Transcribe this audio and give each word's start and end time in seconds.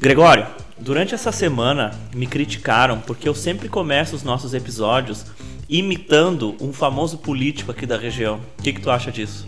Gregório, 0.00 0.46
durante 0.78 1.14
essa 1.14 1.30
semana 1.30 1.90
me 2.14 2.26
criticaram 2.26 2.98
porque 3.00 3.28
eu 3.28 3.34
sempre 3.34 3.68
começo 3.68 4.16
os 4.16 4.22
nossos 4.22 4.54
episódios 4.54 5.26
imitando 5.68 6.56
um 6.58 6.72
famoso 6.72 7.18
político 7.18 7.70
aqui 7.70 7.84
da 7.84 7.98
região. 7.98 8.40
O 8.58 8.62
que, 8.62 8.72
que 8.72 8.80
tu 8.80 8.90
acha 8.90 9.12
disso? 9.12 9.44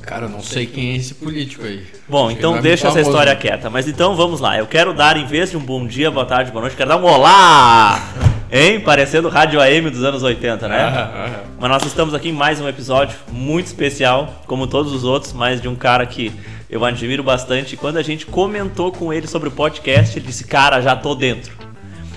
Cara, 0.00 0.26
eu 0.26 0.28
não 0.28 0.42
sei 0.42 0.66
quem 0.66 0.90
é 0.90 0.96
esse 0.96 1.14
político 1.14 1.64
aí. 1.64 1.86
Bom, 2.08 2.26
Acho 2.26 2.36
então 2.36 2.60
deixa 2.60 2.88
essa 2.88 2.94
famoso, 2.94 3.10
história 3.10 3.36
quieta. 3.36 3.70
Mas 3.70 3.86
então 3.86 4.16
vamos 4.16 4.40
lá. 4.40 4.58
Eu 4.58 4.66
quero 4.66 4.92
dar, 4.92 5.16
em 5.16 5.24
vez 5.24 5.52
de 5.52 5.56
um 5.56 5.60
bom 5.60 5.86
dia, 5.86 6.10
boa 6.10 6.26
tarde, 6.26 6.50
boa 6.50 6.62
noite, 6.62 6.74
quero 6.74 6.88
dar 6.88 6.96
um 6.96 7.04
olá! 7.04 8.02
Hein? 8.50 8.80
Parecendo 8.80 9.28
Rádio 9.28 9.60
AM 9.60 9.88
dos 9.88 10.02
anos 10.02 10.24
80, 10.24 10.66
né? 10.66 11.44
Mas 11.60 11.70
nós 11.70 11.84
estamos 11.84 12.12
aqui 12.12 12.30
em 12.30 12.32
mais 12.32 12.60
um 12.60 12.68
episódio 12.68 13.16
muito 13.30 13.66
especial, 13.66 14.42
como 14.48 14.66
todos 14.66 14.92
os 14.92 15.04
outros, 15.04 15.32
mas 15.32 15.62
de 15.62 15.68
um 15.68 15.76
cara 15.76 16.04
que 16.04 16.32
eu 16.72 16.84
admiro 16.84 17.22
bastante. 17.22 17.76
Quando 17.76 17.98
a 17.98 18.02
gente 18.02 18.24
comentou 18.26 18.90
com 18.90 19.12
ele 19.12 19.26
sobre 19.26 19.48
o 19.48 19.52
podcast, 19.52 20.18
ele 20.18 20.26
disse: 20.26 20.44
Cara, 20.44 20.80
já 20.80 20.96
tô 20.96 21.14
dentro. 21.14 21.52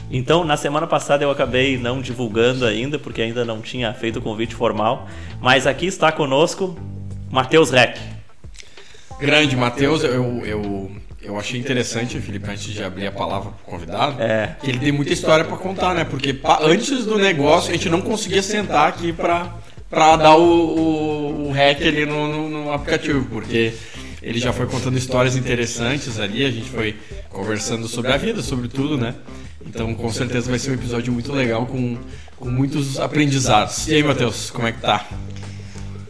Então, 0.10 0.46
na 0.46 0.56
semana 0.56 0.88
passada 0.88 1.24
eu 1.24 1.30
acabei 1.30 1.78
não 1.78 2.00
divulgando 2.02 2.66
ainda, 2.66 2.98
porque 2.98 3.22
ainda 3.22 3.44
não 3.44 3.60
tinha 3.62 3.94
feito 3.94 4.20
o 4.20 4.22
convite 4.22 4.56
formal. 4.56 5.08
Mas 5.42 5.68
aqui 5.68 5.86
está 5.88 6.12
conosco 6.12 6.78
Matheus 7.30 7.70
Reck. 7.70 8.00
Grande, 9.20 9.56
Matheus, 9.58 10.04
eu, 10.04 10.46
eu, 10.46 10.92
eu 11.22 11.38
achei 11.40 11.60
interessante, 11.60 12.20
Felipe, 12.20 12.50
antes 12.50 12.66
de 12.66 12.84
abrir 12.84 13.08
a 13.08 13.12
palavra 13.12 13.52
pro 13.52 13.74
convidado, 13.74 14.22
É. 14.22 14.56
que 14.62 14.70
ele 14.70 14.80
tem 14.80 14.92
muita 14.92 15.12
história 15.12 15.44
pra 15.44 15.58
contar, 15.58 15.94
né? 15.94 16.04
Porque 16.06 16.38
antes 16.62 17.06
do 17.06 17.18
negócio 17.18 17.70
a 17.72 17.74
gente 17.74 17.90
não 17.90 18.02
conseguia 18.02 18.42
sentar 18.44 18.88
aqui 18.90 19.12
pra, 19.12 19.54
pra 19.90 20.16
dar 20.18 20.36
o, 20.36 20.44
o, 20.44 21.48
o 21.48 21.52
hack 21.52 21.82
ali 21.82 22.06
no, 22.06 22.28
no, 22.28 22.50
no 22.50 22.72
aplicativo, 22.74 23.26
porque 23.26 23.74
ele 24.26 24.40
já 24.40 24.52
foi 24.52 24.66
contando 24.66 24.98
histórias 24.98 25.36
interessantes 25.36 26.20
ali, 26.20 26.44
a 26.44 26.50
gente 26.50 26.68
foi 26.68 26.98
conversando 27.30 27.88
sobre 27.88 28.12
a 28.12 28.18
vida, 28.18 28.42
sobre 28.42 28.68
tudo, 28.68 28.98
né? 28.98 29.14
Então 29.64 29.94
com 29.94 30.12
certeza 30.12 30.50
vai 30.50 30.58
ser 30.58 30.72
um 30.72 30.74
episódio 30.74 31.14
muito 31.14 31.32
legal 31.32 31.68
com, 31.68 31.96
com 32.36 32.50
muitos 32.50 33.00
aprendizados. 33.00 33.88
E 33.88 33.94
aí, 33.94 34.04
Matheus, 34.04 34.50
como 34.50 34.68
é 34.68 34.72
que 34.72 34.82
tá? 34.82 35.06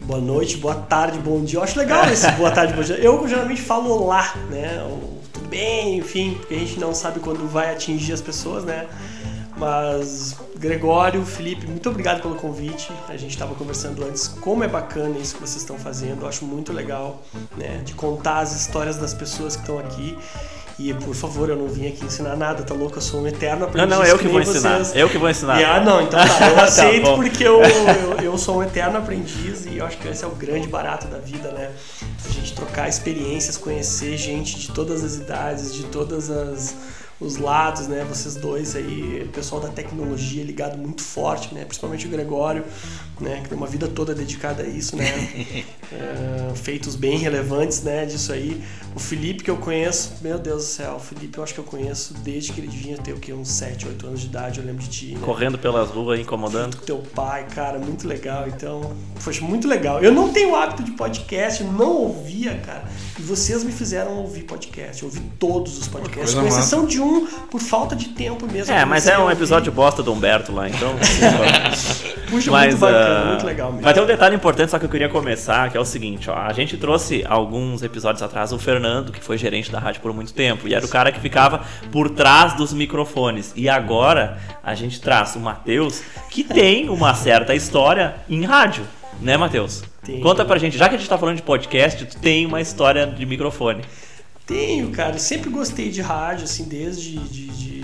Boa 0.00 0.18
noite, 0.20 0.56
boa 0.56 0.76
tarde, 0.76 1.18
bom 1.18 1.44
dia. 1.44 1.58
Eu 1.58 1.62
acho 1.62 1.78
legal 1.78 2.08
esse 2.10 2.30
boa 2.32 2.50
tarde, 2.50 2.72
bom 2.72 2.82
dia. 2.82 2.96
Eu 2.96 3.28
geralmente 3.28 3.60
falo 3.60 3.90
olá, 3.90 4.34
né? 4.50 4.82
Ou 4.82 5.20
tudo 5.30 5.48
bem, 5.48 5.98
enfim, 5.98 6.36
porque 6.40 6.54
a 6.54 6.58
gente 6.58 6.80
não 6.80 6.94
sabe 6.94 7.20
quando 7.20 7.46
vai 7.46 7.70
atingir 7.70 8.14
as 8.14 8.22
pessoas, 8.22 8.64
né? 8.64 8.86
Mas, 9.56 10.36
Gregório, 10.56 11.24
Felipe, 11.24 11.66
muito 11.66 11.88
obrigado 11.88 12.20
pelo 12.20 12.34
convite. 12.34 12.90
A 13.08 13.16
gente 13.16 13.30
estava 13.30 13.54
conversando 13.54 14.04
antes 14.04 14.28
como 14.28 14.62
é 14.62 14.68
bacana 14.68 15.18
isso 15.18 15.34
que 15.36 15.40
vocês 15.40 15.62
estão 15.62 15.78
fazendo. 15.78 16.22
Eu 16.22 16.28
acho 16.28 16.44
muito 16.44 16.72
legal, 16.72 17.22
né? 17.56 17.80
De 17.84 17.94
contar 17.94 18.40
as 18.40 18.54
histórias 18.54 18.96
das 18.98 19.14
pessoas 19.14 19.56
que 19.56 19.62
estão 19.62 19.78
aqui. 19.78 20.16
E, 20.78 20.92
por 20.92 21.14
favor, 21.14 21.48
eu 21.48 21.56
não 21.56 21.68
vim 21.68 21.88
aqui 21.88 22.04
ensinar 22.04 22.36
nada, 22.36 22.62
tá 22.62 22.74
louco? 22.74 22.98
Eu 22.98 23.00
sou 23.02 23.22
um 23.22 23.26
eterno 23.26 23.60
Não, 23.60 23.68
aprendiz. 23.68 23.96
não, 23.96 24.04
eu 24.04 24.18
que 24.18 24.28
vou 24.28 24.42
ensinar. 24.42 24.76
vocês. 24.78 24.94
Eu 24.94 25.08
que 25.08 25.16
vou 25.16 25.30
ensinar. 25.30 25.58
E, 25.58 25.64
ah, 25.64 25.80
não, 25.80 26.02
então 26.02 26.20
tá, 26.20 26.26
eu 26.50 26.54
Tá 26.54 26.64
aceito 26.64 27.02
bom. 27.04 27.16
porque 27.16 27.42
eu, 27.42 27.62
eu, 27.64 28.20
eu 28.22 28.36
sou 28.36 28.58
um 28.58 28.62
eterno 28.62 28.98
aprendiz 28.98 29.64
e 29.64 29.78
eu 29.78 29.86
acho 29.86 29.96
que 29.96 30.06
esse 30.06 30.22
é 30.22 30.26
o 30.26 30.32
grande 30.32 30.68
barato 30.68 31.06
da 31.06 31.16
vida, 31.16 31.50
né? 31.52 31.70
A 32.22 32.28
gente 32.30 32.54
trocar 32.54 32.90
experiências, 32.90 33.56
conhecer 33.56 34.18
gente 34.18 34.58
de 34.60 34.70
todas 34.70 35.02
as 35.02 35.14
idades, 35.14 35.72
de 35.74 35.84
todas 35.84 36.28
as 36.28 36.74
os 37.20 37.36
lados, 37.36 37.88
né? 37.88 38.04
Vocês 38.04 38.34
dois 38.34 38.76
aí, 38.76 39.28
pessoal 39.32 39.60
da 39.60 39.68
tecnologia 39.68 40.44
ligado 40.44 40.76
muito 40.76 41.02
forte, 41.02 41.54
né? 41.54 41.64
Principalmente 41.64 42.06
o 42.06 42.10
Gregório, 42.10 42.64
né? 43.20 43.40
Que 43.42 43.48
tem 43.48 43.58
uma 43.58 43.66
vida 43.66 43.88
toda 43.88 44.14
dedicada 44.14 44.62
a 44.62 44.66
isso, 44.66 44.96
né? 44.96 45.64
É, 45.92 46.52
feitos 46.56 46.96
bem 46.96 47.16
relevantes, 47.16 47.80
né? 47.84 48.04
Disso 48.04 48.32
aí. 48.32 48.60
O 48.96 48.98
Felipe 48.98 49.44
que 49.44 49.50
eu 49.50 49.56
conheço, 49.56 50.14
meu 50.20 50.36
Deus 50.36 50.64
do 50.64 50.68
céu, 50.68 50.94
o 50.96 50.98
Felipe 50.98 51.38
eu 51.38 51.44
acho 51.44 51.54
que 51.54 51.60
eu 51.60 51.64
conheço 51.64 52.12
desde 52.14 52.52
que 52.52 52.60
ele 52.60 52.66
devia 52.66 52.98
ter 52.98 53.12
o 53.12 53.20
quê? 53.20 53.32
Uns 53.32 53.50
7, 53.50 53.86
8 53.86 54.06
anos 54.06 54.20
de 54.20 54.26
idade, 54.26 54.58
eu 54.58 54.66
lembro 54.66 54.82
de 54.82 54.88
ti. 54.88 55.14
Né? 55.14 55.20
Correndo 55.22 55.56
pelas 55.56 55.88
ruas, 55.90 56.18
incomodando. 56.18 56.76
com 56.76 56.84
teu 56.84 56.98
pai, 57.14 57.46
cara, 57.54 57.78
muito 57.78 58.08
legal. 58.08 58.48
Então, 58.48 58.96
foi 59.16 59.38
muito 59.40 59.68
legal. 59.68 60.02
Eu 60.02 60.10
não 60.10 60.32
tenho 60.32 60.56
hábito 60.56 60.82
de 60.82 60.90
podcast, 60.90 61.62
não 61.62 61.92
ouvia, 61.92 62.56
cara. 62.66 62.84
E 63.16 63.22
vocês 63.22 63.62
me 63.62 63.70
fizeram 63.70 64.16
ouvir 64.16 64.42
podcast. 64.42 65.04
Eu 65.04 65.08
ouvi 65.08 65.20
todos 65.38 65.78
os 65.78 65.86
podcasts, 65.86 66.34
com 66.34 66.42
massa. 66.42 66.58
exceção 66.58 66.84
de 66.84 67.00
um, 67.00 67.26
por 67.48 67.60
falta 67.60 67.94
de 67.94 68.08
tempo 68.08 68.50
mesmo. 68.50 68.74
É, 68.74 68.84
mas 68.84 69.06
é 69.06 69.16
um 69.16 69.22
ouvir. 69.22 69.34
episódio 69.34 69.70
bosta 69.70 70.02
do 70.02 70.12
Humberto 70.12 70.50
lá, 70.50 70.68
então. 70.68 70.96
Puxa, 72.28 72.50
Mas, 72.50 72.74
muito 72.74 72.80
bacana, 72.80 73.05
ah, 73.06 73.24
muito 73.26 73.46
legal 73.46 73.70
mesmo. 73.70 73.84
Mas 73.84 73.94
tem 73.94 74.02
um 74.02 74.06
detalhe 74.06 74.34
importante 74.36 74.70
só 74.70 74.78
que 74.78 74.84
eu 74.84 74.88
queria 74.88 75.08
começar, 75.08 75.70
que 75.70 75.76
é 75.76 75.80
o 75.80 75.84
seguinte, 75.84 76.28
ó. 76.30 76.34
A 76.36 76.52
gente 76.52 76.76
trouxe 76.76 77.24
alguns 77.28 77.82
episódios 77.82 78.22
atrás 78.22 78.52
o 78.52 78.58
Fernando, 78.58 79.12
que 79.12 79.22
foi 79.22 79.38
gerente 79.38 79.70
da 79.70 79.78
rádio 79.78 80.00
por 80.00 80.12
muito 80.12 80.32
tempo, 80.32 80.66
e 80.68 80.74
era 80.74 80.84
o 80.84 80.88
cara 80.88 81.10
que 81.12 81.20
ficava 81.20 81.64
por 81.90 82.10
trás 82.10 82.54
dos 82.54 82.72
microfones. 82.72 83.52
E 83.56 83.68
agora 83.68 84.38
a 84.62 84.74
gente 84.74 85.00
traz 85.00 85.34
o 85.36 85.40
Matheus, 85.40 86.02
que 86.30 86.42
tem 86.44 86.88
uma 86.88 87.14
certa 87.14 87.54
história 87.54 88.16
em 88.28 88.44
rádio, 88.44 88.84
né, 89.20 89.36
Matheus? 89.36 89.82
Tem. 90.04 90.20
Conta 90.20 90.44
pra 90.44 90.58
gente, 90.58 90.78
já 90.78 90.88
que 90.88 90.94
a 90.94 90.98
gente 90.98 91.08
tá 91.08 91.18
falando 91.18 91.36
de 91.36 91.42
podcast, 91.42 92.04
tu 92.06 92.16
tem 92.18 92.46
uma 92.46 92.60
história 92.60 93.06
de 93.06 93.26
microfone. 93.26 93.82
Tenho, 94.46 94.90
cara. 94.90 95.16
Eu 95.16 95.18
sempre 95.18 95.50
gostei 95.50 95.90
de 95.90 96.00
rádio, 96.00 96.44
assim, 96.44 96.64
desde, 96.68 97.18
de, 97.18 97.46
de- 97.48 97.75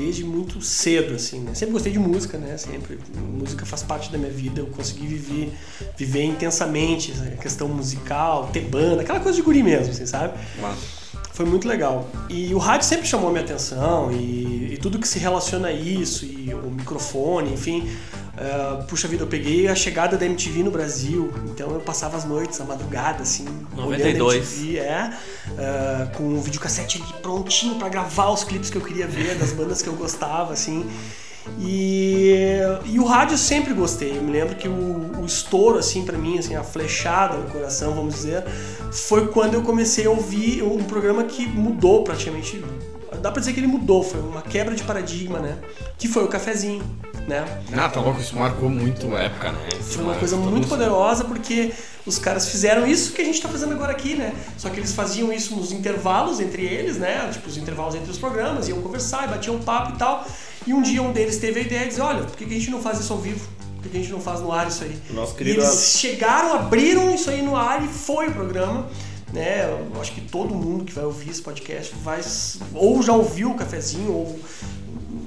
desde 0.00 0.24
muito 0.24 0.62
cedo, 0.62 1.14
assim, 1.14 1.40
né? 1.40 1.54
Sempre 1.54 1.74
gostei 1.74 1.92
de 1.92 1.98
música, 1.98 2.38
né? 2.38 2.56
Sempre. 2.56 2.98
Música 3.18 3.66
faz 3.66 3.82
parte 3.82 4.10
da 4.10 4.16
minha 4.16 4.30
vida. 4.32 4.60
Eu 4.60 4.66
consegui 4.66 5.06
viver, 5.06 5.52
viver 5.96 6.24
intensamente 6.24 7.12
a 7.20 7.36
questão 7.36 7.68
musical, 7.68 8.48
ter 8.50 8.62
banda, 8.62 9.02
aquela 9.02 9.20
coisa 9.20 9.36
de 9.36 9.42
guri 9.42 9.62
mesmo, 9.62 9.90
assim, 9.90 10.06
sabe? 10.06 10.38
Foi 11.32 11.44
muito 11.44 11.68
legal. 11.68 12.08
E 12.28 12.54
o 12.54 12.58
rádio 12.58 12.86
sempre 12.86 13.06
chamou 13.06 13.28
a 13.28 13.32
minha 13.32 13.44
atenção 13.44 14.10
e, 14.10 14.74
e 14.74 14.78
tudo 14.78 14.98
que 14.98 15.06
se 15.06 15.18
relaciona 15.18 15.68
a 15.68 15.72
isso, 15.72 16.24
e 16.24 16.52
o 16.54 16.70
microfone, 16.70 17.52
enfim. 17.52 17.86
Eh, 18.40 18.82
puxa 18.88 19.06
vida, 19.06 19.22
eu 19.22 19.26
peguei 19.26 19.68
a 19.68 19.74
chegada 19.74 20.16
da 20.16 20.24
MTV 20.24 20.62
no 20.62 20.70
Brasil, 20.70 21.30
então 21.44 21.70
eu 21.72 21.80
passava 21.80 22.16
as 22.16 22.24
noites, 22.24 22.58
a 22.58 22.64
madrugada, 22.64 23.22
assim, 23.22 23.44
92. 23.76 23.76
olhando 23.86 24.30
a 24.30 24.36
MTV, 24.36 24.78
é, 24.78 25.12
eh, 25.58 26.08
com 26.16 26.22
um 26.22 26.40
videocassete 26.40 27.02
ali 27.02 27.12
prontinho 27.20 27.74
pra 27.74 27.90
gravar 27.90 28.30
os 28.30 28.42
clipes 28.42 28.70
que 28.70 28.78
eu 28.78 28.80
queria 28.80 29.06
ver, 29.06 29.36
das 29.36 29.52
bandas 29.52 29.82
que 29.82 29.88
eu 29.88 29.94
gostava, 29.94 30.54
assim. 30.54 30.88
E, 31.58 32.58
e 32.86 32.98
o 32.98 33.04
rádio 33.04 33.34
eu 33.34 33.38
sempre 33.38 33.74
gostei. 33.74 34.16
Eu 34.16 34.22
me 34.22 34.32
lembro 34.32 34.54
que 34.54 34.68
o, 34.68 35.20
o 35.20 35.26
estouro, 35.26 35.78
assim, 35.78 36.04
pra 36.04 36.16
mim, 36.16 36.38
assim, 36.38 36.54
a 36.54 36.62
flechada 36.62 37.36
no 37.36 37.50
coração, 37.50 37.94
vamos 37.94 38.14
dizer, 38.14 38.44
foi 38.90 39.28
quando 39.28 39.54
eu 39.54 39.62
comecei 39.62 40.06
a 40.06 40.10
ouvir 40.10 40.62
um 40.62 40.82
programa 40.84 41.24
que 41.24 41.46
mudou 41.46 42.04
praticamente. 42.04 42.62
Dá 43.20 43.30
pra 43.30 43.40
dizer 43.40 43.52
que 43.52 43.60
ele 43.60 43.66
mudou, 43.66 44.02
foi 44.02 44.20
uma 44.20 44.42
quebra 44.42 44.74
de 44.74 44.82
paradigma, 44.82 45.38
né? 45.38 45.58
Que 45.98 46.08
foi 46.08 46.24
o 46.24 46.28
cafezinho, 46.28 46.82
né? 47.28 47.44
Ah, 47.76 47.88
tá 47.88 48.00
louco, 48.00 48.20
isso 48.20 48.36
marcou 48.36 48.68
muito 48.68 49.14
a 49.14 49.20
época, 49.20 49.52
né? 49.52 49.58
Foi 49.80 50.02
uma 50.02 50.14
coisa 50.14 50.36
muito 50.36 50.68
poderosa 50.68 51.24
porque 51.24 51.72
os 52.06 52.18
caras 52.18 52.48
fizeram 52.48 52.86
isso 52.86 53.12
que 53.12 53.20
a 53.20 53.24
gente 53.24 53.40
tá 53.40 53.48
fazendo 53.48 53.72
agora 53.72 53.92
aqui, 53.92 54.14
né? 54.14 54.32
Só 54.56 54.70
que 54.70 54.80
eles 54.80 54.92
faziam 54.92 55.32
isso 55.32 55.54
nos 55.54 55.70
intervalos 55.70 56.40
entre 56.40 56.64
eles, 56.64 56.96
né? 56.96 57.28
Tipo, 57.32 57.48
os 57.48 57.56
intervalos 57.56 57.94
entre 57.94 58.10
os 58.10 58.18
programas, 58.18 58.68
iam 58.68 58.80
conversar 58.80 59.24
e 59.24 59.28
batiam 59.28 59.58
papo 59.58 59.94
e 59.94 59.98
tal. 59.98 60.26
E 60.66 60.72
um 60.72 60.82
dia 60.82 61.02
um 61.02 61.12
deles 61.12 61.36
teve 61.36 61.60
a 61.60 61.62
ideia 61.62 61.82
de 61.82 61.88
dizer, 61.90 62.02
olha, 62.02 62.22
por 62.22 62.36
que 62.36 62.44
a 62.44 62.48
gente 62.48 62.70
não 62.70 62.80
faz 62.80 63.00
isso 63.00 63.12
ao 63.12 63.18
vivo? 63.18 63.46
Por 63.82 63.90
que 63.90 63.96
a 63.96 64.00
gente 64.00 64.12
não 64.12 64.20
faz 64.20 64.40
no 64.40 64.52
ar 64.52 64.68
isso 64.68 64.84
aí? 64.84 64.98
Nosso 65.10 65.34
E 65.34 65.36
querido 65.36 65.60
eles 65.60 65.96
chegaram, 65.98 66.54
abriram 66.54 67.14
isso 67.14 67.30
aí 67.30 67.42
no 67.42 67.56
ar 67.56 67.82
e 67.82 67.88
foi 67.88 68.28
o 68.28 68.32
programa. 68.32 68.86
Né? 69.32 69.64
Eu 69.94 70.00
acho 70.00 70.12
que 70.12 70.20
todo 70.22 70.54
mundo 70.54 70.84
que 70.84 70.92
vai 70.92 71.04
ouvir 71.04 71.30
esse 71.30 71.40
podcast 71.42 71.94
vai 72.02 72.20
ou 72.74 73.02
já 73.02 73.12
ouviu 73.12 73.50
o 73.52 73.54
cafezinho 73.54 74.12
ou 74.12 74.38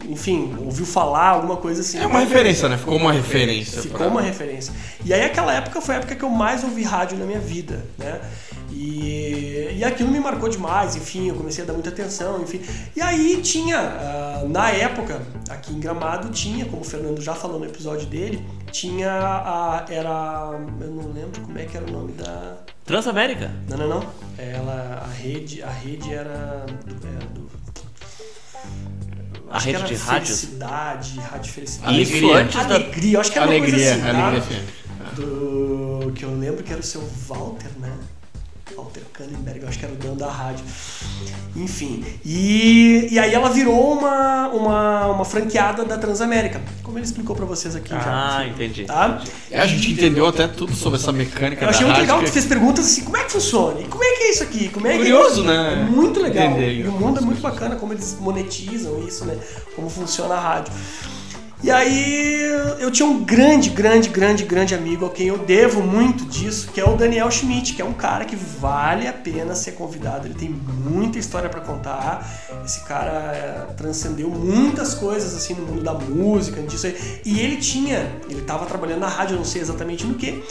enfim, 0.09 0.53
ouviu 0.59 0.85
falar 0.85 1.29
alguma 1.29 1.55
coisa 1.57 1.79
assim. 1.81 1.97
É 1.97 2.05
uma 2.05 2.19
referência, 2.19 2.67
né? 2.67 2.77
Ficou 2.77 2.97
uma 2.97 3.11
referência. 3.13 3.81
Ficou 3.81 3.97
pra- 3.99 4.07
uma 4.07 4.21
referência. 4.21 4.73
E 5.05 5.13
aí 5.13 5.23
aquela 5.23 5.53
época 5.53 5.79
foi 5.79 5.95
a 5.95 5.97
época 5.99 6.15
que 6.15 6.23
eu 6.23 6.29
mais 6.29 6.63
ouvi 6.63 6.83
rádio 6.83 7.17
na 7.17 7.25
minha 7.25 7.39
vida, 7.39 7.85
né? 7.97 8.19
E, 8.69 9.75
e 9.77 9.83
aquilo 9.83 10.09
me 10.11 10.19
marcou 10.19 10.49
demais, 10.49 10.95
enfim, 10.95 11.29
eu 11.29 11.35
comecei 11.35 11.63
a 11.63 11.67
dar 11.67 11.73
muita 11.73 11.89
atenção, 11.89 12.41
enfim. 12.41 12.59
E 12.95 13.01
aí 13.01 13.39
tinha, 13.41 13.77
ah, 13.79 14.43
na 14.47 14.71
época, 14.71 15.21
aqui 15.49 15.73
em 15.73 15.79
Gramado, 15.79 16.29
tinha, 16.31 16.65
como 16.65 16.81
o 16.81 16.83
Fernando 16.85 17.21
já 17.21 17.33
falou 17.35 17.59
no 17.59 17.65
episódio 17.65 18.07
dele, 18.07 18.43
tinha 18.71 19.09
a. 19.11 19.85
Era. 19.89 20.59
Eu 20.81 20.87
não 20.91 21.13
lembro 21.13 21.39
como 21.41 21.57
é 21.57 21.65
que 21.65 21.77
era 21.77 21.85
o 21.85 21.91
nome 21.91 22.11
da. 22.13 22.57
Transamérica. 22.85 23.51
Não, 23.69 23.77
não, 23.77 23.87
não. 23.89 24.09
Ela. 24.37 25.03
A 25.05 25.13
rede. 25.13 25.61
A 25.63 25.69
rede 25.69 26.13
era. 26.13 26.65
Do, 26.85 27.07
era 27.07 27.25
do- 27.27 27.49
A 29.49 29.57
acho 29.57 29.65
que 29.67 29.71
rede 29.71 29.83
era 29.83 29.87
de 29.87 29.95
rádios? 29.95 30.39
Felicidade, 30.41 31.19
Rádio 31.19 31.53
Felicidade. 31.53 32.01
Isso 32.01 32.11
Alegria. 32.13 32.35
antes 32.37 32.55
da... 32.55 32.75
Alegria, 32.75 33.13
eu 33.15 33.21
acho 33.21 33.31
que 33.31 33.37
era 33.39 33.47
Alegria, 33.47 33.75
uma 33.75 33.77
coisa 33.77 33.93
assim, 33.93 34.01
tá? 34.01 34.27
alegria 34.27 34.41
FM. 34.41 35.15
Do, 35.15 36.11
que 36.15 36.25
eu 36.25 36.37
lembro 36.39 36.63
que 36.63 36.71
era 36.71 36.81
o 36.81 36.83
seu 36.83 37.01
Walter, 37.27 37.69
né? 37.79 37.93
Walter 38.75 39.01
Kallenberg, 39.13 39.61
eu 39.61 39.67
acho 39.67 39.77
que 39.77 39.85
era 39.85 39.93
o 39.93 39.97
dono 39.97 40.15
da 40.15 40.31
rádio. 40.31 40.63
Enfim. 41.55 42.03
E, 42.25 43.07
e 43.11 43.19
aí 43.19 43.33
ela 43.33 43.49
virou 43.49 43.93
uma, 43.93 44.47
uma, 44.47 45.07
uma 45.07 45.25
franqueada 45.25 45.83
da 45.83 45.97
Transamérica. 45.97 46.61
Como 46.81 46.97
ele 46.97 47.05
explicou 47.05 47.35
pra 47.35 47.45
vocês 47.45 47.75
aqui 47.75 47.89
já. 47.89 48.37
Ah, 48.37 48.47
entendi. 48.47 48.85
Tá? 48.85 49.21
É, 49.51 49.59
a 49.59 49.67
gente 49.67 49.91
entendeu 49.91 50.25
até 50.25 50.47
tudo 50.47 50.73
sobre 50.73 50.97
essa 50.97 51.11
mecânica 51.11 51.65
Eu 51.65 51.69
achei 51.69 51.85
muito 51.85 51.99
legal 51.99 52.19
que 52.21 52.31
fez 52.31 52.45
perguntas 52.45 52.85
assim, 52.85 53.03
como 53.03 53.17
é 53.17 53.23
que 53.23 53.31
funciona? 53.31 53.81
E 53.81 53.85
como 53.85 54.03
é 54.03 54.11
que 54.11 54.23
é 54.23 54.31
isso 54.31 54.43
aqui? 54.43 54.69
Como 54.69 54.87
é 54.87 54.91
que 54.93 54.97
Curioso, 54.97 55.43
né? 55.43 55.73
É 55.73 55.91
muito 55.91 56.21
legal. 56.21 56.47
Entender 56.47 56.73
e 56.73 56.87
o 56.87 56.91
mundo 56.91 57.19
é 57.19 57.21
muito 57.21 57.41
bacana 57.41 57.75
como 57.75 57.93
eles 57.93 58.17
monetizam 58.19 59.05
isso, 59.05 59.25
né? 59.25 59.37
Como 59.75 59.89
funciona 59.89 60.35
a 60.35 60.39
rádio. 60.39 60.73
E 61.63 61.71
aí 61.71 62.43
eu 62.81 62.91
tinha 62.91 63.07
um 63.07 63.23
grande, 63.23 63.69
grande, 63.69 64.09
grande, 64.09 64.43
grande 64.43 64.75
amigo 64.75 65.05
a 65.05 65.09
quem 65.09 65.27
eu 65.27 65.37
devo 65.37 65.81
muito 65.81 66.25
disso, 66.25 66.69
que 66.73 66.81
é 66.81 66.83
o 66.83 66.97
Daniel 66.97 67.31
Schmidt, 67.31 67.73
que 67.73 67.81
é 67.81 67.85
um 67.85 67.93
cara 67.93 68.25
que 68.25 68.35
vale 68.35 69.07
a 69.07 69.13
pena 69.13 69.55
ser 69.55 69.71
convidado. 69.71 70.27
Ele 70.27 70.33
tem 70.33 70.49
muita 70.49 71.17
história 71.17 71.47
pra 71.47 71.61
contar. 71.61 72.29
Esse 72.65 72.81
cara 72.81 73.11
é, 73.33 73.73
transcendeu 73.77 74.29
muitas 74.29 74.93
coisas 74.93 75.33
assim 75.33 75.53
no 75.53 75.65
mundo 75.65 75.81
da 75.81 75.93
música, 75.93 76.61
disso 76.63 76.85
aí. 76.85 77.21
E 77.23 77.39
ele 77.39 77.55
tinha, 77.55 78.11
ele 78.29 78.41
tava 78.41 78.65
trabalhando 78.65 78.99
na 78.99 79.07
rádio, 79.07 79.35
eu 79.35 79.37
não 79.37 79.45
sei 79.45 79.61
exatamente 79.61 80.05
no 80.05 80.15
que. 80.15 80.43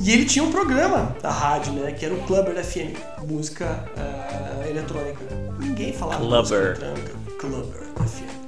E 0.00 0.10
ele 0.10 0.24
tinha 0.24 0.44
um 0.44 0.50
programa 0.50 1.16
da 1.22 1.30
rádio, 1.30 1.72
né? 1.72 1.92
Que 1.92 2.04
era 2.04 2.14
o 2.14 2.18
Clubber 2.22 2.56
FM, 2.64 2.98
música 3.28 3.84
eh, 3.96 4.70
eletrônica. 4.70 5.20
Ninguém 5.60 5.92
falava 5.92 6.24
música 6.24 6.56
Clubber. 6.56 6.82
eletrônica. 6.82 7.12
Clubber 7.38 7.82
FM. 8.08 8.38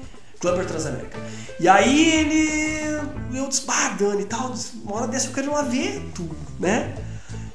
Clubber 0.41 0.67
Transamérica. 0.67 1.19
E 1.61 1.69
aí 1.69 2.15
ele. 2.15 3.01
Eu 3.35 3.47
disse, 3.47 3.67
bah, 3.67 3.91
Dani 3.91 4.23
e 4.23 4.25
tal, 4.25 4.53
uma 4.83 4.97
hora 4.97 5.07
dessa 5.07 5.29
eu 5.29 5.33
quero 5.35 5.49
ir 5.49 5.51
lá 5.51 5.63
ver 5.63 6.11
tu, 6.15 6.29
né? 6.59 6.95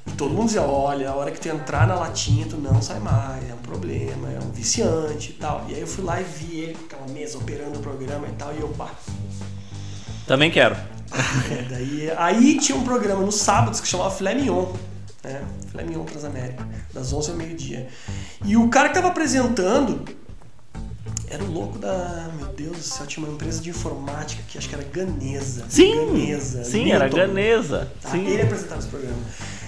E 0.05 0.11
todo 0.11 0.31
mundo 0.31 0.45
dizia, 0.45 0.61
olha, 0.61 1.09
a 1.09 1.15
hora 1.15 1.31
que 1.31 1.39
tu 1.39 1.49
entrar 1.49 1.87
na 1.87 1.95
latinha, 1.95 2.45
tu 2.45 2.55
não 2.57 2.79
sai 2.83 2.99
mais, 2.99 3.49
é 3.49 3.53
um 3.53 3.57
problema, 3.57 4.31
é 4.31 4.37
um 4.37 4.51
viciante 4.51 5.31
e 5.31 5.33
tal. 5.33 5.65
E 5.67 5.73
aí 5.73 5.81
eu 5.81 5.87
fui 5.87 6.03
lá 6.03 6.21
e 6.21 6.23
vi 6.23 6.59
ele 6.59 6.73
com 6.75 6.85
aquela 6.85 7.07
mesa 7.07 7.39
operando 7.39 7.79
o 7.79 7.81
programa 7.81 8.27
e 8.27 8.31
tal, 8.33 8.53
e 8.53 8.61
eu, 8.61 8.67
pá, 8.69 8.91
Também 10.27 10.51
quero. 10.51 10.75
é, 11.51 11.63
daí, 11.67 12.11
aí 12.15 12.59
tinha 12.59 12.77
um 12.77 12.83
programa 12.83 13.25
nos 13.25 13.35
sábados 13.35 13.79
que 13.79 13.87
chamava 13.87 14.11
Filé 14.11 14.35
Mignon, 14.35 14.71
né? 15.23 15.43
Filé 15.71 15.83
Mignon 15.83 16.05
Transamérica, 16.05 16.67
das 16.93 17.11
11 17.11 17.31
ao 17.31 17.37
meio-dia. 17.37 17.87
E 18.45 18.55
o 18.55 18.69
cara 18.69 18.89
que 18.89 18.93
tava 18.93 19.07
apresentando 19.07 20.05
era 21.35 21.43
o 21.43 21.51
louco 21.51 21.77
da. 21.77 22.29
Meu 22.37 22.47
Deus 22.47 22.77
do 22.77 22.83
céu, 22.83 23.05
tinha 23.05 23.25
uma 23.25 23.33
empresa 23.33 23.61
de 23.61 23.69
informática 23.69 24.41
que 24.47 24.57
acho 24.57 24.67
que 24.67 24.75
era 24.75 24.83
Ganesa. 24.83 25.65
Sim! 25.69 25.93
Ganesa. 25.93 26.63
Sim, 26.63 26.91
era 26.91 27.05
Milton. 27.05 27.17
Ganesa. 27.17 27.91
Tá? 28.01 28.09
Sim. 28.09 28.25
Ele 28.25 28.41
apresentava 28.41 28.79
esse 28.79 28.89
programa. 28.89 29.17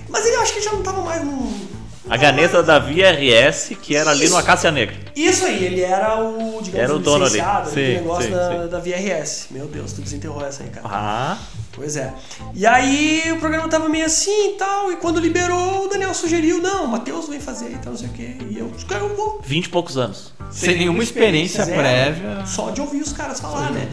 Mas 0.10 0.26
ele 0.26 0.36
acho 0.38 0.54
que 0.54 0.62
já 0.62 0.72
não 0.72 0.82
tava 0.82 1.02
mais 1.02 1.24
num. 1.24 1.68
A 2.10 2.16
Ganesa 2.16 2.64
da 2.64 2.80
VRS, 2.80 3.76
que 3.82 3.94
era 3.94 4.12
ali 4.12 4.30
no 4.30 4.38
Acácia 4.38 4.72
Negra. 4.72 4.96
Isso 5.14 5.46
aí, 5.46 5.66
ele 5.66 5.82
era 5.82 6.18
o, 6.18 6.62
digamos, 6.62 6.74
Era 6.74 6.96
o 6.96 7.00
dono 7.00 7.26
ali. 7.26 7.42
Sim, 7.70 7.96
negócio 7.96 8.24
sim, 8.24 8.32
da, 8.32 8.64
sim. 8.64 8.70
da 8.70 8.80
VRS. 8.80 9.48
Meu 9.52 9.66
Deus, 9.66 9.92
tu 9.92 10.02
desenterrou 10.02 10.46
essa 10.46 10.64
aí, 10.64 10.70
cara. 10.70 10.88
Ah, 10.90 11.38
Pois 11.78 11.96
é. 11.96 12.12
E 12.56 12.66
aí 12.66 13.32
o 13.32 13.40
programa 13.40 13.68
tava 13.70 13.88
meio 13.88 14.04
assim 14.08 14.50
e 14.50 14.54
tal, 14.54 14.92
e 14.92 14.96
quando 14.96 15.20
liberou, 15.20 15.86
o 15.86 15.88
Daniel 15.88 16.12
sugeriu, 16.16 16.60
não, 16.60 16.86
o 16.86 16.88
Matheus 16.88 17.30
vem 17.30 17.40
fazer 17.40 17.70
e 17.72 17.78
tal, 17.78 17.94
não 17.94 18.00
sei 18.00 18.08
o 18.10 18.14
quê. 18.14 18.36
E 18.50 18.58
eu, 18.58 18.72
cara, 18.90 19.04
eu 19.04 19.16
vou. 19.16 19.40
20 19.46 19.66
e 19.66 19.70
poucos 19.70 19.96
anos. 19.96 20.34
Sem 20.50 20.76
nenhuma 20.76 21.04
experiência 21.04 21.64
Zero. 21.64 21.78
prévia. 21.80 22.44
Só 22.48 22.72
de 22.72 22.82
ouvir 22.82 23.00
os 23.02 23.14
caras 23.14 23.40
falar, 23.40 23.70
né? 23.72 23.88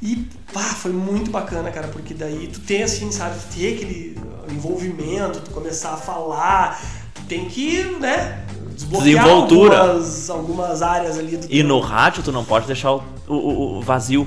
E 0.00 0.26
pá, 0.50 0.60
foi 0.62 0.92
muito 0.92 1.30
bacana, 1.30 1.70
cara, 1.70 1.88
porque 1.88 2.14
daí 2.14 2.48
tu 2.50 2.60
tem 2.60 2.82
assim, 2.82 3.12
sabe, 3.12 3.38
tu 3.38 3.54
ter 3.54 3.74
aquele 3.74 4.18
envolvimento, 4.50 5.40
tu 5.40 5.50
começar 5.50 5.92
a 5.92 5.96
falar, 5.98 6.80
tu 7.14 7.20
tem 7.28 7.44
que, 7.44 7.82
né, 8.00 8.42
desbloquear 8.74 9.04
Desenvoltura. 9.24 9.78
algumas, 9.80 10.30
algumas 10.30 10.80
áreas 10.82 11.18
ali 11.18 11.36
do 11.36 11.44
E 11.44 11.58
teu- 11.58 11.66
no 11.66 11.80
rádio 11.80 12.22
tu 12.22 12.32
não 12.32 12.46
pode 12.46 12.66
deixar 12.66 12.92
o, 12.92 13.02
o- 13.28 13.34
o- 13.34 13.78
o 13.78 13.82
vazio, 13.82 14.26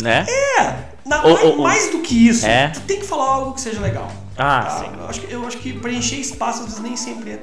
né? 0.00 0.24
É, 0.60 0.93
na- 1.04 1.22
mais, 1.22 1.56
mais 1.58 1.90
do 1.90 1.98
que 2.00 2.28
isso, 2.28 2.46
É. 2.46 2.68
tu 2.68 2.80
tem 2.82 3.00
que 3.00 3.06
falar 3.06 3.24
algo 3.24 3.52
que 3.54 3.60
seja 3.60 3.80
legal. 3.80 4.10
Ah, 4.36 4.62
tá? 4.62 4.70
sim. 4.80 4.86
Eu 4.98 5.08
acho, 5.08 5.20
que, 5.20 5.32
eu 5.32 5.46
acho 5.46 5.56
que 5.58 5.72
preencher 5.74 6.16
espaço 6.16 6.60
às 6.60 6.66
vezes 6.66 6.80
nem 6.80 6.96
sempre 6.96 7.30
é 7.32 7.42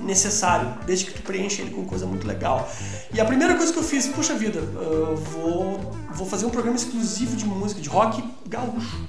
necessário, 0.00 0.68
desde 0.86 1.06
que 1.06 1.12
tu 1.14 1.22
preencha 1.22 1.62
ele 1.62 1.72
com 1.72 1.84
coisa 1.84 2.06
muito 2.06 2.26
legal. 2.26 2.68
E 3.12 3.20
a 3.20 3.24
primeira 3.24 3.54
coisa 3.56 3.72
que 3.72 3.78
eu 3.78 3.82
fiz, 3.82 4.06
puxa 4.06 4.34
vida, 4.34 4.60
eu 4.60 5.16
vou, 5.16 5.94
vou 6.12 6.26
fazer 6.26 6.46
um 6.46 6.50
programa 6.50 6.76
exclusivo 6.76 7.36
de 7.36 7.44
música, 7.44 7.80
de 7.80 7.88
rock 7.88 8.22
gaúcho. 8.48 9.00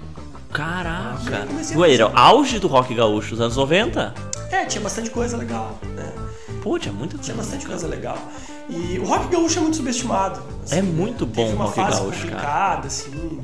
Caraca. 0.52 1.48
Ué, 1.76 1.94
era 1.94 2.08
o 2.08 2.18
auge 2.18 2.58
do 2.60 2.68
rock 2.68 2.94
gaúcho, 2.96 3.36
os 3.36 3.42
anos 3.42 3.56
90. 3.58 4.14
É, 4.52 4.66
tinha 4.66 4.82
bastante 4.82 5.10
coisa 5.12 5.38
legal, 5.38 5.78
né? 5.96 6.12
Pô, 6.64 6.80
tinha 6.80 6.94
muita 6.94 7.18
Tinha 7.18 7.36
coisa. 7.36 7.50
bastante 7.52 7.68
coisa 7.68 7.88
legal. 7.88 8.18
E 8.70 8.98
o 9.00 9.06
rock 9.06 9.28
gaúcho 9.28 9.60
é 9.60 9.62
muito 9.62 9.78
subestimado. 9.78 10.42
É 10.72 10.82
muito 10.82 11.26
bom 11.26 11.54
o 11.54 11.58
rock 11.58 11.76
fase 11.76 12.00
gaúcho, 12.02 12.28
cara. 12.32 12.80
assim, 12.86 13.42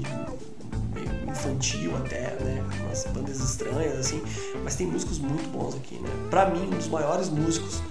infantil 1.33 1.95
até, 1.97 2.35
né? 2.39 2.63
Umas 2.85 3.06
bandas 3.13 3.39
estranhas, 3.39 3.97
assim. 4.00 4.21
Mas 4.63 4.75
tem 4.75 4.88
músicos 4.88 5.19
muito 5.19 5.50
bons 5.50 5.75
aqui, 5.75 5.95
né? 5.95 6.09
Pra 6.30 6.50
mim, 6.50 6.62
um 6.68 6.77
dos 6.77 6.88
maiores 6.88 7.30
músicos 7.30 7.81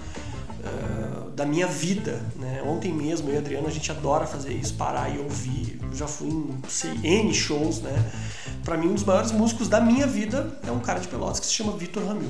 ah, 0.63 1.27
da 1.35 1.45
minha 1.45 1.67
vida, 1.67 2.21
né? 2.37 2.61
Ontem 2.65 2.91
mesmo, 2.93 3.29
eu 3.29 3.33
e 3.33 3.37
a 3.37 3.39
Adriana, 3.39 3.67
a 3.67 3.71
gente 3.71 3.91
adora 3.91 4.25
fazer 4.25 4.53
isso, 4.53 4.73
parar 4.75 5.09
e 5.13 5.19
ouvir. 5.19 5.79
Eu 5.91 5.95
já 5.95 6.07
fui 6.07 6.27
em 6.29 6.49
sei, 6.67 6.91
N 7.03 7.33
shows, 7.33 7.81
né? 7.81 8.11
Pra 8.63 8.77
mim, 8.77 8.87
um 8.87 8.93
dos 8.93 9.03
maiores 9.03 9.31
músicos 9.31 9.67
da 9.67 9.81
minha 9.81 10.07
vida 10.07 10.57
é 10.65 10.71
um 10.71 10.79
cara 10.79 10.99
de 10.99 11.07
Pelotas 11.07 11.39
que 11.39 11.45
se 11.45 11.53
chama 11.53 11.73
Vitor 11.73 12.05
Ramil. 12.07 12.29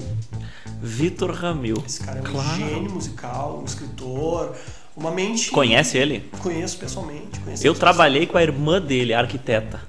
Vitor 0.82 1.32
Ramil. 1.32 1.82
Esse 1.86 2.00
cara 2.02 2.20
é 2.20 2.22
um 2.22 2.26
Claro. 2.26 2.58
gênio 2.58 2.92
musical, 2.92 3.60
um 3.62 3.66
escritor, 3.66 4.56
uma 4.98 5.12
mente... 5.12 5.52
Conhece 5.52 5.98
ele? 5.98 6.30
Conheço 6.42 6.78
pessoalmente. 6.78 7.40
Conheço 7.40 7.66
Eu 7.66 7.74
pessoalmente. 7.74 7.80
trabalhei 7.80 8.26
com 8.26 8.38
a 8.38 8.44
irmã 8.44 8.82
dele, 8.82 9.14
a 9.14 9.20
arquiteta. 9.20 9.80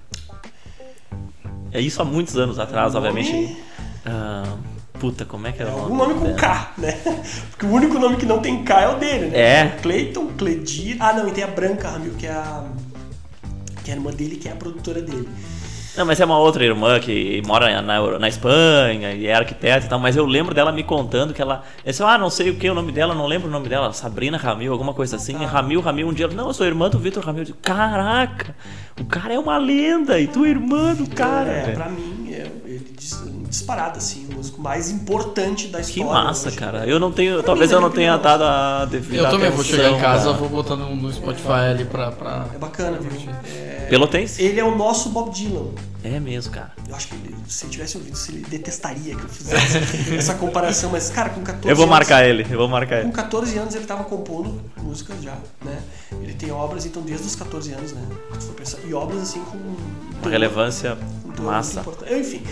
É 1.74 1.80
isso 1.80 2.00
há 2.00 2.04
muitos 2.04 2.36
anos 2.38 2.58
atrás, 2.58 2.94
obviamente. 2.94 3.56
Ah, 4.06 4.56
puta, 4.98 5.24
como 5.24 5.46
é 5.48 5.52
que 5.52 5.60
era 5.60 5.74
o 5.74 5.80
Algum 5.80 5.96
nome? 5.96 6.14
nome 6.14 6.20
com 6.20 6.26
dela? 6.26 6.38
K, 6.38 6.72
né? 6.78 6.92
Porque 7.50 7.66
o 7.66 7.70
único 7.70 7.98
nome 7.98 8.16
que 8.16 8.24
não 8.24 8.38
tem 8.38 8.62
K 8.64 8.80
é 8.82 8.88
o 8.88 8.98
dele, 8.98 9.26
né? 9.26 9.38
É. 9.38 9.68
Cleiton, 9.82 10.28
Cledir. 10.38 10.96
Ah, 11.00 11.12
não, 11.12 11.28
e 11.28 11.32
tem 11.32 11.42
a 11.42 11.48
Branca 11.48 11.88
Ramil, 11.90 12.14
que 12.14 12.26
é 12.26 12.30
a. 12.30 12.64
Que 13.82 13.90
é 13.90 13.94
a 13.94 13.96
irmã 13.96 14.10
dele, 14.12 14.36
que 14.36 14.48
é 14.48 14.52
a 14.52 14.56
produtora 14.56 15.02
dele. 15.02 15.28
Não, 15.96 16.04
mas 16.04 16.20
é 16.20 16.24
uma 16.24 16.38
outra 16.38 16.64
irmã 16.64 16.98
que 16.98 17.40
mora 17.46 17.80
na, 17.80 18.18
na 18.18 18.28
Espanha 18.28 19.12
e 19.12 19.26
é 19.26 19.34
arquiteta 19.34 19.86
e 19.86 19.88
tal, 19.88 19.98
mas 19.98 20.16
eu 20.16 20.26
lembro 20.26 20.52
dela 20.54 20.72
me 20.72 20.82
contando 20.82 21.32
que 21.32 21.40
ela. 21.40 21.62
Eu 21.84 21.92
disse, 21.92 22.02
ah, 22.02 22.18
não 22.18 22.28
sei 22.28 22.50
o 22.50 22.56
que 22.56 22.68
o 22.68 22.74
nome 22.74 22.90
dela, 22.90 23.14
não 23.14 23.26
lembro 23.26 23.48
o 23.48 23.50
nome 23.50 23.68
dela, 23.68 23.92
Sabrina 23.92 24.36
Ramil, 24.36 24.72
alguma 24.72 24.92
coisa 24.92 25.16
assim. 25.16 25.38
Tá. 25.38 25.46
Ramil, 25.46 25.80
Ramil, 25.80 26.08
um 26.08 26.12
dia 26.12 26.26
ela, 26.26 26.34
não, 26.34 26.48
eu 26.48 26.54
sou 26.54 26.66
irmã 26.66 26.90
do 26.90 26.98
Vitor 26.98 27.24
Ramil. 27.24 27.42
Eu 27.42 27.46
digo, 27.46 27.58
caraca, 27.62 28.56
o 29.00 29.04
cara 29.04 29.34
é 29.34 29.38
uma 29.38 29.56
lenda 29.56 30.18
e 30.18 30.26
tu 30.26 30.44
é 30.44 30.48
irmã 30.48 30.94
do 30.94 31.08
cara. 31.08 31.50
é, 31.50 31.62
velho." 31.62 31.76
pra 31.76 31.88
mim, 31.88 32.32
é, 32.32 32.46
ele 32.84 32.94
dis- 32.96 33.22
disparado, 33.48 33.98
assim, 33.98 34.26
o 34.30 34.34
músico 34.36 34.60
mais 34.60 34.90
importante 34.90 35.68
da 35.68 35.80
Que 35.80 36.00
história. 36.00 36.12
massa, 36.24 36.48
hoje. 36.48 36.56
cara. 36.56 36.86
Eu 36.86 36.98
não 37.00 37.10
tenho. 37.12 37.34
Pra 37.36 37.42
talvez 37.44 37.70
eu 37.70 37.80
não 37.80 37.90
tenha 37.90 38.16
dado 38.16 38.44
a 38.44 38.84
devida 38.84 39.22
Eu 39.24 39.30
também 39.30 39.50
vou 39.50 39.64
chegar 39.64 39.84
em 39.84 39.86
atenção 39.90 40.00
casa, 40.00 40.32
da- 40.32 40.38
vou 40.38 40.48
botar 40.48 40.76
no, 40.76 40.94
no 40.94 41.12
Spotify 41.12 41.48
ali 41.70 41.84
pra. 41.84 42.10
pra... 42.12 42.46
É 42.54 42.58
bacana, 42.58 42.98
viu? 42.98 43.10
É, 43.46 43.86
Pelotense? 43.90 44.42
ele 44.42 44.58
é 44.60 44.64
o 44.64 44.76
nosso 44.76 45.10
Bob 45.10 45.30
Dylan. 45.30 45.68
É 46.02 46.20
mesmo, 46.20 46.52
cara. 46.52 46.72
Eu 46.86 46.94
acho 46.94 47.08
que 47.08 47.14
ele, 47.14 47.34
se 47.48 47.64
ele 47.64 47.72
tivesse 47.72 47.96
ouvido 47.96 48.12
isso, 48.14 48.30
ele 48.30 48.40
detestaria 48.46 49.14
que 49.16 49.22
eu 49.22 49.28
fizesse 49.28 49.78
essa 50.14 50.34
comparação. 50.34 50.90
Mas, 50.90 51.08
cara, 51.08 51.30
com 51.30 51.40
14 51.42 51.66
Eu 51.68 51.74
vou 51.74 51.84
anos- 51.86 51.96
marcar 51.96 52.26
ele, 52.28 52.46
eu 52.50 52.58
vou 52.58 52.68
marcar 52.68 52.96
Com 53.00 53.06
ele. 53.08 53.12
14 53.12 53.56
anos 53.58 53.74
ele 53.74 53.86
tava 53.86 54.04
compondo 54.04 54.60
músicas 54.82 55.22
já, 55.22 55.34
né? 55.64 55.78
Ele 56.20 56.34
tem 56.34 56.50
obras, 56.50 56.84
então, 56.84 57.00
desde 57.02 57.26
os 57.26 57.34
14 57.34 57.72
anos, 57.72 57.92
né? 57.92 58.02
Se 58.34 58.38
tu 58.40 58.44
for 58.46 58.54
pensar. 58.54 58.78
E 58.86 58.92
obras, 58.92 59.22
assim, 59.22 59.40
com... 59.44 59.56
Uma 60.22 60.30
relevância 60.30 60.96
teor 61.34 61.46
massa. 61.52 61.80
importante. 61.80 62.14
Enfim. 62.14 62.42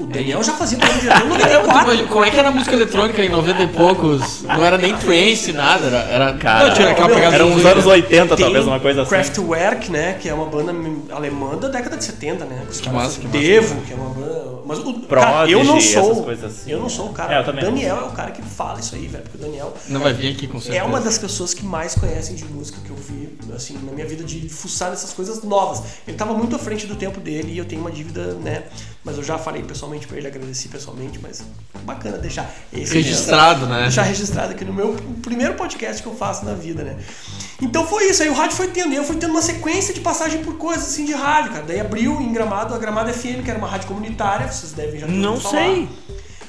O 0.01 0.07
Daniel 0.07 0.43
já 0.43 0.55
fazia 0.55 0.79
programa 0.79 1.19
de 1.19 1.25
em 1.25 1.29
94. 1.29 2.07
Como 2.09 2.25
é 2.25 2.31
que 2.31 2.39
era 2.39 2.49
a 2.49 2.53
música 2.53 2.75
eletrônica 2.75 3.23
em 3.23 3.29
90 3.29 3.63
e 3.63 3.69
poucos? 3.69 4.43
Não 4.43 4.65
era 4.65 4.79
nem 4.79 4.97
trance, 4.97 5.53
nada. 5.53 5.87
Era, 5.87 5.99
era... 5.99 6.33
Cara, 6.39 6.69
não, 6.69 6.75
tinha 6.75 6.91
aquela 6.91 7.07
meu, 7.09 7.17
pegada 7.17 7.35
Era 7.35 7.45
uns 7.45 7.65
anos 7.65 7.85
80, 7.85 8.35
Tem 8.35 8.45
talvez, 8.47 8.67
uma 8.67 8.81
coisa 8.81 9.03
assim. 9.03 9.11
Kraftwerk, 9.11 9.91
né? 9.91 10.15
Que 10.15 10.29
é 10.31 10.35
uma 10.35 10.47
banda 10.47 10.73
alemã 11.15 11.57
da 11.57 11.69
década 11.69 11.99
de 11.99 12.05
70, 12.05 12.47
né? 12.47 12.67
Os 12.71 12.81
Que 12.81 12.89
massa, 12.89 13.21
que 13.21 13.27
massa. 13.27 13.39
Devo, 13.39 13.83
que 13.83 13.93
é 13.93 13.97
uma 13.97 14.09
banda. 14.09 14.61
Mas 14.65 14.79
o 14.79 14.95
Prodigy, 14.95 15.09
cara, 15.09 15.51
eu 15.51 15.65
não 15.65 15.77
essas 15.79 15.93
sou. 15.93 16.23
coisas 16.23 16.45
assim. 16.45 16.71
Eu 16.71 16.79
não 16.79 16.89
sou 16.89 17.07
o 17.07 17.13
cara. 17.13 17.35
É, 17.35 17.41
o 17.41 17.53
não. 17.53 17.61
Daniel 17.61 17.97
é 17.97 18.05
o 18.05 18.13
cara 18.13 18.31
que 18.31 18.41
fala 18.41 18.79
isso 18.79 18.95
aí, 18.95 19.07
velho. 19.09 19.25
Porque 19.25 19.37
o 19.37 19.41
Daniel 19.41 19.75
Não 19.89 20.01
vai 20.01 20.15
vir 20.15 20.33
aqui 20.33 20.47
com 20.47 20.61
certeza. 20.61 20.83
é 20.83 20.87
uma 20.87 21.01
das 21.01 21.19
pessoas 21.19 21.53
que 21.53 21.65
mais 21.65 21.97
conhecem 21.97 22.37
de 22.37 22.45
música 22.45 22.79
que 22.85 22.91
eu 22.91 22.97
vi, 22.97 23.37
assim, 23.53 23.77
na 23.85 23.91
minha 23.91 24.07
vida, 24.07 24.23
de 24.23 24.49
fuçar 24.49 24.91
nessas 24.91 25.13
coisas 25.13 25.43
novas. 25.43 25.83
Ele 26.07 26.17
tava 26.17 26.33
muito 26.35 26.55
à 26.55 26.59
frente 26.59 26.87
do 26.87 26.95
tempo 26.95 27.19
dele 27.19 27.53
e 27.53 27.59
eu 27.59 27.65
tenho 27.65 27.81
uma 27.81 27.91
dívida, 27.91 28.35
né, 28.35 28.63
mas 29.05 29.17
eu 29.17 29.25
já 29.25 29.39
falei 29.39 29.63
pessoalmente 29.63 29.90
pra 30.07 30.17
ele, 30.17 30.27
agradeci 30.27 30.69
pessoalmente, 30.69 31.19
mas 31.23 31.43
bacana 31.85 32.19
deixar 32.19 32.53
esse 32.73 32.95
Registrado, 32.95 33.67
né? 33.67 33.83
Deixar 33.83 34.03
registrado 34.03 34.53
aqui 34.53 34.65
no 34.65 34.73
meu 34.73 34.95
primeiro 35.23 35.55
podcast 35.55 36.03
que 36.03 36.09
eu 36.09 36.15
faço 36.15 36.45
na 36.45 36.55
vida, 36.55 36.83
né? 36.83 36.97
Então 37.61 37.87
foi 37.87 38.09
isso, 38.11 38.23
aí 38.23 38.29
o 38.29 38.35
rádio 38.35 38.57
foi 38.57 38.69
tendo, 38.69 38.93
eu 38.95 39.05
fui 39.05 39.17
tendo 39.17 39.31
uma 39.31 39.43
sequência 39.43 39.93
de 39.93 40.01
passagem 40.01 40.43
por 40.43 40.57
coisas 40.57 40.87
assim 40.87 41.05
de 41.05 41.13
rádio, 41.13 41.53
cara. 41.53 41.65
Daí 41.67 41.81
abriu 41.81 42.21
em 42.21 42.33
Gramado 42.33 42.75
a 42.75 42.79
Gramado 42.79 43.13
FM, 43.13 43.43
que 43.45 43.51
era 43.51 43.59
uma 43.59 43.69
rádio 43.69 43.89
comunitária, 43.89 44.51
vocês 44.51 44.73
devem 44.73 45.01
já 45.01 45.07
ter 45.07 45.13
Não 45.13 45.39
falar. 45.41 45.65
sei. 45.65 45.89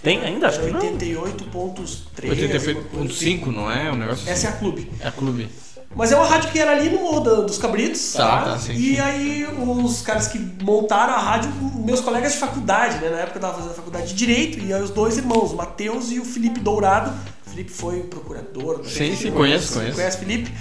Tem 0.03 0.19
ainda? 0.25 0.47
Acho 0.47 0.59
que 0.61 0.71
não. 0.71 0.79
88.3. 0.79 2.05
80.5, 2.15 3.45
não 3.47 3.71
é? 3.71 3.91
Um 3.91 3.95
negócio 3.97 4.23
Essa 4.29 4.29
é 4.29 4.33
assim. 4.33 4.47
a 4.47 4.51
clube. 4.59 4.91
É 4.99 5.07
a 5.07 5.11
clube. 5.11 5.47
Mas 5.95 6.11
é 6.11 6.15
uma 6.15 6.25
rádio 6.25 6.49
que 6.51 6.59
era 6.59 6.71
ali 6.71 6.89
no 6.89 7.01
Morro 7.01 7.19
dos 7.41 7.57
Cabritos. 7.57 8.13
Tá, 8.13 8.43
tá, 8.43 8.57
sim, 8.57 8.73
E 8.73 8.95
sim. 8.95 8.99
aí 8.99 9.45
os 9.45 10.01
caras 10.01 10.27
que 10.27 10.39
montaram 10.63 11.13
a 11.13 11.19
rádio, 11.19 11.51
meus 11.75 11.99
colegas 11.99 12.33
de 12.33 12.39
faculdade, 12.39 12.97
né? 12.99 13.09
Na 13.09 13.17
época 13.17 13.37
eu 13.37 13.41
tava 13.41 13.55
fazendo 13.55 13.73
faculdade 13.75 14.07
de 14.07 14.13
Direito, 14.13 14.59
e 14.59 14.73
aí 14.73 14.81
os 14.81 14.89
dois 14.89 15.17
irmãos, 15.17 15.51
o 15.51 15.55
Matheus 15.55 16.11
e 16.11 16.19
o 16.19 16.25
Felipe 16.25 16.59
Dourado. 16.59 17.11
O 17.45 17.49
Felipe 17.49 17.71
foi 17.71 17.99
procurador. 18.03 18.77
da 18.77 18.83
Sim, 18.85 18.89
prefeitura, 19.09 19.17
sim, 19.17 19.31
conheço, 19.31 19.67
você 19.67 19.79
conheço. 19.79 19.95
Conhece 19.97 20.17
Felipe? 20.19 20.51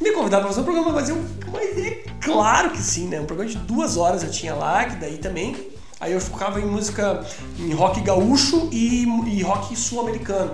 Me 0.00 0.12
convidaram 0.12 0.44
pra 0.44 0.52
fazer 0.52 0.60
um 0.60 0.64
programa, 0.64 0.92
mas 0.92 1.08
eu. 1.08 1.16
Mas 1.52 1.76
é 1.78 2.04
claro 2.20 2.70
que 2.70 2.78
sim, 2.78 3.08
né? 3.08 3.20
Um 3.20 3.24
programa 3.24 3.50
de 3.50 3.58
duas 3.58 3.96
horas 3.96 4.22
eu 4.22 4.30
tinha 4.30 4.54
lá, 4.54 4.84
que 4.84 4.94
daí 4.96 5.18
também. 5.18 5.56
Aí 5.98 6.12
eu 6.12 6.20
ficava 6.20 6.60
em 6.60 6.66
música, 6.66 7.24
em 7.58 7.72
rock 7.72 8.00
gaúcho 8.02 8.68
e, 8.70 9.02
e 9.26 9.42
rock 9.42 9.74
sul-americano. 9.74 10.52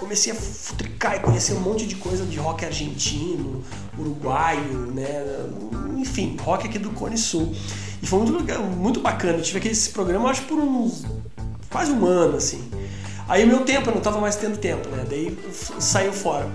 Comecei 0.00 0.32
a 0.32 0.34
futricar 0.34 1.16
e 1.16 1.20
conhecer 1.20 1.52
um 1.52 1.60
monte 1.60 1.86
de 1.86 1.94
coisa 1.94 2.24
de 2.24 2.38
rock 2.38 2.64
argentino, 2.64 3.62
uruguaio, 3.98 4.90
né? 4.92 5.46
Enfim, 5.98 6.36
rock 6.40 6.66
aqui 6.66 6.78
do 6.78 6.90
Cone 6.90 7.18
Sul. 7.18 7.54
E 8.02 8.06
foi 8.06 8.18
muito, 8.20 8.32
muito 8.62 9.00
bacana. 9.00 9.38
Eu 9.38 9.42
tive 9.42 9.58
aquele 9.58 9.76
programa, 9.92 10.30
acho, 10.30 10.42
por 10.42 10.58
uns. 10.58 11.04
quase 11.70 11.92
um 11.92 12.04
ano, 12.06 12.38
assim. 12.38 12.68
Aí 13.28 13.44
o 13.44 13.46
meu 13.46 13.60
tempo, 13.64 13.90
eu 13.90 13.94
não 13.94 14.00
tava 14.00 14.18
mais 14.20 14.36
tendo 14.36 14.56
tempo, 14.56 14.88
né? 14.88 15.04
Daí 15.08 15.38
saiu 15.78 16.12
fora. 16.14 16.48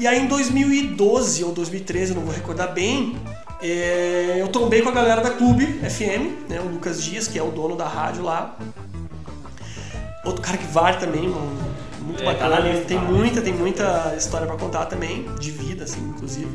E 0.00 0.06
aí 0.06 0.18
em 0.20 0.26
2012 0.26 1.44
ou 1.44 1.52
2013, 1.52 2.12
eu 2.12 2.16
não 2.16 2.24
vou 2.24 2.34
recordar 2.34 2.72
bem, 2.72 3.16
é, 3.60 4.36
eu 4.38 4.48
trombei 4.48 4.80
com 4.80 4.88
a 4.88 4.92
galera 4.92 5.20
da 5.20 5.30
Clube 5.30 5.66
FM, 5.66 6.48
né? 6.48 6.58
O 6.60 6.68
Lucas 6.68 7.02
Dias, 7.02 7.28
que 7.28 7.38
é 7.38 7.42
o 7.42 7.50
dono 7.50 7.76
da 7.76 7.86
rádio 7.86 8.22
lá. 8.22 8.56
Outro 10.24 10.40
cara 10.42 10.56
que 10.56 10.66
vale 10.66 10.96
também, 10.96 11.28
um- 11.28 11.58
muito 12.08 12.22
É, 12.22 12.26
tá 12.26 12.32
bacana. 12.32 12.60
na 12.60 12.60
lista, 12.70 12.84
tem 12.86 12.98
tá 12.98 13.04
muita, 13.04 13.40
tem 13.42 13.52
muita 13.52 14.14
história 14.16 14.46
pra 14.46 14.56
contar 14.56 14.86
também, 14.86 15.26
de 15.38 15.50
vida, 15.50 15.84
assim, 15.84 16.00
inclusive. 16.00 16.48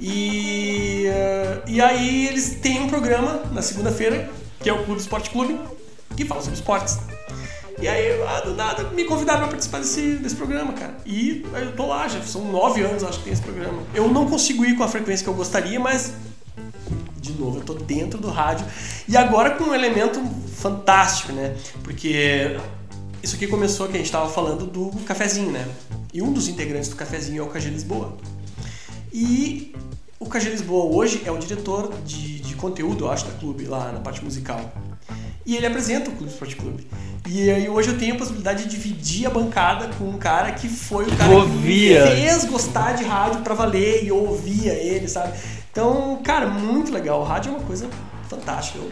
E, 0.00 1.06
eh, 1.06 1.58
e 1.66 1.80
aí 1.80 2.26
eles 2.28 2.56
têm 2.60 2.80
um 2.82 2.88
programa 2.88 3.42
na 3.52 3.62
segunda-feira, 3.62 4.28
que 4.60 4.68
é 4.68 4.72
o 4.72 4.84
Clube 4.84 5.00
Esporte 5.00 5.30
Clube, 5.30 5.58
que 6.16 6.24
fala 6.24 6.40
sobre 6.40 6.54
esportes. 6.56 6.98
E 7.80 7.88
aí, 7.88 8.22
ah, 8.28 8.40
do 8.40 8.54
nada, 8.54 8.84
me 8.90 9.04
convidaram 9.04 9.40
pra 9.40 9.48
participar 9.48 9.78
desse, 9.78 10.12
desse 10.16 10.36
programa, 10.36 10.72
cara. 10.72 10.96
E 11.04 11.44
aí 11.54 11.64
eu 11.64 11.72
tô 11.72 11.86
lá, 11.86 12.06
já 12.06 12.20
são 12.22 12.44
nove 12.44 12.82
anos, 12.82 13.02
acho 13.02 13.18
que 13.18 13.24
tem 13.24 13.32
esse 13.32 13.42
programa. 13.42 13.82
Eu 13.94 14.08
não 14.08 14.28
consigo 14.28 14.64
ir 14.64 14.76
com 14.76 14.84
a 14.84 14.88
frequência 14.88 15.24
que 15.24 15.30
eu 15.30 15.34
gostaria, 15.34 15.80
mas 15.80 16.14
de 17.16 17.32
novo, 17.32 17.58
eu 17.58 17.64
tô 17.64 17.74
dentro 17.74 18.20
do 18.20 18.28
rádio. 18.28 18.66
E 19.08 19.16
agora 19.16 19.50
com 19.50 19.64
um 19.64 19.74
elemento 19.74 20.20
fantástico, 20.56 21.32
né? 21.32 21.56
Porque 21.82 22.56
isso 23.22 23.36
aqui 23.36 23.46
começou 23.46 23.88
que 23.88 23.96
a 23.96 23.98
gente 23.98 24.10
tava 24.10 24.28
falando 24.28 24.66
do 24.66 24.90
cafezinho, 25.04 25.52
né? 25.52 25.66
E 26.12 26.20
um 26.20 26.32
dos 26.32 26.48
integrantes 26.48 26.88
do 26.88 26.96
cafezinho 26.96 27.42
é 27.42 27.46
o 27.46 27.48
KG 27.48 27.70
Lisboa. 27.70 28.16
E 29.12 29.74
o 30.18 30.26
KG 30.26 30.50
Lisboa 30.50 30.94
hoje 30.94 31.22
é 31.24 31.30
o 31.30 31.38
diretor 31.38 31.92
de, 32.04 32.40
de 32.40 32.54
conteúdo, 32.56 33.04
eu 33.04 33.10
acho, 33.10 33.26
da 33.26 33.32
clube, 33.32 33.64
lá 33.64 33.92
na 33.92 34.00
parte 34.00 34.24
musical. 34.24 34.72
E 35.44 35.56
ele 35.56 35.66
apresenta 35.66 36.10
o 36.10 36.12
Clube 36.14 36.32
Esporte 36.32 36.56
Clube. 36.56 36.86
E 37.28 37.50
aí 37.50 37.68
hoje 37.68 37.88
eu 37.90 37.98
tenho 37.98 38.14
a 38.14 38.18
possibilidade 38.18 38.64
de 38.64 38.70
dividir 38.70 39.26
a 39.26 39.30
bancada 39.30 39.88
com 39.96 40.04
um 40.04 40.18
cara 40.18 40.52
que 40.52 40.68
foi 40.68 41.04
o 41.06 41.16
cara 41.16 41.32
Ouvia. 41.32 42.02
que 42.02 42.10
me 42.10 42.16
fez 42.16 42.44
gostar 42.44 42.92
de 42.92 43.04
rádio 43.04 43.40
pra 43.42 43.54
valer 43.54 44.04
e 44.04 44.08
eu 44.08 44.16
ouvia 44.16 44.72
ele, 44.72 45.08
sabe? 45.08 45.36
Então, 45.70 46.20
cara, 46.22 46.46
muito 46.48 46.92
legal. 46.92 47.20
O 47.20 47.24
rádio 47.24 47.50
é 47.52 47.56
uma 47.56 47.64
coisa 47.64 47.88
fantástica. 48.28 48.78
Eu 48.78 48.90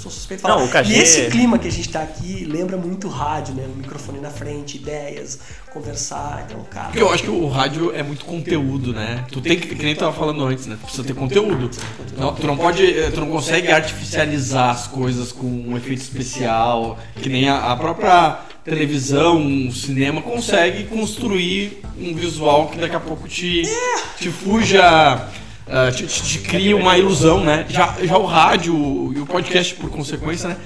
sou 0.00 0.10
suspeito 0.10 0.42
falar. 0.42 0.56
Não, 0.56 0.66
o 0.66 0.86
E 0.86 0.94
esse 0.94 1.28
clima 1.30 1.58
que 1.58 1.68
a 1.68 1.70
gente 1.70 1.88
tá 1.88 2.02
aqui 2.02 2.44
lembra 2.44 2.76
muito 2.76 3.08
rádio, 3.08 3.54
né? 3.54 3.64
O 3.66 3.76
microfone 3.76 4.20
na 4.20 4.30
frente, 4.30 4.76
ideias, 4.76 5.38
conversar. 5.72 6.46
Então, 6.48 6.64
cara. 6.64 6.86
Porque 6.86 7.02
eu 7.02 7.12
acho 7.12 7.22
que 7.22 7.30
o 7.30 7.48
rádio 7.48 7.94
é 7.94 8.02
muito 8.02 8.24
conteúdo, 8.24 8.92
né? 8.92 9.24
Tu 9.30 9.40
tem 9.40 9.58
que, 9.58 9.74
que 9.74 9.84
nem 9.84 9.94
tu 9.94 10.00
tava 10.00 10.12
falando 10.12 10.44
antes, 10.44 10.66
né? 10.66 10.76
Tu 10.80 10.84
precisa 10.84 11.04
ter 11.04 11.14
conteúdo. 11.14 11.70
Não, 12.16 12.34
tu 12.34 12.46
não 12.46 12.56
pode, 12.56 12.84
eh, 12.84 13.10
tu 13.10 13.20
não 13.20 13.28
consegue 13.28 13.70
artificializar 13.70 14.70
as 14.70 14.86
coisas 14.86 15.32
com 15.32 15.46
um 15.46 15.76
efeito 15.76 16.02
especial, 16.02 16.98
que 17.16 17.28
nem 17.28 17.48
a, 17.48 17.72
a 17.72 17.76
própria 17.76 18.38
televisão, 18.64 19.66
o 19.68 19.72
cinema 19.72 20.20
consegue 20.22 20.84
construir 20.84 21.82
um 21.98 22.14
visual 22.14 22.68
que 22.68 22.78
daqui 22.78 22.94
a 22.94 23.00
pouco 23.00 23.26
te, 23.26 23.62
te 24.18 24.28
fuja, 24.28 25.28
ah, 25.70 25.90
te, 25.92 26.06
te- 26.06 26.38
cria 26.40 26.76
uma 26.76 26.98
ilusão, 26.98 27.44
né? 27.44 27.64
Já, 27.68 27.96
já 28.02 28.18
o 28.18 28.26
rádio 28.26 28.74
e 29.14 29.20
o 29.20 29.26
podcast, 29.26 29.74
por 29.76 29.88
consequência, 29.88 30.48
né? 30.48 30.56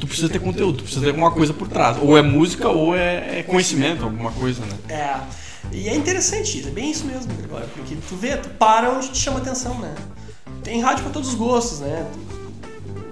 Tu 0.00 0.06
precisa 0.06 0.28
ter 0.28 0.38
conteúdo, 0.40 0.78
tu 0.78 0.82
precisa 0.84 1.02
ter 1.04 1.10
alguma 1.10 1.30
coisa 1.30 1.52
por 1.52 1.68
trás. 1.68 1.96
Ou 2.00 2.16
é 2.18 2.22
música 2.22 2.68
ou 2.68 2.96
é, 2.96 3.40
é 3.40 3.42
conhecimento, 3.42 4.02
alguma 4.02 4.32
coisa, 4.32 4.62
né? 4.62 4.76
É. 4.88 5.16
E 5.72 5.88
é 5.88 5.94
interessante 5.94 6.66
é 6.66 6.70
bem 6.70 6.90
isso 6.90 7.04
mesmo, 7.04 7.32
Gregório, 7.34 7.68
porque 7.76 7.94
tu 8.08 8.16
vê, 8.16 8.36
tu 8.36 8.48
para 8.50 8.90
onde 8.90 9.08
te 9.10 9.18
chama 9.18 9.38
atenção, 9.38 9.78
né? 9.78 9.94
Tem 10.64 10.80
rádio 10.80 11.04
pra 11.04 11.12
todos 11.12 11.28
os 11.28 11.34
gostos, 11.34 11.80
né? 11.80 12.06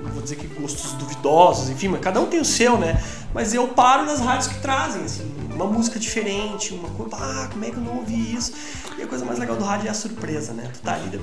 Não 0.03 0.11
vou 0.11 0.23
dizer 0.23 0.37
que 0.37 0.47
gostos 0.61 0.93
duvidosos, 0.95 1.71
enfim, 1.71 1.89
mas 1.89 2.01
cada 2.01 2.21
um 2.21 2.27
tem 2.27 2.41
o 2.41 2.45
seu, 2.45 2.77
né? 2.77 3.01
Mas 3.33 3.55
eu 3.55 3.69
paro 3.69 4.05
nas 4.07 4.19
rádios 4.21 4.49
que 4.49 4.59
trazem, 4.61 5.05
assim, 5.05 5.31
uma 5.59 5.67
música 5.67 5.99
diferente, 5.99 6.73
uma 6.73 6.89
coisa, 6.91 7.17
ah, 7.17 7.49
como 7.51 7.65
é 7.65 7.71
que 7.71 7.77
eu 7.77 7.83
não 7.83 7.97
ouvi 7.97 8.35
isso? 8.35 8.53
E 8.97 9.03
a 9.03 9.07
coisa 9.09 9.25
mais 9.25 9.41
legal 9.41 9.57
do 9.57 9.65
rádio 9.65 9.89
é 9.89 9.91
a 9.91 9.95
surpresa, 9.95 10.53
né? 10.53 10.71
Tu 10.73 10.81
tá 10.81 10.95
ali, 10.95 11.21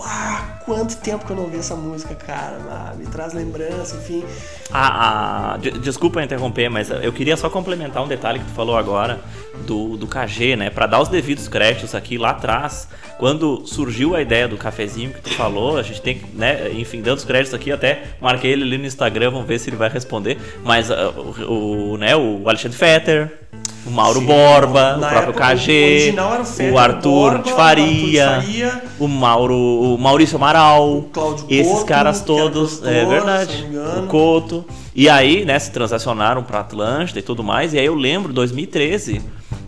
ah, 0.00 0.58
quanto 0.64 0.96
tempo 0.96 1.24
que 1.24 1.30
eu 1.30 1.36
não 1.36 1.44
ouvi 1.44 1.58
essa 1.58 1.76
música, 1.76 2.14
cara, 2.14 2.58
ah, 2.68 2.94
me 2.96 3.06
traz 3.06 3.32
lembrança, 3.32 3.96
enfim. 3.96 4.24
Ah, 4.72 5.52
ah, 5.54 5.56
de- 5.58 5.78
desculpa 5.78 6.22
interromper, 6.22 6.68
mas 6.68 6.90
eu 6.90 7.12
queria 7.12 7.36
só 7.36 7.48
complementar 7.48 8.02
um 8.02 8.08
detalhe 8.08 8.40
que 8.40 8.46
tu 8.46 8.52
falou 8.52 8.76
agora 8.76 9.20
do, 9.66 9.96
do 9.96 10.06
KG, 10.06 10.56
né? 10.56 10.70
Pra 10.70 10.86
dar 10.86 11.00
os 11.00 11.08
devidos 11.08 11.46
créditos 11.48 11.94
aqui 11.94 12.18
lá 12.18 12.30
atrás, 12.30 12.88
quando 13.18 13.66
surgiu 13.66 14.14
a 14.14 14.22
ideia 14.22 14.46
do 14.46 14.56
cafezinho 14.56 15.12
que 15.12 15.20
tu 15.20 15.30
falou, 15.34 15.76
a 15.78 15.82
gente 15.82 16.00
tem 16.00 16.18
que, 16.18 16.26
né? 16.36 16.70
Enfim, 16.72 17.00
dando 17.00 17.18
os 17.18 17.24
créditos 17.24 17.54
aqui, 17.54 17.72
até 17.72 18.04
marquei 18.20 18.52
ele 18.52 18.62
ali 18.62 18.78
no 18.78 18.86
Instagram, 18.86 19.30
vamos 19.30 19.46
ver 19.46 19.58
se 19.58 19.68
ele 19.70 19.76
vai 19.76 19.88
responder. 19.88 20.38
Mas 20.64 20.90
ah, 20.90 21.10
o, 21.10 21.92
o, 21.94 21.96
né, 21.96 22.14
o 22.16 22.48
Alexandre 22.48 22.76
Fetter, 22.78 23.38
o 23.88 23.90
Mauro 23.90 24.20
Sim, 24.20 24.26
Borba, 24.26 24.96
o 24.96 25.00
próprio 25.00 25.30
época, 25.30 25.56
KG, 25.56 26.14
o 26.14 26.62
o 26.62 26.72
o 26.72 26.78
Arthur 26.78 27.30
Borba, 27.30 27.42
de 27.42 27.52
o 27.52 27.56
Faria, 27.56 28.28
Arthur 28.28 28.42
Faria, 28.44 28.82
o 28.98 29.08
Mauro, 29.08 29.56
o 29.56 29.98
Maurício 29.98 30.36
Amaral, 30.36 31.06
Cláudio 31.12 31.46
esses 31.48 31.72
Couto, 31.72 31.86
caras 31.86 32.20
todos, 32.20 32.82
é 32.84 33.04
verdade, 33.06 33.66
o 33.98 34.06
Couto. 34.06 34.64
E 34.94 35.08
aí, 35.08 35.44
né, 35.44 35.58
se 35.58 35.70
transacionaram 35.70 36.42
pra 36.42 36.60
Atlântida 36.60 37.18
e 37.20 37.22
tudo 37.22 37.42
mais. 37.42 37.72
E 37.72 37.78
aí 37.78 37.86
eu 37.86 37.94
lembro, 37.94 38.32
2013, 38.32 39.22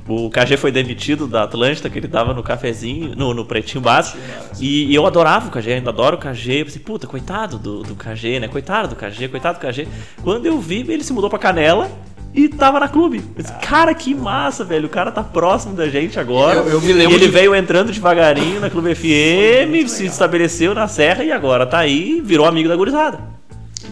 o 0.08 0.28
KG 0.28 0.56
foi 0.56 0.72
demitido 0.72 1.28
da 1.28 1.44
Atlântida, 1.44 1.88
que 1.88 1.96
ele 1.96 2.08
tava 2.08 2.34
no 2.34 2.42
cafezinho, 2.42 3.14
no, 3.14 3.32
no 3.32 3.44
Pretinho 3.44 3.80
Básico. 3.80 4.18
E, 4.58 4.86
e 4.86 4.94
eu 4.94 5.06
adorava 5.06 5.46
o 5.46 5.50
KG, 5.52 5.74
ainda 5.74 5.90
adoro 5.90 6.16
o 6.16 6.18
KG. 6.18 6.60
Eu 6.60 6.64
pensei, 6.64 6.82
puta, 6.82 7.06
coitado 7.06 7.58
do, 7.58 7.84
do 7.84 7.94
KG, 7.94 8.40
né? 8.40 8.48
Coitado 8.48 8.88
do 8.88 8.96
KG, 8.96 9.28
coitado 9.28 9.60
do 9.60 9.62
KG. 9.64 9.86
Quando 10.22 10.46
eu 10.46 10.58
vi, 10.58 10.80
ele 10.80 11.04
se 11.04 11.12
mudou 11.12 11.30
pra 11.30 11.38
Canela. 11.38 11.88
E 12.32 12.48
tava 12.48 12.78
na 12.78 12.88
clube. 12.88 13.24
Disse, 13.36 13.52
cara, 13.54 13.92
que 13.92 14.14
massa, 14.14 14.62
velho. 14.64 14.86
O 14.86 14.88
cara 14.88 15.10
tá 15.10 15.22
próximo 15.22 15.74
da 15.74 15.88
gente 15.88 16.18
agora. 16.20 16.60
Eu- 16.60 16.68
eu 16.68 16.80
me 16.80 16.92
lembro 16.92 17.12
E 17.12 17.16
ele 17.16 17.26
de- 17.26 17.32
veio 17.32 17.54
entrando 17.54 17.90
devagarinho 17.92 18.60
na 18.60 18.70
Clube 18.70 18.94
FM, 18.94 19.88
se 19.88 20.06
estabeleceu 20.06 20.72
na 20.74 20.86
Serra 20.86 21.24
e 21.24 21.32
agora 21.32 21.66
tá 21.66 21.78
aí, 21.78 22.20
virou 22.24 22.46
amigo 22.46 22.68
da 22.68 22.76
gurizada. 22.76 23.18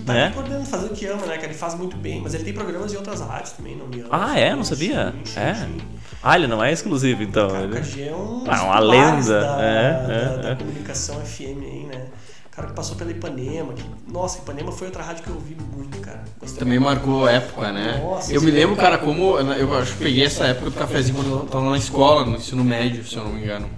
Tá 0.07 0.13
Né? 0.15 0.33
podendo 0.35 0.65
fazer 0.65 0.87
o 0.87 0.91
que 0.91 1.05
ama, 1.07 1.27
né? 1.27 1.37
Que 1.37 1.47
ele 1.47 1.55
faz 1.55 1.75
muito 1.75 1.97
bem, 1.97 2.21
mas 2.23 2.33
ele 2.33 2.45
tem 2.45 2.55
programas 2.55 2.93
em 2.95 2.97
outras 2.97 3.21
rádios 3.21 3.51
também, 3.53 3.77
não 3.77 3.87
me 3.89 4.01
ama. 4.01 4.09
Ah, 4.11 4.39
é? 4.39 4.55
Não 4.55 4.65
sabia? 4.65 5.13
Sim, 5.25 5.33
sim, 5.33 5.41
É. 5.41 5.55
sim. 5.55 5.77
Ah, 6.23 6.37
ele 6.37 6.47
não 6.47 6.63
é 6.65 6.73
exclusivo, 6.73 7.23
então. 7.23 7.49
Cara, 7.49 7.61
o 7.63 7.65
Ele- 7.65 7.81
KG 7.81 8.03
é 8.09 8.15
um 8.15 8.45
Ah, 8.47 8.55
dos 8.55 8.61
uma 8.63 8.79
lenda. 8.79 9.41
Da, 9.41 9.63
É, 9.63 9.93
da- 9.93 10.13
é, 10.13 10.43
da 10.43 10.49
é. 10.51 10.55
comunicação 10.55 11.21
FM 11.21 11.59
aí, 11.63 11.87
né? 11.93 12.03
O 12.59 12.61
cara 12.61 12.67
que 12.71 12.75
passou 12.75 12.97
pela 12.97 13.13
Ipanema. 13.13 13.73
Que, 13.73 13.85
nossa, 14.13 14.39
Ipanema 14.39 14.73
foi 14.73 14.89
outra 14.89 15.05
rádio 15.05 15.23
que 15.23 15.31
eu 15.31 15.37
ouvi 15.37 15.57
muito, 15.77 15.97
cara. 16.01 16.25
Gostei 16.41 16.59
Também 16.59 16.81
muito. 16.81 16.93
marcou 16.93 17.29
época, 17.29 17.71
né? 17.71 18.01
Nossa, 18.03 18.33
eu 18.33 18.43
me 18.43 18.51
lembro, 18.51 18.75
cara, 18.75 18.99
como. 18.99 19.39
Eu 19.39 19.79
acho 19.79 19.93
que 19.93 19.99
peguei 19.99 20.25
essa 20.25 20.45
época 20.47 20.71
do 20.71 20.77
cafezinho 20.77 21.15
quando 21.19 21.31
eu 21.31 21.39
tava 21.47 21.71
na 21.71 21.79
escola, 21.79 22.27
no 22.27 22.37
ensino 22.37 22.65
médio, 22.65 23.07
se 23.07 23.15
eu 23.15 23.23
não 23.23 23.33
me 23.33 23.43
engano. 23.43 23.69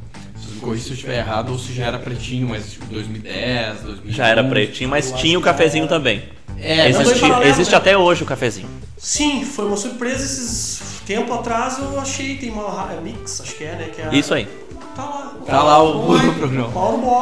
Corrigem 0.63 0.85
se 0.85 0.91
eu 0.91 0.95
estiver 0.95 1.19
errado 1.19 1.53
ou 1.53 1.59
se 1.59 1.75
já 1.75 1.87
era 1.87 1.99
pretinho, 1.99 2.49
mas 2.49 2.73
tipo 2.73 2.87
2010, 2.87 3.81
2011. 3.81 4.13
Já 4.17 4.29
era 4.29 4.45
pretinho, 4.45 4.89
mas 4.91 5.13
tinha 5.13 5.39
o 5.39 5.43
cafezinho 5.43 5.85
era. 5.85 5.95
também. 5.95 6.23
É, 6.59 6.89
Existe, 6.89 7.21
paralelo, 7.21 7.51
existe 7.51 7.71
né? 7.73 7.77
até 7.79 7.97
hoje 7.99 8.23
o 8.23 8.27
cafezinho. 8.27 8.69
Sim, 8.99 9.45
foi 9.45 9.67
uma 9.67 9.77
surpresa 9.77 10.23
esses 10.25 11.01
tempo 11.07 11.33
atrás 11.33 11.79
eu 11.79 11.99
achei, 11.99 12.37
tem 12.37 12.51
uma 12.51 12.93
é 12.93 13.01
Mix, 13.01 13.41
acho 13.41 13.57
que 13.57 13.65
é, 13.65 13.73
né? 13.75 13.91
Que 13.95 14.03
é 14.03 14.07
a- 14.09 14.15
Isso 14.15 14.33
aí. 14.35 14.47
Tá 14.95 15.05
lá. 15.05 15.33
Tá 15.47 15.63
lá 15.63 15.83
o, 15.83 16.11
Oi, 16.11 16.29
o 16.29 16.35
programa. 16.35 16.69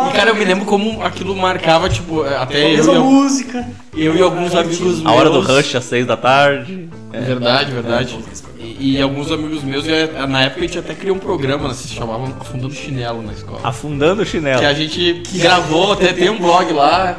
E 0.09 0.13
cara, 0.13 0.31
eu 0.31 0.35
me 0.35 0.45
lembro 0.45 0.65
como 0.65 1.03
aquilo 1.03 1.35
marcava, 1.37 1.89
tipo, 1.89 2.23
até 2.23 2.57
a 2.57 2.69
eu, 2.69 2.77
mesma 2.77 2.95
e 2.95 2.99
música. 2.99 3.69
eu 3.97 4.17
e 4.17 4.23
alguns 4.23 4.55
amigos 4.55 5.05
A 5.05 5.13
hora 5.13 5.31
do 5.31 5.41
rush 5.41 5.75
às 5.75 5.85
seis 5.85 6.07
da 6.07 6.17
tarde. 6.17 6.89
É 7.13 7.21
verdade, 7.21 7.73
verdade. 7.73 8.19
E, 8.59 8.97
e 8.97 9.03
alguns 9.03 9.31
amigos 9.31 9.63
meus, 9.63 9.87
e, 9.87 10.27
na 10.27 10.43
época 10.43 10.61
a 10.61 10.67
gente 10.67 10.79
até 10.79 10.95
criou 10.95 11.17
um 11.17 11.21
programa, 11.21 11.69
né, 11.69 11.75
se 11.75 11.89
chamava 11.89 12.25
Afundando 12.41 12.75
Chinelo 12.75 13.23
na 13.23 13.33
escola. 13.33 13.61
Afundando 13.63 14.23
o 14.23 14.27
chinelo. 14.27 14.61
Que 14.61 14.67
a 14.67 14.75
gente 14.75 15.23
gravou, 15.35 15.93
até 15.93 16.13
tem 16.13 16.29
um 16.29 16.39
blog 16.39 16.73
lá. 16.73 17.19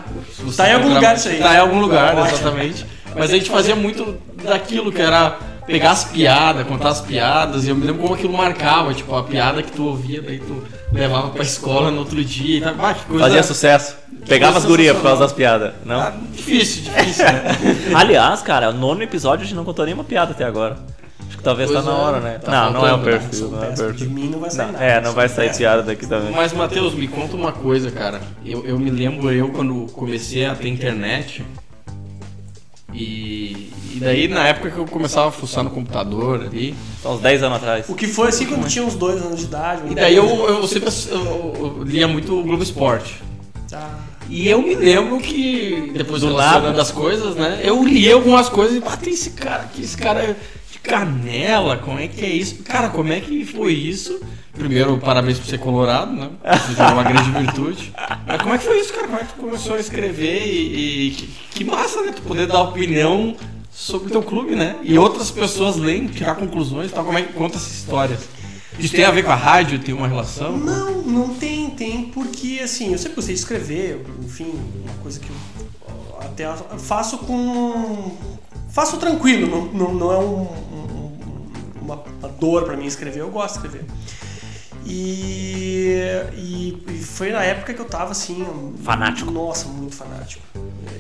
Tá 0.56 0.70
em 0.70 0.74
algum 0.74 0.94
lugar 0.94 1.16
isso 1.16 1.30
aí. 1.30 1.40
Tá 1.40 1.56
em 1.56 1.60
algum 1.60 1.80
lugar, 1.80 2.16
Ótimo. 2.16 2.38
exatamente. 2.38 2.86
Mas 3.16 3.32
a 3.32 3.34
gente 3.34 3.50
fazia 3.50 3.76
muito 3.76 4.18
daquilo 4.44 4.92
que 4.92 5.02
era 5.02 5.38
pegar 5.70 5.92
as 5.92 6.04
piadas, 6.06 6.66
contar 6.66 6.90
as 6.90 7.02
piadas, 7.02 7.66
e 7.66 7.70
eu 7.70 7.76
me 7.76 7.86
lembro 7.86 8.02
como 8.02 8.16
aquilo 8.16 8.34
marcava, 8.34 8.92
tipo, 8.92 9.14
a 9.16 9.24
piada 9.24 9.62
que 9.62 9.72
tu 9.72 9.86
ouvia, 9.86 10.20
daí 10.20 10.40
tu 10.40 10.64
levava 10.92 11.30
pra 11.30 11.44
escola 11.44 11.92
no 11.92 12.00
outro 12.00 12.26
dia 12.26 12.58
e 12.58 12.62
tal. 12.62 12.74
Ah, 12.80 12.94
que 12.96 13.06
coisa 13.06 13.24
Fazia 13.26 13.44
sucesso. 13.44 13.96
Pegava 14.28 14.58
as 14.58 14.66
gurias 14.66 14.96
por 14.98 15.04
causa 15.04 15.22
das 15.22 15.32
piadas. 15.32 15.74
Não? 15.86 16.00
Ah, 16.00 16.14
difícil, 16.34 16.84
difícil, 16.84 17.26
né? 17.26 17.56
Aliás, 17.96 18.42
cara, 18.42 18.72
o 18.72 18.74
nono 18.74 19.04
episódio 19.04 19.44
a 19.44 19.46
gente 19.46 19.56
não 19.56 19.64
contou 19.64 19.86
nenhuma 19.86 20.04
piada 20.04 20.32
até 20.32 20.44
agora. 20.44 20.78
Acho 21.28 21.38
que 21.38 21.44
talvez 21.44 21.70
Pois 21.70 21.86
tá 21.86 21.92
na 21.92 21.96
é, 21.98 22.02
hora, 22.02 22.20
né? 22.20 22.40
tá 22.40 22.52
não, 22.52 22.74
não 22.74 22.88
é 22.88 22.94
o 22.94 22.98
né? 22.98 23.04
perfil. 23.04 23.50
Não 23.50 23.64
é 23.64 23.68
o 23.68 23.70
péssimo. 23.70 23.88
De 23.92 23.98
perfil. 23.98 24.10
mim 24.10 24.30
não 24.30 24.40
vai 24.40 24.50
sair 24.50 24.66
Não, 24.66 24.74
nada. 24.74 24.86
é, 24.86 25.02
não 25.02 25.14
vai 25.14 25.30
sair 25.30 25.56
piada 25.56 25.84
daqui 25.84 26.08
também. 26.08 26.32
Mas, 26.32 26.52
Matheus, 26.52 26.96
me 26.96 27.08
conta 27.08 27.36
uma 27.36 27.52
coisa, 27.52 27.92
cara. 27.92 28.20
Eu, 28.44 28.66
eu 28.66 28.80
me 28.80 28.90
lembro 28.90 29.32
eu 29.32 29.50
quando 29.50 29.86
comecei 29.94 30.46
a 30.46 30.56
ter 30.56 30.68
internet. 30.68 31.46
E, 32.94 33.72
e 33.94 33.98
daí, 34.00 34.28
na 34.28 34.48
época 34.48 34.72
que 34.72 34.78
eu 34.78 34.86
começava 34.86 35.28
a 35.30 35.32
fuçar 35.32 35.64
no 35.64 35.70
computador 35.70 36.42
ali. 36.42 36.76
Só 37.02 37.16
uns 37.16 37.22
10 37.22 37.44
anos 37.44 37.58
atrás. 37.58 37.86
O 37.90 37.96
que 37.96 38.08
foi 38.08 38.30
assim 38.30 38.46
quando 38.46 38.68
tinha 38.68 38.84
uns 38.84 38.96
dois 38.96 39.22
anos 39.22 39.40
de 39.40 39.46
idade. 39.46 39.82
E 39.92 39.96
daí 39.96 40.16
eu, 40.16 40.26
eu 40.26 40.68
sempre 40.68 40.90
eu- 41.12 41.78
eu 41.78 41.84
lia 41.84 42.08
muito 42.08 42.38
o 42.40 42.44
Globo 42.44 42.64
Esporte. 42.64 43.22
Ah, 43.74 44.00
E 44.30 44.48
eu 44.48 44.62
me 44.62 44.76
lembro 44.76 45.20
que, 45.20 45.92
depois 45.96 46.22
Do 46.22 46.28
relacionando 46.28 46.68
nada. 46.70 46.82
as 46.82 46.92
coisas, 46.92 47.36
né? 47.36 47.62
Eu 47.64 47.84
li 47.84 48.12
algumas 48.12 48.48
coisas 48.50 48.78
e, 48.78 48.84
ah, 48.86 48.98
tem 48.98 49.14
esse 49.14 49.32
cara 49.32 49.64
aqui, 49.64 49.82
esse 49.84 49.98
cara 49.98 50.36
de 50.72 50.80
canela, 50.80 51.78
como 51.78 52.00
é 52.00 52.08
que 52.08 52.24
é 52.24 52.30
isso? 52.30 52.64
Cara, 52.64 52.90
como 52.90 53.12
é 53.12 53.20
que 53.20 53.46
foi 53.46 53.74
isso? 53.74 54.20
Primeiro, 54.54 54.98
parabéns 54.98 55.40
por 55.40 55.48
ser 55.48 55.60
colorado, 55.60 56.12
né? 56.12 56.30
Isso 56.70 56.82
é 56.82 56.88
uma 56.88 57.04
grande 57.04 57.32
virtude. 57.32 57.94
Mas 58.28 58.42
como 58.42 58.54
é 58.54 58.58
que 58.58 58.66
foi 58.66 58.80
isso, 58.80 58.94
cara? 58.94 59.08
Como 59.08 59.20
é 59.20 59.24
que 59.24 59.34
tu 59.34 59.40
começou 59.40 59.76
a 59.76 59.80
escrever 59.80 60.46
e, 60.46 61.08
e 61.08 61.12
que, 61.12 61.28
que 61.52 61.64
massa, 61.64 62.02
né? 62.02 62.12
Tu 62.14 62.22
poder 62.24 62.48
dar 62.48 62.62
opinião 62.62 63.36
sobre 63.72 64.10
o 64.10 64.12
teu 64.12 64.22
clube, 64.22 64.56
né? 64.56 64.76
E 64.84 64.98
outras 64.98 65.32
pessoas 65.32 65.78
leem, 65.78 66.08
tirar 66.08 66.36
conclusões 66.36 66.92
e 66.92 66.94
tal. 66.94 67.06
Como 67.06 67.18
é 67.18 67.22
que 67.22 67.34
conta 67.34 67.56
essas 67.56 67.74
histórias? 67.74 68.28
Isso 68.78 68.94
tem 68.94 69.06
a 69.06 69.12
ver 69.12 69.24
com 69.24 69.32
a 69.32 69.36
rádio? 69.36 69.80
Tem 69.80 69.94
uma 69.94 70.08
relação? 70.08 70.58
Não, 70.58 71.02
não 71.02 71.30
tem, 71.36 71.70
tem, 71.70 72.04
porque 72.06 72.60
assim, 72.64 72.92
eu 72.92 72.98
sempre 72.98 73.16
gostei 73.16 73.36
de 73.36 73.42
escrever, 73.42 74.06
enfim, 74.24 74.54
uma 74.84 74.94
coisa 75.02 75.20
que 75.20 75.30
eu 75.30 76.20
até 76.22 76.46
faço 76.78 77.18
com. 77.20 78.18
Faço 78.72 78.98
tranquilo, 78.98 79.48
não, 79.50 79.66
não, 79.88 79.94
não 79.94 80.12
é 80.14 80.18
um- 80.18 80.42
um- 80.42 81.18
uma, 81.82 82.04
uma 82.20 82.30
dor 82.30 82.64
pra 82.66 82.78
mim 82.78 82.86
escrever, 82.86 83.20
eu 83.22 83.30
gosto 83.32 83.60
de 83.60 83.66
escrever. 83.68 83.86
E, 84.86 85.96
e, 86.36 86.84
e 86.88 86.98
foi 87.04 87.32
na 87.32 87.44
época 87.44 87.74
que 87.74 87.80
eu 87.82 87.86
tava 87.86 88.12
assim. 88.12 88.46
Fanático. 88.84 89.30
Nossa, 89.32 89.68
muito 89.68 89.96
fanático. 89.96 90.42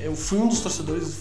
Eu 0.01 0.15
fui 0.15 0.38
um 0.38 0.47
dos 0.47 0.59
torcedores. 0.59 1.19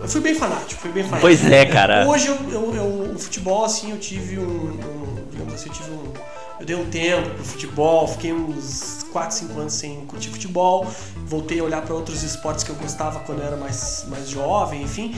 Eu 0.00 0.08
fui 0.08 0.20
bem 0.20 0.34
fanático, 0.34 0.80
fui 0.80 0.90
bem 0.92 1.02
fanático. 1.02 1.22
Pois 1.26 1.44
é, 1.44 1.66
cara. 1.66 2.06
Hoje 2.08 2.28
eu, 2.28 2.36
eu, 2.50 2.74
eu- 2.74 3.12
o 3.14 3.18
futebol, 3.18 3.64
assim, 3.64 3.90
eu 3.90 3.98
tive 3.98 4.38
um, 4.38 4.42
um- 4.44 5.24
digamos 5.30 5.54
assim, 5.54 5.68
eu 5.68 5.74
tive 5.74 5.90
um. 5.90 6.12
Eu 6.58 6.64
dei 6.64 6.76
um 6.76 6.86
tempo 6.86 7.28
pro 7.30 7.44
futebol, 7.44 8.08
fiquei 8.08 8.32
uns 8.32 9.04
4, 9.12 9.36
5 9.36 9.60
anos 9.60 9.74
sem 9.74 10.06
curtir 10.06 10.30
futebol, 10.30 10.86
voltei 11.26 11.60
a 11.60 11.64
olhar 11.64 11.82
para 11.82 11.94
outros 11.94 12.22
esportes 12.22 12.64
que 12.64 12.70
eu 12.70 12.76
gostava 12.76 13.20
quando 13.20 13.40
eu 13.40 13.46
era 13.46 13.56
mais, 13.58 14.06
mais 14.08 14.30
jovem, 14.30 14.82
enfim. 14.82 15.14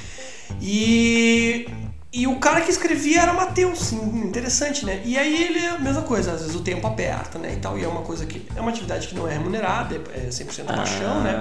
E, 0.61 1.67
e 2.13 2.27
o 2.27 2.37
cara 2.39 2.61
que 2.61 2.71
escrevia 2.71 3.23
era 3.23 3.33
Matheus, 3.33 3.91
interessante, 3.91 4.85
né? 4.85 5.01
E 5.03 5.17
aí 5.17 5.43
ele 5.43 5.59
é 5.59 5.77
mesma 5.77 6.03
coisa, 6.03 6.31
às 6.31 6.39
vezes 6.39 6.55
o 6.55 6.61
tempo 6.61 6.87
aperta, 6.87 7.37
né? 7.37 7.55
E 7.55 7.57
tal, 7.57 7.77
e 7.77 7.83
é 7.83 7.87
uma 7.89 8.03
coisa 8.03 8.25
que 8.25 8.47
é 8.55 8.61
uma 8.61 8.69
atividade 8.71 9.05
que 9.09 9.15
não 9.15 9.27
é 9.27 9.33
remunerada, 9.33 9.95
é 10.15 10.27
é 10.27 10.29
100% 10.29 10.63
paixão, 10.63 11.21
né? 11.23 11.35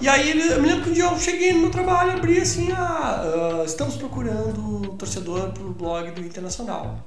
E 0.00 0.08
aí 0.08 0.30
ele, 0.30 0.52
eu 0.52 0.60
me 0.60 0.68
lembro 0.68 0.84
que 0.84 0.90
um 0.90 0.92
dia 0.92 1.04
eu 1.04 1.18
cheguei 1.18 1.52
no 1.52 1.60
meu 1.60 1.70
trabalho 1.70 2.12
e 2.12 2.14
abri 2.16 2.38
assim, 2.38 2.70
ah, 2.72 3.60
ah, 3.60 3.64
estamos 3.64 3.96
procurando 3.96 4.94
torcedor 4.98 5.50
pro 5.50 5.70
blog 5.70 6.10
do 6.10 6.20
Internacional. 6.20 7.06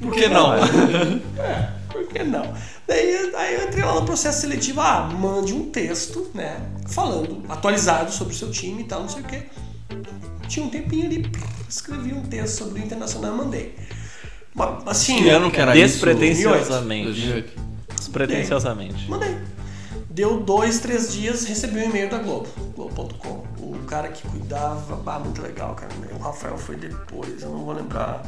Por 0.00 0.12
que 0.12 0.28
não? 0.28 0.54
É, 1.38 1.70
por 1.92 2.06
que 2.06 2.22
não? 2.22 2.52
Daí, 2.86 3.32
aí 3.34 3.54
eu 3.54 3.68
entrei 3.68 3.84
lá 3.84 3.94
no 3.94 4.04
processo 4.04 4.40
seletivo, 4.40 4.80
ah, 4.80 5.08
mande 5.12 5.52
um 5.52 5.70
texto, 5.70 6.30
né, 6.34 6.60
falando, 6.88 7.42
atualizado 7.48 8.12
sobre 8.12 8.34
o 8.34 8.36
seu 8.36 8.50
time 8.50 8.82
e 8.82 8.84
tal, 8.84 9.02
não 9.02 9.08
sei 9.08 9.22
o 9.22 9.24
quê. 9.24 9.42
Tinha 10.48 10.66
um 10.66 10.70
tempinho 10.70 11.06
ali, 11.06 11.30
escrevi 11.68 12.12
um 12.12 12.22
texto 12.22 12.58
sobre 12.58 12.80
o 12.80 12.84
Internacional 12.84 13.32
e 13.32 13.36
mandei. 13.36 13.76
Mas, 14.54 14.86
assim, 14.86 15.22
Que 15.22 15.28
ano 15.28 15.50
que 15.50 15.60
era 15.60 15.76
isso? 15.76 15.94
Despretensiosamente. 15.94 17.04
2008. 17.04 17.62
Despretensiosamente. 17.96 19.08
mandei. 19.08 19.36
Deu 20.10 20.40
dois, 20.40 20.80
três 20.80 21.12
dias, 21.12 21.44
recebi 21.44 21.78
um 21.78 21.84
e-mail 21.84 22.10
da 22.10 22.18
Globo, 22.18 22.48
Globo.com. 22.74 23.44
O 23.58 23.78
cara 23.86 24.08
que 24.08 24.26
cuidava, 24.26 24.96
bah, 24.96 25.20
muito 25.20 25.40
legal, 25.40 25.76
cara. 25.76 25.92
O 26.12 26.18
Rafael 26.18 26.58
foi 26.58 26.74
depois, 26.74 27.40
eu 27.42 27.50
não 27.50 27.64
vou 27.64 27.72
lembrar. 27.72 28.24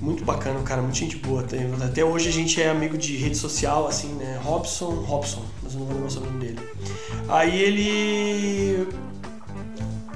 Muito 0.00 0.24
bacana, 0.24 0.60
cara, 0.62 0.82
muito 0.82 0.96
gente 0.96 1.16
boa. 1.16 1.44
Até 1.84 2.04
hoje 2.04 2.28
a 2.28 2.32
gente 2.32 2.60
é 2.60 2.68
amigo 2.68 2.98
de 2.98 3.16
rede 3.16 3.36
social, 3.36 3.86
assim, 3.86 4.08
né? 4.14 4.40
Robson, 4.42 4.90
Robson, 4.90 5.44
mas 5.62 5.74
eu 5.74 5.80
não 5.80 5.86
vou 5.86 5.94
lembrar 5.94 6.08
o 6.08 6.10
sobrenome 6.10 6.44
dele. 6.44 6.60
Aí 7.28 7.62
ele. 7.62 8.88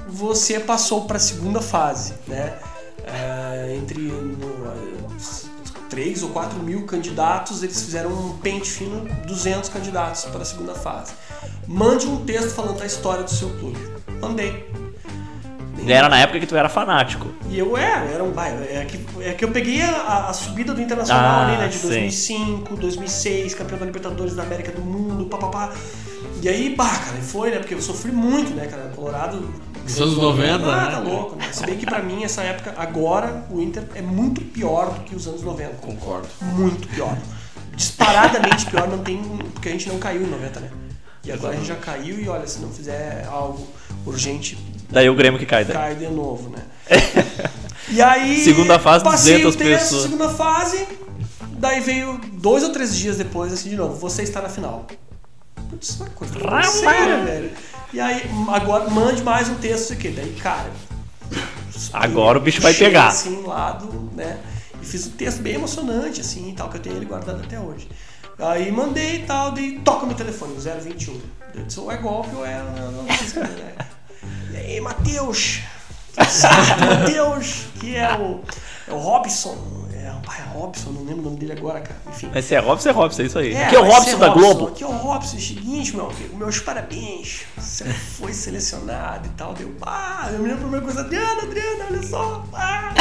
Você 0.09 0.59
passou 0.59 1.05
para 1.05 1.15
a 1.15 1.19
segunda 1.19 1.61
fase, 1.61 2.15
né? 2.27 2.57
É, 3.05 3.77
entre 3.77 4.01
no, 4.01 4.65
3 5.95 6.23
ou 6.23 6.29
4 6.31 6.59
mil 6.59 6.85
candidatos, 6.85 7.63
eles 7.63 7.81
fizeram 7.81 8.11
um 8.11 8.37
pente 8.39 8.69
fino, 8.69 9.07
200 9.25 9.69
candidatos 9.69 10.25
para 10.25 10.41
a 10.41 10.45
segunda 10.45 10.75
fase. 10.75 11.13
Mande 11.65 12.05
um 12.05 12.25
texto 12.25 12.49
falando 12.49 12.77
da 12.77 12.85
história 12.85 13.23
do 13.23 13.31
seu 13.31 13.49
clube. 13.51 13.79
Mandei. 14.19 14.69
E 15.81 15.91
Era 15.93 16.09
na 16.09 16.19
época 16.19 16.41
que 16.41 16.45
tu 16.47 16.55
era 16.57 16.67
fanático. 16.67 17.33
E 17.49 17.57
eu 17.57 17.77
era, 17.77 18.05
era 18.11 18.21
um 18.21 18.31
bairro. 18.31 18.61
É 18.69 18.83
que, 18.83 18.99
é 19.21 19.33
que 19.33 19.45
eu 19.45 19.51
peguei 19.51 19.81
a, 19.83 20.27
a 20.27 20.33
subida 20.33 20.73
do 20.73 20.81
Internacional 20.81 21.23
Ah, 21.23 21.47
ali, 21.47 21.57
né? 21.59 21.67
De 21.69 21.75
sim. 21.77 21.87
2005, 21.87 22.75
2006, 22.75 23.53
campeão 23.55 23.79
da 23.79 23.85
Libertadores 23.85 24.35
da 24.35 24.43
América 24.43 24.73
do 24.73 24.81
Mundo, 24.81 25.27
papapá. 25.27 25.71
E 26.41 26.49
aí, 26.49 26.75
bah, 26.75 26.89
cara, 26.89 27.17
e 27.17 27.21
foi, 27.21 27.51
né? 27.51 27.59
Porque 27.59 27.73
eu 27.73 27.81
sofri 27.81 28.11
muito, 28.11 28.53
né, 28.53 28.67
cara? 28.67 28.91
Colorado. 28.93 29.49
Dos 29.85 30.01
anos 30.01 30.17
90, 30.17 30.65
ah, 30.65 30.85
né? 30.85 30.91
tá 30.91 30.99
louco, 30.99 31.35
né? 31.35 31.49
Se 31.51 31.65
bem 31.65 31.77
que 31.77 31.85
pra 31.85 32.01
mim, 32.01 32.23
essa 32.23 32.41
época, 32.41 32.73
agora, 32.75 33.45
o 33.51 33.61
Inter 33.61 33.83
é 33.93 34.01
muito 34.01 34.41
pior 34.41 34.93
do 34.93 35.01
que 35.01 35.15
os 35.15 35.27
anos 35.27 35.43
90. 35.43 35.75
Concordo. 35.75 36.27
Muito 36.41 36.87
pior. 36.87 37.15
Disparadamente 37.75 38.65
pior, 38.65 38.87
não 38.87 38.99
tem. 38.99 39.21
Porque 39.53 39.69
a 39.69 39.71
gente 39.71 39.87
não 39.87 39.99
caiu 39.99 40.23
em 40.23 40.27
90, 40.27 40.59
né? 40.59 40.69
E 41.23 41.31
agora 41.31 41.53
a 41.53 41.55
gente 41.55 41.67
já 41.67 41.75
caiu 41.75 42.19
e 42.19 42.27
olha, 42.27 42.47
se 42.47 42.59
não 42.59 42.69
fizer 42.69 43.25
algo 43.29 43.67
urgente, 44.05 44.57
Daí 44.89 45.09
o 45.09 45.15
Grêmio 45.15 45.39
que 45.39 45.45
cai 45.45 45.65
daí. 45.65 45.75
cai 45.75 45.95
de 45.95 46.07
novo, 46.07 46.49
né? 46.49 46.63
e 47.89 48.01
aí. 48.01 48.43
Segunda 48.43 48.79
fase, 48.79 49.03
passei 49.03 49.41
200 49.41 49.55
o 49.55 49.57
texto, 49.57 49.81
pessoas. 49.81 50.03
Segunda 50.03 50.29
fase, 50.29 50.87
daí 51.57 51.79
veio 51.79 52.19
dois 52.33 52.63
ou 52.63 52.69
três 52.69 52.95
dias 52.95 53.17
depois, 53.17 53.51
assim, 53.51 53.69
de 53.69 53.75
novo, 53.75 53.95
você 53.95 54.23
está 54.23 54.41
na 54.41 54.49
final. 54.49 54.85
Putz, 55.69 55.99
uma 55.99 56.09
coisa 56.09 56.37
Rapaz! 56.37 56.67
séria, 56.67 57.23
velho. 57.23 57.51
E 57.95 57.99
aí, 58.01 58.23
agora 58.49 58.89
mande 58.89 59.23
mais 59.23 59.47
um 59.47 59.55
texto 59.55 59.93
aqui. 59.93 60.09
Daí, 60.09 60.33
cara. 60.33 60.69
Agora 61.93 62.37
o 62.37 62.41
bicho 62.41 62.59
vai 62.59 62.73
pegar. 62.73 63.07
Assim, 63.07 63.41
lado, 63.43 64.11
né? 64.13 64.37
E 64.81 64.85
fiz 64.85 65.07
um 65.07 65.11
texto 65.11 65.41
bem 65.41 65.53
emocionante, 65.53 66.19
assim, 66.19 66.49
e 66.49 66.53
tal, 66.53 66.67
que 66.67 66.75
eu 66.75 66.81
tenho 66.81 66.97
ele 66.97 67.05
guardado 67.05 67.41
até 67.41 67.57
hoje. 67.57 67.87
Aí 68.37 68.69
mandei 68.69 69.15
e 69.15 69.19
tal, 69.19 69.53
daí 69.53 69.79
toca 69.79 70.05
meu 70.05 70.13
telefone, 70.13 70.55
021. 70.55 71.21
Eu 71.53 71.63
disse, 71.63 71.79
ou 71.79 71.89
é 71.89 71.95
golpe 71.95 72.35
ou 72.35 72.45
é. 72.45 72.61
Não, 72.61 72.91
não 72.91 73.07
sei 73.15 73.43
né? 73.43 73.75
E 74.51 74.57
aí, 74.57 74.81
Matheus? 74.81 75.61
Matheus, 76.19 77.67
que 77.79 77.95
é 77.95 78.13
o, 78.13 78.41
é 78.89 78.93
o 78.93 78.97
Robson. 78.97 79.84
É, 80.25 80.27
pai, 80.27 80.39
é 80.41 80.57
Robson, 80.57 80.89
não 80.91 81.03
lembro 81.03 81.19
o 81.21 81.23
nome 81.25 81.37
dele 81.37 81.51
agora, 81.53 81.81
cara. 81.81 81.99
Enfim. 82.07 82.29
Mas 82.33 82.45
se 82.45 82.55
é 82.55 82.59
Robson, 82.59 82.89
é 82.89 82.91
Robson, 82.91 83.21
é 83.21 83.25
isso 83.25 83.39
aí. 83.39 83.53
É, 83.53 83.65
Aqui 83.65 83.75
é 83.75 83.79
o 83.79 83.83
Robson 83.85 84.17
da 84.17 84.29
Globo. 84.29 84.67
Aqui 84.67 84.83
é 84.83 84.87
o 84.87 84.91
Robson, 84.91 85.39
seguinte, 85.39 85.95
meu 85.95 86.09
amigo, 86.09 86.35
meus 86.37 86.59
parabéns. 86.59 87.41
Você 87.57 87.83
foi 87.85 88.33
selecionado 88.33 89.27
e 89.27 89.31
tal. 89.31 89.53
Deu, 89.53 89.73
ah, 89.81 90.29
eu 90.31 90.39
me 90.39 90.47
lembro 90.47 90.55
a 90.55 90.61
primeira 90.61 90.85
coisa, 90.85 91.01
Adriana, 91.01 91.41
Adriana, 91.43 91.85
olha 91.89 92.03
só. 92.03 92.43
Ah. 92.53 92.93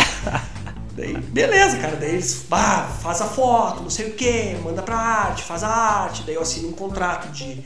Daí, 0.96 1.16
beleza, 1.16 1.76
cara. 1.78 1.96
Daí 1.96 2.10
eles, 2.10 2.44
ah, 2.52 2.88
faz 3.02 3.20
a 3.20 3.24
foto, 3.26 3.82
não 3.82 3.90
sei 3.90 4.10
o 4.10 4.12
que, 4.14 4.56
manda 4.62 4.80
pra 4.82 4.96
arte, 4.96 5.42
faz 5.42 5.64
a 5.64 5.68
arte. 5.68 6.22
Daí 6.24 6.36
eu 6.36 6.42
assino 6.42 6.68
um 6.68 6.72
contrato 6.72 7.32
de. 7.32 7.64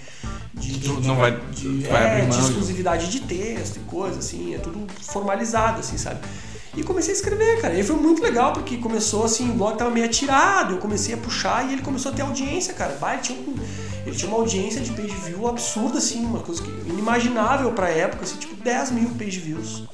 de, 0.54 0.78
de 0.78 1.06
não 1.06 1.14
vai- 1.16 1.38
de, 1.52 1.80
vai 1.88 2.04
é, 2.04 2.22
abrir 2.22 2.30
de 2.30 2.38
exclusividade 2.40 3.10
de 3.10 3.20
texto 3.20 3.76
e 3.76 3.80
coisa, 3.80 4.18
assim, 4.20 4.54
é 4.54 4.58
tudo 4.58 4.86
formalizado, 5.02 5.80
assim, 5.80 5.98
sabe? 5.98 6.20
E 6.78 6.82
comecei 6.84 7.12
a 7.12 7.16
escrever, 7.16 7.60
cara. 7.60 7.74
E 7.74 7.82
foi 7.82 7.96
muito 7.96 8.22
legal, 8.22 8.52
porque 8.52 8.76
começou 8.76 9.24
assim, 9.24 9.50
o 9.50 9.54
blog 9.54 9.76
tava 9.76 9.90
meio 9.90 10.06
atirado, 10.06 10.74
eu 10.74 10.78
comecei 10.78 11.12
a 11.14 11.18
puxar 11.18 11.68
e 11.68 11.72
ele 11.72 11.82
começou 11.82 12.12
a 12.12 12.14
ter 12.14 12.22
audiência, 12.22 12.72
cara. 12.72 12.96
Vai, 13.00 13.14
ele, 13.16 13.22
tinha 13.22 13.38
um- 13.40 13.56
ele 14.06 14.14
tinha 14.16 14.30
uma 14.30 14.38
audiência 14.38 14.80
de 14.80 14.92
page 14.92 15.14
view 15.26 15.48
absurda, 15.48 15.98
assim, 15.98 16.24
uma 16.24 16.38
coisa 16.38 16.62
que, 16.62 16.70
inimaginável 16.88 17.72
pra 17.72 17.88
época, 17.88 18.22
assim, 18.24 18.36
tipo 18.36 18.54
10 18.62 18.92
mil 18.92 19.08
page 19.10 19.40
views. 19.40 19.84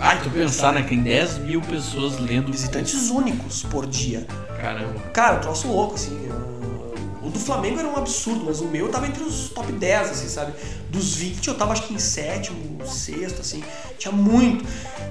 Ai, 0.00 0.20
tu 0.22 0.30
pensar, 0.30 0.72
né? 0.72 0.82
Tem 0.82 1.00
10 1.02 1.38
mil 1.38 1.60
pessoas 1.60 2.18
lendo. 2.18 2.50
Visitantes 2.52 3.10
únicos 3.10 3.62
por 3.64 3.86
dia. 3.86 4.26
Caramba. 4.60 4.94
Cara, 5.12 5.36
um 5.36 5.40
troço 5.40 5.66
louco, 5.68 5.94
assim. 5.94 6.14
uh, 6.28 6.57
O 7.28 7.30
do 7.30 7.38
Flamengo 7.38 7.78
era 7.78 7.86
um 7.86 7.96
absurdo, 7.96 8.44
mas 8.46 8.60
o 8.62 8.64
meu 8.64 8.88
tava 8.88 9.06
entre 9.06 9.22
os 9.22 9.50
top 9.50 9.70
10, 9.70 10.10
assim, 10.10 10.28
sabe? 10.28 10.52
Dos 10.88 11.14
20 11.14 11.46
eu 11.48 11.54
tava 11.54 11.72
acho 11.72 11.82
que 11.82 11.92
em 11.92 11.98
sétimo, 11.98 12.58
sexto, 12.86 13.42
assim. 13.42 13.62
Tinha 13.98 14.10
muito. 14.12 14.64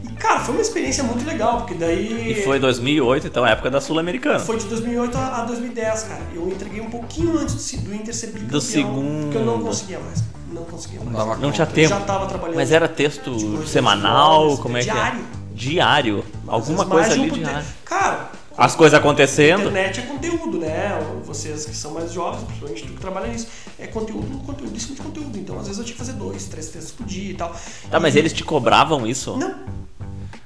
E, 0.04 0.14
cara, 0.14 0.40
foi 0.40 0.56
uma 0.56 0.62
experiência 0.62 1.04
muito 1.04 1.24
legal, 1.26 1.58
porque 1.58 1.76
daí. 1.76 2.32
E 2.32 2.44
foi 2.44 2.60
2008, 2.60 3.28
então, 3.28 3.46
época 3.46 3.70
da 3.70 3.80
Sul-Americana. 3.80 4.40
Foi 4.40 4.58
de 4.58 4.66
2008 4.66 5.16
a 5.16 5.28
a 5.42 5.46
2010, 5.46 6.04
cara. 6.04 6.22
Eu 6.34 6.48
entreguei 6.48 6.82
um 6.82 6.90
pouquinho 6.90 7.38
antes 7.38 7.54
do, 7.78 7.94
Inter 7.94 8.16
ser 8.16 8.28
bicampeão. 8.28 8.50
Do 8.50 8.62
segundo. 8.62 9.22
Porque 9.26 9.38
eu 9.38 9.46
não 9.46 9.62
conseguia 9.62 10.00
mais. 10.00 10.24
Não 10.52 10.64
conseguia 10.64 11.00
mais. 11.02 11.16
dava 11.16 11.36
Não 11.38 11.52
tinha 11.52 11.68
tempo. 11.68 11.90
Já 11.90 12.00
tava 12.00 12.26
trabalhando. 12.26 12.56
Mas 12.56 12.72
era 12.72 12.88
texto 12.88 13.36
Tipo, 13.38 13.68
semanal? 13.68 14.48
horas, 14.48 14.60
Como 14.60 14.76
é 14.78 14.80
que 14.80 14.86
diário. 14.90 15.20
é? 15.20 15.38
Diário. 15.54 16.26
Alguma 16.48 16.84
vezes 16.84 16.90
mais 16.90 16.90
coisa 16.90 17.14
de 17.14 17.20
um 17.20 17.24
ali 17.34 17.44
diário. 17.44 17.68
Cara, 17.86 18.32
As 18.58 18.76
coisas 18.76 18.96
a 18.96 18.98
acontecendo. 18.98 19.62
internet 19.70 20.00
é 20.00 20.04
conteúdo, 20.04 20.58
né? 20.58 21.00
Vocês 21.26 21.66
que 21.66 21.76
são 21.76 21.92
mais 21.92 22.12
jovens, 22.12 22.44
principalmente 22.44 22.84
tu 22.84 22.94
que 22.94 23.00
trabalha 23.00 23.28
nisso, 23.28 23.48
é 23.78 23.86
conteúdo, 23.88 24.38
conteúdo 24.46 24.76
em 24.76 24.80
cima 24.80 24.96
de 24.96 25.02
conteúdo. 25.02 25.38
Então, 25.38 25.56
às 25.60 25.64
vezes 25.68 25.78
eu 25.78 25.86
tinha 25.86 25.94
que 25.94 26.00
fazer 26.00 26.14
dois, 26.14 26.46
três 26.46 26.68
textos 26.70 26.92
por 26.92 27.06
dia 27.06 27.32
e 27.32 27.34
tal. 27.36 27.56
Tá, 27.92 28.00
mas 28.00 28.16
E- 28.16 28.20
eles 28.20 28.34
te 28.34 28.44
cobravam 28.44 29.06
isso? 29.06 29.38
Não. 29.38 29.50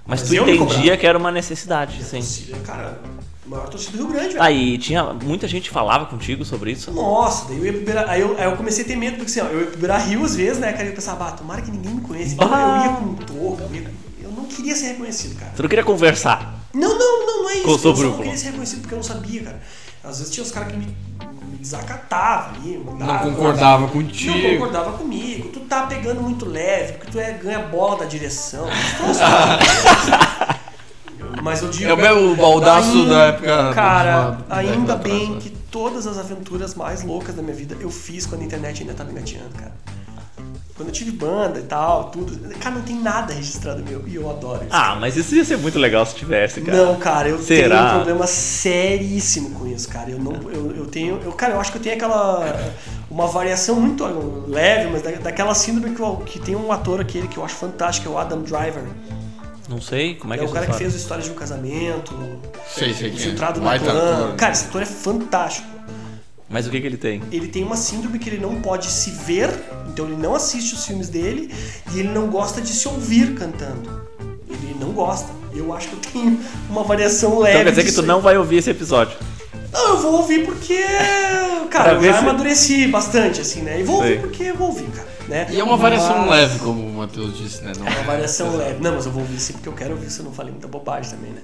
Mas, 0.06 0.22
Mas 0.22 0.24
tu 0.30 0.36
entendia 0.36 0.98
que 0.98 1.08
era 1.08 1.18
uma 1.18 1.32
necessidade, 1.32 2.04
sim. 2.04 2.18
Torcida, 2.18 2.58
Cara, 2.66 3.00
a 3.46 3.50
maior 3.50 3.70
torcida 3.70 3.98
do 3.98 4.04
Rio 4.04 4.14
Grande, 4.14 4.30
velho. 4.34 4.44
Aí 4.44 4.78
tinha. 4.78 5.04
Muita 5.14 5.48
gente 5.48 5.70
falava 5.70 6.06
contigo 6.08 6.44
sobre 6.44 6.72
isso. 6.72 6.92
Nossa, 6.92 7.46
daí 7.48 7.60
eu 7.60 7.66
ia 7.66 7.74
pro 7.74 7.82
Beira, 7.86 8.06
aí, 8.12 8.20
eu, 8.20 8.36
aí 8.38 8.44
eu 8.44 8.58
comecei 8.58 8.84
a 8.84 8.88
ter 8.88 8.98
medo, 8.98 9.16
porque 9.18 9.32
assim, 9.32 9.40
ó, 9.40 9.46
eu 9.46 9.62
ia 9.62 9.68
pro 9.68 9.80
Beira 9.80 9.98
Rio 9.98 10.26
às 10.26 10.36
vezes, 10.36 10.58
né, 10.60 10.74
cara, 10.74 10.86
eu 10.90 10.94
pensava, 10.94 11.24
bah, 11.24 11.32
tomara 11.32 11.62
que 11.62 11.72
ninguém 11.72 11.94
me 11.94 12.02
conheça. 12.02 12.34
Então 12.34 12.50
Bah. 12.50 12.58
eu 12.86 12.92
ia 12.92 12.98
com 12.98 13.06
um 13.06 13.16
toco, 13.16 13.62
eu, 13.62 13.74
ia 13.76 13.90
eu 14.22 14.32
não 14.32 14.46
queria 14.46 14.76
ser 14.76 14.88
reconhecido, 14.88 15.40
cara. 15.40 15.54
Tu 15.56 15.62
não 15.62 15.70
queria 15.70 15.86
conversar. 15.86 16.61
Não, 16.74 16.98
não, 16.98 17.26
não, 17.26 17.44
não 17.44 17.50
é 17.50 17.54
isso. 17.56 17.64
Com 17.64 17.70
o 17.72 17.74
eu 17.74 17.80
só 17.96 18.04
não 18.04 18.18
queria 18.18 18.38
ser 18.38 18.46
reconhecido 18.48 18.82
porque 18.82 18.94
eu 18.94 18.98
não 18.98 19.04
sabia, 19.04 19.44
cara. 19.44 19.62
Às 20.04 20.18
vezes 20.20 20.34
tinha 20.34 20.44
os 20.44 20.52
caras 20.52 20.72
que 20.72 20.78
me, 20.78 20.86
me 20.88 21.58
desacatavam 21.60 22.56
ali, 22.56 22.78
Não 22.78 22.94
mandavam- 22.94 23.32
concordava 23.34 23.82
Não 23.82 23.90
contigo. 23.90 24.50
concordava 24.54 24.98
comigo, 24.98 25.50
tu 25.50 25.60
tá 25.62 25.84
pegando 25.86 26.22
muito 26.22 26.46
leve, 26.46 26.94
porque 26.94 27.12
tu 27.12 27.20
é, 27.20 27.34
ganha 27.34 27.60
bola 27.60 27.98
da 27.98 28.06
direção. 28.06 28.66
Mas 31.44 31.62
eu 31.62 31.70
digo. 31.70 31.90
É 31.90 31.94
o 31.94 31.98
meu 31.98 32.36
baldaço 32.36 33.06
da 33.06 33.26
época. 33.26 33.74
Cara, 33.74 34.38
ainda 34.50 34.96
bem 34.96 35.26
atrás, 35.26 35.44
que 35.44 35.50
todas 35.72 36.06
as 36.08 36.18
aventuras 36.18 36.76
mais 36.76 37.04
loucas 37.04 37.36
da 37.36 37.42
minha 37.42 37.56
vida 37.56 37.76
eu 37.80 37.90
fiz 37.90 38.26
quando 38.26 38.42
a 38.42 38.46
internet 38.46 38.82
ainda 38.82 38.94
tava 38.94 39.12
engateando, 39.12 39.50
cara. 39.58 39.72
Quando 40.82 40.88
eu 40.88 40.94
tive 40.94 41.12
banda 41.12 41.60
e 41.60 41.64
tal, 41.64 42.06
tudo. 42.06 42.38
Cara, 42.60 42.76
não 42.76 42.82
tem 42.82 42.96
nada 43.00 43.34
registrado 43.34 43.84
meu 43.84 44.04
e 44.08 44.16
eu 44.16 44.30
adoro 44.30 44.60
isso. 44.64 44.70
Ah, 44.72 44.98
mas 45.00 45.16
isso 45.16 45.36
ia 45.36 45.46
ser 45.46 45.58
muito 45.58 45.78
legal 45.78 46.06
se 46.06 46.16
tivesse, 46.16 46.60
cara. 46.62 46.78
Não, 46.86 46.96
cara, 46.96 47.30
eu 47.30 47.40
Será? 47.42 47.78
tenho 47.78 47.88
um 47.90 47.96
problema 47.96 48.28
seríssimo 48.28 49.52
com 49.52 49.68
isso, 49.68 49.88
cara. 49.90 50.10
Eu 50.10 50.20
não, 50.20 50.34
eu, 50.52 50.76
eu 50.76 50.86
tenho, 50.88 51.20
eu, 51.24 51.32
cara, 51.34 51.54
eu 51.54 51.60
acho 51.60 51.72
que 51.72 51.78
eu 51.78 51.82
tenho 51.82 51.96
aquela 51.96 52.72
uma 53.10 53.28
variação 53.28 53.76
muito 53.80 54.04
leve, 54.48 54.90
mas 54.92 55.02
da, 55.02 55.12
daquela 55.12 55.54
síndrome 55.54 55.96
que, 55.96 56.02
eu- 56.02 56.18
que 56.26 56.40
tem 56.40 56.56
um 56.56 56.72
ator 56.72 57.00
aquele 57.02 57.28
que 57.28 57.38
eu 57.38 57.46
acho 57.46 57.56
fantástico, 57.56 58.08
é 58.08 58.12
o 58.12 58.18
Adam 58.18 58.42
Driver. 58.42 58.84
Não 59.70 59.80
sei 59.80 60.16
como 60.16 60.34
é 60.34 60.38
É, 60.38 60.40
que 60.40 60.46
é 60.46 60.48
o 60.48 60.52
cara 60.52 60.66
que 60.66 60.72
história. 60.72 60.90
fez 60.92 61.02
Histórias 61.02 61.26
de 61.28 61.32
um 61.32 61.36
Casamento, 61.36 62.14
Sei, 62.68 62.94
sei 62.94 63.10
é. 63.10 63.14
Infiltrado 63.14 63.60
no 63.60 63.66
Baita 63.66 63.86
Clã. 63.86 64.24
ator. 64.26 64.36
Cara, 64.36 64.52
esse 64.52 64.66
ator 64.66 64.82
é 64.82 64.86
fantástico. 64.86 65.68
Mas 66.52 66.68
o 66.68 66.70
que 66.70 66.82
que 66.82 66.88
ele 66.88 66.98
tem? 66.98 67.22
Ele 67.32 67.48
tem 67.48 67.64
uma 67.64 67.78
síndrome 67.78 68.20
que 68.20 68.30
ele 68.30 68.38
não 68.38 68.62
pode 68.62 68.88
se 68.88 69.12
ver, 69.12 69.50
então 69.90 70.06
ele 70.06 70.18
não 70.18 70.36
assiste 70.36 70.74
os 70.74 70.86
filmes 70.86 71.08
dele 71.08 71.50
e 71.94 72.00
ele 72.00 72.10
não 72.10 72.28
gosta 72.28 72.62
de 72.62 72.74
se 72.74 72.88
ouvir 72.88 73.34
cantando. 73.36 74.02
Ele 74.50 74.76
não 74.80 74.92
gosta. 74.92 75.32
Eu 75.56 75.74
acho 75.74 75.88
que 75.88 75.94
eu 75.94 76.00
tenho 76.12 76.40
uma 76.70 76.84
variação 76.84 77.40
leve. 77.40 77.56
Então 77.56 77.64
quer 77.66 77.70
dizer 77.72 77.84
que 77.86 77.92
tu 77.94 78.02
aí. 78.02 78.08
não 78.08 78.20
vai 78.20 78.38
ouvir 78.38 78.58
esse 78.58 78.70
episódio. 78.70 79.18
Não, 79.72 79.90
eu 79.90 79.98
vou 79.98 80.14
ouvir 80.18 80.46
porque. 80.46 80.84
Cara, 81.70 81.94
eu 81.94 82.04
já 82.04 82.14
se- 82.14 82.20
amadureci 82.20 82.88
bastante, 82.88 83.42
assim, 83.42 83.62
né? 83.62 83.80
E 83.80 83.84
vou 83.84 83.98
ouvir 83.98 84.08
Sei. 84.10 84.18
porque 84.20 84.44
eu 84.44 84.56
vou 84.56 84.68
ouvir, 84.68 84.88
cara. 84.88 85.12
Né? 85.28 85.48
E 85.50 85.60
é 85.62 85.64
uma 85.64 85.78
variação 85.78 86.26
Mas- 86.26 86.30
leve, 86.32 86.60
como 86.60 86.86
o 86.86 86.94
Matheus 86.94 87.38
disse, 87.38 87.64
né? 87.64 87.72
Não 87.80 87.88
É 87.88 87.90
uma 87.92 88.04
variação 88.04 88.58
leve. 88.58 88.82
Não, 88.84 88.96
mas 88.96 89.06
eu 89.06 89.14
vou 89.14 89.22
ouvir 89.22 89.40
sim 89.40 89.54
porque 89.54 89.70
eu 89.70 89.74
quero 89.74 89.92
ouvir 89.92 90.10
se 90.10 90.20
eu 90.20 90.26
não 90.26 90.34
falei 90.34 90.52
muita 90.52 90.68
bobagem 90.68 91.12
também, 91.12 91.32
né? 91.32 91.40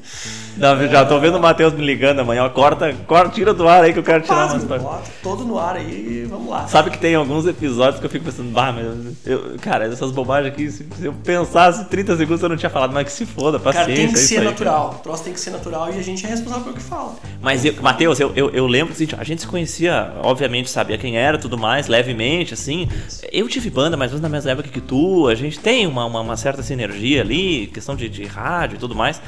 Não, 0.58 0.88
já 0.90 1.06
tô 1.06 1.18
vendo 1.22 1.38
o 1.38 1.40
Matheus 1.40 1.72
me 1.74 1.86
ligando 1.86 2.20
amanhã. 2.20 2.44
ó, 2.44 2.50
Corta, 2.50 2.94
corta, 3.08 3.30
tira 3.30 3.54
do 3.54 3.66
ar 3.66 3.84
aí 3.84 3.94
que 3.94 4.00
eu 4.00 4.04
quero 4.04 4.24
tirar 4.24 4.48
umas 4.52 4.66
partes. 4.66 4.86
bota 4.86 5.04
todo 5.24 5.46
no 5.46 5.58
ar 5.58 5.78
aí 5.78 6.24
e 6.24 6.26
vamos 6.30 6.50
lá. 6.50 6.68
Sabe 6.68 6.90
que 6.90 6.98
tem 6.98 7.16
alguns 7.16 7.46
episódios 7.48 8.02
que 8.02 8.06
eu 8.06 8.10
fico 8.10 8.26
pensando, 8.26 8.52
bah, 8.52 8.74
mas 8.74 8.86
eu, 9.26 9.56
cara, 9.62 9.86
essas 9.86 10.12
bobagens 10.12 10.52
aqui, 10.52 10.70
se, 10.70 10.86
eu 11.02 11.14
pensasse 11.14 11.86
30 11.86 12.18
segundos 12.18 12.44
eu 12.44 12.50
não 12.50 12.58
tinha 12.58 12.70
falado, 12.72 12.92
mas 12.92 13.06
que 13.06 13.12
se 13.14 13.26
foda, 13.26 13.58
paciência. 13.58 13.86
Cara, 13.86 13.96
tem 13.96 14.08
que 14.10 14.16
é 14.16 14.20
isso 14.20 14.28
ser 14.28 14.40
aí, 14.40 14.46
natural. 14.46 14.96
O 15.00 15.04
troço 15.04 15.24
tem 15.24 15.32
que 15.32 15.40
ser 15.40 15.52
natural 15.52 15.94
e 15.94 15.98
a 15.98 16.02
gente 16.04 16.26
é 16.26 16.30
responsável 16.30 16.66
pelo 16.66 16.76
que 16.76 16.82
fala. 16.84 17.16
Mas, 17.42 17.64
eu, 17.64 17.74
Matheus, 18.18 18.20
eu, 18.20 18.34
eu, 18.36 18.50
eu 18.50 18.68
lembro 18.68 18.94
assim, 18.94 19.08
a 19.18 19.24
gente 19.24 19.42
se 19.42 19.48
conhecia, 19.48 20.14
obviamente, 20.24 20.70
sabia 20.70 20.98
quem 20.98 21.18
era 21.18 21.38
tudo 21.38 21.58
mais, 21.58 21.88
levemente, 21.88 22.54
assim. 22.54 22.88
Eu 23.32 23.48
tive 23.48 23.70
banda 23.70 23.96
mais 23.96 24.12
ou 24.12 24.18
menos 24.18 24.24
na 24.24 24.30
mesma 24.30 24.52
época 24.52 24.70
que 24.70 24.82
tu, 24.82 25.28
a 25.28 25.36
gente 25.36 25.60
tem 25.60 25.86
uma, 25.86 26.06
uma, 26.06 26.22
uma 26.22 26.38
certa 26.38 26.64
sinergia 26.64 27.22
ali, 27.22 27.68
questão 27.68 27.96
de, 27.96 28.10
de 28.10 28.24
rádio 28.26 28.76
e 28.76 28.80
tudo 28.80 28.96
mais. 28.96 29.22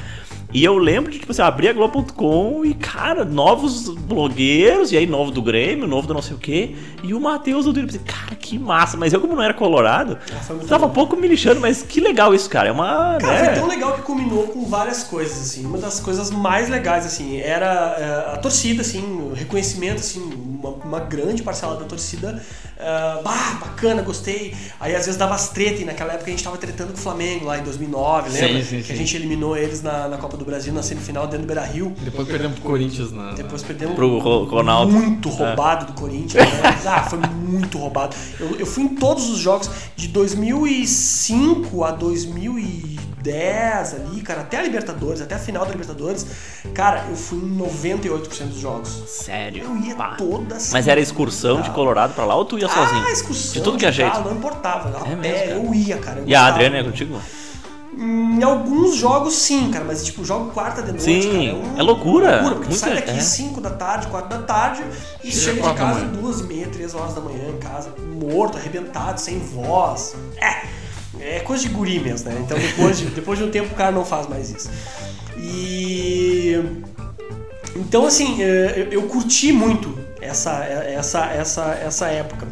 E 0.52 0.64
eu 0.64 0.76
lembro 0.78 1.12
de, 1.12 1.18
tipo 1.18 1.30
assim, 1.30 1.42
eu 1.42 1.46
abri 1.46 1.68
a 1.68 1.72
Globo.com 1.72 2.64
e, 2.64 2.74
cara, 2.74 3.24
novos 3.24 3.88
blogueiros, 3.88 4.90
e 4.90 4.96
aí 4.96 5.06
novo 5.06 5.30
do 5.30 5.40
Grêmio, 5.40 5.86
novo 5.86 6.08
do 6.08 6.14
não 6.14 6.22
sei 6.22 6.34
o 6.34 6.38
quê, 6.38 6.74
e 7.02 7.14
o 7.14 7.20
Matheus 7.20 7.64
do 7.64 7.72
Twitter, 7.72 7.94
eu 7.94 8.00
pensei, 8.00 8.20
cara, 8.20 8.34
que 8.34 8.58
massa, 8.58 8.96
mas 8.96 9.12
eu 9.12 9.20
como 9.20 9.36
não 9.36 9.42
era 9.42 9.54
colorado, 9.54 10.18
tava 10.68 10.86
bom. 10.86 10.90
um 10.90 10.94
pouco 10.94 11.16
me 11.16 11.28
lixando, 11.28 11.60
mas 11.60 11.82
que 11.82 12.00
legal 12.00 12.34
isso, 12.34 12.50
cara, 12.50 12.68
é 12.68 12.72
uma... 12.72 13.16
Cara, 13.20 13.32
né? 13.32 13.44
foi 13.44 13.54
tão 13.54 13.68
legal 13.68 13.92
que 13.94 14.02
culminou 14.02 14.48
com 14.48 14.64
várias 14.66 15.04
coisas, 15.04 15.38
assim. 15.38 15.64
Uma 15.64 15.78
das 15.78 16.00
coisas 16.00 16.30
mais 16.30 16.68
legais, 16.68 17.06
assim, 17.06 17.40
era 17.40 17.96
eh, 17.98 18.34
a 18.34 18.38
torcida, 18.38 18.82
assim, 18.82 19.02
o 19.02 19.32
reconhecimento, 19.34 20.00
assim, 20.00 20.20
uma, 20.20 20.70
uma 20.70 21.00
grande 21.00 21.42
parcela 21.42 21.76
da 21.76 21.84
torcida. 21.84 22.42
Eh, 22.80 23.20
bah, 23.22 23.58
bacana, 23.60 24.02
gostei. 24.02 24.54
Aí 24.80 24.94
às 24.96 25.04
vezes 25.04 25.16
dava 25.18 25.34
as 25.34 25.50
treta, 25.50 25.82
e 25.82 25.84
naquela 25.84 26.14
época 26.14 26.28
a 26.28 26.30
gente 26.30 26.42
tava 26.42 26.56
tretando 26.56 26.92
com 26.92 26.98
o 26.98 27.02
Flamengo 27.02 27.44
lá 27.44 27.58
em 27.58 27.62
2009, 27.62 28.30
Sim, 28.30 28.40
lembra? 28.40 28.62
sim, 28.64 28.76
que 28.78 28.84
sim. 28.84 28.92
a 28.92 28.96
gente 28.96 29.16
eliminou 29.16 29.56
eles 29.56 29.82
na, 29.82 30.08
na 30.08 30.16
Copa 30.16 30.36
do 30.36 30.44
Brasil, 30.44 30.72
na 30.72 30.82
semifinal, 30.82 31.26
dentro 31.26 31.42
do 31.42 31.46
Beira 31.46 31.64
Rio. 31.64 31.92
Depois 32.00 32.26
perdemos 32.26 32.58
pro 32.58 32.68
Corinthians 32.70 33.12
na. 33.12 33.32
Depois 33.32 33.62
perdemos 33.62 33.94
Pro 33.94 34.18
Ro- 34.18 34.44
Ronaldo. 34.44 34.92
muito 34.92 35.28
roubado 35.28 35.86
do 35.86 35.92
Corinthians. 35.92 36.44
Né? 36.44 36.78
Ah, 36.86 37.02
foi 37.04 37.18
muito 37.18 37.78
roubado. 37.78 38.16
Eu, 38.38 38.56
eu 38.60 38.66
fui 38.66 38.84
em 38.84 38.88
todos 38.96 39.28
os 39.28 39.38
jogos 39.38 39.70
de 39.96 40.08
2005 40.08 41.84
a 41.84 41.90
2010 41.92 43.94
ali, 43.94 44.20
cara, 44.22 44.40
até 44.42 44.58
a 44.58 44.62
Libertadores, 44.62 45.20
até 45.20 45.34
a 45.34 45.38
final 45.38 45.64
da 45.64 45.72
Libertadores. 45.72 46.26
Cara, 46.74 47.04
eu 47.08 47.16
fui 47.16 47.38
em 47.38 47.56
98% 47.58 48.46
dos 48.48 48.58
jogos. 48.58 48.88
Sério. 49.06 49.64
Eu 49.64 49.76
ia 49.76 49.94
Pá. 49.94 50.14
toda 50.16 50.56
Mas 50.72 50.88
era 50.88 51.00
excursão 51.00 51.60
de 51.60 51.70
Colorado 51.70 52.14
pra 52.14 52.24
lá 52.24 52.34
ou 52.34 52.44
tu 52.44 52.58
ia 52.58 52.68
sozinho? 52.72 53.04
Ah, 53.06 53.10
excursão. 53.12 53.52
De 53.52 53.60
tudo 53.62 53.78
que 53.78 53.86
é 53.86 53.92
jeito. 53.92 54.10
carro, 54.12 54.30
Não 54.30 54.36
importava. 54.36 54.88
A 55.04 55.08
É 55.08 55.16
pé, 55.16 55.46
mesmo, 55.46 55.66
eu 55.68 55.74
ia, 55.74 55.96
cara. 55.98 56.20
eu 56.20 56.28
E 56.28 56.34
a. 56.34 56.46
Adriana 56.46 56.78
é 56.78 56.84
contigo? 56.84 57.20
Em 57.98 58.42
alguns 58.42 58.96
jogos 58.96 59.34
sim, 59.34 59.70
cara, 59.70 59.84
mas 59.84 60.04
tipo, 60.04 60.24
jogo 60.24 60.52
quarta 60.52 60.80
de 60.80 60.88
noite, 60.92 61.02
Sim, 61.02 61.46
cara, 61.48 61.56
um- 61.58 61.78
é 61.78 61.82
loucura. 61.82 62.30
loucura 62.30 62.54
porque 62.54 62.64
tu 62.66 62.70
Muita- 62.70 62.86
sai 62.86 62.94
daqui 62.94 63.10
é. 63.10 63.20
5 63.20 63.60
da 63.60 63.70
tarde, 63.70 64.06
4 64.06 64.28
da 64.38 64.38
tarde 64.44 64.82
e 65.22 65.30
Chega 65.30 65.56
chega 65.56 65.68
de 65.70 65.74
casa. 65.74 66.04
2 66.06 66.40
e 66.40 66.42
meia, 66.44 66.66
3 66.68 66.94
horas 66.94 67.14
da 67.14 67.20
manhã 67.20 67.48
em 67.50 67.58
casa, 67.58 67.90
morto, 68.22 68.56
arrebentado, 68.56 69.20
sem 69.20 69.38
voz. 69.40 70.14
É, 70.38 70.66
é 71.36 71.40
coisa 71.40 71.64
de 71.64 71.68
guri 71.68 71.98
mesmo, 71.98 72.30
né? 72.30 72.38
Então 72.42 72.56
depois 72.56 72.96
de, 72.98 73.06
depois 73.10 73.38
de 73.38 73.44
um 73.44 73.50
tempo 73.50 73.72
o 73.74 73.76
cara 73.76 73.90
não 73.90 74.04
faz 74.04 74.26
mais 74.28 74.48
isso. 74.50 74.70
E 75.36 76.58
Então, 77.76 78.06
assim, 78.06 78.40
eh, 78.42 78.86
eu, 78.92 79.00
eu 79.00 79.08
curti 79.08 79.52
muito 79.52 79.98
essa, 80.20 80.64
essa, 80.64 81.24
essa, 81.26 81.64
essa 81.74 82.06
época. 82.08 82.48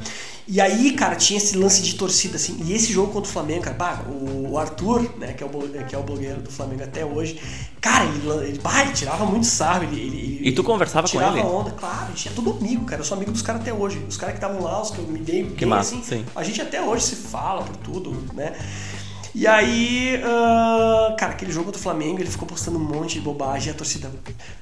E 0.50 0.62
aí, 0.62 0.92
cara, 0.92 1.14
tinha 1.14 1.36
esse 1.36 1.58
lance 1.58 1.82
de 1.82 1.94
torcida, 1.94 2.36
assim. 2.36 2.58
E 2.64 2.72
esse 2.72 2.90
jogo 2.90 3.12
contra 3.12 3.28
o 3.28 3.32
Flamengo, 3.32 3.64
cara, 3.64 3.76
bah, 3.76 4.02
o 4.08 4.56
Arthur, 4.56 5.02
né, 5.18 5.34
que 5.34 5.42
é 5.42 5.46
o, 5.46 5.48
blo- 5.50 5.68
que 5.86 5.94
é 5.94 5.98
o 5.98 6.02
blogueiro 6.02 6.40
do 6.40 6.50
Flamengo 6.50 6.84
até 6.84 7.04
hoje, 7.04 7.38
cara, 7.82 8.06
ele, 8.06 8.26
ele, 8.48 8.58
bah, 8.58 8.80
ele 8.80 8.92
tirava 8.94 9.26
muito 9.26 9.44
sarro. 9.46 9.84
Ele, 9.84 10.00
ele- 10.00 10.48
E 10.48 10.52
tu 10.52 10.64
conversava 10.64 11.06
com 11.06 11.10
tirava 11.12 11.38
ele? 11.38 11.46
onda, 11.46 11.70
claro, 11.72 12.06
a 12.06 12.08
gente 12.08 12.28
é 12.28 12.30
todo 12.30 12.50
amigo, 12.52 12.86
cara. 12.86 13.02
Eu 13.02 13.04
sou 13.04 13.16
amigo 13.18 13.30
dos 13.30 13.42
caras 13.42 13.60
até 13.60 13.74
hoje. 13.74 14.02
Os 14.08 14.16
caras 14.16 14.38
que 14.38 14.42
estavam 14.44 14.62
lá, 14.64 14.80
os 14.80 14.90
que 14.90 14.98
eu 14.98 15.04
me 15.06 15.18
dei 15.18 15.44
Que 15.44 15.66
bem, 15.66 15.68
massa, 15.68 15.94
assim, 15.96 16.02
sim. 16.02 16.24
a 16.34 16.42
gente 16.42 16.62
até 16.62 16.80
hoje 16.80 17.04
se 17.04 17.16
fala 17.16 17.62
por 17.62 17.76
tudo, 17.76 18.16
né? 18.32 18.54
E 19.34 19.46
aí, 19.46 20.20
ah, 20.24 21.14
cara, 21.18 21.32
aquele 21.32 21.52
jogo 21.52 21.66
contra 21.66 21.78
o 21.78 21.82
Flamengo, 21.82 22.20
ele 22.20 22.30
ficou 22.30 22.46
postando 22.46 22.78
um 22.78 22.82
monte 22.82 23.14
de 23.14 23.20
bobagem 23.20 23.68
e 23.68 23.70
a 23.70 23.74
torcida, 23.74 24.10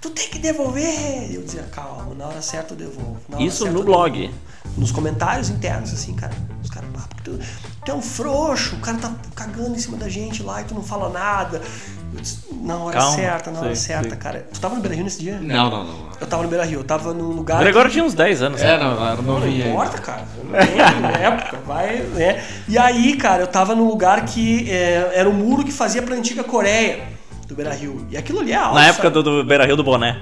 tu 0.00 0.10
tem 0.10 0.28
que 0.28 0.38
devolver! 0.38 1.30
E 1.30 1.34
eu 1.36 1.42
dizia, 1.42 1.62
calma, 1.64 2.14
na 2.14 2.26
hora 2.26 2.42
certa 2.42 2.74
eu 2.74 2.78
devolvo. 2.78 3.20
Isso 3.38 3.64
no 3.64 3.70
eu 3.70 3.84
devolvo." 3.84 3.84
blog. 3.84 4.34
Nos 4.76 4.90
comentários 4.90 5.48
internos, 5.48 5.92
assim, 5.92 6.14
cara. 6.14 6.34
Os 6.62 6.68
caras, 6.68 6.88
ah, 6.96 7.06
porque 7.08 7.30
tu, 7.30 7.38
tu 7.84 7.90
é 7.90 7.94
um 7.94 8.02
frouxo, 8.02 8.76
o 8.76 8.80
cara 8.80 8.98
tá 8.98 9.14
cagando 9.34 9.74
em 9.74 9.78
cima 9.78 9.96
da 9.96 10.08
gente 10.08 10.42
lá 10.42 10.60
e 10.60 10.64
tu 10.64 10.74
não 10.74 10.82
fala 10.82 11.08
nada. 11.08 11.62
Na 12.62 12.76
hora 12.78 12.98
Calma, 12.98 13.16
certa, 13.16 13.50
na 13.50 13.60
hora 13.60 13.76
certa, 13.76 14.10
sim. 14.10 14.16
cara. 14.16 14.46
Tu 14.52 14.60
tava 14.60 14.74
no 14.74 14.80
Beira 14.80 14.94
Rio 14.96 15.04
nesse 15.04 15.20
dia? 15.20 15.38
Não, 15.40 15.70
não, 15.70 15.84
não. 15.84 15.94
Eu 16.20 16.26
tava 16.26 16.42
no 16.42 16.48
Beira 16.48 16.64
Rio, 16.64 16.80
eu 16.80 16.84
tava 16.84 17.12
num 17.12 17.28
lugar. 17.30 17.58
O 17.58 17.60
Gregório 17.60 17.90
tinha 17.90 18.04
uns 18.04 18.14
10 18.14 18.42
anos. 18.42 18.60
É, 18.60 18.76
né? 18.76 18.78
não, 18.84 19.06
era 19.06 19.16
Não 19.16 19.22
novinho 19.22 19.64
aí. 19.64 19.70
importa, 19.70 19.98
cara. 19.98 20.22
Não 20.42 20.52
tem 20.52 21.22
época, 21.22 21.58
vai, 21.66 21.96
né? 22.14 22.42
E 22.68 22.76
aí, 22.78 23.16
cara, 23.16 23.42
eu 23.42 23.46
tava 23.46 23.74
num 23.74 23.86
lugar 23.86 24.24
que 24.24 24.70
é, 24.70 25.12
era 25.14 25.28
o 25.28 25.32
muro 25.32 25.64
que 25.64 25.72
fazia 25.72 26.02
pra 26.02 26.14
antiga 26.14 26.42
Coreia 26.42 27.00
do 27.46 27.54
Beira 27.54 27.72
Rio. 27.72 28.06
E 28.10 28.16
aquilo 28.16 28.40
ali 28.40 28.52
é 28.52 28.56
alto. 28.56 28.74
Na 28.74 28.86
época 28.86 29.02
sabe? 29.04 29.14
do, 29.14 29.22
do 29.22 29.44
Beira 29.44 29.64
Rio 29.66 29.76
do 29.76 29.84
Boné. 29.84 30.16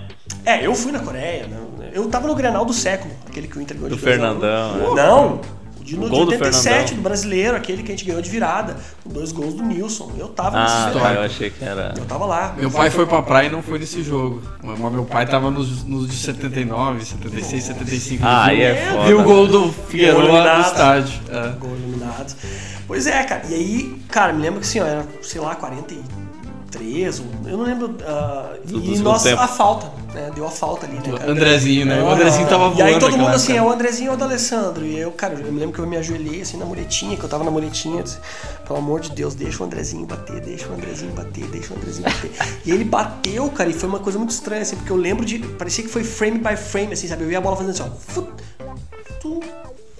É, 0.45 0.67
eu 0.67 0.75
fui 0.75 0.93
na 0.93 0.99
Coreia. 0.99 1.47
Né? 1.47 1.57
Eu 1.93 2.09
tava 2.09 2.27
no 2.27 2.35
Grenal 2.35 2.65
do 2.65 2.73
século, 2.73 3.15
aquele 3.27 3.47
que 3.49 3.57
o 3.57 3.63
Inter 3.63 3.77
ganhou 3.77 3.91
Do 3.91 3.97
de 3.97 4.03
2 4.03 4.19
a 4.21 4.21
1. 4.21 4.21
Fernandão, 4.41 4.95
né? 4.95 5.03
Não, 5.03 5.41
de, 5.85 5.99
no, 5.99 6.11
87, 6.11 6.95
do, 6.95 6.97
do, 6.97 7.03
brasileiro, 7.03 7.55
aquele 7.55 7.83
que 7.83 7.93
a 7.93 7.95
gente 7.95 8.07
ganhou 8.07 8.23
de 8.23 8.31
virada, 8.31 8.75
com 9.03 9.11
dois 9.11 9.31
gols 9.31 9.53
do 9.53 9.63
Nilson. 9.63 10.13
Eu 10.17 10.29
tava 10.29 10.57
ah, 10.57 10.63
nesse 10.63 10.99
Ah, 10.99 11.01
tá, 11.03 11.13
eu 11.13 11.23
achei 11.23 11.51
que 11.51 11.63
era. 11.63 11.93
Eu 11.95 12.07
tava 12.07 12.25
lá. 12.25 12.53
Meu, 12.55 12.63
meu 12.63 12.71
pai, 12.71 12.81
pai, 12.81 12.91
foi 12.91 13.07
pra 13.07 13.21
praia 13.21 13.49
e 13.49 13.51
não 13.51 13.63
foi 13.63 13.79
nesse 13.79 14.03
jogo. 14.03 14.43
Meu 14.63 15.05
pai 15.05 15.27
tava 15.27 15.51
nos, 15.51 15.85
nos 15.85 16.09
de 16.09 16.17
79, 16.17 17.05
76, 17.05 17.63
75. 17.63 18.23
Ah, 18.27 18.55
é 18.55 18.93
foda. 18.93 19.07
Viu 19.07 19.21
o 19.21 19.23
gol 19.25 19.47
do 19.47 19.73
Figueiredo 19.73 20.23
no 20.23 20.61
estádio. 20.63 21.21
É. 21.31 21.49
Gol 21.59 21.73
eliminado. 21.73 22.35
Pois 22.87 23.07
é, 23.07 23.23
cara. 23.23 23.43
E 23.49 23.55
aí, 23.55 24.03
cara, 24.09 24.33
me 24.33 24.41
lembro 24.41 24.61
que 24.61 24.67
assim, 24.67 24.81
ó, 24.81 24.87
era, 24.87 25.07
sei 25.21 25.41
lá, 25.41 25.55
40 25.55 25.93
e 25.93 26.24
eu 27.47 27.57
não 27.59 27.65
lembro. 27.65 27.87
Uh, 27.89 28.95
e 28.95 28.99
nós, 28.99 29.23
tempo. 29.23 29.41
a 29.41 29.49
falta, 29.49 29.91
né? 30.13 30.31
Deu 30.35 30.47
a 30.47 30.51
falta 30.51 30.87
ali, 30.87 30.97
né, 30.97 31.19
cara? 31.19 31.31
Andrezinho, 31.31 31.87
né? 31.87 32.03
O 32.03 32.09
ah, 32.09 32.15
Andrezinho 32.15 32.49
tava 32.49 32.65
voando. 32.65 32.79
E 32.79 32.83
aí 32.83 32.99
todo 32.99 33.17
mundo 33.17 33.31
assim, 33.31 33.57
é 33.57 33.63
o 33.63 33.71
Andrezinho 33.71 34.13
ou 34.13 34.19
o 34.19 34.23
Alessandro 34.23 34.85
E 34.85 34.99
eu, 34.99 35.11
cara, 35.13 35.35
eu 35.35 35.53
me 35.53 35.59
lembro 35.59 35.75
que 35.75 35.81
eu 35.81 35.87
me 35.87 35.97
ajoelhei 35.97 36.43
assim 36.43 36.57
na 36.57 36.65
muretinha, 36.65 37.17
que 37.17 37.25
eu 37.25 37.29
tava 37.29 37.45
na 37.45 37.51
muretinha, 37.51 38.03
disse, 38.03 38.19
pelo 38.67 38.79
amor 38.79 39.01
de 39.01 39.11
Deus, 39.11 39.35
deixa 39.35 39.63
o 39.63 39.67
Andrezinho 39.67 40.07
bater, 40.07 40.41
deixa 40.41 40.69
o 40.69 40.75
Andrezinho 40.75 41.13
bater, 41.13 41.47
deixa 41.47 41.75
o 41.75 41.77
Andrezinho 41.77 42.09
bater. 42.09 42.31
e 42.65 42.71
ele 42.71 42.85
bateu, 42.85 43.49
cara, 43.51 43.71
e 43.71 43.73
foi 43.73 43.89
uma 43.89 44.01
coisa 44.01 44.19
muito 44.19 44.31
estranha, 44.31 44.63
assim, 44.63 44.77
porque 44.77 44.93
eu 44.93 44.97
lembro 44.97 45.25
de. 45.25 45.39
Parecia 45.39 45.85
que 45.85 45.91
foi 45.91 46.05
frame 46.05 46.39
by 46.39 46.57
frame, 46.57 46.93
assim, 46.93 47.09
sabe? 47.09 47.25
Eu 47.25 47.29
vi 47.29 47.37
a 47.37 47.41
bola 47.41 47.57
fazendo 47.57 47.71
assim, 47.71 47.83
ó 47.83 48.55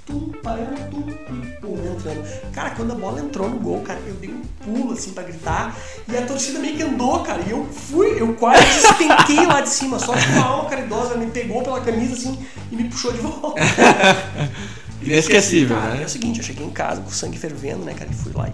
tum, 0.07 0.31
parando, 0.43 0.75
tum, 0.91 1.03
tum, 1.03 1.41
pum, 1.61 1.93
entrando. 1.97 2.53
Cara, 2.53 2.71
quando 2.71 2.93
a 2.93 2.95
bola 2.95 3.21
entrou 3.21 3.49
no 3.49 3.59
gol, 3.59 3.81
cara, 3.81 4.01
eu 4.07 4.15
dei 4.15 4.31
um 4.31 4.43
pulo 4.65 4.93
assim 4.93 5.13
pra 5.13 5.23
gritar 5.23 5.77
e 6.09 6.17
a 6.17 6.23
torcida 6.27 6.59
meio 6.59 6.77
que 6.77 6.83
andou, 6.83 7.21
cara. 7.21 7.43
E 7.47 7.51
eu 7.51 7.65
fui, 7.67 8.21
eu 8.21 8.35
quase 8.35 8.65
despenquei 8.65 9.47
lá 9.47 9.61
de 9.61 9.69
cima. 9.71 9.99
Só 9.99 10.13
que 10.15 10.27
uma 10.33 10.45
alma 10.45 10.69
caridosa 10.71 11.17
me 11.17 11.27
pegou 11.27 11.63
pela 11.63 11.81
camisa 11.81 12.15
assim 12.15 12.39
e 12.71 12.77
me 12.77 12.85
puxou 12.85 13.13
de 13.13 13.19
volta. 13.19 13.61
Inesquecível, 15.03 15.77
Cara, 15.77 15.95
É 15.97 15.99
né? 15.99 16.05
o 16.07 16.09
seguinte, 16.09 16.39
eu 16.39 16.45
cheguei 16.45 16.65
em 16.67 16.71
casa 16.71 17.01
com 17.03 17.09
o 17.09 17.13
sangue 17.13 17.39
fervendo, 17.39 17.85
né, 17.85 17.93
cara, 17.95 18.11
e 18.11 18.15
fui 18.15 18.33
lá 18.35 18.49
e 18.49 18.53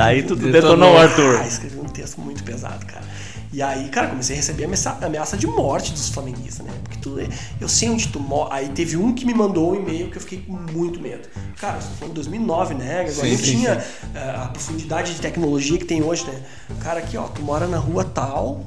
Aí 0.00 0.22
tu 0.22 0.36
Detonou. 0.36 0.52
detonou 0.52 0.94
o 0.94 0.96
Arthur. 0.98 1.40
ah, 1.42 1.46
escrevi 1.46 1.78
um 1.78 1.84
texto 1.84 2.20
muito 2.20 2.42
pesado, 2.44 2.86
cara. 2.86 3.02
E 3.52 3.60
aí, 3.60 3.90
cara, 3.90 4.08
comecei 4.08 4.34
a 4.34 4.38
receber 4.38 4.64
ameaça, 4.64 4.98
ameaça 5.02 5.36
de 5.36 5.46
morte 5.46 5.92
dos 5.92 6.08
flamenguistas, 6.08 6.64
né? 6.64 6.72
Porque 6.82 6.98
tu, 6.98 7.18
eu 7.60 7.68
sei 7.68 7.90
onde 7.90 8.08
tu 8.08 8.18
mora. 8.18 8.54
Aí 8.54 8.70
teve 8.70 8.96
um 8.96 9.14
que 9.14 9.26
me 9.26 9.34
mandou 9.34 9.72
um 9.72 9.74
e-mail 9.74 10.10
que 10.10 10.16
eu 10.16 10.22
fiquei 10.22 10.40
com 10.40 10.52
muito 10.52 10.98
medo. 10.98 11.28
Cara, 11.58 11.78
você 11.78 11.88
tá 11.88 11.94
falando 11.96 12.14
de 12.14 12.14
2009, 12.14 12.74
né? 12.74 13.00
Agora 13.00 13.12
Sim, 13.12 13.30
não 13.30 13.36
sim, 13.36 13.44
tinha 13.44 13.84
eh, 14.14 14.36
a 14.42 14.46
profundidade 14.46 15.14
de 15.14 15.20
tecnologia 15.20 15.76
que 15.76 15.84
tem 15.84 16.02
hoje, 16.02 16.24
né? 16.24 16.42
Cara, 16.80 17.00
aqui, 17.00 17.18
ó, 17.18 17.24
tu 17.24 17.42
mora 17.42 17.66
na 17.66 17.76
rua 17.76 18.04
tal, 18.04 18.64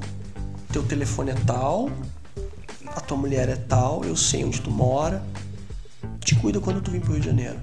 teu 0.72 0.84
telefone 0.84 1.32
é 1.32 1.36
tal, 1.44 1.90
a 2.86 3.00
tua 3.00 3.16
mulher 3.16 3.48
é 3.48 3.56
tal, 3.56 4.04
eu 4.04 4.14
sei 4.14 4.44
onde 4.44 4.60
tu 4.60 4.70
mora. 4.70 5.20
Te 6.20 6.36
cuida 6.36 6.60
quando 6.60 6.80
tu 6.80 6.92
vir 6.92 7.00
pro 7.00 7.12
Rio 7.12 7.20
de 7.20 7.26
Janeiro. 7.26 7.56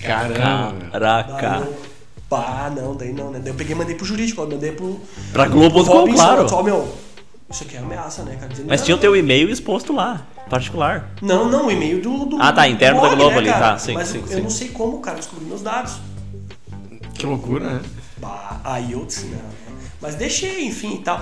Caramba. 0.00 0.38
Daí 0.38 0.90
Caraca. 0.90 1.66
eu, 1.66 1.89
pá, 2.30 2.72
não, 2.74 2.94
daí 2.94 3.12
não, 3.12 3.32
né? 3.32 3.40
Daí 3.40 3.52
eu 3.52 3.56
peguei 3.56 3.74
e 3.74 3.78
mandei 3.78 3.96
pro 3.96 4.06
jurídico, 4.06 4.40
ó, 4.40 4.46
mandei 4.46 4.70
pro. 4.70 5.00
Pra 5.32 5.48
Globo.com, 5.48 5.84
pro 5.84 5.92
Robinson, 5.92 6.16
claro. 6.16 6.46
Ó, 6.52 6.62
meu, 6.62 6.88
isso 7.50 7.64
aqui 7.64 7.76
é 7.76 7.80
ameaça, 7.80 8.22
né, 8.22 8.36
cara? 8.36 8.48
Dizendo, 8.48 8.68
Mas 8.68 8.84
tinha 8.84 8.96
o 8.96 9.00
teu 9.00 9.16
e-mail 9.16 9.50
exposto 9.50 9.92
lá, 9.92 10.24
particular. 10.48 11.10
Não, 11.20 11.50
não, 11.50 11.66
o 11.66 11.70
e-mail 11.70 12.00
do, 12.00 12.24
do. 12.26 12.40
Ah, 12.40 12.52
tá, 12.52 12.62
do 12.62 12.68
interno 12.68 13.02
da 13.02 13.08
blog, 13.08 13.18
Globo 13.18 13.32
né, 13.32 13.38
ali, 13.38 13.48
cara? 13.48 13.72
tá, 13.72 13.78
sim, 13.78 13.94
Mas 13.94 14.08
sim, 14.08 14.20
eu, 14.20 14.26
sim. 14.28 14.34
eu 14.34 14.42
não 14.44 14.50
sei 14.50 14.68
como, 14.68 15.00
cara, 15.00 15.16
descobri 15.16 15.44
meus 15.44 15.60
dados. 15.60 15.98
Que 17.14 17.26
loucura, 17.26 17.74
né? 17.74 17.80
Bah, 18.18 18.60
aí 18.62 18.92
eu 18.92 19.04
disse, 19.04 19.26
não, 19.26 19.32
né? 19.32 19.50
Mas 20.00 20.14
deixei, 20.14 20.66
enfim 20.66 20.94
e 20.94 20.98
tal. 20.98 21.20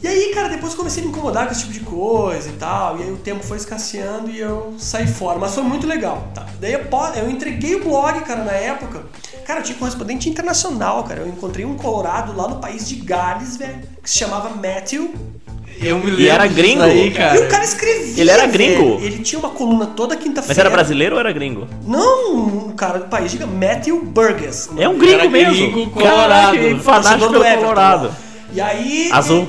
E 0.00 0.06
aí, 0.06 0.30
cara, 0.32 0.48
depois 0.48 0.74
comecei 0.74 1.02
a 1.02 1.06
me 1.06 1.12
incomodar 1.12 1.46
com 1.46 1.52
esse 1.52 1.62
tipo 1.62 1.72
de 1.72 1.80
coisa 1.80 2.48
e 2.48 2.52
tal. 2.52 2.98
E 2.98 3.02
aí 3.02 3.12
o 3.12 3.16
tempo 3.16 3.42
foi 3.44 3.56
escasseando 3.56 4.30
e 4.30 4.38
eu 4.38 4.74
saí 4.78 5.08
fora. 5.08 5.38
Mas 5.40 5.54
foi 5.54 5.64
muito 5.64 5.88
legal, 5.88 6.28
tá? 6.32 6.46
Daí 6.60 6.72
eu, 6.72 7.30
entreguei 7.30 7.74
o 7.74 7.82
blog, 7.82 8.20
cara, 8.20 8.44
na 8.44 8.52
época. 8.52 9.06
Cara, 9.44 9.60
eu 9.60 9.64
tinha 9.64 9.76
correspondente 9.76 10.28
internacional, 10.28 11.02
cara. 11.02 11.22
Eu 11.22 11.28
encontrei 11.28 11.64
um 11.64 11.74
colorado 11.76 12.36
lá 12.36 12.46
no 12.48 12.56
país 12.60 12.88
de 12.88 12.94
Gales, 12.96 13.56
velho, 13.56 13.80
que 14.00 14.08
se 14.08 14.18
chamava 14.18 14.50
Matthew. 14.50 15.12
Eu 15.80 15.98
me 15.98 16.06
lembro. 16.06 16.20
E 16.20 16.28
era 16.28 16.46
gringo? 16.46 16.82
Aí, 16.82 17.10
cara. 17.10 17.36
E 17.36 17.40
o 17.40 17.48
cara 17.48 17.64
escrevia. 17.64 18.20
Ele 18.20 18.30
era 18.30 18.46
velho. 18.46 18.52
gringo? 18.52 19.00
Ele 19.04 19.18
tinha 19.18 19.38
uma 19.38 19.50
coluna 19.50 19.86
toda 19.86 20.16
quinta-feira. 20.16 20.46
Mas 20.48 20.58
era 20.58 20.70
brasileiro 20.70 21.14
ou 21.16 21.20
era 21.20 21.32
gringo? 21.32 21.66
Não, 21.84 22.36
um 22.36 22.72
cara 22.72 23.00
do 23.00 23.08
país, 23.08 23.32
diga 23.32 23.46
Matthew 23.46 24.00
Burgess. 24.04 24.70
É 24.76 24.88
um 24.88 24.96
gringo 24.96 25.20
Era 25.20 25.28
mesmo. 25.28 25.54
gringo, 25.54 25.90
colorado. 25.90 26.56
Caraca, 26.56 26.78
fanático 26.80 27.18
torcedor 27.18 27.30
do 27.30 27.44
Everton, 27.44 27.60
Colorado. 27.62 28.06
lá. 28.08 28.16
E 28.52 28.60
aí. 28.60 29.10
Azul. 29.12 29.48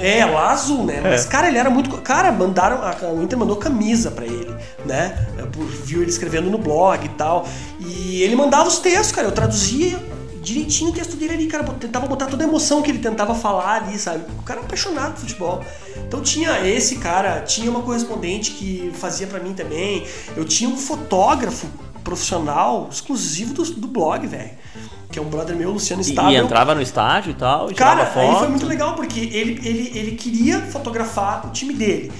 É, 0.00 0.24
o 0.26 0.38
azul, 0.38 0.84
né? 0.84 1.00
Mas, 1.02 1.26
É. 1.26 1.28
cara, 1.28 1.48
ele 1.48 1.58
era 1.58 1.70
muito. 1.70 1.90
Cara, 1.98 2.30
mandaram. 2.32 2.78
A, 2.82 2.96
o 3.12 3.22
Inter 3.22 3.38
mandou 3.38 3.56
camisa 3.56 4.10
pra 4.10 4.24
ele, 4.24 4.54
né? 4.84 5.26
Por, 5.52 5.64
viu 5.66 6.02
ele 6.02 6.10
escrevendo 6.10 6.50
no 6.50 6.58
blog 6.58 7.04
e 7.04 7.08
tal. 7.10 7.46
E 7.80 8.22
ele 8.22 8.36
mandava 8.36 8.68
os 8.68 8.78
textos, 8.78 9.12
cara. 9.12 9.26
Eu 9.26 9.32
traduzia 9.32 9.98
direitinho 10.42 10.90
o 10.90 10.92
texto 10.94 11.16
dele 11.16 11.34
ali, 11.34 11.46
cara. 11.46 11.64
Tentava 11.64 12.06
botar 12.06 12.26
toda 12.26 12.44
a 12.44 12.46
emoção 12.48 12.80
que 12.82 12.90
ele 12.90 12.98
tentava 13.00 13.34
falar 13.34 13.82
ali, 13.82 13.98
sabe? 13.98 14.24
O 14.38 14.42
cara 14.42 14.60
é 14.60 14.62
apaixonado 14.62 15.12
por 15.14 15.20
futebol. 15.20 15.64
Então 16.06 16.20
tinha 16.22 16.66
esse 16.66 16.96
cara, 16.96 17.40
tinha 17.40 17.70
uma 17.70 17.82
correspondente 17.82 18.52
que 18.52 18.90
fazia 18.94 19.26
pra 19.26 19.40
mim 19.40 19.52
também. 19.52 20.06
Eu 20.36 20.44
tinha 20.44 20.70
um 20.70 20.76
fotógrafo 20.76 21.66
profissional 22.02 22.88
exclusivo 22.90 23.52
do, 23.52 23.62
do 23.74 23.86
blog, 23.88 24.26
velho. 24.26 24.52
Que 25.10 25.18
é 25.18 25.22
um 25.22 25.28
brother 25.28 25.56
meu, 25.56 25.70
Luciano 25.70 26.02
E, 26.02 26.04
Stável. 26.04 26.30
e 26.32 26.36
entrava 26.36 26.74
no 26.74 26.82
estádio 26.82 27.30
e 27.30 27.34
tal, 27.34 27.70
e 27.70 27.74
Cara, 27.74 28.06
foto. 28.06 28.18
aí 28.18 28.38
foi 28.38 28.48
muito 28.48 28.66
legal 28.66 28.94
porque 28.94 29.20
ele, 29.20 29.58
ele, 29.66 29.92
ele 29.98 30.10
queria 30.16 30.60
fotografar 30.60 31.46
o 31.46 31.50
time 31.50 31.72
dele. 31.72 32.12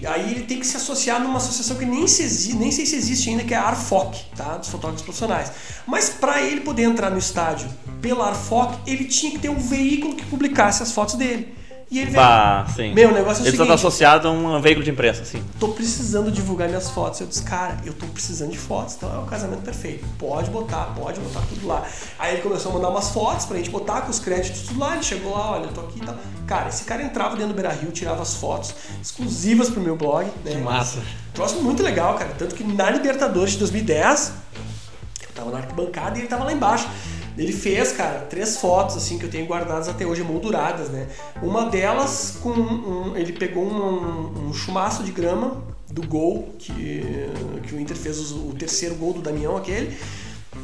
E 0.00 0.06
Aí 0.06 0.32
ele 0.32 0.42
tem 0.42 0.58
que 0.58 0.66
se 0.66 0.76
associar 0.76 1.20
numa 1.20 1.38
associação 1.38 1.76
que 1.76 1.84
nem, 1.86 2.06
se 2.06 2.54
nem 2.56 2.70
sei 2.70 2.84
se 2.84 2.96
existe 2.96 3.30
ainda, 3.30 3.44
que 3.44 3.54
é 3.54 3.56
a 3.56 3.62
Arfoc, 3.62 4.14
tá? 4.36 4.58
Dos 4.58 4.68
fotógrafos 4.68 5.02
profissionais. 5.02 5.50
Mas 5.86 6.10
para 6.10 6.42
ele 6.42 6.60
poder 6.60 6.82
entrar 6.82 7.10
no 7.10 7.18
estádio 7.18 7.68
pela 8.02 8.28
Arfoc, 8.28 8.74
ele 8.86 9.04
tinha 9.04 9.32
que 9.32 9.38
ter 9.38 9.48
um 9.48 9.58
veículo 9.58 10.14
que 10.14 10.26
publicasse 10.26 10.82
as 10.82 10.92
fotos 10.92 11.14
dele. 11.14 11.54
E 11.94 11.98
ele 12.00 12.10
veio. 12.10 12.16
Bah, 12.24 12.66
sim. 12.74 12.92
Meu, 12.92 13.10
o 13.10 13.14
negócio 13.14 13.42
é 13.42 13.44
o 13.44 13.48
Ele 13.48 13.56
tá 13.56 13.62
seguinte- 13.62 13.74
associado 13.74 14.26
a 14.26 14.30
um 14.32 14.60
veículo 14.60 14.84
de 14.84 14.90
imprensa, 14.90 15.22
assim. 15.22 15.40
tô 15.60 15.68
precisando 15.68 16.28
divulgar 16.32 16.66
minhas 16.68 16.90
fotos. 16.90 17.20
Eu 17.20 17.28
disse, 17.28 17.42
cara, 17.44 17.76
eu 17.84 17.92
tô 17.92 18.04
precisando 18.06 18.50
de 18.50 18.58
fotos, 18.58 18.94
então 18.96 19.14
é 19.14 19.18
o 19.18 19.26
casamento 19.26 19.62
perfeito. 19.62 20.04
Pode 20.18 20.50
botar, 20.50 20.86
pode 20.96 21.20
botar 21.20 21.40
tudo 21.48 21.66
lá. 21.68 21.84
Aí 22.18 22.32
ele 22.34 22.42
começou 22.42 22.72
a 22.72 22.74
mandar 22.74 22.88
umas 22.88 23.10
fotos 23.10 23.46
pra 23.46 23.56
gente 23.58 23.70
botar 23.70 24.00
com 24.00 24.10
os 24.10 24.18
créditos 24.18 24.62
tudo 24.62 24.80
lá. 24.80 24.94
Ele 24.94 25.04
chegou 25.04 25.32
lá, 25.34 25.52
olha, 25.52 25.66
eu 25.66 25.72
tô 25.72 25.82
aqui 25.82 26.00
e 26.00 26.04
tal. 26.04 26.16
Cara, 26.48 26.68
esse 26.68 26.82
cara 26.82 27.00
entrava 27.00 27.36
dentro 27.36 27.52
do 27.52 27.54
Beira 27.54 27.72
Rio, 27.72 27.92
tirava 27.92 28.22
as 28.22 28.34
fotos 28.34 28.74
exclusivas 29.00 29.70
pro 29.70 29.80
meu 29.80 29.94
blog. 29.96 30.24
Né? 30.44 30.50
Que 30.50 30.56
massa. 30.58 30.98
Troço 31.32 31.62
muito 31.62 31.80
legal, 31.80 32.14
cara. 32.14 32.34
Tanto 32.36 32.56
que 32.56 32.64
na 32.64 32.90
Libertadores 32.90 33.52
de 33.52 33.58
2010, 33.60 34.32
eu 35.22 35.28
tava 35.34 35.50
na 35.52 35.58
arquibancada 35.58 36.16
e 36.18 36.22
ele 36.22 36.28
tava 36.28 36.42
lá 36.44 36.52
embaixo. 36.52 36.88
Ele 37.36 37.52
fez, 37.52 37.92
cara, 37.92 38.20
três 38.30 38.58
fotos 38.58 38.96
assim 38.96 39.18
que 39.18 39.24
eu 39.24 39.30
tenho 39.30 39.46
guardadas 39.46 39.88
até 39.88 40.06
hoje, 40.06 40.22
molduradas, 40.22 40.88
né? 40.88 41.08
Uma 41.42 41.66
delas 41.68 42.38
com 42.40 42.50
um, 42.50 43.16
ele 43.16 43.32
pegou 43.32 43.64
um, 43.64 44.48
um 44.48 44.52
chumaço 44.54 45.02
de 45.02 45.10
grama 45.10 45.62
do 45.90 46.06
gol 46.06 46.54
que, 46.58 47.04
que 47.66 47.74
o 47.74 47.80
Inter 47.80 47.96
fez 47.96 48.30
o, 48.30 48.50
o 48.50 48.54
terceiro 48.56 48.94
gol 48.94 49.12
do 49.14 49.20
Damião 49.20 49.56
aquele. 49.56 49.96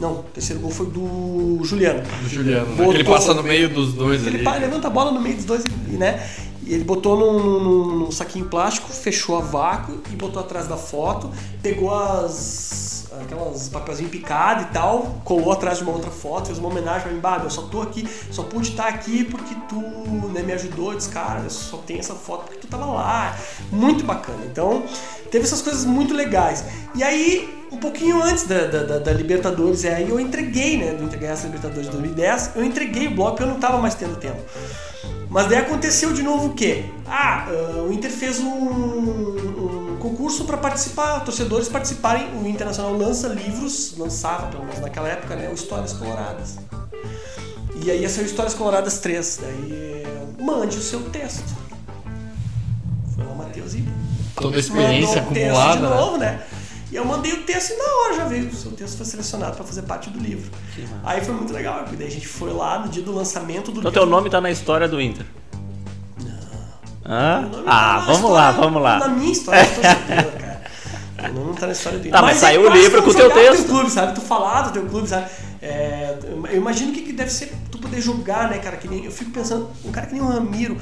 Não, 0.00 0.20
o 0.20 0.22
terceiro 0.32 0.62
gol 0.62 0.70
foi 0.70 0.86
do 0.86 1.58
Juliano. 1.64 2.02
Do 2.22 2.28
Juliano. 2.28 2.66
né? 2.68 2.76
Botou- 2.76 2.94
ele 2.94 3.04
passa 3.04 3.34
no 3.34 3.42
meio 3.42 3.68
dos 3.68 3.92
dois 3.92 4.24
Ele 4.24 4.46
ali. 4.48 4.60
levanta 4.60 4.86
a 4.86 4.90
bola 4.90 5.10
no 5.10 5.20
meio 5.20 5.34
dos 5.36 5.44
dois 5.44 5.64
né? 5.88 6.24
Ele 6.66 6.84
botou 6.84 7.16
num, 7.18 7.58
num- 7.60 7.96
num 7.98 8.10
saquinho 8.12 8.44
plástico, 8.44 8.90
fechou 8.92 9.36
a 9.36 9.40
vácuo 9.40 10.00
e 10.12 10.14
botou 10.14 10.40
atrás 10.40 10.68
da 10.68 10.76
foto, 10.76 11.28
pegou 11.60 11.92
as. 11.92 12.89
Aquelas 13.20 13.68
papelzinho 13.68 14.08
picado 14.08 14.62
e 14.62 14.66
tal, 14.66 15.20
colou 15.24 15.52
atrás 15.52 15.78
de 15.78 15.84
uma 15.84 15.92
outra 15.92 16.10
foto, 16.10 16.46
fez 16.46 16.58
uma 16.58 16.68
homenagem 16.68 17.02
pra 17.02 17.12
mim, 17.12 17.18
bah, 17.20 17.40
eu 17.42 17.50
só 17.50 17.62
tô 17.62 17.80
aqui, 17.82 18.06
só 18.30 18.42
pude 18.42 18.70
estar 18.70 18.86
aqui 18.88 19.24
porque 19.24 19.54
tu 19.68 19.76
né, 20.32 20.42
me 20.42 20.52
ajudou, 20.52 20.94
disse, 20.94 21.08
cara, 21.08 21.40
eu 21.40 21.50
só 21.50 21.78
tenho 21.78 21.98
essa 22.00 22.14
foto 22.14 22.44
porque 22.44 22.58
tu 22.58 22.66
tava 22.66 22.86
lá. 22.86 23.36
Muito 23.72 24.04
bacana. 24.04 24.44
Então, 24.46 24.82
teve 25.30 25.44
essas 25.44 25.62
coisas 25.62 25.84
muito 25.84 26.14
legais. 26.14 26.64
E 26.94 27.02
aí, 27.02 27.62
um 27.72 27.76
pouquinho 27.78 28.22
antes 28.22 28.44
da, 28.46 28.66
da, 28.66 28.98
da- 28.98 29.12
Libertadores, 29.12 29.84
é 29.84 29.94
aí 29.94 30.08
eu 30.08 30.18
entreguei, 30.20 30.76
né? 30.76 30.96
Eu 30.98 31.04
entreguei 31.04 31.28
essa 31.28 31.46
Libertadores 31.46 31.86
de 31.86 31.92
2010, 31.92 32.50
eu 32.56 32.64
entreguei 32.64 33.06
o 33.08 33.14
bloco 33.14 33.42
eu 33.42 33.46
não 33.46 33.58
tava 33.60 33.78
mais 33.78 33.94
tendo 33.94 34.16
tempo. 34.16 34.40
Mas 35.28 35.46
daí 35.46 35.58
aconteceu 35.58 36.12
de 36.12 36.22
novo 36.22 36.48
o 36.48 36.54
quê? 36.54 36.84
Ah, 37.06 37.46
ah, 37.48 37.82
o 37.88 37.92
Inter 37.92 38.10
fez 38.10 38.40
um, 38.40 38.48
um 38.48 39.89
concurso 40.00 40.44
para 40.44 40.56
participar, 40.56 41.20
torcedores 41.20 41.68
participarem. 41.68 42.28
O 42.42 42.46
Internacional 42.48 42.92
lança 42.96 43.28
livros, 43.28 43.94
lançava 43.96 44.48
pelo 44.48 44.64
menos 44.64 44.80
naquela 44.80 45.08
época, 45.08 45.36
né? 45.36 45.48
O 45.48 45.54
Histórias 45.54 45.92
Coloradas. 45.92 46.56
E 47.84 47.90
aí 47.90 48.00
ia 48.02 48.08
ser 48.08 48.22
o 48.22 48.24
Histórias 48.24 48.54
Coloradas 48.54 48.98
3. 48.98 49.40
Daí 49.42 50.02
mande 50.40 50.76
o 50.78 50.82
seu 50.82 51.00
texto. 51.10 51.54
Foi 53.14 53.24
lá 53.24 53.32
o 53.32 53.36
Matheus 53.36 53.74
e 53.74 53.84
Toda 54.34 54.56
a 54.56 54.60
experiência 54.60 55.22
mandou 55.22 55.30
o 55.30 55.34
texto 55.34 55.56
acumulada. 55.58 55.76
de 55.76 55.82
né? 55.82 56.00
novo, 56.00 56.16
né? 56.18 56.42
E 56.90 56.96
eu 56.96 57.04
mandei 57.04 57.32
o 57.32 57.42
texto 57.44 57.70
e 57.72 57.76
na 57.76 57.84
hora 57.84 58.16
já 58.16 58.24
veio. 58.24 58.48
O 58.48 58.54
seu 58.54 58.72
texto 58.72 58.96
foi 58.96 59.06
selecionado 59.06 59.54
para 59.54 59.64
fazer 59.64 59.82
parte 59.82 60.10
do 60.10 60.18
livro. 60.18 60.50
Aí 61.04 61.20
foi 61.20 61.34
muito 61.34 61.52
legal, 61.52 61.80
porque 61.84 61.96
daí 61.96 62.08
a 62.08 62.10
gente 62.10 62.26
foi 62.26 62.52
lá 62.52 62.80
no 62.80 62.88
dia 62.88 63.02
do 63.02 63.12
lançamento 63.14 63.66
do 63.70 63.78
Então 63.80 63.90
livro. 63.90 63.92
teu 63.92 64.06
nome 64.06 64.28
tá 64.30 64.40
na 64.40 64.50
história 64.50 64.88
do 64.88 65.00
Inter. 65.00 65.24
Hã? 67.10 67.50
Ah, 67.66 67.94
na 67.94 67.98
vamos 68.00 68.16
história- 68.16 68.34
lá, 68.34 68.50
vamos 68.52 68.82
Na 68.82 68.98
lá. 68.98 69.08
minha 69.08 69.32
história 69.32 69.64
de 69.64 69.70
torcedor, 69.74 70.32
cara. 70.40 70.60
Meu 71.22 71.32
nome 71.34 71.46
não 71.48 71.54
tá 71.54 71.66
na 71.66 71.72
história 71.72 71.98
do 71.98 72.08
Tá, 72.08 72.22
mas 72.22 72.36
é 72.36 72.40
saiu 72.40 72.62
o 72.62 72.68
livro 72.70 73.02
com 73.02 73.10
o 73.10 73.14
teu 73.14 73.30
texto. 73.30 73.66
clube, 73.66 73.90
sabe? 73.90 74.14
Tu 74.14 74.20
falar 74.20 74.62
do 74.62 74.70
teu 74.72 74.86
clube, 74.86 75.08
sabe? 75.08 75.26
É, 75.60 76.16
eu 76.50 76.56
imagino 76.56 76.90
o 76.92 76.94
que, 76.94 77.02
que 77.02 77.12
deve 77.12 77.30
ser 77.30 77.52
tu 77.70 77.78
poder 77.78 78.00
jogar, 78.00 78.48
né, 78.48 78.58
cara? 78.58 78.76
Que 78.76 78.88
nem, 78.88 79.04
eu 79.04 79.10
fico 79.10 79.30
pensando, 79.30 79.68
um 79.84 79.90
cara 79.90 80.06
que 80.06 80.14
nem 80.14 80.22
o 80.22 80.28
Ramiro. 80.28 80.78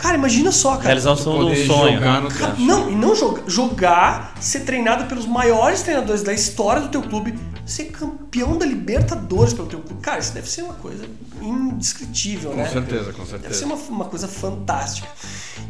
Cara, 0.00 0.16
imagina 0.16 0.50
só, 0.50 0.72
cara. 0.72 0.84
Realização 0.86 1.34
um 1.34 1.38
Poder 1.44 1.66
sonho. 1.66 1.94
jogar 1.98 2.20
no 2.22 2.30
Cara, 2.30 2.54
não, 2.58 2.90
e 2.90 2.94
não 2.94 3.14
jogar, 3.14 3.42
jogar, 3.46 4.34
ser 4.40 4.60
treinado 4.60 5.04
pelos 5.06 5.26
maiores 5.26 5.82
treinadores 5.82 6.22
da 6.22 6.32
história 6.32 6.80
do 6.82 6.88
teu 6.88 7.02
clube, 7.02 7.38
ser 7.66 7.84
campeão 7.86 8.56
da 8.56 8.64
Libertadores 8.64 9.52
pelo 9.52 9.68
teu 9.68 9.80
clube. 9.80 10.00
Cara, 10.00 10.18
isso 10.18 10.32
deve 10.32 10.48
ser 10.50 10.62
uma 10.62 10.74
coisa 10.74 11.04
indescritível, 11.42 12.50
Com 12.50 12.56
né? 12.56 12.68
certeza, 12.68 13.12
com 13.12 13.24
Deve 13.24 13.26
ser 13.26 13.38
certeza. 13.40 13.66
uma, 13.66 13.74
uma 13.76 14.04
coisa 14.06 14.26
fantástica. 14.26 15.08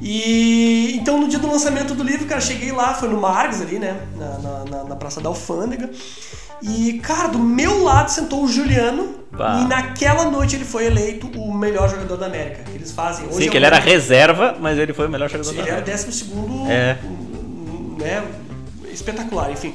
E 0.01 0.97
então 0.97 1.21
no 1.21 1.29
dia 1.29 1.39
do 1.39 1.51
lançamento 1.51 1.95
do 1.95 2.03
livro, 2.03 2.27
cara, 2.27 2.41
cheguei 2.41 2.73
lá, 2.73 2.95
foi 2.95 3.09
no 3.09 3.21
Margs 3.21 3.61
ali, 3.61 3.79
né? 3.79 4.01
Na, 4.17 4.39
na, 4.39 4.65
na- 4.65 4.85
na 4.85 4.97
Praça 4.97 5.21
da 5.21 5.29
Alfândega. 5.29 5.91
E, 6.63 6.95
cara, 7.03 7.29
do 7.29 7.39
meu 7.39 7.83
lado 7.83 8.11
sentou 8.11 8.45
o 8.45 8.49
Juliano. 8.49 9.15
Bah. 9.33 9.61
E 9.63 9.69
naquela 9.69 10.31
noite 10.31 10.57
ele 10.57 10.65
foi 10.65 10.87
eleito 10.87 11.29
o 11.29 11.55
melhor 11.55 11.89
jogador 11.89 12.17
da 12.17 12.27
América. 12.27 12.63
Que 12.65 12.73
eles 12.73 12.91
fazem. 12.91 13.27
Hoje 13.27 13.37
Sim, 13.37 13.47
é 13.47 13.49
que 13.49 13.57
o- 13.57 13.59
ele 13.59 13.67
era 13.67 13.79
reserva, 13.79 14.57
mas 14.61 14.77
ele 14.79 14.93
foi 14.93 15.07
o 15.07 15.11
melhor 15.11 15.31
jogador 15.31 15.47
da 15.49 15.53
ele 15.53 15.61
era 15.63 15.71
América. 15.79 15.91
décimo 15.93 16.13
segundo, 16.13 16.71
É. 16.71 16.99
né, 17.99 18.25
espetacular, 18.93 19.51
enfim. 19.53 19.75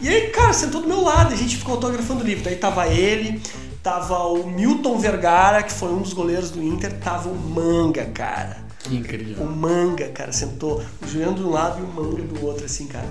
E 0.00 0.08
aí, 0.08 0.28
cara, 0.28 0.52
sentou 0.52 0.80
do 0.82 0.88
meu 0.88 1.00
lado, 1.02 1.32
a 1.32 1.36
gente 1.36 1.56
ficou 1.56 1.74
autografando 1.74 2.22
o 2.22 2.26
livro. 2.26 2.44
Daí 2.44 2.56
tava 2.56 2.86
ele, 2.88 3.40
tava 3.82 4.18
o 4.28 4.46
Milton 4.46 4.98
Vergara, 4.98 5.62
que 5.62 5.72
foi 5.72 5.88
um 5.90 5.98
dos 6.02 6.12
goleiros 6.12 6.50
do 6.50 6.62
Inter, 6.62 6.92
tava 6.98 7.28
o 7.28 7.34
Manga, 7.36 8.04
cara. 8.06 8.58
Que 8.82 8.96
incrível. 8.96 9.44
O 9.44 9.46
Manga, 9.50 10.08
cara, 10.08 10.32
sentou, 10.32 10.82
o 11.02 11.06
Juliano 11.08 11.34
de 11.34 11.42
um 11.42 11.50
lado 11.50 11.80
e 11.80 11.82
o 11.82 11.86
Manga 11.86 12.22
do 12.22 12.46
outro, 12.46 12.64
assim, 12.64 12.86
cara. 12.86 13.06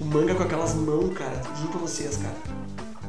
O 0.00 0.04
Manga 0.04 0.34
com 0.34 0.42
aquelas 0.42 0.74
mãos, 0.74 1.12
cara, 1.16 1.40
juro 1.58 1.68
pra 1.70 1.80
vocês, 1.80 2.16
cara, 2.16 2.34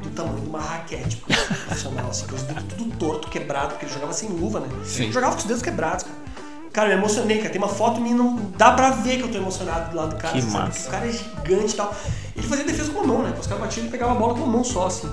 do 0.04 0.10
tamanho 0.10 0.40
de 0.40 0.46
uma 0.48 0.60
raquete 0.60 1.16
profissional, 1.16 2.08
assim, 2.10 2.26
com 2.26 2.36
os 2.36 2.42
dedos 2.42 2.64
tudo 2.68 2.96
torto, 2.96 3.28
quebrado, 3.28 3.70
porque 3.70 3.84
ele 3.86 3.92
jogava 3.92 4.12
sem 4.12 4.28
luva, 4.28 4.60
né? 4.60 4.68
Sim. 4.84 5.10
Jogava 5.12 5.32
com 5.34 5.40
os 5.40 5.44
dedos 5.46 5.62
quebrados, 5.62 6.04
cara. 6.04 6.24
Cara, 6.72 6.88
eu 6.88 6.96
me 6.96 7.02
emocionei, 7.04 7.38
cara. 7.38 7.50
Tem 7.50 7.58
uma 7.62 7.68
foto 7.68 8.00
minha, 8.00 8.16
não 8.16 8.34
dá 8.58 8.72
pra 8.72 8.90
ver 8.90 9.18
que 9.18 9.22
eu 9.22 9.28
tô 9.30 9.38
emocionado 9.38 9.90
do 9.92 9.96
lado 9.96 10.10
do 10.10 10.16
cara. 10.16 10.34
Que 10.34 10.42
sabe? 10.42 10.52
massa. 10.54 10.88
O 10.88 10.90
cara 10.90 11.06
é 11.06 11.12
gigante 11.12 11.72
e 11.72 11.76
tal. 11.76 11.94
Ele 12.36 12.46
fazia 12.48 12.64
defesa 12.64 12.90
com 12.90 13.00
a 13.00 13.06
mão, 13.06 13.22
né? 13.22 13.32
Os 13.38 13.46
caras 13.46 13.62
batiam 13.62 13.86
e 13.86 13.90
pegava 13.90 14.10
a 14.10 14.14
bola 14.16 14.34
com 14.34 14.42
a 14.42 14.46
mão 14.46 14.64
só, 14.64 14.86
assim. 14.88 15.08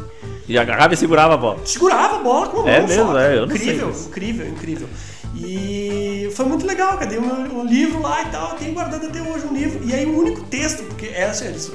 E 0.48 0.58
agarrava 0.58 0.96
e 0.96 0.98
segurava 0.98 1.36
a 1.36 1.38
bola. 1.38 1.60
Segurava 1.64 2.16
a 2.16 2.20
bola 2.24 2.48
com 2.48 2.58
a 2.58 2.62
mão 2.62 2.70
É 2.70 2.82
só. 2.82 2.88
mesmo, 2.88 3.06
cara. 3.14 3.24
é, 3.34 3.38
eu 3.38 3.46
não 3.46 3.56
sei 3.56 3.64
incrível, 3.76 3.90
incrível, 4.08 4.48
incrível. 4.50 4.90
E 5.36 6.32
foi 6.36 6.46
muito 6.46 6.66
legal, 6.66 6.94
cara. 6.94 7.06
Dei 7.06 7.20
o 7.20 7.22
meu 7.22 7.60
o 7.60 7.64
livro 7.64 8.02
lá 8.02 8.24
e 8.24 8.26
tal. 8.26 8.52
Eu 8.52 8.56
tenho 8.58 8.74
guardado 8.74 9.06
até 9.06 9.22
hoje 9.22 9.46
um 9.46 9.54
livro. 9.54 9.82
E 9.88 9.94
aí 9.94 10.06
o 10.06 10.18
único 10.18 10.42
texto, 10.46 10.84
porque 10.86 11.08
era 11.14 11.30
assim, 11.32 11.46
eles- 11.46 11.72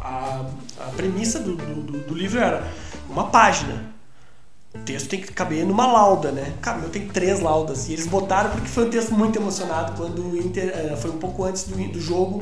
a, 0.00 0.44
a 0.80 0.84
premissa 0.96 1.38
do, 1.40 1.56
do, 1.56 1.82
do- 2.02 2.14
livro 2.14 2.38
era 2.40 2.66
uma 3.08 3.28
página. 3.28 3.90
O 4.74 4.78
texto 4.78 5.08
tem 5.08 5.20
que 5.20 5.32
caber 5.32 5.64
numa 5.66 5.86
lauda, 5.90 6.30
né? 6.30 6.52
Cara, 6.62 6.78
eu 6.80 6.88
tenho 6.90 7.08
três 7.12 7.40
laudas. 7.40 7.88
E 7.88 7.92
eles 7.92 8.06
botaram 8.06 8.50
porque 8.50 8.68
foi 8.68 8.86
um 8.86 8.90
texto 8.90 9.12
muito 9.12 9.36
emocionado 9.38 9.92
quando 9.96 10.22
o 10.30 10.36
Inter. 10.36 10.68
eh, 10.68 10.96
Foi 10.96 11.10
um 11.10 11.18
pouco 11.18 11.42
antes 11.44 11.64
do, 11.64 11.76
do 11.76 12.00
jogo 12.00 12.40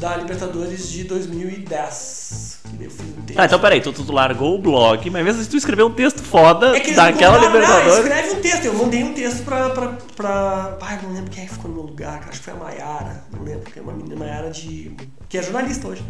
da 0.00 0.16
Libertadores 0.16 0.90
de 0.90 1.04
2010. 1.04 2.58
Que 2.64 2.76
daí 2.76 2.86
eu 2.86 2.90
fiz 2.90 3.00
um. 3.02 3.22
Ah, 3.36 3.44
então 3.44 3.60
peraí, 3.60 3.80
tu, 3.80 3.92
tu 3.92 4.10
largou 4.12 4.56
o 4.56 4.58
blog, 4.60 5.08
mas 5.10 5.24
mesmo 5.24 5.40
assim 5.40 5.50
tu 5.50 5.56
escreveu 5.56 5.86
um 5.86 5.92
texto 5.92 6.20
foda 6.20 6.76
É 6.76 6.92
daquela 6.94 7.36
"Ah, 7.36 7.46
Libertadores. 7.46 7.94
escreve 7.98 8.30
um 8.30 8.40
texto. 8.40 8.64
Eu 8.64 8.74
mandei 8.74 9.04
um 9.04 9.14
texto 9.14 9.44
pra. 9.44 9.70
pra, 9.70 9.88
pra... 10.16 10.78
Ai, 10.80 10.98
não 11.02 11.12
lembro 11.12 11.30
quem 11.30 11.44
é 11.44 11.46
ficou 11.46 11.70
no 11.70 11.76
meu 11.76 11.84
lugar. 11.86 12.26
Acho 12.28 12.40
que 12.40 12.44
foi 12.44 12.54
a 12.54 12.56
Mayara. 12.56 13.24
Não 13.32 13.44
lembro, 13.44 13.60
porque 13.60 13.78
é 13.78 13.82
uma 13.82 13.92
menina 13.92 14.16
Mayara 14.16 14.50
de. 14.50 14.96
que 15.28 15.38
é 15.38 15.42
jornalista 15.44 15.86
hoje. 15.86 16.02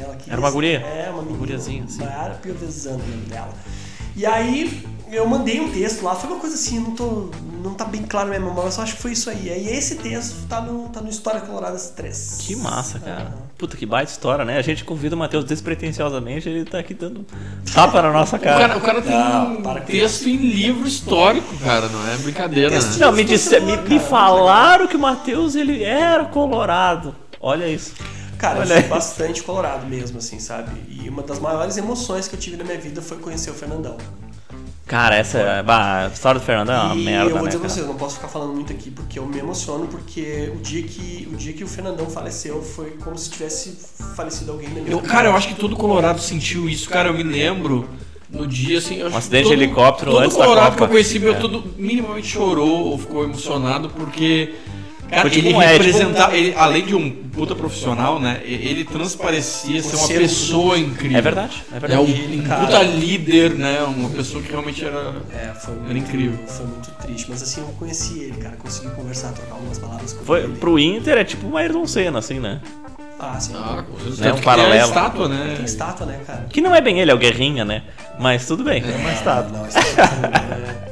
Ela 0.00 0.16
Era 0.28 0.40
uma 0.40 0.50
guria? 0.50 0.78
É, 0.80 1.08
uma 1.10 1.22
menina. 1.22 1.38
guriazinha, 1.38 1.84
assim. 1.84 1.98
Mayara 2.04 2.34
Piovesan, 2.34 2.94
o 2.94 2.98
nome 2.98 3.26
dela. 3.28 3.52
E 4.14 4.26
aí 4.26 4.82
eu 5.10 5.26
mandei 5.26 5.60
um 5.60 5.70
texto 5.70 6.02
lá, 6.02 6.14
foi 6.14 6.30
uma 6.30 6.38
coisa 6.38 6.54
assim, 6.54 6.78
não 6.78 6.92
tô. 6.92 7.30
não 7.62 7.74
tá 7.74 7.84
bem 7.84 8.02
claro 8.02 8.28
na 8.28 8.38
minha 8.38 8.48
memória, 8.48 8.70
eu 8.74 8.82
acho 8.82 8.96
que 8.96 9.02
foi 9.02 9.12
isso 9.12 9.28
aí. 9.28 9.50
Aí 9.50 9.68
esse 9.68 9.96
texto 9.96 10.46
tá 10.48 10.60
no, 10.60 10.88
tá 10.88 11.00
no 11.00 11.08
História 11.08 11.40
Coloradas 11.40 11.90
3. 11.90 12.38
Que 12.40 12.56
massa, 12.56 12.98
cara. 12.98 13.34
Puta, 13.58 13.76
que 13.76 13.86
baita 13.86 14.10
história, 14.10 14.44
né? 14.44 14.58
A 14.58 14.62
gente 14.62 14.84
convida 14.84 15.14
o 15.14 15.18
Matheus 15.18 15.44
despretensiosamente, 15.44 16.48
ele 16.48 16.64
tá 16.64 16.78
aqui 16.78 16.94
dando 16.94 17.24
tapa 17.72 18.02
na 18.02 18.10
nossa 18.10 18.36
O 18.36 18.40
cara, 18.40 18.68
cara. 18.68 18.78
o 18.78 18.80
cara 18.80 19.02
tem 19.02 19.16
um 19.16 19.62
com 19.62 19.74
texto 19.80 20.28
em 20.28 20.36
livro 20.36 20.86
histórico, 20.88 21.56
cara, 21.58 21.88
não 21.88 22.08
é 22.08 22.16
brincadeira, 22.16 22.70
Texto 22.70 22.98
né? 22.98 23.06
Não, 23.06 23.12
me, 23.12 23.22
disse, 23.22 23.60
me, 23.60 23.76
Cara, 23.76 23.88
me 23.88 24.00
falaram 24.00 24.86
que 24.86 24.96
o 24.96 25.00
Matheus 25.00 25.54
ele 25.54 25.82
era 25.84 26.24
colorado. 26.24 27.14
Olha 27.40 27.68
isso. 27.68 27.94
Cara, 28.42 28.66
eu 28.66 28.88
bastante 28.88 29.42
colorado 29.42 29.86
mesmo, 29.86 30.18
assim, 30.18 30.38
sabe? 30.40 30.72
E 30.90 31.08
uma 31.08 31.22
das 31.22 31.38
maiores 31.38 31.76
emoções 31.76 32.26
que 32.28 32.34
eu 32.34 32.40
tive 32.40 32.56
na 32.56 32.64
minha 32.64 32.76
vida 32.78 33.00
foi 33.00 33.16
conhecer 33.18 33.50
o 33.50 33.54
Fernandão. 33.54 33.96
Cara, 34.84 35.14
essa 35.14 35.38
é. 35.38 35.62
Bah, 35.62 36.06
a 36.06 36.08
história 36.08 36.40
do 36.40 36.44
Fernando 36.44 36.72
é 36.72 36.76
uma 36.78 36.94
e 36.96 37.04
merda, 37.04 37.30
eu 37.30 37.34
vou 37.36 37.42
né? 37.44 37.48
dizer 37.48 37.58
pra 37.60 37.68
cara? 37.68 37.74
vocês, 37.74 37.86
não 37.86 37.94
posso 37.94 38.16
ficar 38.16 38.26
falando 38.28 38.52
muito 38.52 38.72
aqui 38.72 38.90
porque 38.90 39.18
eu 39.18 39.24
me 39.24 39.38
emociono, 39.38 39.86
porque 39.86 40.52
o 40.54 40.58
dia 40.58 40.82
que 40.82 41.28
o, 41.32 41.36
dia 41.36 41.52
que 41.52 41.62
o 41.64 41.68
Fernandão 41.68 42.06
faleceu 42.10 42.60
foi 42.62 42.90
como 43.02 43.16
se 43.16 43.30
tivesse 43.30 43.78
falecido 44.16 44.50
alguém 44.52 44.68
na 44.68 44.80
minha 44.80 44.90
Eu, 44.90 44.98
vida. 44.98 45.08
cara, 45.08 45.28
eu 45.28 45.36
acho 45.36 45.48
que 45.48 45.54
todo 45.54 45.76
Colorado 45.76 46.20
sentiu 46.20 46.68
isso, 46.68 46.90
cara. 46.90 47.08
Eu 47.08 47.14
me 47.14 47.22
lembro 47.22 47.88
no 48.28 48.44
dia 48.46 48.78
assim. 48.78 49.02
Um 49.04 49.10
que 49.10 49.16
acidente 49.16 49.44
todo- 49.44 49.56
de 49.56 49.62
helicóptero 49.62 50.10
todo 50.10 50.24
antes 50.24 50.36
da 50.36 50.42
Colorado 50.44 50.64
Copa. 50.72 50.76
que 50.78 50.82
eu 50.82 50.88
conheci, 50.88 51.18
meu, 51.20 51.38
todo 51.38 51.64
minimamente 51.78 52.26
chorou 52.26 52.88
ou 52.90 52.98
ficou 52.98 53.22
emocionado 53.24 53.88
porque. 53.88 54.52
Cara, 55.12 55.28
tipo 55.30 55.46
ele 55.46 55.54
um 55.54 55.62
Ed, 55.62 55.72
representava, 55.72 56.34
ele, 56.36 56.54
além 56.56 56.86
de 56.86 56.94
um 56.94 57.10
puta 57.10 57.54
profissional, 57.54 58.18
né? 58.18 58.40
Ele 58.44 58.82
transparecia 58.84 59.82
ser 59.82 59.96
uma 59.96 60.04
um- 60.06 60.08
pessoa 60.08 60.78
incrível. 60.78 61.18
É 61.18 61.20
verdade, 61.20 61.62
é 61.72 61.76
É 61.76 61.80
verdade. 61.80 62.02
um, 62.02 62.06
E, 62.06 62.40
um 62.40 62.42
cara- 62.44 62.64
puta 62.66 62.82
líder, 62.82 63.50
né? 63.54 63.82
Uma 63.82 64.08
pessoa 64.08 64.42
que 64.42 64.50
realmente 64.50 64.82
era. 64.84 65.14
É, 65.34 65.52
foi 65.54 65.74
muito, 65.74 65.90
Era 65.90 65.98
incrível. 65.98 66.38
Foi 66.46 66.66
muito 66.66 66.90
triste, 66.92 67.26
mas 67.28 67.42
assim, 67.42 67.60
eu 67.60 67.66
conheci 67.78 68.20
ele, 68.20 68.36
cara, 68.40 68.56
consegui 68.56 68.88
conversar, 68.94 69.32
trocar 69.32 69.54
algumas 69.54 69.78
palavras 69.78 70.12
com 70.14 70.24
Foi, 70.24 70.44
ele. 70.44 70.54
pro 70.54 70.78
Inter 70.78 71.18
é 71.18 71.24
tipo 71.24 71.46
uma 71.46 71.60
Ayrton 71.60 71.86
Senna, 71.86 72.18
assim, 72.18 72.40
né? 72.40 72.60
Ah, 73.20 73.38
sim. 73.38 73.52
Ah, 73.54 73.84
com 73.88 73.98
certeza. 73.98 74.28
É 74.28 74.32
um 74.32 74.36
que 74.36 74.42
paralelo. 74.42 74.72
Tem 74.72 74.82
estátua, 74.88 75.28
né? 75.28 75.52
Tem 75.56 75.64
estátua, 75.64 76.06
né, 76.06 76.20
cara? 76.26 76.46
Que 76.50 76.60
não 76.60 76.74
é 76.74 76.80
bem 76.80 76.98
ele, 76.98 77.10
é 77.10 77.14
o 77.14 77.18
Guerrinha, 77.18 77.64
né? 77.64 77.82
Mas 78.18 78.46
tudo 78.46 78.64
bem, 78.64 78.82
é 78.82 78.96
uma 78.96 79.12
estátua. 79.12 79.58
Não, 79.58 79.68
isso 79.68 79.78
é- 79.78 80.91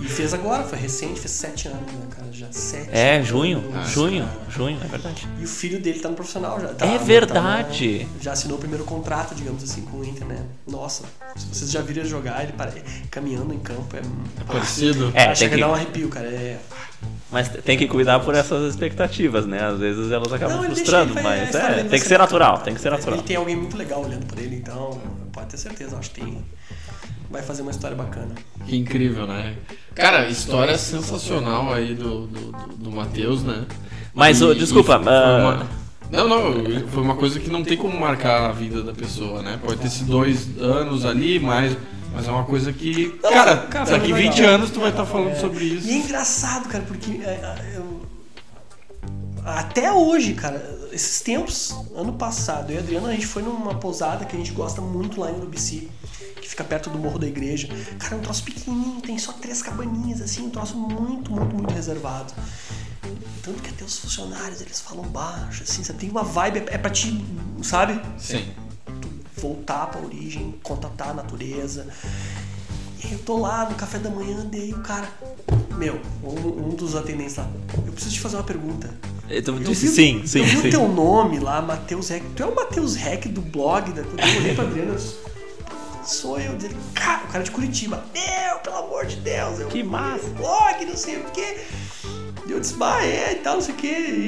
E 0.00 0.04
fez 0.04 0.32
agora, 0.32 0.62
foi 0.62 0.78
recente, 0.78 1.18
fez 1.18 1.32
sete 1.32 1.66
anos, 1.68 1.80
né, 1.92 2.06
cara? 2.10 2.28
Já 2.32 2.46
sete 2.52 2.88
É, 2.92 3.16
anos, 3.16 3.26
junho, 3.28 3.60
cara. 3.72 3.84
junho, 3.84 4.28
junho, 4.48 4.78
é 4.82 4.86
verdade. 4.86 5.26
E 5.40 5.44
o 5.44 5.48
filho 5.48 5.80
dele 5.80 5.98
tá 5.98 6.08
no 6.08 6.14
profissional 6.14 6.60
já. 6.60 6.68
Tá, 6.68 6.86
É 6.86 6.98
tá 6.98 7.04
verdade. 7.04 8.06
na- 8.16 8.22
já 8.22 8.32
assinou 8.32 8.56
o 8.56 8.60
primeiro 8.60 8.84
contrato, 8.84 9.34
digamos 9.34 9.62
assim, 9.64 9.82
com 9.82 9.98
o 9.98 10.04
Inter, 10.04 10.26
né? 10.26 10.44
Nossa, 10.66 11.02
se 11.36 11.46
vocês 11.52 11.70
já 11.70 11.80
viram 11.80 12.00
ele 12.02 12.08
jogar, 12.08 12.42
ele 12.44 12.52
pare- 12.52 12.82
caminhando 13.10 13.52
em 13.52 13.58
campo, 13.58 13.96
é. 13.96 14.00
Parecido. 14.44 15.10
É, 15.14 15.24
Ah, 15.24 15.34
tem 15.34 15.48
que- 15.48 15.54
a 15.56 15.58
dar 15.58 15.68
um 15.68 15.74
arrepio, 15.74 16.08
cara. 16.08 16.26
É. 16.28 16.58
Mas 17.30 17.48
tem 17.48 17.76
que 17.76 17.86
cuidar 17.86 18.20
por 18.20 18.34
essas 18.34 18.70
expectativas, 18.70 19.46
né? 19.46 19.62
Às 19.64 19.78
vezes 19.78 20.10
elas 20.10 20.32
acabam 20.32 20.56
Não, 20.58 20.64
frustrando, 20.64 21.12
vai- 21.14 21.22
mas 21.22 21.54
é, 21.54 21.74
dele 21.76 21.88
tem 21.90 22.00
que 22.00 22.06
ser 22.06 22.18
natural, 22.18 22.58
tem 22.58 22.74
que 22.74 22.80
ser 22.80 22.90
natural. 22.90 23.14
Ele 23.18 23.22
tem 23.26 23.36
alguém 23.36 23.54
muito 23.56 23.76
legal 23.76 24.02
olhando 24.02 24.26
por 24.26 24.38
ele, 24.38 24.56
então 24.56 24.98
pode 25.32 25.48
ter 25.48 25.58
certeza, 25.58 25.96
acho 25.98 26.10
que 26.10 26.20
tem. 26.22 26.44
Vai 27.30 27.42
fazer 27.42 27.62
uma 27.62 27.70
história 27.70 27.96
bacana. 27.96 28.34
Que 28.66 28.76
incrível, 28.76 29.26
né? 29.26 29.54
Cara, 29.94 30.28
história 30.28 30.78
sensacional 30.78 31.72
aí 31.72 31.94
do, 31.94 32.26
do, 32.26 32.52
do, 32.52 32.74
do 32.76 32.90
Matheus, 32.90 33.42
né? 33.42 33.66
Mas, 34.14 34.40
E- 34.40 34.54
desculpa, 34.54 34.92
e 35.04 35.08
ah, 35.08 35.38
uma- 35.40 35.68
Não, 36.10 36.26
não, 36.28 36.88
foi 36.88 37.02
uma 37.02 37.16
coisa 37.16 37.38
que 37.38 37.50
não 37.50 37.62
tem 37.62 37.76
como 37.76 37.98
marcar 38.00 38.48
a 38.48 38.52
vida 38.52 38.82
da 38.82 38.92
pessoa, 38.94 39.42
né? 39.42 39.58
Pode 39.62 39.80
ter 39.80 39.90
sido 39.90 40.10
dois 40.10 40.48
anos 40.58 41.04
ali, 41.04 41.38
mas, 41.38 41.76
mas 42.14 42.26
é 42.26 42.30
uma 42.30 42.44
coisa 42.44 42.72
que. 42.72 43.18
Não, 43.22 43.30
Cara, 43.30 43.56
cara, 43.58 43.90
daqui 43.90 44.12
legal. 44.12 44.32
20 44.32 44.42
anos 44.44 44.70
tu 44.70 44.80
vai 44.80 44.90
estar 44.90 45.04
falando 45.04 45.38
sobre 45.38 45.64
isso. 45.66 45.86
E 45.86 45.90
é 45.92 45.96
engraçado, 45.98 46.66
cara, 46.68 46.84
porque 46.88 47.20
é, 47.22 47.28
é, 47.30 47.72
eu- 47.76 47.98
até 49.44 49.92
hoje, 49.92 50.34
cara, 50.34 50.78
esses 50.92 51.20
tempos, 51.20 51.74
ano 51.94 52.12
passado, 52.14 52.70
eu 52.70 52.76
e 52.76 52.78
a 52.78 52.80
Adriana, 52.80 53.08
a 53.08 53.12
gente 53.12 53.26
foi 53.26 53.42
numa 53.42 53.74
pousada 53.74 54.24
que 54.24 54.34
a 54.34 54.38
gente 54.38 54.52
gosta 54.52 54.80
muito 54.80 55.20
lá 55.20 55.30
em 55.30 55.34
Urubici, 55.36 55.88
que 56.40 56.48
fica 56.48 56.64
perto 56.64 56.90
do 56.90 56.98
Morro 56.98 57.18
da 57.18 57.26
Igreja. 57.26 57.68
Cara, 57.98 58.14
é 58.14 58.18
um 58.18 58.22
troço 58.22 58.42
pequenininho, 58.44 59.00
tem 59.00 59.18
só 59.18 59.32
três 59.32 59.62
cabaninhas, 59.62 60.20
assim, 60.20 60.42
um 60.46 60.50
troço 60.50 60.76
muito, 60.76 61.30
muito, 61.32 61.54
muito 61.54 61.72
reservado. 61.74 62.32
Tanto 63.42 63.62
que 63.62 63.70
até 63.70 63.84
os 63.84 63.98
funcionários, 63.98 64.60
eles 64.60 64.80
falam 64.80 65.04
baixo, 65.04 65.62
assim, 65.62 65.82
sabe? 65.82 65.98
Tem 66.00 66.10
uma 66.10 66.22
vibe, 66.22 66.64
é 66.68 66.76
pra 66.78 66.90
ti, 66.90 67.24
sabe? 67.62 68.00
Sim. 68.18 68.52
voltar 69.36 69.86
pra 69.86 70.00
origem, 70.04 70.54
contatar 70.62 71.10
a 71.10 71.14
natureza. 71.14 71.86
E 73.04 73.12
eu 73.12 73.18
tô 73.20 73.38
lá 73.38 73.68
no 73.70 73.76
café 73.76 73.98
da 73.98 74.10
manhã, 74.10 74.44
daí 74.50 74.72
o 74.74 74.80
cara, 74.80 75.08
meu, 75.78 76.00
um, 76.24 76.66
um 76.66 76.74
dos 76.74 76.96
atendentes 76.96 77.36
lá, 77.36 77.48
eu 77.86 77.92
preciso 77.92 78.14
te 78.16 78.20
fazer 78.20 78.36
uma 78.36 78.42
pergunta. 78.42 78.92
Eu 79.30 79.36
Eu 79.40 79.58
disse 79.60 79.86
vi- 79.86 79.92
sim, 79.94 80.26
sim, 80.26 80.38
eu 80.40 80.44
vi 80.46 80.56
sim. 80.62 80.68
o 80.68 80.70
teu 80.70 80.88
nome 80.88 81.38
lá, 81.38 81.62
Matheus 81.62 82.08
Rec. 82.08 82.24
Tu 82.34 82.42
é 82.42 82.46
o 82.46 82.54
Matheus 82.54 82.96
Rec 82.96 83.26
do 83.28 83.40
blog 83.42 83.92
da. 83.92 84.02
Quando 84.02 84.18
eu 84.20 84.36
olhei 84.40 84.54
pra 84.54 84.64
Adriana, 84.64 84.96
sou 86.08 86.38
eu. 86.38 86.52
Dele, 86.54 86.76
cara, 86.94 87.24
o 87.24 87.28
cara 87.28 87.44
de 87.44 87.50
Curitiba. 87.50 88.02
Meu, 88.12 88.58
pelo 88.58 88.76
amor 88.76 89.06
de 89.06 89.16
Deus, 89.16 89.60
eu 89.60 89.68
Que 89.68 89.82
massa. 89.82 90.28
blog, 90.36 90.84
não 90.84 90.96
sei 90.96 91.16
o 91.16 91.24
quê. 91.32 91.58
E 92.46 92.50
eu 92.52 92.60
disse, 92.60 92.74
bah, 92.74 93.04
é, 93.04 93.32
e 93.32 93.36
tal, 93.36 93.56
não 93.56 93.60
sei 93.60 93.74
o 93.74 93.76
quê. 93.76 93.86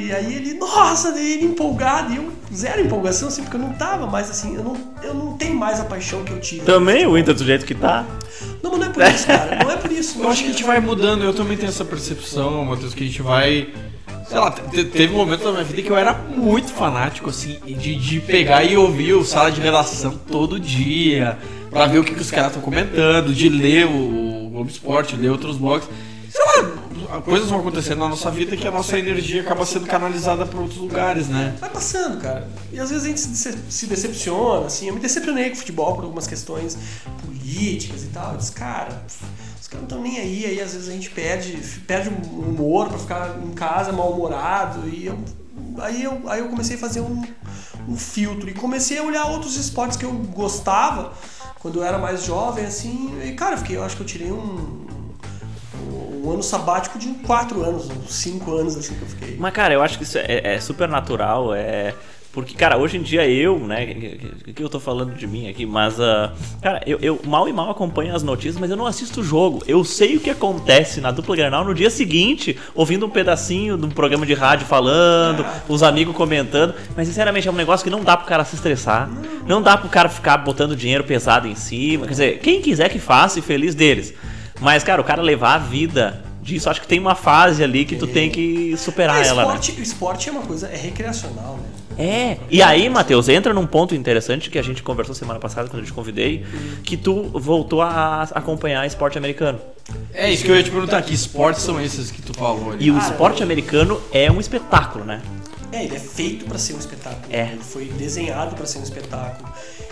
E 0.08 0.12
aí 0.14 0.34
ele, 0.34 0.54
nossa, 0.54 1.10
daí 1.10 1.32
ele 1.32 1.46
empolgado. 1.46 2.12
E 2.12 2.16
eu, 2.16 2.30
zero 2.54 2.80
empolgação, 2.82 3.28
assim, 3.28 3.42
porque 3.42 3.56
eu 3.56 3.60
não 3.60 3.72
tava 3.72 4.06
mais 4.06 4.28
assim, 4.30 4.54
eu 4.56 4.62
não, 4.62 4.76
eu 5.02 5.14
não 5.14 5.36
tenho 5.38 5.54
mais 5.54 5.80
a 5.80 5.84
paixão 5.84 6.22
que 6.22 6.32
eu 6.32 6.38
tive. 6.40 6.66
Também 6.66 7.06
o 7.06 7.16
Inter 7.16 7.34
do 7.34 7.44
jeito 7.44 7.64
que 7.64 7.74
tá. 7.74 8.04
Não, 8.62 8.70
mas 8.72 8.80
não 8.80 8.86
é 8.86 8.90
por 8.90 9.02
isso, 9.04 9.26
cara. 9.26 9.64
Não 9.64 9.70
é 9.70 9.76
por 9.76 9.90
isso. 9.92 10.20
Eu 10.22 10.28
acho 10.28 10.42
que 10.42 10.48
a 10.48 10.52
gente 10.52 10.64
vai 10.64 10.80
mudando, 10.80 11.24
eu 11.24 11.32
também 11.32 11.56
tenho 11.56 11.68
essa 11.70 11.84
percepção, 11.84 12.64
Matheus, 12.64 12.92
que 12.94 13.04
a 13.04 13.06
gente 13.06 13.22
vai. 13.22 13.68
Sei 14.28 14.38
lá, 14.38 14.50
te- 14.50 14.84
teve 14.84 15.12
um 15.12 15.16
momento 15.16 15.42
da 15.44 15.50
minha 15.52 15.64
vida 15.64 15.82
que 15.82 15.90
eu 15.90 15.96
era 15.96 16.12
muito 16.14 16.70
fanático, 16.72 17.30
assim, 17.30 17.58
de, 17.66 17.96
de 17.96 18.20
pegar 18.20 18.62
e 18.62 18.76
ouvir 18.76 19.14
o 19.14 19.24
sala 19.24 19.50
de 19.50 19.60
redação 19.60 20.12
todo 20.30 20.58
dia, 20.60 21.36
pra 21.68 21.86
ver 21.86 21.98
o 21.98 22.04
que, 22.04 22.14
que 22.14 22.20
os 22.20 22.30
caras 22.30 22.48
estão 22.48 22.62
comentando, 22.62 23.32
de 23.34 23.48
ler 23.48 23.86
o 23.86 24.50
Globo 24.52 24.70
Esporte, 24.70 25.16
ler 25.16 25.30
outros 25.30 25.56
blogs. 25.56 25.88
Coisas 27.24 27.48
vão 27.50 27.60
acontecendo 27.60 27.98
na 27.98 28.08
nossa 28.08 28.30
vida 28.30 28.56
que 28.56 28.66
a 28.66 28.70
nossa 28.70 28.98
energia 28.98 29.42
acaba 29.42 29.64
sendo 29.66 29.86
canalizada 29.86 30.46
pra 30.46 30.58
outros 30.60 30.78
lugares, 30.78 31.28
né? 31.28 31.56
Vai 31.60 31.70
passando, 31.70 32.20
cara. 32.20 32.48
E 32.72 32.78
às 32.78 32.90
vezes 32.90 33.04
a 33.04 33.08
gente 33.08 33.20
se, 33.20 33.28
dece- 33.28 33.58
se 33.68 33.86
decepciona, 33.86 34.66
assim. 34.66 34.88
Eu 34.88 34.94
me 34.94 35.00
decepcionei 35.00 35.48
com 35.50 35.54
o 35.56 35.58
futebol 35.58 35.94
por 35.94 36.04
algumas 36.04 36.26
questões 36.26 36.76
políticas 37.26 38.04
e 38.04 38.06
tal. 38.08 38.32
Eu 38.32 38.38
disse, 38.38 38.52
cara, 38.52 39.02
os 39.60 39.66
caras 39.68 39.74
não 39.74 39.82
estão 39.82 40.02
nem 40.02 40.18
aí. 40.18 40.44
Aí 40.46 40.60
às 40.60 40.72
vezes 40.72 40.88
a 40.88 40.92
gente 40.92 41.10
perde, 41.10 41.56
perde 41.86 42.08
o 42.10 42.40
humor 42.40 42.88
pra 42.88 42.98
ficar 42.98 43.38
em 43.44 43.52
casa 43.52 43.92
mal-humorado. 43.92 44.88
E 44.88 45.06
eu, 45.06 45.18
aí, 45.78 46.02
eu, 46.04 46.22
aí 46.26 46.40
eu 46.40 46.48
comecei 46.48 46.76
a 46.76 46.78
fazer 46.78 47.00
um, 47.00 47.22
um 47.88 47.96
filtro. 47.96 48.48
E 48.48 48.54
comecei 48.54 48.98
a 48.98 49.02
olhar 49.02 49.26
outros 49.26 49.56
esportes 49.56 49.96
que 49.96 50.04
eu 50.04 50.12
gostava 50.12 51.12
quando 51.58 51.78
eu 51.80 51.84
era 51.84 51.98
mais 51.98 52.24
jovem, 52.24 52.64
assim. 52.64 53.12
E, 53.24 53.32
cara, 53.32 53.54
eu 53.54 53.58
fiquei, 53.58 53.76
eu 53.76 53.84
acho 53.84 53.96
que 53.96 54.02
eu 54.02 54.06
tirei 54.06 54.30
um. 54.32 54.86
Um 56.22 56.32
ano 56.32 56.42
sabático 56.42 56.98
de 56.98 57.08
quatro 57.26 57.62
anos, 57.62 57.88
uns 57.88 58.12
cinco 58.12 58.54
anos 58.56 58.76
assim 58.76 58.94
que 58.94 59.02
eu 59.02 59.08
fiquei. 59.08 59.36
Mas, 59.38 59.52
cara, 59.52 59.72
eu 59.72 59.82
acho 59.82 59.96
que 59.96 60.04
isso 60.04 60.18
é, 60.18 60.54
é 60.54 60.60
super 60.60 60.88
natural, 60.88 61.54
é... 61.54 61.94
Porque, 62.32 62.54
cara, 62.54 62.78
hoje 62.78 62.96
em 62.96 63.02
dia 63.02 63.28
eu, 63.28 63.58
né, 63.58 63.92
o 64.46 64.54
que 64.54 64.62
eu 64.62 64.68
tô 64.68 64.78
falando 64.78 65.14
de 65.14 65.26
mim 65.26 65.48
aqui, 65.48 65.66
mas, 65.66 65.98
ah, 65.98 66.32
cara, 66.62 66.80
eu, 66.86 66.96
eu 67.02 67.20
mal 67.24 67.48
e 67.48 67.52
mal 67.52 67.68
acompanho 67.70 68.14
as 68.14 68.22
notícias, 68.22 68.56
mas 68.56 68.70
eu 68.70 68.76
não 68.76 68.86
assisto 68.86 69.20
o 69.20 69.24
jogo. 69.24 69.64
Eu 69.66 69.82
sei 69.82 70.16
o 70.16 70.20
que 70.20 70.30
acontece 70.30 71.00
na 71.00 71.10
dupla 71.10 71.34
Granal 71.34 71.64
no 71.64 71.74
dia 71.74 71.90
seguinte, 71.90 72.56
ouvindo 72.72 73.04
um 73.04 73.10
pedacinho 73.10 73.76
de 73.76 73.84
um 73.84 73.90
programa 73.90 74.24
de 74.24 74.34
rádio 74.34 74.64
falando, 74.64 75.44
os 75.68 75.82
amigos 75.82 76.14
comentando, 76.14 76.72
mas, 76.96 77.08
sinceramente, 77.08 77.48
é 77.48 77.50
um 77.50 77.56
negócio 77.56 77.82
que 77.82 77.90
não 77.90 78.04
dá 78.04 78.16
pro 78.16 78.28
cara 78.28 78.44
se 78.44 78.54
estressar, 78.54 79.10
não 79.44 79.60
dá 79.60 79.76
pro 79.76 79.88
cara 79.88 80.08
ficar 80.08 80.36
botando 80.36 80.76
dinheiro 80.76 81.02
pesado 81.02 81.48
em 81.48 81.56
cima, 81.56 82.04
quer 82.04 82.12
dizer, 82.12 82.38
quem 82.38 82.62
quiser 82.62 82.90
que 82.90 83.00
faça 83.00 83.40
e 83.40 83.42
feliz 83.42 83.74
deles. 83.74 84.14
Mas, 84.60 84.84
cara, 84.84 85.00
o 85.00 85.04
cara 85.04 85.22
levar 85.22 85.54
a 85.54 85.58
vida 85.58 86.22
disso, 86.42 86.68
acho 86.70 86.80
que 86.80 86.86
tem 86.86 86.98
uma 86.98 87.14
fase 87.14 87.62
ali 87.62 87.84
que 87.84 87.96
tu 87.96 88.06
tem 88.06 88.30
que 88.30 88.74
superar 88.76 89.16
Ah, 89.16 89.26
ela, 89.26 89.42
né? 89.42 89.48
esporte, 89.48 89.80
o 89.80 89.82
esporte 89.82 90.28
é 90.28 90.32
uma 90.32 90.42
coisa, 90.42 90.68
é 90.68 90.76
recreacional, 90.76 91.58
né? 91.58 91.80
É, 91.98 92.38
e 92.48 92.62
aí, 92.62 92.88
Matheus, 92.88 93.28
entra 93.28 93.52
num 93.52 93.66
ponto 93.66 93.94
interessante 93.94 94.48
que 94.48 94.58
a 94.58 94.62
gente 94.62 94.82
conversou 94.82 95.14
semana 95.14 95.38
passada 95.38 95.68
quando 95.68 95.80
eu 95.82 95.86
te 95.86 95.92
convidei, 95.92 96.46
que 96.82 96.96
tu 96.96 97.24
voltou 97.34 97.82
a 97.82 98.22
acompanhar 98.34 98.86
esporte 98.86 99.18
americano. 99.18 99.58
É 100.14 100.32
isso 100.32 100.44
que 100.44 100.50
eu 100.50 100.56
ia 100.56 100.62
te 100.62 100.70
perguntar, 100.70 101.02
que 101.02 101.12
esportes 101.12 101.62
são 101.62 101.78
esses 101.80 102.10
que 102.10 102.22
tu 102.22 102.32
falou 102.32 102.72
ali? 102.72 102.86
E 102.86 102.90
o 102.90 102.96
esporte 102.96 103.42
americano 103.42 104.00
é 104.12 104.30
um 104.30 104.40
espetáculo, 104.40 105.04
né? 105.04 105.20
É, 105.72 105.84
ele 105.84 105.96
é 105.96 106.00
feito 106.00 106.44
pra 106.46 106.58
ser 106.58 106.74
um 106.74 106.78
espetáculo. 106.78 107.24
É. 107.30 107.52
Ele 107.52 107.62
foi 107.62 107.84
desenhado 107.86 108.54
pra 108.56 108.66
ser 108.66 108.78
um 108.78 108.82
espetáculo. 108.82 109.48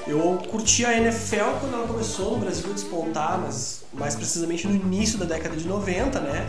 Eu 0.06 0.42
curti 0.50 0.84
a 0.84 0.96
NFL 0.96 1.58
quando 1.60 1.74
ela 1.74 1.86
começou 1.86 2.32
no 2.32 2.38
Brasil 2.38 2.70
a 2.70 2.72
despontar, 2.72 3.38
mas 3.40 3.82
mais 3.92 4.14
precisamente 4.16 4.66
no 4.66 4.74
início 4.74 5.18
da 5.18 5.24
década 5.24 5.56
de 5.56 5.66
90, 5.66 6.18
né? 6.20 6.48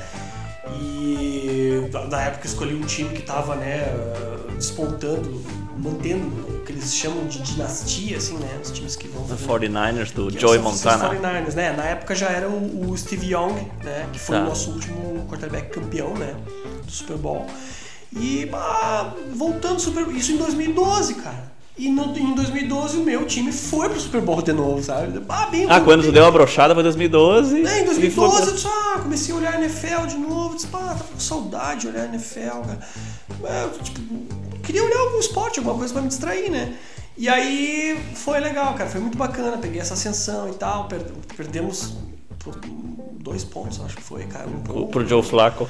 E 0.81 1.89
na 2.09 2.21
época 2.23 2.45
eu 2.45 2.49
escolhi 2.51 2.75
um 2.75 2.81
time 2.85 3.09
que 3.09 3.21
tava, 3.21 3.55
né, 3.55 3.87
despontando, 4.55 5.41
mantendo 5.77 6.27
o 6.57 6.63
que 6.65 6.71
eles 6.71 6.93
chamam 6.93 7.25
de 7.27 7.39
dinastia, 7.41 8.17
assim, 8.17 8.37
né? 8.37 8.59
Os 8.63 8.71
times 8.71 8.95
que 8.95 9.07
vão 9.07 9.25
fazer 9.27 9.45
49ers, 9.45 10.11
do 10.13 10.27
que 10.31 10.39
Joey 10.39 10.59
são 10.61 10.71
os 10.71 10.83
Montana. 10.83 11.09
49ers, 11.15 11.53
né? 11.55 11.71
Na 11.71 11.85
época 11.85 12.13
já 12.15 12.29
era 12.29 12.47
o, 12.47 12.91
o 12.91 12.97
Steve 12.97 13.33
Young, 13.33 13.53
né? 13.83 14.07
Que 14.13 14.19
foi 14.19 14.35
Tá. 14.37 14.43
o 14.43 14.45
nosso 14.45 14.71
último 14.71 15.25
quarterback 15.27 15.69
campeão, 15.69 16.13
né? 16.15 16.35
Do 16.85 16.91
Super 16.91 17.17
Bowl. 17.17 17.45
E 18.15 18.49
ah, 18.53 19.13
voltando 19.33 19.79
Super 19.79 20.07
isso 20.09 20.31
em 20.31 20.37
2012, 20.37 21.15
cara. 21.15 21.49
E 21.77 21.87
no- 21.89 22.17
em 22.17 22.35
2012 22.35 22.97
o 22.97 23.03
meu 23.03 23.25
time 23.25 23.51
foi 23.53 23.87
pro 23.87 23.99
Super 23.99 24.19
Bowl 24.21 24.41
de 24.41 24.51
novo, 24.51 24.83
sabe? 24.83 25.21
Ah, 25.29 25.45
bem, 25.45 25.65
Ah, 25.69 25.79
quando 25.79 26.01
tu 26.01 26.05
bem- 26.05 26.13
deu 26.13 26.25
a 26.25 26.31
brochada 26.31 26.73
foi 26.73 26.83
2012. 26.83 27.55
é, 27.55 27.59
em 27.59 27.63
e 27.63 27.85
foi 27.85 27.85
2012 27.85 28.35
pra- 28.37 28.45
eu 28.47 28.53
disse, 28.53 28.67
ah, 28.67 28.99
comecei 29.01 29.33
a 29.33 29.37
olhar 29.37 29.53
a 29.53 29.57
NFL 29.61 30.05
de 30.07 30.17
novo, 30.17 30.55
disse, 30.55 30.67
pá, 30.67 30.79
tava 30.79 31.03
com 31.05 31.19
saudade 31.19 31.81
de 31.81 31.87
olhar 31.87 32.01
a 32.03 32.05
NFL, 32.07 32.61
cara. 32.65 32.79
É, 33.45 33.63
eu, 33.63 33.69
tipo, 33.81 34.01
queria 34.63 34.83
olhar 34.83 34.99
algum 34.99 35.19
esporte, 35.19 35.59
alguma 35.59 35.77
coisa 35.77 35.93
pra 35.93 36.01
me 36.01 36.09
distrair, 36.09 36.49
né? 36.51 36.73
E 37.17 37.29
aí 37.29 37.97
foi 38.15 38.39
legal, 38.41 38.73
cara, 38.73 38.89
foi 38.89 38.99
muito 38.99 39.17
bacana, 39.17 39.57
peguei 39.57 39.79
essa 39.79 39.93
ascensão 39.93 40.49
e 40.49 40.53
tal, 40.55 40.85
per- 40.89 41.05
perdemos 41.37 41.93
por 42.39 42.55
dois 43.21 43.43
pontos, 43.45 43.79
acho 43.85 43.95
que 43.95 44.03
foi, 44.03 44.23
cara. 44.25 44.47
Um 44.49 44.59
Pro, 44.61 44.87
pro, 44.87 45.07
Joe 45.07 45.23
Flacco. 45.23 45.67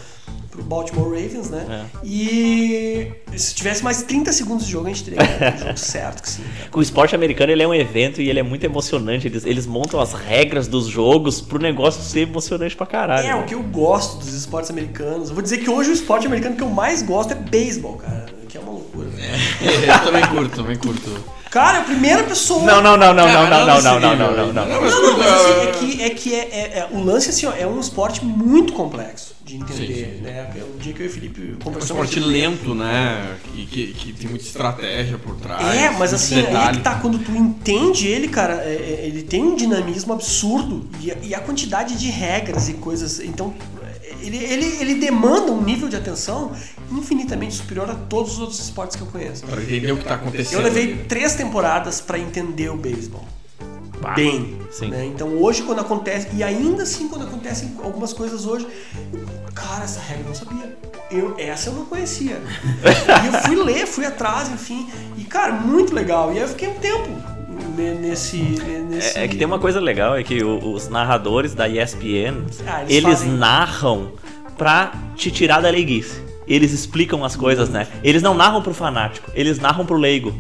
Pro 0.60 0.64
Baltimore 0.64 1.10
Ravens, 1.10 1.50
né? 1.50 1.66
É. 1.70 1.98
E 2.04 3.12
se 3.36 3.56
tivesse 3.56 3.84
mais 3.84 4.04
30 4.04 4.32
segundos 4.34 4.66
de 4.66 4.72
jogo, 4.72 4.88
a 4.88 4.90
gente 4.90 5.04
teria 5.04 5.20
ganhado 5.20 5.56
o 5.56 5.60
jogo 5.60 5.78
certo, 5.78 6.22
que 6.22 6.30
sim, 6.30 6.44
cara. 6.44 6.70
O 6.78 6.82
esporte 6.82 7.16
americano 7.16 7.52
ele 7.52 7.64
é 7.64 7.68
um 7.68 7.74
evento 7.74 8.22
e 8.22 8.30
ele 8.30 8.40
é 8.40 8.44
muito 8.44 8.64
emocionante. 8.64 9.28
Eles, 9.28 9.46
eles 9.46 9.66
montam 9.66 10.00
as 10.00 10.14
regras 10.14 10.68
dos 10.68 10.88
jogos 10.88 11.42
pro 11.42 11.60
negócio 11.60 12.02
ser 12.04 12.22
emocionante 12.22 12.76
pra 12.76 12.86
caralho. 12.86 13.28
É, 13.28 13.36
o 13.36 13.44
que 13.44 13.56
eu 13.56 13.64
gosto 13.64 14.18
dos 14.18 14.34
esportes 14.34 14.70
americanos. 14.70 15.30
Eu 15.30 15.36
vou 15.36 15.42
dizer 15.42 15.60
que 15.60 15.70
hoje 15.70 15.90
o 15.90 15.94
esporte 15.94 16.28
americano 16.28 16.56
que 16.56 16.64
eu 16.64 16.70
mais 16.70 17.02
gosto 17.02 17.32
é 17.32 17.36
beisebol, 17.36 17.98
cara. 17.98 18.26
Que 18.48 18.58
é 18.58 18.62
uma 18.62 18.72
loucura. 18.72 19.08
eu 19.62 20.06
também 20.06 20.26
curto, 20.28 20.56
também 20.56 20.76
curto. 20.78 21.40
Cara, 21.52 21.80
a 21.80 21.82
primeira 21.82 22.24
pessoa. 22.24 22.64
Não, 22.64 22.82
não, 22.82 22.96
não, 22.96 23.14
não, 23.14 23.26
não, 23.26 23.50
Cara, 23.50 23.66
não, 23.66 23.66
não, 23.66 23.82
não, 23.82 24.00
não, 24.00 24.12
nível 24.12 24.32
não, 24.32 24.54
não, 24.54 24.54
não. 24.54 24.68
Não, 24.68 24.82
mas 24.82 24.94
Não, 24.94 25.18
mas 25.18 25.28
assim, 25.28 25.52
é 25.62 25.72
que, 25.72 26.04
é 26.04 26.10
que 26.12 26.36
é, 26.36 26.38
é- 26.38 26.80
é- 26.80 26.88
o 26.92 27.04
lance 27.04 27.30
assim, 27.30 27.48
ó, 27.48 27.54
é 27.58 27.66
um 27.66 27.80
esporte 27.80 28.24
muito 28.24 28.74
complexo 28.74 29.39
de 29.50 29.56
entender, 29.58 29.96
Sim, 29.96 30.16
sim. 30.18 30.22
né? 30.22 30.52
O 30.76 30.80
dia 30.80 30.94
que 30.94 31.00
eu 31.02 31.06
e 31.06 31.10
o 31.10 31.12
Felipe 31.12 31.42
É 31.42 31.54
um 31.56 31.58
conversamos. 31.58 32.04
esporte 32.08 32.20
lento, 32.20 32.76
né? 32.76 33.36
Que, 33.56 33.66
que, 33.66 33.94
que 33.94 34.14
tem 34.14 34.30
muita 34.30 34.46
estratégia 34.46 35.18
por 35.18 35.36
trás. 35.38 35.76
É, 35.76 35.90
mas 35.92 36.14
assim, 36.14 36.36
aí 36.36 36.42
é 36.44 36.46
detalhe. 36.48 36.78
que 36.78 36.84
tá, 36.84 36.96
quando 37.00 37.18
tu 37.20 37.32
entende 37.32 38.08
ele, 38.08 38.28
cara, 38.28 38.54
é- 38.64 38.76
é- 39.02 39.08
ele 39.08 39.24
tem 39.24 39.44
um 39.44 39.56
dinamismo 39.56 40.14
absurdo 40.14 40.88
e 41.02 41.12
a, 41.12 41.18
e 41.24 41.34
a 41.36 41.40
quantidade 41.40 41.98
de 41.98 42.10
regras 42.10 42.70
e 42.70 42.74
coisas, 42.74 43.20
então 43.20 43.54
ele, 44.22 44.38
ele, 44.38 44.66
ele 44.82 44.96
demanda 44.96 45.52
um 45.52 45.62
nível 45.64 45.88
de 45.90 45.96
atenção 45.96 46.52
infinitamente 46.92 47.56
superior 47.56 47.90
a 47.90 47.96
todos 47.96 48.34
os 48.34 48.40
outros 48.40 48.60
esportes 48.60 48.96
que 48.96 49.02
eu 49.02 49.08
conheço. 49.08 49.46
Pra 49.46 49.62
entender 49.62 49.92
o 49.92 49.98
que 49.98 50.06
tá 50.06 50.16
acontecendo. 50.16 50.60
Eu 50.60 50.64
levei 50.64 50.96
três 51.08 51.36
temporadas 51.36 52.02
pra 52.02 52.20
entender 52.20 52.70
o 52.70 52.78
beisebol. 52.78 53.26
Bem. 54.16 54.58
sim. 54.72 54.88
né? 54.88 55.06
Então 55.08 55.28
hoje 55.42 55.62
quando 55.64 55.80
acontece, 55.80 56.30
e 56.34 56.42
ainda 56.42 56.84
assim 56.84 57.10
quando 57.10 57.26
acontecem 57.26 57.74
algumas 57.84 58.14
coisas 58.14 58.46
hoje, 58.46 58.66
cara, 59.62 59.84
essa 59.84 60.00
regra 60.00 60.24
eu 60.24 60.28
não 60.30 60.36
sabia. 60.36 60.78
Eu, 61.12 61.36
essa 61.38 61.70
eu 61.70 61.74
não 61.74 61.86
conhecia. 61.86 62.38
e 63.24 63.28
eu 63.28 63.42
fui 63.42 63.56
ler, 63.56 63.86
fui 63.88 64.06
atrás, 64.06 64.50
enfim. 64.50 64.88
E 65.18 65.24
cara, 65.24 65.54
muito 65.54 65.94
legal. 65.94 66.32
E 66.32 66.38
aí 66.38 66.42
eu 66.44 66.48
fiquei 66.48 66.68
um 66.70 66.76
tempo 66.76 67.10
ne- 67.76 67.96
nesse. 67.96 68.38
ne- 68.38 68.80
nesse... 68.96 69.18
É, 69.18 69.24
é 69.24 69.28
que 69.28 69.36
tem 69.36 69.46
uma 69.48 69.60
coisa 69.60 69.80
legal, 69.80 70.16
é 70.16 70.24
que 70.24 70.44
os 70.44 70.88
narradores 70.90 71.54
da 71.54 71.68
ESPN, 71.68 72.44
Ah, 72.68 72.82
eles 72.84 72.96
eles, 72.96 73.04
fazem- 73.20 73.32
narram 73.34 74.12
pra 74.58 74.92
te 75.16 75.32
tirar 75.32 75.62
da 75.62 75.70
leiguice. 75.70 76.28
Eles 76.48 76.72
explicam 76.74 77.24
as 77.24 77.36
coisas, 77.36 77.70
né? 77.70 77.86
Eles 78.04 78.24
não 78.24 78.34
narram 78.34 78.60
pro 78.64 78.74
fanático, 78.74 79.30
eles 79.36 79.60
narram 79.60 79.86
pro 79.86 79.98
leigo. 79.98 80.34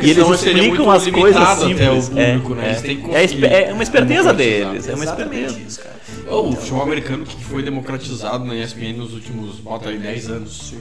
E 0.00 0.10
eles 0.10 0.28
explicam 0.28 0.88
as 0.90 1.06
coisas 1.08 1.40
limitado 1.42 1.64
até 1.64 1.90
o 1.90 2.00
simples. 2.02 2.08
público, 2.08 2.52
é, 2.52 2.56
né? 2.56 2.68
Eles 2.68 2.82
têm 2.82 2.96
que 3.00 3.10
é, 3.10 3.14
é, 3.20 3.24
espe- 3.24 3.46
é 3.46 3.72
uma 3.72 3.82
esperteza 3.82 4.32
democratizar. 4.32 4.70
deles, 4.70 4.88
é 4.88 4.94
uma 4.94 5.04
esperteza. 5.04 5.58
isso, 5.66 5.80
cara. 5.80 5.96
O 6.28 6.52
futebol 6.52 6.82
americano 6.82 7.24
que 7.24 7.44
foi 7.44 7.62
democratizado 7.62 8.44
na 8.44 8.54
ESPN 8.54 8.94
nos 8.96 9.12
últimos, 9.14 9.56
bota 9.56 9.88
aí, 9.90 9.98
10 9.98 10.28
anos. 10.30 10.74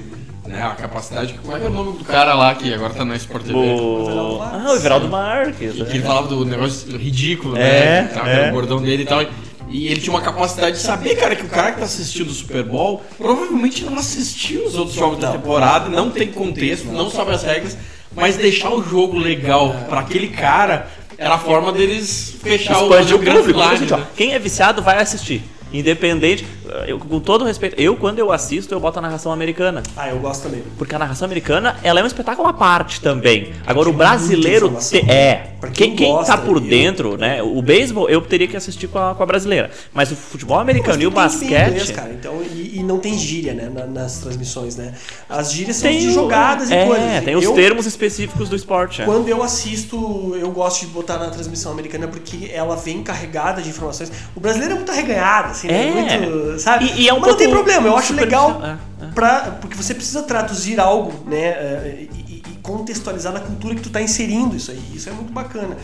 Né? 0.46 0.62
A 0.62 0.72
capacidade. 0.72 1.34
Como 1.34 1.56
é 1.56 1.60
que 1.60 1.66
é 1.66 1.70
o 1.70 1.72
nome 1.72 1.98
do 1.98 2.04
cara 2.04 2.34
lá 2.34 2.54
que 2.56 2.74
agora 2.74 2.93
tá 2.93 3.06
na 3.06 3.16
Sport 3.16 3.43
TV? 3.43 3.58
O... 3.58 4.39
Ah, 4.41 4.66
o 4.70 4.76
Everaldo 4.76 5.08
Marques. 5.08 5.74
Que 5.74 5.82
é. 5.82 5.86
ele 5.96 6.04
falava 6.04 6.28
do 6.28 6.46
negócio 6.46 6.98
ridículo, 6.98 7.58
É, 7.58 8.04
né? 8.04 8.12
Tava 8.14 8.30
é. 8.30 8.50
O 8.50 8.54
bordão 8.54 8.82
dele 8.82 9.04
e 9.04 9.06
tal. 9.06 9.24
E 9.70 9.88
ele 9.88 10.00
tinha 10.00 10.14
uma 10.14 10.22
capacidade 10.22 10.78
de 10.78 10.82
saber, 10.82 11.16
cara, 11.16 11.36
que 11.36 11.43
o 11.43 11.50
cara 11.50 11.72
que 11.72 11.80
tá 11.80 11.86
assistindo 11.86 12.30
o 12.30 12.34
Super 12.34 12.64
Bowl 12.64 13.04
provavelmente 13.18 13.84
não 13.84 13.98
assistiu 13.98 14.66
os 14.66 14.76
outros 14.76 14.96
jogos 14.96 15.20
da 15.20 15.32
temporada, 15.32 15.89
não 15.89 16.12
tem 16.12 16.32
contexto, 16.32 16.86
não 16.86 17.10
sabe 17.10 17.32
as 17.32 17.43
regras, 17.43 17.76
mas 18.16 18.38
deixar 18.38 18.70
o 18.70 18.84
jogo 18.84 19.18
legal 19.18 19.76
pra 19.89 20.02
aquele 20.02 20.30
cara 20.30 20.88
era 21.18 21.36
a 21.36 21.38
forma 21.38 21.72
deles 21.72 22.36
fechar 22.41 22.82
o, 22.82 22.89
Expande 22.89 23.13
o 23.13 23.20
grande 23.20 23.53
público. 23.53 23.78
Gente, 23.78 23.93
ó, 23.93 23.97
né? 23.97 24.07
quem 24.16 24.34
é 24.34 24.39
viciado 24.39 24.82
vai 24.82 25.01
assistir. 25.01 25.43
Independente, 25.74 26.45
eu, 26.88 26.99
com 26.99 27.20
todo 27.20 27.45
respeito, 27.45 27.80
eu 27.80 27.95
quando 27.95 28.20
eu 28.20 28.32
assisto, 28.32 28.74
eu 28.74 28.80
boto 28.80 28.99
a 28.99 29.01
narração 29.01 29.32
americana. 29.32 29.82
Ah, 29.95 30.09
eu 30.09 30.20
gosto 30.20 30.43
também. 30.43 30.63
Porque 30.78 30.93
a 30.95 30.99
narração 30.99 31.26
americana, 31.26 31.78
ela 31.84 31.99
é 31.99 32.03
um 32.03 32.07
espetáculo 32.07 32.47
à 32.47 32.53
parte 32.53 33.01
também. 33.01 33.51
Agora, 33.66 33.88
o 33.89 33.91
Tem 33.91 33.97
brasileiro 33.97 34.76
te- 34.80 34.97
é. 35.09 35.51
Pra 35.59 35.70
quem 35.72 35.88
Quem, 35.89 35.95
quem 35.95 36.11
gosta, 36.13 36.36
tá 36.36 36.38
por 36.41 36.57
eu- 36.57 36.61
dentro, 36.61 37.18
né? 37.18 37.41
O 37.41 37.61
beisebol 37.61 38.09
eu 38.09 38.22
teria 38.22 38.47
que 38.47 38.55
assistir 38.57 38.88
com 38.88 38.99
a, 38.99 39.16
com 39.16 39.24
a 39.24 39.26
brasileira. 39.26 39.72
Mas 39.93 40.11
o 40.11 40.16
futebol 40.16 40.59
americano 40.59 41.01
e 41.01 41.07
o 41.07 41.11
tem 41.11 41.16
basquete. 41.24 41.70
inglês, 41.72 41.91
cara, 41.91 42.11
então, 42.11 42.41
e, 42.43 42.80
e 42.80 42.84
não 42.84 42.99
tem 42.99 43.18
gíria, 43.18 43.53
né, 43.53 43.70
na- 43.74 43.86
nas 43.86 44.20
transmissões, 44.20 44.76
né? 44.76 44.93
As 45.30 45.51
gírias 45.51 45.78
são 45.78 45.89
tem 45.89 45.99
de 45.99 46.11
jogadas 46.13 46.70
é, 46.72 46.84
e 46.84 46.88
coisas. 46.88 47.24
tem 47.24 47.36
os 47.36 47.43
Eu- 47.45 47.53
termos 47.53 47.86
específicos 47.86 48.49
do 48.49 48.55
esporte. 48.55 49.01
é. 49.01 49.05
Quando 49.05 49.28
eu 49.30 49.41
assisto, 49.41 50.36
eu 50.39 50.51
gosto 50.51 50.82
de 50.82 50.88
botar 50.88 51.18
na 51.18 51.30
transmissão 51.30 51.72
americana 51.72 52.07
porque 52.07 52.51
ela 52.53 52.76
vem 52.76 53.01
carregada 53.03 53.61
de 53.61 53.70
informações. 53.70 54.11
O 54.36 54.39
brasileiro 54.39 54.74
é 54.74 54.78
muito 54.78 54.91
arreganhado, 54.91 55.51
assim, 55.51 55.68
né? 55.68 55.89
É. 56.13 56.18
Muito, 56.20 56.55
sabe? 56.60 56.86
E- 56.86 57.01
e 57.01 57.10
é 57.10 57.14
um 57.14 57.20
Mas 57.20 57.30
não 57.30 57.38
tem 57.38 57.49
problema, 57.49 57.88
eu 57.88 57.97
acho 57.97 58.14
legal 58.14 58.62
é, 58.64 59.06
é. 59.06 59.08
pra, 59.14 59.58
porque 59.62 59.76
você 59.76 59.93
precisa 59.93 60.24
traduzir 60.24 60.80
algo, 60.80 61.14
né? 61.28 61.38
eh, 61.47 62.08
E, 62.14 62.20
e- 62.38 62.43
contextualizar 62.66 63.32
na 63.32 63.39
cultura 63.41 63.76
que 63.76 63.82
tu 63.82 63.91
tá 63.91 64.01
inserindo 64.01 64.56
isso 64.56 64.72
aí. 64.72 64.82
Isso 64.93 65.08
é 65.08 65.12
muito 65.12 65.32
bacana. 65.32 65.78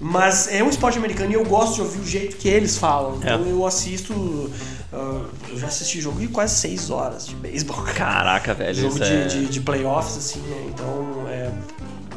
Mas 0.00 0.48
é 0.50 0.62
um 0.64 0.70
esporte 0.70 0.96
americano 0.96 1.30
e 1.30 1.34
eu 1.34 1.44
gosto 1.44 1.74
de 1.74 1.80
ouvir 1.82 2.00
o 2.00 2.06
jeito 2.06 2.36
que 2.38 2.48
eles 2.48 2.78
falam. 2.78 3.16
Então 3.18 3.44
É. 3.46 3.50
eu 3.50 3.66
assisto. 3.66 4.50
ah, 4.90 5.20
eu 5.50 5.58
já 5.58 5.66
assisti 5.66 6.00
jogo 6.00 6.18
de 6.18 6.28
quase 6.28 6.54
seis 6.54 6.88
horas 6.88 7.26
de 7.26 7.34
beisebol. 7.34 7.76
cara. 7.82 7.92
Caraca, 7.94 8.54
velho. 8.54 8.74
Jogo 8.74 8.98
de, 8.98 9.12
é... 9.12 9.24
de, 9.26 9.44
de 9.46 9.60
playoffs, 9.60 10.16
assim, 10.16 10.40
né? 10.40 10.66
Então, 10.70 11.26
é, 11.28 11.50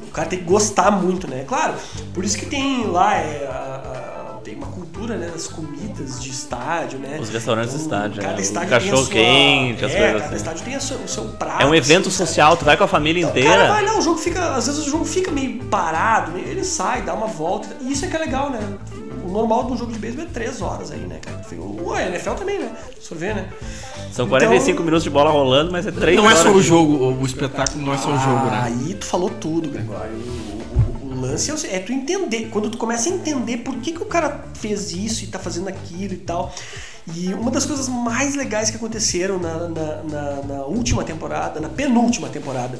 o 0.07 0.11
cara 0.11 0.29
tem 0.29 0.39
que 0.39 0.45
gostar 0.45 0.91
muito, 0.91 1.27
né? 1.29 1.43
Claro, 1.45 1.73
por 2.13 2.23
isso 2.23 2.37
que 2.37 2.45
tem 2.45 2.87
lá 2.87 3.15
é, 3.17 3.45
a- 3.47 3.51
a- 3.51 4.24
tem 4.45 4.55
uma 4.55 4.67
cultura, 4.67 5.17
né? 5.17 5.27
Das 5.33 5.47
comidas 5.47 6.21
de 6.21 6.29
estádio, 6.29 6.99
né? 6.99 7.17
Os 7.19 7.29
restaurantes 7.29 7.73
do 7.73 7.79
estádio, 7.81 8.21
Cada 8.21 8.33
né? 8.33 8.37
O 8.37 8.41
estádio 8.41 8.69
cachorro 8.69 8.91
tem 8.91 9.01
a 9.01 9.03
sua, 9.03 9.09
quente, 9.13 9.85
as 9.85 9.91
é, 9.91 9.97
coisas 9.97 10.13
cada 10.13 10.25
assim. 10.27 10.35
estádio 10.35 10.63
tem 10.65 10.79
sua- 10.79 10.97
o 10.97 11.07
seu 11.07 11.23
prato. 11.25 11.63
É 11.63 11.65
um 11.65 11.73
evento 11.75 12.07
assim, 12.09 12.17
sabe? 12.17 12.27
social, 12.29 12.55
tu 12.55 12.63
vai 12.63 12.77
com 12.77 12.83
a 12.83 12.87
família 12.87 13.21
Então, 13.21 13.31
inteira. 13.31 13.49
cara 13.49 13.73
vai 13.73 13.85
lá, 13.85 13.97
o 13.97 14.01
jogo 14.01 14.19
fica. 14.19 14.55
Às 14.55 14.67
vezes 14.67 14.85
o 14.85 14.89
jogo 14.89 15.03
fica 15.03 15.31
meio 15.31 15.63
parado, 15.65 16.31
meio- 16.31 16.47
ele 16.47 16.63
sai, 16.63 17.01
dá 17.01 17.13
uma 17.15 17.27
volta. 17.27 17.67
E 17.81 17.91
isso 17.91 18.05
é 18.05 18.07
que 18.07 18.15
é 18.15 18.19
legal, 18.19 18.51
né? 18.51 18.59
O 19.25 19.31
normal 19.31 19.63
de 19.65 19.73
um 19.73 19.77
jogo 19.77 19.91
de 19.91 19.97
beisebol 19.97 20.25
é 20.25 20.29
três 20.31 20.61
horas 20.61 20.91
aí, 20.91 20.99
né, 20.99 21.17
cara? 21.19 21.41
O 21.59 21.95
NFL 21.97 22.33
também, 22.35 22.59
né? 22.59 22.71
Se 23.01 23.09
for 23.09 23.17
ver, 23.17 23.33
né? 23.35 23.47
São 24.11 24.27
45 24.27 24.71
Então- 24.73 24.85
minutos 24.85 25.03
de 25.03 25.09
bola 25.09 25.31
rolando, 25.31 25.71
mas 25.71 25.87
é 25.87 25.91
3 25.91 26.15
Não 26.15 26.25
é 26.25 26.27
horas. 26.33 26.39
só 26.43 26.51
o 26.51 26.61
jogo, 26.61 26.93
o, 26.93 27.21
o 27.21 27.25
espetáculo 27.25 27.83
não 27.83 27.93
é 27.93 27.97
só 27.97 28.09
o 28.09 28.19
jogo, 28.19 28.45
né? 28.45 28.61
Aí 28.63 28.93
tu 28.93 29.05
falou 29.05 29.29
tudo, 29.31 29.67
Gregório. 29.69 30.11
Lance 31.25 31.67
é, 31.67 31.75
é 31.75 31.79
tu 31.79 31.91
entender. 31.91 32.49
Quando 32.51 32.69
tu 32.69 32.77
começa 32.77 33.09
a 33.09 33.13
entender 33.13 33.57
por 33.57 33.75
que, 33.77 33.91
que 33.91 34.01
o 34.01 34.05
cara 34.05 34.45
fez 34.55 34.91
isso 34.91 35.23
e 35.23 35.27
tá 35.27 35.39
fazendo 35.39 35.67
aquilo 35.67 36.13
e 36.13 36.17
tal. 36.17 36.53
E 37.13 37.33
uma 37.33 37.51
das 37.51 37.65
coisas 37.65 37.87
mais 37.87 38.35
legais 38.35 38.69
que 38.71 38.77
aconteceram 38.77 39.37
na, 39.39 39.67
na, 39.69 40.03
na- 40.03 40.41
na 40.41 40.63
última 40.65 41.03
temporada, 41.03 41.59
na 41.59 41.69
penúltima 41.69 42.29
temporada, 42.29 42.79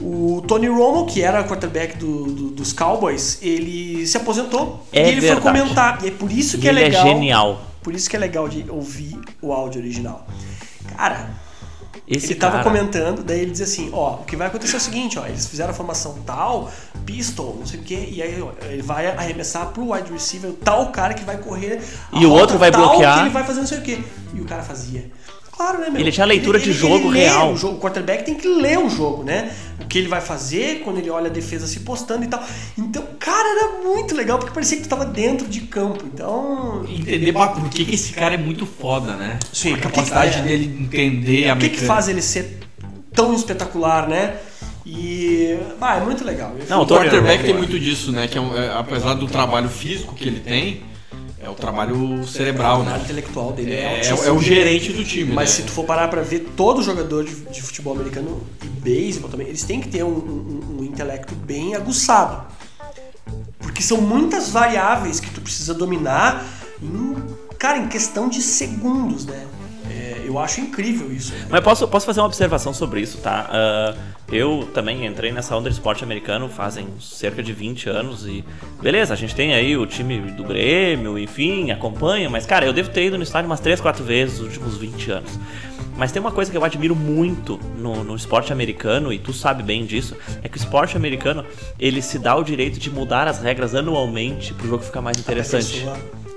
o 0.00 0.42
Tony 0.46 0.66
Romo, 0.66 1.06
que 1.06 1.22
era 1.22 1.42
quarterback 1.44 1.96
do- 1.96 2.24
do- 2.24 2.50
dos 2.50 2.72
Cowboys, 2.72 3.38
ele 3.40 4.06
se 4.06 4.16
aposentou 4.16 4.84
É 4.92 5.04
e 5.06 5.08
ele 5.12 5.20
verdade. 5.20 5.40
foi 5.42 5.52
comentar. 5.52 6.04
E 6.04 6.08
é 6.08 6.10
por 6.10 6.30
isso 6.32 6.58
que 6.58 6.66
é 6.66 6.70
ele 6.70 6.80
é 6.80 6.84
legal. 6.88 7.06
genial. 7.06 7.60
Por 7.82 7.94
isso 7.94 8.10
que 8.10 8.16
é 8.16 8.18
legal 8.18 8.48
de 8.48 8.64
ouvir 8.70 9.18
o 9.40 9.52
áudio 9.52 9.80
original. 9.80 10.26
Cara, 10.96 11.30
Esse 12.08 12.26
ele 12.26 12.34
tava 12.34 12.58
cara- 12.58 12.64
comentando, 12.64 13.22
daí 13.22 13.40
ele 13.40 13.50
dizia 13.52 13.66
assim, 13.66 13.88
ó, 13.92 14.16
o 14.16 14.24
que 14.24 14.36
vai 14.36 14.48
acontecer 14.48 14.74
é 14.74 14.78
o 14.78 14.80
seguinte, 14.80 15.18
ó, 15.18 15.26
eles 15.26 15.46
fizeram 15.46 15.70
a 15.70 15.74
formação 15.74 16.16
tal, 16.26 16.70
pistol, 17.04 17.56
não 17.58 17.66
sei 17.66 17.80
o 17.80 17.82
quê, 17.82 18.08
e 18.10 18.22
aí 18.22 18.42
ele 18.70 18.82
vai 18.82 19.06
arremessar 19.06 19.66
pro 19.68 19.92
wide 19.92 20.12
receiver, 20.12 20.52
tal 20.64 20.90
cara 20.90 21.14
que 21.14 21.24
vai 21.24 21.36
correr 21.38 21.80
E 22.12 22.24
o 22.26 22.30
outro 22.30 22.58
vai 22.58 22.70
tal 22.70 22.88
bloquear. 22.88 23.14
que 23.18 23.20
ele 23.24 23.30
vai 23.30 23.44
fazer 23.44 23.60
não 23.60 23.66
sei 23.66 23.78
o 23.78 23.82
quê. 23.82 23.98
E 24.34 24.40
o 24.40 24.44
cara 24.44 24.62
fazia. 24.62 25.10
Claro, 25.56 25.78
né, 25.78 25.88
meu? 25.88 26.00
Ele 26.00 26.10
tinha 26.10 26.26
leitura 26.26 26.58
de 26.58 26.72
jogo 26.72 27.10
lê 27.10 27.20
real. 27.20 27.52
O, 27.52 27.56
jogo, 27.56 27.76
o 27.76 27.80
quarterback 27.80 28.24
tem 28.24 28.34
que 28.34 28.48
ler 28.48 28.76
o 28.76 28.90
jogo, 28.90 29.22
né? 29.22 29.52
O 29.80 29.86
que 29.86 29.98
ele 29.98 30.08
vai 30.08 30.20
fazer 30.20 30.80
quando 30.82 30.98
ele 30.98 31.08
olha 31.08 31.28
a 31.28 31.32
defesa 31.32 31.68
se 31.68 31.78
postando 31.80 32.24
e 32.24 32.26
tal. 32.26 32.42
Então, 32.76 33.04
cara, 33.20 33.48
era 33.48 33.82
muito 33.84 34.16
legal, 34.16 34.36
porque 34.38 34.52
parecia 34.52 34.76
que 34.78 34.82
tu 34.82 34.88
tava 34.88 35.04
dentro 35.04 35.46
de 35.46 35.60
campo. 35.60 36.04
Então, 36.12 36.84
Entender 36.88 37.32
por 37.32 37.68
que, 37.70 37.84
que 37.84 37.94
esse 37.94 38.12
cara 38.14 38.34
é 38.34 38.36
muito 38.36 38.66
foda, 38.66 39.14
né? 39.14 39.38
Sim, 39.52 39.74
A 39.74 39.76
por 39.76 39.82
que 39.82 39.86
que- 39.90 39.94
capacidade 39.94 40.38
é. 40.40 40.42
dele 40.42 40.76
entender 40.80 41.48
a 41.48 41.54
o 41.54 41.58
que, 41.58 41.68
que 41.68 41.80
faz 41.84 42.08
ele 42.08 42.20
ser 42.22 42.58
tão 43.12 43.32
espetacular, 43.32 44.08
né? 44.08 44.34
E. 44.86 45.58
Ah, 45.80 45.96
é 45.96 46.00
muito 46.00 46.24
legal. 46.24 46.54
Não, 46.68 46.80
O 46.80 46.82
o 46.82 46.86
quarterback 46.86 47.42
tem 47.42 47.54
é. 47.54 47.56
muito 47.56 47.78
disso, 47.78 48.12
né? 48.12 48.28
Que 48.28 48.36
é 48.38 48.40
um- 48.40 48.56
é, 48.56 48.72
apesar 48.78 49.14
do 49.14 49.26
trabalho 49.26 49.68
físico 49.68 50.14
que 50.14 50.24
ele 50.24 50.40
tem, 50.40 50.82
é 51.40 51.48
o 51.48 51.54
trabalho 51.54 52.26
cerebral, 52.26 52.80
o 52.80 52.84
né? 52.84 52.98
intelectual 53.02 53.52
dele 53.52 53.72
é, 53.72 54.00
É, 54.00 54.00
é, 54.06 54.08
é 54.28 54.30
o 54.32 54.40
gerente 54.40 54.92
do 54.92 55.04
time, 55.04 55.32
Mas 55.32 55.50
né? 55.50 55.56
se 55.56 55.62
tu 55.62 55.72
for 55.72 55.84
parar 55.84 56.08
pra 56.08 56.22
ver 56.22 56.40
todo 56.56 56.82
jogador 56.82 57.24
de, 57.24 57.34
de 57.34 57.62
futebol 57.62 57.94
americano 57.94 58.42
e 58.62 58.66
beisebol 58.66 59.30
também, 59.30 59.46
eles 59.48 59.62
têm 59.64 59.80
que 59.80 59.88
ter 59.88 60.02
um, 60.04 60.08
um- 60.08 60.76
um 60.80 60.84
intelecto 60.84 61.34
bem 61.34 61.74
aguçado. 61.74 62.46
Porque 63.58 63.82
são 63.82 64.00
muitas 64.00 64.50
variáveis 64.50 65.18
que 65.18 65.30
tu 65.30 65.40
precisa 65.40 65.72
dominar 65.74 66.44
em, 66.82 67.16
cara, 67.58 67.78
em 67.78 67.88
questão 67.88 68.28
de 68.28 68.42
segundos, 68.42 69.24
né? 69.24 69.46
Eu 70.24 70.38
acho 70.38 70.60
incrível 70.60 71.12
isso. 71.12 71.32
Mas 71.48 71.62
posso, 71.62 71.86
posso 71.88 72.06
fazer 72.06 72.20
uma 72.20 72.26
observação 72.26 72.72
sobre 72.72 73.00
isso, 73.00 73.18
tá? 73.18 73.46
Ah, 73.50 73.94
eu 74.32 74.68
também 74.72 75.04
entrei 75.06 75.30
nessa 75.32 75.54
onda 75.54 75.68
de 75.68 75.76
esporte 75.76 76.02
americano 76.02 76.48
fazem 76.48 76.88
cerca 77.00 77.42
de 77.42 77.52
20 77.52 77.88
anos 77.90 78.26
e 78.26 78.44
beleza, 78.82 79.12
a 79.12 79.16
gente 79.16 79.34
tem 79.34 79.54
aí 79.54 79.76
o 79.76 79.86
time 79.86 80.18
do 80.32 80.42
Grêmio, 80.42 81.18
enfim, 81.18 81.70
acompanha, 81.70 82.30
mas 82.30 82.46
cara, 82.46 82.64
eu 82.64 82.72
devo 82.72 82.90
ter 82.90 83.06
ido 83.06 83.18
no 83.18 83.22
estádio 83.22 83.48
umas 83.48 83.60
3, 83.60 83.80
4 83.80 84.02
vezes 84.02 84.40
nos 84.40 84.48
últimos 84.48 84.76
20 84.78 85.10
anos. 85.10 85.38
Mas 85.96 86.10
tem 86.10 86.20
uma 86.20 86.32
coisa 86.32 86.50
que 86.50 86.56
eu 86.56 86.64
admiro 86.64 86.96
muito 86.96 87.60
no, 87.78 88.02
no 88.02 88.16
esporte 88.16 88.52
americano, 88.52 89.12
e 89.12 89.18
tu 89.18 89.32
sabe 89.32 89.62
bem 89.62 89.86
disso, 89.86 90.16
é 90.42 90.48
que 90.48 90.56
o 90.56 90.58
esporte 90.58 90.96
americano 90.96 91.44
ele 91.78 92.02
se 92.02 92.18
dá 92.18 92.34
o 92.34 92.42
direito 92.42 92.80
de 92.80 92.90
mudar 92.90 93.28
as 93.28 93.40
regras 93.40 93.74
anualmente 93.74 94.52
pro 94.54 94.66
jogo 94.66 94.82
ficar 94.82 95.00
mais 95.00 95.18
interessante 95.18 95.86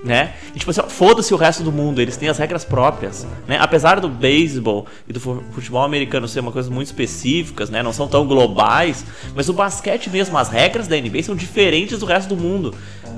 né? 0.08 0.34
E 0.56 0.60
tipo 0.60 0.72
assim, 0.72 0.82
foda-se 0.88 1.34
o 1.34 1.38
resto 1.38 1.62
do 1.64 1.72
mundo, 1.72 2.02
eles 2.02 2.16
têm 2.18 2.30
as 2.30 2.38
regras 2.38 2.64
próprias, 2.66 3.28
né? 3.48 3.58
Apesar 3.60 4.00
do 4.00 4.08
beisebol 4.10 4.88
e 5.08 5.14
do 5.14 5.20
fu- 5.20 5.44
futebol 5.52 5.84
americano 5.84 6.28
ser 6.28 6.40
uma 6.40 6.52
coisa 6.52 6.72
muito 6.72 6.88
específicas, 6.88 7.70
né? 7.70 7.84
Não 7.84 7.92
são 7.94 8.08
tão 8.08 8.26
globais, 8.26 9.06
mas 9.36 9.50
o 9.50 9.54
basquete 9.54 10.10
mesmo, 10.10 10.38
as 10.38 10.50
regras 10.50 10.88
da 10.88 10.96
NBA 10.96 11.22
são 11.24 11.36
diferentes 11.36 12.00
do 12.00 12.06
resto 12.06 12.30
do 12.34 12.38
mundo. 12.42 12.74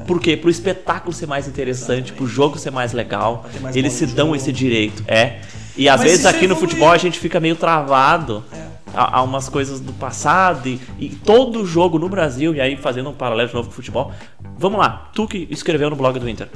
Por 0.07 0.19
quê? 0.19 0.35
Pro 0.35 0.49
espetáculo 0.49 1.13
ser 1.13 1.27
mais 1.27 1.47
interessante, 1.47 2.11
pro 2.11 2.25
jogo 2.25 2.57
ser 2.57 2.71
mais 2.71 2.91
legal, 2.93 3.45
mais 3.61 3.75
eles 3.75 3.93
se 3.93 4.07
dão 4.07 4.27
jogo. 4.27 4.35
esse 4.37 4.51
direito, 4.51 5.03
é. 5.07 5.37
E 5.77 5.87
às 5.87 5.97
Mas 6.01 6.03
vezes 6.09 6.19
isso 6.25 6.27
aqui 6.27 6.47
no 6.47 6.55
futebol 6.55 6.89
a 6.91 6.97
gente 6.97 7.19
fica 7.19 7.39
meio 7.39 7.55
travado 7.55 8.43
É. 8.51 8.65
a, 8.97 9.19
a 9.19 9.21
umas 9.21 9.47
coisas 9.47 9.79
do 9.79 9.93
passado 9.93 10.67
e, 10.67 10.79
e 10.99 11.09
todo 11.09 11.63
jogo 11.65 11.99
no 11.99 12.09
Brasil, 12.09 12.55
e 12.55 12.59
aí 12.59 12.75
fazendo 12.75 13.09
um 13.11 13.13
paralelo 13.13 13.47
de 13.49 13.55
novo 13.55 13.67
com 13.67 13.73
o 13.73 13.75
futebol. 13.75 14.11
Vamos 14.57 14.79
lá, 14.79 15.09
tu 15.13 15.25
que 15.27 15.47
escreveu 15.51 15.89
no 15.89 15.95
blog 15.95 16.17
do 16.19 16.27
Inter. 16.27 16.49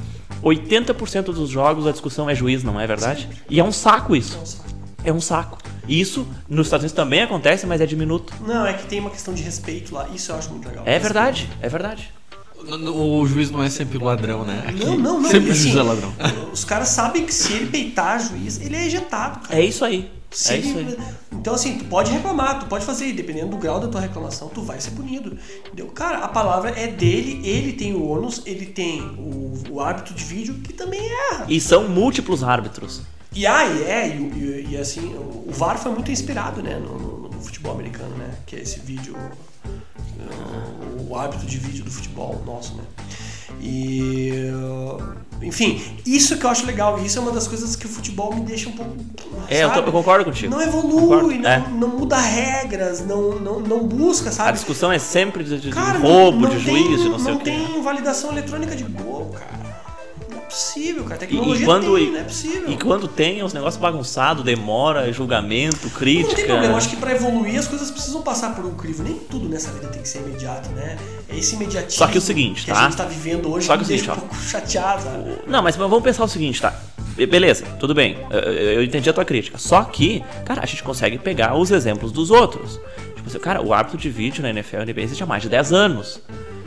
80% 0.44 1.26
dos 1.26 1.50
jogos 1.50 1.88
a 1.88 1.92
discussão 1.92 2.30
é 2.30 2.36
juiz, 2.36 2.64
não 2.64 2.80
é 2.80 2.86
verdade? 2.86 3.30
E 3.50 3.60
é 3.60 3.64
um 3.64 3.72
saco 3.72 4.16
isso. 4.16 4.62
É 5.04 5.12
um 5.12 5.22
saco. 5.22 5.58
Isso 5.88 6.26
nos 6.48 6.68
Estados 6.68 6.84
Unidos 6.84 6.96
também 6.96 7.22
acontece, 7.22 7.66
mas 7.66 7.82
é 7.82 7.86
diminuto. 7.86 8.34
Não, 8.46 8.66
é 8.66 8.74
que 8.74 8.86
tem 8.86 9.00
uma 9.00 9.10
questão 9.10 9.34
de 9.34 9.44
respeito 9.44 9.94
lá. 9.94 10.08
Isso 10.14 10.32
eu 10.32 10.36
acho 10.38 10.50
muito 10.50 10.68
legal. 10.68 10.84
É 10.86 10.98
verdade, 10.98 11.50
é 11.62 11.68
verdade. 11.68 12.10
O, 12.66 13.20
o 13.20 13.28
juiz 13.28 13.52
não 13.52 13.62
é 13.62 13.70
sempre 13.70 13.98
o 13.98 14.04
ladrão, 14.04 14.46
né? 14.46 14.64
Aqui, 14.66 14.86
Não, 14.86 14.98
não, 14.98 15.22
não. 15.22 15.30
Sempre 15.30 15.50
e 15.50 15.52
o 15.52 15.56
juiz 15.56 15.76
assim, 15.76 15.80
é 15.80 15.84
ladrão. 15.84 16.14
Os 16.54 16.64
caras 16.64 16.88
sabem 16.90 17.26
que 17.26 17.34
se 17.34 17.52
ele 17.52 17.66
peitar 17.66 18.22
juiz, 18.22 18.62
ele 18.62 18.76
é 18.76 18.86
ejetado, 18.86 19.42
cara. 19.42 19.60
É 19.60 19.66
isso 19.66 19.84
aí. 19.84 20.10
Se 20.34 20.54
É 20.54 20.58
ele-. 20.58 20.98
Então, 21.32 21.54
assim, 21.54 21.78
tu 21.78 21.86
pode 21.86 22.12
reclamar, 22.12 22.60
tu 22.60 22.66
pode 22.68 22.86
fazer, 22.86 23.12
dependendo 23.14 23.50
do 23.50 23.58
grau 23.58 23.80
da 23.80 23.88
tua 23.88 24.02
reclamação, 24.02 24.48
tu 24.50 24.62
vai 24.62 24.80
ser 24.82 24.92
punido. 24.92 25.38
Entendeu? 25.66 25.88
Cara, 25.88 26.20
a 26.20 26.28
palavra 26.28 26.72
é 26.72 26.88
dele, 26.88 27.42
ele 27.48 27.74
tem 27.74 27.94
o 27.94 28.04
ônus, 28.06 28.42
ele 28.46 28.66
tem 28.66 29.02
o, 29.02 29.54
o 29.70 29.80
árbitro 29.82 30.14
de 30.14 30.24
vídeo 30.24 30.56
que 30.56 30.74
também 30.74 31.02
erra. 31.32 31.46
E 31.50 31.60
são 31.62 31.88
múltiplos 31.88 32.44
árbitros. 32.44 33.02
E 33.36 33.46
aí, 33.48 33.84
é, 33.84 34.08
e, 34.08 34.22
e- 34.22 34.68
e, 34.72 34.78
assim, 34.78 35.14
o 35.16 35.52
VAR 35.52 35.78
foi 35.78 35.92
muito 35.92 36.12
inspirado, 36.12 36.62
né, 36.62 36.78
no, 36.78 36.98
no- 37.00 37.30
no 37.30 37.42
futebol 37.42 37.74
americano, 37.74 38.16
né, 38.16 38.30
que 38.46 38.56
é 38.56 38.60
esse 38.62 38.80
vídeo, 38.80 39.16
uh, 39.66 41.10
o 41.10 41.18
hábito 41.18 41.46
de 41.46 41.58
vídeo 41.58 41.84
do 41.84 41.92
futebol 41.92 42.42
nosso, 42.46 42.76
né. 42.76 42.84
E, 43.62 44.32
enfim, 45.42 45.82
isso 46.06 46.38
que 46.38 46.46
eu 46.46 46.50
acho 46.50 46.66
legal, 46.66 47.00
e 47.00 47.06
isso 47.06 47.18
é 47.18 47.22
uma 47.22 47.32
das 47.32 47.48
coisas 47.48 47.76
que 47.76 47.86
o 47.86 47.90
futebol 47.90 48.34
me 48.34 48.42
deixa 48.42 48.70
um 48.70 48.74
pouco. 48.74 48.92
É, 49.50 49.64
eu, 49.64 49.72
tô- 49.72 49.80
eu 49.82 49.92
concordo 49.92 50.26
contigo. 50.26 50.54
Não 50.54 50.62
evolui, 50.62 51.38
não, 51.38 51.50
é. 51.50 51.64
não 51.72 51.88
muda 51.90 52.18
regras, 52.18 53.06
não, 53.06 53.40
não, 53.40 53.60
não 53.60 53.88
busca, 53.88 54.30
A 54.30 54.32
sabe? 54.32 54.54
discussão 54.54 54.92
é 54.92 55.00
sempre 55.00 55.44
de, 55.44 55.56
de- 55.60 55.68
de 55.70 55.72
Cara, 55.72 56.00
não- 56.00 56.08
roubo, 56.08 56.40
não 56.42 56.50
de 56.50 56.64
tem- 56.64 56.76
juiz, 56.86 57.02
de 57.02 57.10
não 57.10 57.20
sei 57.20 57.32
não 57.34 57.40
o 57.40 57.44
quê. 57.44 57.52
tem 57.52 57.82
validação 57.82 58.32
eletrônica 58.32 58.76
de 58.76 58.84
gol, 58.84 59.32
cara. 59.38 59.63
É 60.54 60.56
possível, 60.56 61.04
cara. 61.06 61.20
Tecnologia 61.20 61.64
e 61.64 61.66
quando, 61.66 61.96
tem, 61.96 62.04
e, 62.08 62.12
não 62.12 62.20
é 62.20 62.24
possível. 62.24 62.72
e 62.72 62.78
quando 62.78 63.08
tem 63.08 63.40
é 63.40 63.44
os 63.44 63.54
negócios 63.54 63.82
bagunçados, 63.82 64.44
demora, 64.44 65.12
julgamento, 65.12 65.78
Não 65.82 65.90
tem 65.90 65.92
crítica. 65.92 66.46
problema, 66.46 66.78
acho 66.78 66.90
que 66.90 66.96
pra 66.98 67.12
evoluir 67.12 67.60
as 67.60 67.68
coisas 67.68 67.90
precisam 67.90 68.22
passar 68.22 68.56
por 68.56 68.64
um 68.66 68.76
crivo. 68.76 69.02
Nem 69.04 69.16
tudo 69.16 69.50
nessa 69.50 69.72
vida 69.72 69.88
tem 69.88 70.02
que 70.02 70.08
ser 70.08 70.20
imediato, 70.20 70.70
né? 70.70 70.98
É 71.28 71.38
esse 71.38 71.56
imediatismo 71.56 71.98
Só 71.98 72.08
que 72.08 72.18
o 72.18 72.22
seguinte, 72.22 72.66
que 72.66 72.72
tá? 72.72 72.80
a 72.82 72.84
gente 72.84 72.98
tá 72.98 73.06
vivendo 73.06 73.52
hoje 73.52 73.66
Só 73.66 73.76
que 73.78 73.84
que 73.84 73.90
me 73.92 73.96
o 73.96 73.98
deixa 73.98 74.14
um 74.14 74.16
pouco 74.20 74.36
chateado, 74.46 75.02
sabe? 75.04 75.36
Não, 75.48 75.64
mas 75.64 75.76
vamos 75.76 76.04
pensar 76.04 76.24
o 76.24 76.28
seguinte, 76.28 76.62
tá? 76.62 76.74
Be- 77.16 77.26
Beleza, 77.26 77.66
tudo 77.80 77.96
bem. 77.96 78.18
Eu 78.32 78.84
entendi 78.84 79.10
a 79.10 79.14
tua 79.14 79.26
crítica. 79.26 79.58
Só 79.58 79.84
que, 79.84 80.24
cara, 80.46 80.62
a 80.62 80.66
gente 80.68 80.84
consegue 80.84 81.18
pegar 81.18 81.56
os 81.56 81.72
exemplos 81.72 82.12
dos 82.12 82.30
outros. 82.30 82.80
Tipo 83.16 83.28
assim, 83.28 83.40
cara, 83.40 83.62
o 83.62 83.74
árbitro 83.74 83.98
de 83.98 84.10
vídeo 84.10 84.42
na 84.44 84.50
NFL 84.52 84.78
e 84.82 84.86
NBA 84.86 85.02
existe 85.02 85.24
há 85.24 85.26
mais 85.26 85.42
de 85.42 85.50
10 85.50 85.74
anos. 85.74 86.20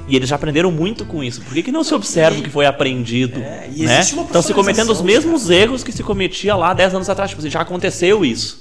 E 0.08 0.14
eles 0.14 0.28
já 0.28 0.36
aprenderam 0.36 0.70
muito 0.70 1.04
com 1.04 1.22
isso. 1.22 1.40
Por 1.42 1.52
que, 1.52 1.64
que 1.64 1.72
não 1.72 1.82
se 1.82 1.92
observa 1.94 2.38
o 2.38 2.42
que 2.42 2.50
foi 2.50 2.64
aprendido? 2.66 3.40
É, 3.40 3.68
né? 3.76 4.00
Estão 4.00 4.40
se 4.40 4.54
cometendo 4.54 4.90
os 4.90 5.02
mesmos 5.02 5.50
erros 5.50 5.82
que 5.82 5.90
se 5.90 6.02
cometia 6.02 6.54
lá 6.54 6.72
10 6.72 6.94
anos 6.94 7.10
atrás. 7.10 7.30
Tipo 7.30 7.40
assim, 7.40 7.50
já 7.50 7.60
aconteceu 7.60 8.24
isso. 8.24 8.60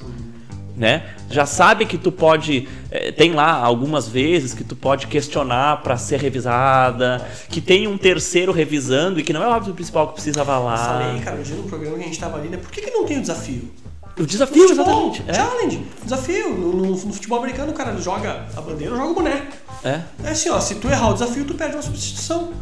Né? 0.76 1.04
Já 1.30 1.46
sabe 1.46 1.86
que 1.86 1.98
tu 1.98 2.12
pode. 2.12 2.68
eh, 2.92 3.12
tem 3.12 3.32
lá 3.32 3.54
algumas 3.54 4.10
vezes 4.10 4.54
que 4.54 4.64
tu 4.64 4.76
pode 4.76 5.08
questionar 5.08 5.82
pra 5.82 5.96
ser 5.96 6.20
revisada, 6.20 7.26
que 7.48 7.62
tem 7.62 7.88
um 7.88 7.98
terceiro 7.98 8.52
revisando 8.52 9.20
e 9.20 9.24
que 9.24 9.32
não 9.32 9.42
é 9.42 9.48
o 9.48 9.52
árbitro 9.52 9.74
principal 9.74 10.08
que 10.10 10.16
precisa 10.16 10.42
avalar. 10.42 11.00
Falei, 11.00 11.22
cara, 11.22 11.38
um 11.38 11.44
dia 11.44 11.56
no 11.56 11.64
programa 11.64 11.98
que 11.98 12.04
a 12.04 12.08
gente 12.08 12.20
tava 12.20 12.38
ali, 12.38 12.50
né? 12.50 12.58
Por 12.58 12.70
que, 12.72 12.82
que 12.82 12.92
não 12.92 13.06
tem 13.06 13.20
o 13.20 13.22
desafio? 13.22 13.72
O 14.18 14.26
desafio, 14.26 14.64
Futebol, 14.68 15.12
exatamente. 15.12 15.24
É. 15.28 15.34
challenge, 15.34 15.86
desafio. 16.04 16.50
No, 16.58 16.72
no- 16.74 16.92
no 16.92 17.14
futebol 17.14 17.40
americano, 17.40 17.72
o 17.72 17.76
cara 17.76 17.98
joga 18.00 18.46
a 18.56 18.62
bandeira, 18.62 18.96
joga 18.96 19.10
o 19.12 19.14
boné. 19.14 19.48
É, 19.84 20.02
É 20.24 20.30
assim, 20.30 20.50
ó, 20.50 20.60
se 20.60 20.76
tu 20.76 20.88
errar 20.88 21.10
o 21.10 21.14
desafio, 21.14 21.44
tu 21.46 21.54
perde 21.54 21.76
uma 21.76 21.82
substituição. 21.82 22.54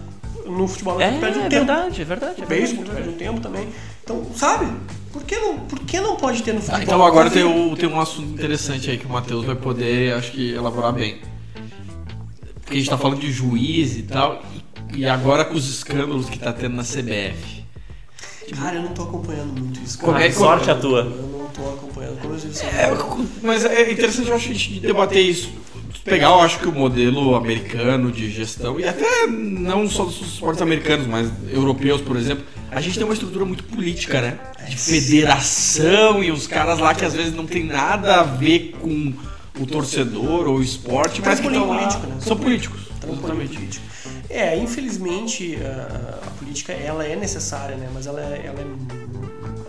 No 0.47 0.67
futebol 0.67 0.99
é, 0.99 1.05
americano, 1.05 1.19
tu 1.19 1.21
perde 1.21 1.39
um 1.39 1.45
é 1.45 1.49
tempo. 1.49 1.65
verdade, 1.65 2.01
é 2.01 2.05
verdade. 2.05 2.37
No 2.39 2.43
é 2.43 2.47
verdade, 2.47 2.59
beisebol, 2.75 2.85
tu 2.85 2.91
perde 2.91 3.09
um 3.09 3.13
tempo 3.13 3.39
também. 3.39 3.67
Então, 4.03 4.25
sabe? 4.35 4.65
Por 5.13 5.23
que 5.23 5.37
não, 5.37 5.59
por 5.59 5.79
que 5.79 6.01
não 6.01 6.15
pode 6.17 6.41
ter 6.43 6.53
no 6.53 6.59
futebol? 6.59 6.79
Ah, 6.79 6.83
então 6.83 7.05
agora 7.05 7.29
tem, 7.29 7.43
o- 7.43 7.75
tem 7.77 7.87
um 7.87 7.99
assunto 8.01 8.33
interessante 8.33 8.89
aí 8.89 8.97
que 8.97 9.05
o 9.05 9.09
Matheus 9.09 9.45
vai 9.45 9.55
poder, 9.55 10.13
acho 10.15 10.31
que, 10.31 10.51
elaborar 10.53 10.91
bem. 10.91 11.21
Porque 12.61 12.73
a 12.73 12.79
gente 12.79 12.89
tá 12.89 12.97
falando 12.97 13.19
de 13.19 13.31
juiz 13.31 13.95
e 13.95 14.03
tal, 14.03 14.41
e, 14.93 15.01
e 15.01 15.05
agora 15.07 15.45
com 15.45 15.53
os 15.53 15.69
escândalos 15.69 16.29
que 16.29 16.39
tá 16.39 16.51
tendo 16.51 16.75
na 16.75 16.83
CBF. 16.83 17.63
Cara, 18.57 18.75
eu 18.75 18.81
não 18.83 18.89
tô 18.93 19.03
acompanhando 19.03 19.57
muito 19.57 19.79
isso. 19.81 19.97
Como 19.99 20.13
cara. 20.13 20.25
é 20.25 20.29
que- 20.29 20.35
sorte 20.35 20.69
a 20.69 20.75
tua. 20.75 21.03
Tô 21.53 21.69
acompanhando. 21.69 22.17
É, 22.63 22.91
mas 23.41 23.65
é 23.65 23.91
interessante, 23.91 24.29
eu 24.29 24.35
acho, 24.35 24.49
a 24.49 24.53
gente 24.53 24.79
debater 24.79 25.23
isso. 25.23 25.51
Pegar, 26.03 26.27
eu 26.29 26.41
acho 26.41 26.59
que 26.59 26.67
o 26.67 26.71
modelo 26.71 27.33
americano 27.33 28.11
de 28.11 28.29
gestão, 28.29 28.77
e 28.77 28.85
até 28.85 29.25
não 29.27 29.89
só 29.89 30.03
dos 30.03 30.19
esportes 30.21 30.61
americanos, 30.61 31.07
mas 31.07 31.31
europeus, 31.49 32.01
por 32.01 32.17
exemplo, 32.17 32.43
a 32.69 32.81
gente 32.81 32.97
tem 32.97 33.05
uma 33.05 33.13
estrutura 33.13 33.45
muito 33.45 33.63
política, 33.63 34.19
né? 34.19 34.37
De 34.67 34.75
federação 34.75 36.21
e 36.23 36.29
os 36.31 36.45
caras 36.45 36.79
lá 36.79 36.93
que 36.93 37.05
às 37.05 37.13
vezes 37.13 37.33
não 37.33 37.45
tem 37.45 37.63
nada 37.63 38.15
a 38.19 38.23
ver 38.23 38.75
com 38.81 39.13
o 39.59 39.65
torcedor 39.65 40.47
ou 40.47 40.57
o 40.57 40.61
esporte, 40.63 41.21
mas 41.23 41.39
que 41.39 41.47
estão 41.47 41.67
lá, 41.69 41.77
político, 41.77 42.07
né? 42.07 42.15
são 42.19 42.35
políticos. 42.35 42.81
Exatamente. 43.01 43.55
político. 43.55 43.85
É, 44.29 44.57
infelizmente 44.57 45.57
a, 45.63 46.19
a 46.25 46.29
política 46.31 46.73
ela 46.73 47.05
é 47.05 47.15
necessária, 47.15 47.75
né? 47.77 47.87
Mas 47.93 48.07
ela, 48.07 48.19
é- 48.19 48.43
ela 48.45 48.59
é 48.59 49.22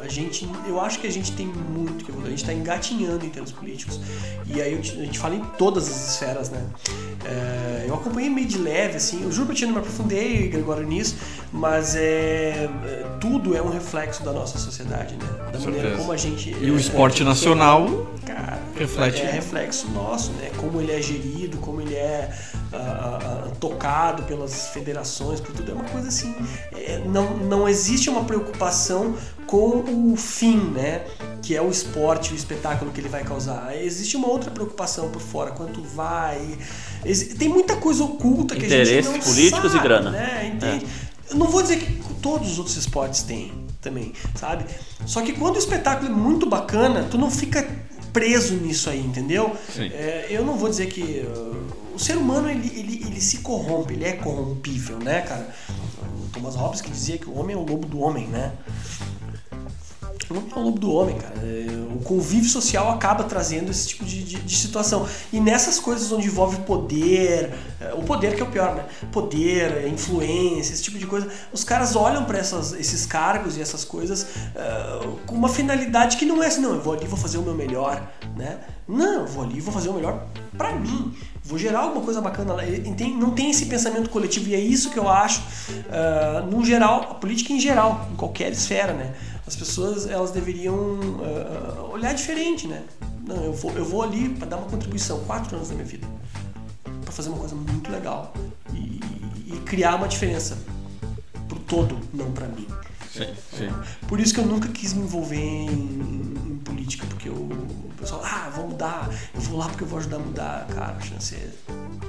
a 0.05 0.09
gente, 0.09 0.49
eu 0.67 0.81
acho 0.81 0.99
que 0.99 1.07
a 1.07 1.11
gente 1.11 1.33
tem 1.33 1.47
muito 1.47 2.05
que 2.05 2.11
evoluir. 2.11 2.29
A 2.29 2.31
gente 2.31 2.43
está 2.43 2.53
engatinhando 2.53 3.25
em 3.25 3.31
termos 3.31 3.53
políticos. 3.53 3.99
E 4.47 4.61
aí 4.61 4.75
a 4.75 4.83
gente 4.83 5.19
fala 5.19 5.35
em 5.35 5.41
todas 5.59 5.89
as 5.89 6.13
esferas, 6.13 6.51
né? 6.51 6.63
É, 7.25 7.87
eu 7.89 7.95
acompanhei 7.95 8.29
meio 8.29 8.47
de 8.47 8.59
leve, 8.59 8.97
assim. 8.97 9.23
Eu 9.23 9.33
juro 9.33 9.55
que 9.55 9.65
eu 9.65 9.69
não 9.69 9.75
me 9.75 9.81
aprofundei, 9.81 10.49
Gregório, 10.49 10.87
nisso, 10.87 11.17
mas 11.51 11.97
é, 11.97 12.69
é, 12.85 13.07
tudo 13.21 13.57
é 13.57 13.63
um 13.63 13.71
reflexo 13.71 14.23
da 14.23 14.33
nossa 14.33 14.59
sociedade, 14.59 15.15
né? 15.15 15.27
Da 15.53 15.59
maneira 15.59 15.81
certeza. 15.81 15.97
como 15.97 16.13
a 16.13 16.17
gente. 16.17 16.51
E 16.51 16.71
o 16.71 16.77
é, 16.77 16.81
esporte 16.81 17.25
nacional 17.25 18.07
Cara, 18.27 18.59
reflete. 18.77 19.23
é 19.23 19.31
reflexo 19.31 19.89
nosso, 19.89 20.33
né? 20.33 20.51
Como 20.59 20.81
ele 20.81 20.93
é 20.93 21.01
gerido, 21.01 21.57
como 21.59 21.81
ele 21.81 21.95
é 21.95 22.31
ah, 22.73 23.19
ah, 23.23 23.51
tocado 23.59 24.25
pelas 24.25 24.69
federações, 24.69 25.41
por 25.41 25.55
tudo. 25.55 25.71
É 25.71 25.75
uma 25.75 25.85
coisa 25.85 26.09
assim. 26.09 26.35
é, 26.73 27.01
não, 27.07 27.37
não 27.39 27.69
existe 27.69 28.11
uma 28.11 28.25
preocupação 28.25 29.15
com 29.47 30.13
o 30.13 30.17
fim, 30.17 30.57
né? 30.57 31.05
Que 31.43 31.57
é 31.57 31.63
o 31.63 31.71
esporte, 31.71 32.33
o 32.33 32.37
espetáculo 32.37 32.91
que 32.91 33.01
ele 33.01 33.09
vai 33.09 33.23
causar. 33.25 33.77
Existe 33.77 34.17
uma 34.17 34.29
outra 34.29 34.51
preocupação 34.51 35.11
por 35.11 35.21
fora, 35.21 35.51
quanto 35.53 35.83
vai. 35.83 36.59
Tem 37.39 37.49
muita 37.49 37.77
coisa 37.77 38.05
oculta 38.05 38.57
que 38.57 38.67
a 38.67 38.85
gente 38.85 39.07
não 39.07 39.19
políticos 39.21 39.71
e 39.73 39.77
sabe, 39.77 39.83
grana. 39.83 40.11
Né? 40.11 40.53
Entende? 40.55 40.87
Eu 41.31 41.37
não 41.37 41.49
vou 41.49 41.63
dizer 41.63 41.79
que 41.79 42.03
todos 42.21 42.53
os 42.53 42.59
outros 42.59 42.77
esportes 42.77 43.23
têm 43.23 43.53
também, 43.81 44.13
sabe? 44.35 44.65
Só 45.07 45.21
que 45.21 45.33
quando 45.33 45.57
o 45.57 45.59
espetáculo 45.59 46.11
é 46.11 46.15
muito 46.15 46.47
bacana, 46.47 47.07
tu 47.11 47.19
não 47.19 47.31
fica 47.31 47.67
preso 48.13 48.55
nisso 48.55 48.89
aí, 48.89 49.01
entendeu? 49.01 49.55
Sim. 49.75 49.91
É, 49.93 50.29
eu 50.31 50.45
não 50.45 50.57
vou 50.57 50.69
dizer 50.69 50.87
que 50.87 51.27
uh, 51.27 51.95
o 51.95 51.99
ser 51.99 52.17
humano 52.17 52.49
ele, 52.49 52.73
ele, 52.79 53.03
ele 53.07 53.21
se 53.21 53.39
corrompe, 53.39 53.93
ele 53.93 54.05
é 54.05 54.13
corrompível, 54.13 54.99
né, 54.99 55.21
cara? 55.23 55.53
O 55.69 56.29
Thomas 56.33 56.55
Hobbes 56.55 56.81
que 56.81 56.91
dizia 56.91 57.19
que 57.19 57.29
o 57.29 57.37
homem 57.37 57.55
é 57.55 57.59
o 57.59 57.65
lobo 57.65 57.87
do 57.87 57.99
homem, 57.99 58.29
né? 58.29 58.53
O 60.31 60.35
homem 60.35 60.51
é 60.55 60.59
o 60.59 60.63
lobo 60.63 60.79
do 60.79 60.93
homem, 60.93 61.17
cara. 61.19 61.35
É, 61.43 61.85
O 61.95 61.99
convívio 62.05 62.49
social 62.51 62.91
acaba 62.91 63.25
trazendo 63.25 63.71
esse 63.71 63.89
tipo 63.89 64.05
de, 64.05 64.23
de- 64.25 64.41
de 64.41 64.57
situação. 64.57 65.07
E 65.33 65.39
nessas 65.41 65.79
coisas 65.79 66.11
onde 66.13 66.27
envolve 66.27 66.59
poder, 66.63 67.53
é, 67.81 67.93
o 67.95 68.03
poder 68.03 68.35
que 68.35 68.41
é 68.41 68.45
o 68.45 68.49
pior, 68.49 68.75
né? 68.75 68.85
Poder, 69.13 69.87
influência, 69.89 70.73
esse 70.73 70.83
tipo 70.83 70.99
de 70.99 71.07
coisa. 71.07 71.29
Os 71.53 71.63
caras 71.65 71.95
olham 71.97 72.25
para 72.25 72.39
esses 72.41 73.07
cargos 73.07 73.57
e 73.57 73.63
essas 73.63 73.85
coisas 73.85 74.27
é, 74.55 75.07
com 75.27 75.35
uma 75.35 75.49
finalidade 75.49 76.17
que 76.17 76.25
não 76.27 76.43
é 76.43 76.47
assim, 76.49 76.61
não, 76.61 76.75
eu 76.75 76.81
vou 76.81 76.95
ali 76.95 77.07
vou 77.07 77.19
fazer 77.19 77.39
o 77.39 77.43
meu 77.43 77.55
melhor, 77.55 78.03
né? 78.37 78.59
Não, 78.89 79.21
eu 79.21 79.27
vou 79.27 79.45
ali 79.45 79.61
vou 79.61 79.73
fazer 79.73 79.89
o 79.89 79.95
melhor 79.95 80.27
para 80.59 80.73
mim. 80.75 81.15
Vou 81.47 81.59
gerar 81.59 81.81
alguma 81.81 82.03
coisa 82.05 82.21
bacana 82.23 82.55
lá. 82.55 82.63
Não 83.19 83.31
tem 83.31 83.51
esse 83.51 83.67
pensamento 83.67 84.09
coletivo 84.11 84.49
e 84.49 84.55
é 84.55 84.61
isso 84.61 84.91
que 84.91 84.99
eu 84.99 85.09
acho, 85.09 85.43
é, 85.91 86.41
no 86.51 86.65
geral, 86.65 87.09
a 87.11 87.15
política 87.15 87.53
em 87.53 87.61
geral, 87.61 88.09
em 88.13 88.17
qualquer 88.17 88.51
esfera, 88.53 88.93
né? 88.95 89.15
As 89.47 89.55
pessoas 89.55 90.07
elas 90.07 90.31
deveriam 90.31 90.75
uh, 90.75 91.93
olhar 91.93 92.15
diferente, 92.15 92.67
né? 92.67 92.83
Não, 93.27 93.45
eu 93.45 93.53
vou, 93.53 93.73
eu 93.73 93.85
vou 93.85 94.03
ali 94.03 94.29
para 94.31 94.49
dar 94.49 94.57
uma 94.57 94.69
contribuição, 94.69 95.21
quatro 95.25 95.57
anos 95.57 95.69
da 95.69 95.75
minha 95.75 95.87
vida, 95.87 96.07
para 97.03 97.13
fazer 97.13 97.29
uma 97.29 97.39
coisa 97.39 97.55
muito 97.55 97.91
legal 97.91 98.33
e, 98.73 99.01
e 99.47 99.61
criar 99.65 99.97
uma 99.97 100.09
diferença 100.09 100.59
pro 101.49 101.59
todo, 101.61 101.99
não 102.13 102.31
para 102.33 102.47
mim. 102.49 102.67
Sim, 103.11 103.33
sim. 103.57 103.69
Por 104.09 104.19
isso 104.19 104.35
que 104.35 104.41
eu 104.41 104.47
nunca 104.47 104.69
quis 104.69 104.93
me 104.93 105.03
envolver 105.05 105.37
em, 105.37 105.69
em 105.69 106.61
política, 106.65 107.07
porque 107.07 107.29
eu, 107.29 107.35
o 107.35 107.93
pessoal, 107.97 108.23
ah, 108.25 108.51
vou 108.55 108.69
mudar, 108.69 109.09
eu 109.35 109.41
vou 109.43 109.59
lá 109.59 109.69
porque 109.69 109.85
eu 109.85 109.89
vou 109.89 109.99
ajudar 110.01 110.17
a 110.17 110.21
mudar, 110.21 110.67
cara, 110.67 110.97
a 110.97 111.01
chance 111.01 111.35
é 111.35 111.51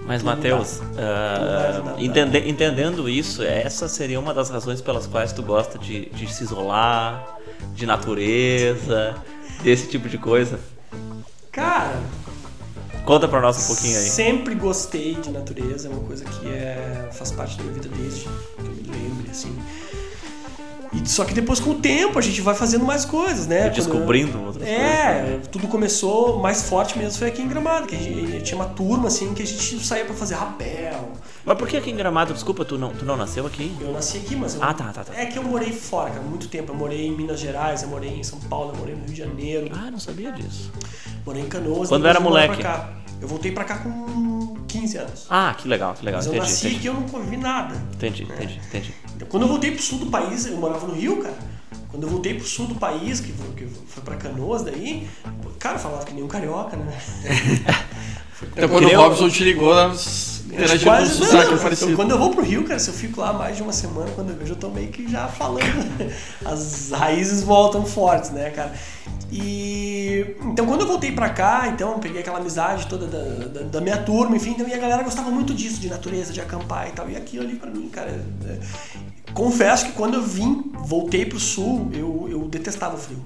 Mas, 0.05 0.21
Matheus, 0.21 0.81
dá. 0.95 1.93
ah, 1.95 1.95
entende- 1.97 2.47
entendendo 2.47 3.09
isso, 3.09 3.41
essa 3.41 3.87
seria 3.87 4.19
uma 4.19 4.33
das 4.33 4.49
razões 4.49 4.79
pelas 4.79 5.07
quais 5.07 5.33
tu 5.33 5.41
gosta 5.41 5.79
de, 5.79 6.05
de 6.09 6.31
se 6.31 6.43
isolar, 6.43 7.37
de 7.73 7.85
natureza, 7.87 9.15
desse 9.63 9.87
tipo 9.87 10.07
de 10.07 10.17
coisa. 10.17 10.59
Cara, 11.51 11.99
Conta 13.05 13.27
pra 13.27 13.39
nós 13.39 13.63
um 13.63 13.67
pouquinho 13.67 13.99
aí. 13.99 14.03
Sempre 14.09 14.55
gostei 14.55 15.13
de 15.13 15.29
natureza, 15.29 15.87
é 15.87 15.91
uma 15.91 16.01
coisa 16.03 16.25
que 16.25 16.47
é, 16.47 17.07
faz 17.13 17.31
parte 17.31 17.55
da 17.57 17.63
minha 17.63 17.75
vida 17.75 17.87
desde 17.95 18.21
que 18.21 18.29
eu 18.59 18.65
me 18.71 18.81
lembro, 18.81 19.29
assim. 19.29 19.55
E, 21.03 21.09
só 21.09 21.25
que 21.25 21.33
depois, 21.33 21.59
com 21.59 21.71
o 21.71 21.75
tempo, 21.75 22.17
a 22.17 22.21
gente 22.21 22.41
vai 22.41 22.55
fazendo 22.55 22.85
mais 22.85 23.03
coisas, 23.05 23.47
né? 23.47 23.67
E 23.67 23.69
descobrindo 23.69 24.41
outras 24.43 24.67
é, 24.67 25.21
coisas. 25.21 25.47
tudo 25.47 25.67
começou 25.67 26.39
mais 26.39 26.63
forte 26.69 26.97
mesmo 26.97 27.19
foi 27.19 27.27
aqui 27.27 27.41
em 27.41 27.47
Gramado, 27.47 27.87
que 27.87 27.95
a 27.95 27.99
gente 27.99 28.41
tinha 28.43 28.55
uma 28.57 28.65
turma 28.69 29.07
assim 29.07 29.33
que 29.33 29.43
a 29.43 29.45
gente 29.45 29.85
saía 29.85 30.05
pra 30.05 30.13
fazer 30.15 30.35
rapel. 30.35 31.11
Mas 31.45 31.57
por 31.57 31.67
que 31.67 31.77
aqui 31.77 31.91
em 31.91 31.95
Gramado? 31.95 32.33
Desculpa, 32.33 32.65
tu 32.65 32.77
não, 32.77 32.89
tu 32.93 33.05
não 33.05 33.15
nasceu 33.15 33.45
aqui? 33.45 33.71
Eu 33.79 33.91
nasci 33.93 34.17
aqui, 34.17 34.35
mas 34.35 34.55
eu, 34.55 34.63
Ah, 34.63 34.73
tá, 34.73 34.85
tá, 34.91 35.03
tá. 35.03 35.13
É 35.15 35.25
que 35.25 35.37
eu 35.37 35.43
morei 35.43 35.71
fora, 35.71 36.09
cara, 36.09 36.21
muito 36.21 36.47
tempo. 36.47 36.71
Eu 36.71 36.75
morei 36.75 37.07
em 37.07 37.11
Minas 37.15 37.39
Gerais, 37.39 37.83
eu 37.83 37.89
morei 37.89 38.09
em 38.09 38.23
São 38.23 38.39
Paulo, 38.39 38.71
eu 38.73 38.79
morei 38.79 38.95
no 38.95 39.01
Rio 39.05 39.11
de 39.13 39.19
Janeiro, 39.19 39.69
Ah, 39.73 39.91
não 39.91 39.99
sabia 39.99 40.31
disso. 40.31 40.71
morei 41.25 41.43
em 41.43 41.47
Canoas. 41.47 41.89
Quando 41.89 42.07
era 42.07 42.19
moleque? 42.19 42.63
Eu 43.21 43.27
voltei 43.27 43.51
pra 43.51 43.63
cá 43.63 43.77
com 43.77 44.55
15 44.67 44.97
anos. 44.97 45.25
Ah, 45.29 45.55
que 45.57 45.67
legal, 45.67 45.93
que 45.93 46.03
legal. 46.05 46.19
Mas 46.19 46.25
eu 46.27 46.33
Entendi, 46.33 46.49
nasci 46.51 46.65
entendi. 46.67 46.77
aqui 46.79 46.87
eu 46.87 46.93
não 46.93 47.03
convivi 47.03 47.37
nada. 47.37 47.75
Entendi, 47.93 48.23
entendi, 48.23 48.59
entendi. 48.67 48.93
Então, 49.15 49.27
quando 49.27 49.43
eu 49.43 49.49
voltei 49.49 49.71
pro 49.71 49.81
sul 49.81 49.99
do 49.99 50.07
país, 50.07 50.45
eu 50.45 50.57
morava 50.57 50.85
no 50.87 50.93
Rio, 50.93 51.21
cara. 51.21 51.37
Quando 51.89 52.03
eu 52.03 52.09
voltei 52.09 52.33
pro 52.33 52.45
sul 52.45 52.67
do 52.67 52.75
país, 52.75 53.21
que, 53.21 53.31
foi- 53.31 53.51
que 53.55 53.65
foi 53.87 54.03
pra 54.03 54.15
Canoas 54.17 54.63
daí, 54.63 55.07
cara, 55.59 55.75
eu 55.75 55.79
falava 55.79 56.03
que 56.05 56.13
nem 56.13 56.23
um 56.23 56.27
carioca, 56.27 56.75
né? 56.75 56.93
Então 58.51 58.67
quando 58.67 58.85
o 58.85 58.89
eu- 58.89 58.99
Robson 58.99 59.29
te 59.29 59.43
ligou, 59.45 59.73
nós 59.73 60.43
interagindo 60.45 60.83
com 60.83 60.89
o 60.89 60.93
Quase, 60.93 61.19
não, 61.21 61.27
sotaque 61.27 61.51
não, 61.51 61.57
parecido. 61.57 61.91
eu- 61.91 61.95
quando 61.95 62.11
eu 62.11 62.19
vou 62.19 62.31
pro 62.31 62.43
Rio, 62.43 62.63
cara, 62.65 62.77
se 62.79 62.89
eu 62.89 62.93
fico 62.93 63.21
lá 63.21 63.31
mais 63.31 63.55
de 63.55 63.63
uma 63.63 63.71
semana, 63.71 64.11
quando 64.13 64.31
eu 64.31 64.35
vejo, 64.35 64.51
eu 64.51 64.57
tô 64.57 64.69
meio 64.69 64.89
que 64.89 65.09
já 65.09 65.27
falando. 65.29 65.63
As 66.43 66.91
raízes 66.91 67.43
voltam 67.43 67.85
fortes, 67.85 68.31
né, 68.31 68.49
cara? 68.49 68.73
E 69.31 70.35
então 70.45 70.65
quando 70.65 70.81
eu 70.81 70.87
voltei 70.87 71.11
pra 71.11 71.29
cá, 71.29 71.67
então 71.67 71.99
peguei 71.99 72.21
aquela 72.21 72.39
amizade 72.39 72.87
toda 72.87 73.07
da, 73.07 73.47
da, 73.47 73.61
da 73.63 73.81
minha 73.81 73.97
turma, 73.97 74.35
enfim, 74.35 74.51
então, 74.51 74.67
e 74.67 74.73
a 74.73 74.77
galera 74.77 75.03
gostava 75.03 75.29
muito 75.31 75.53
disso, 75.53 75.79
de 75.79 75.89
natureza, 75.89 76.31
de 76.31 76.39
acampar 76.41 76.87
e 76.87 76.91
tal. 76.91 77.09
E 77.09 77.15
aquilo 77.15 77.43
ali 77.43 77.55
pra 77.55 77.69
mim, 77.69 77.89
cara. 77.89 78.09
é- 78.45 78.59
Confesso 79.33 79.87
que 79.87 79.91
quando 79.91 80.13
eu 80.13 80.21
vim, 80.21 80.71
voltei 80.85 81.25
pro 81.25 81.39
sul, 81.39 81.89
eu, 81.93 82.27
eu 82.29 82.47
detestava 82.47 82.95
o 82.95 82.97
frio. 82.97 83.21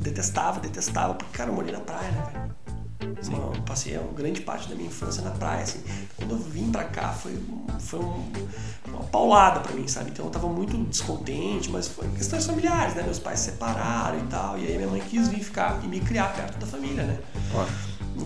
Detestava, 0.00 0.58
detestava, 0.58 1.14
porque, 1.14 1.36
cara, 1.36 1.50
eu 1.50 1.54
morei 1.54 1.72
na 1.72 1.78
praia, 1.80 2.10
né, 2.10 2.24
velho? 2.32 2.54
Eu 3.02 3.62
passei 3.62 3.96
uma 3.98 4.12
grande 4.12 4.40
parte 4.42 4.68
da 4.68 4.74
minha 4.74 4.86
infância 4.88 5.22
na 5.22 5.30
praia, 5.32 5.62
assim. 5.62 5.80
Quando 6.16 6.32
eu 6.32 6.38
vim 6.38 6.70
pra 6.70 6.84
cá 6.84 7.08
foi, 7.12 7.36
foi 7.80 7.98
um- 8.00 8.30
uma 8.88 9.02
paulada 9.04 9.60
pra 9.60 9.72
mim, 9.72 9.88
sabe? 9.88 10.10
Então 10.10 10.26
eu 10.26 10.30
tava 10.30 10.46
muito 10.48 10.76
descontente, 10.84 11.70
mas 11.70 11.88
foi 11.88 12.06
questões 12.10 12.46
familiares, 12.46 12.94
né? 12.94 13.02
Meus 13.02 13.18
pais 13.18 13.40
se 13.40 13.46
separaram 13.50 14.18
e 14.18 14.22
tal, 14.28 14.58
e 14.58 14.66
aí 14.66 14.76
minha 14.76 14.88
mãe 14.88 15.00
quis 15.00 15.28
vir 15.28 15.42
ficar 15.42 15.80
e 15.82 15.88
me 15.88 16.00
criar 16.00 16.32
perto 16.34 16.58
da 16.58 16.66
família, 16.66 17.02
né? 17.04 17.18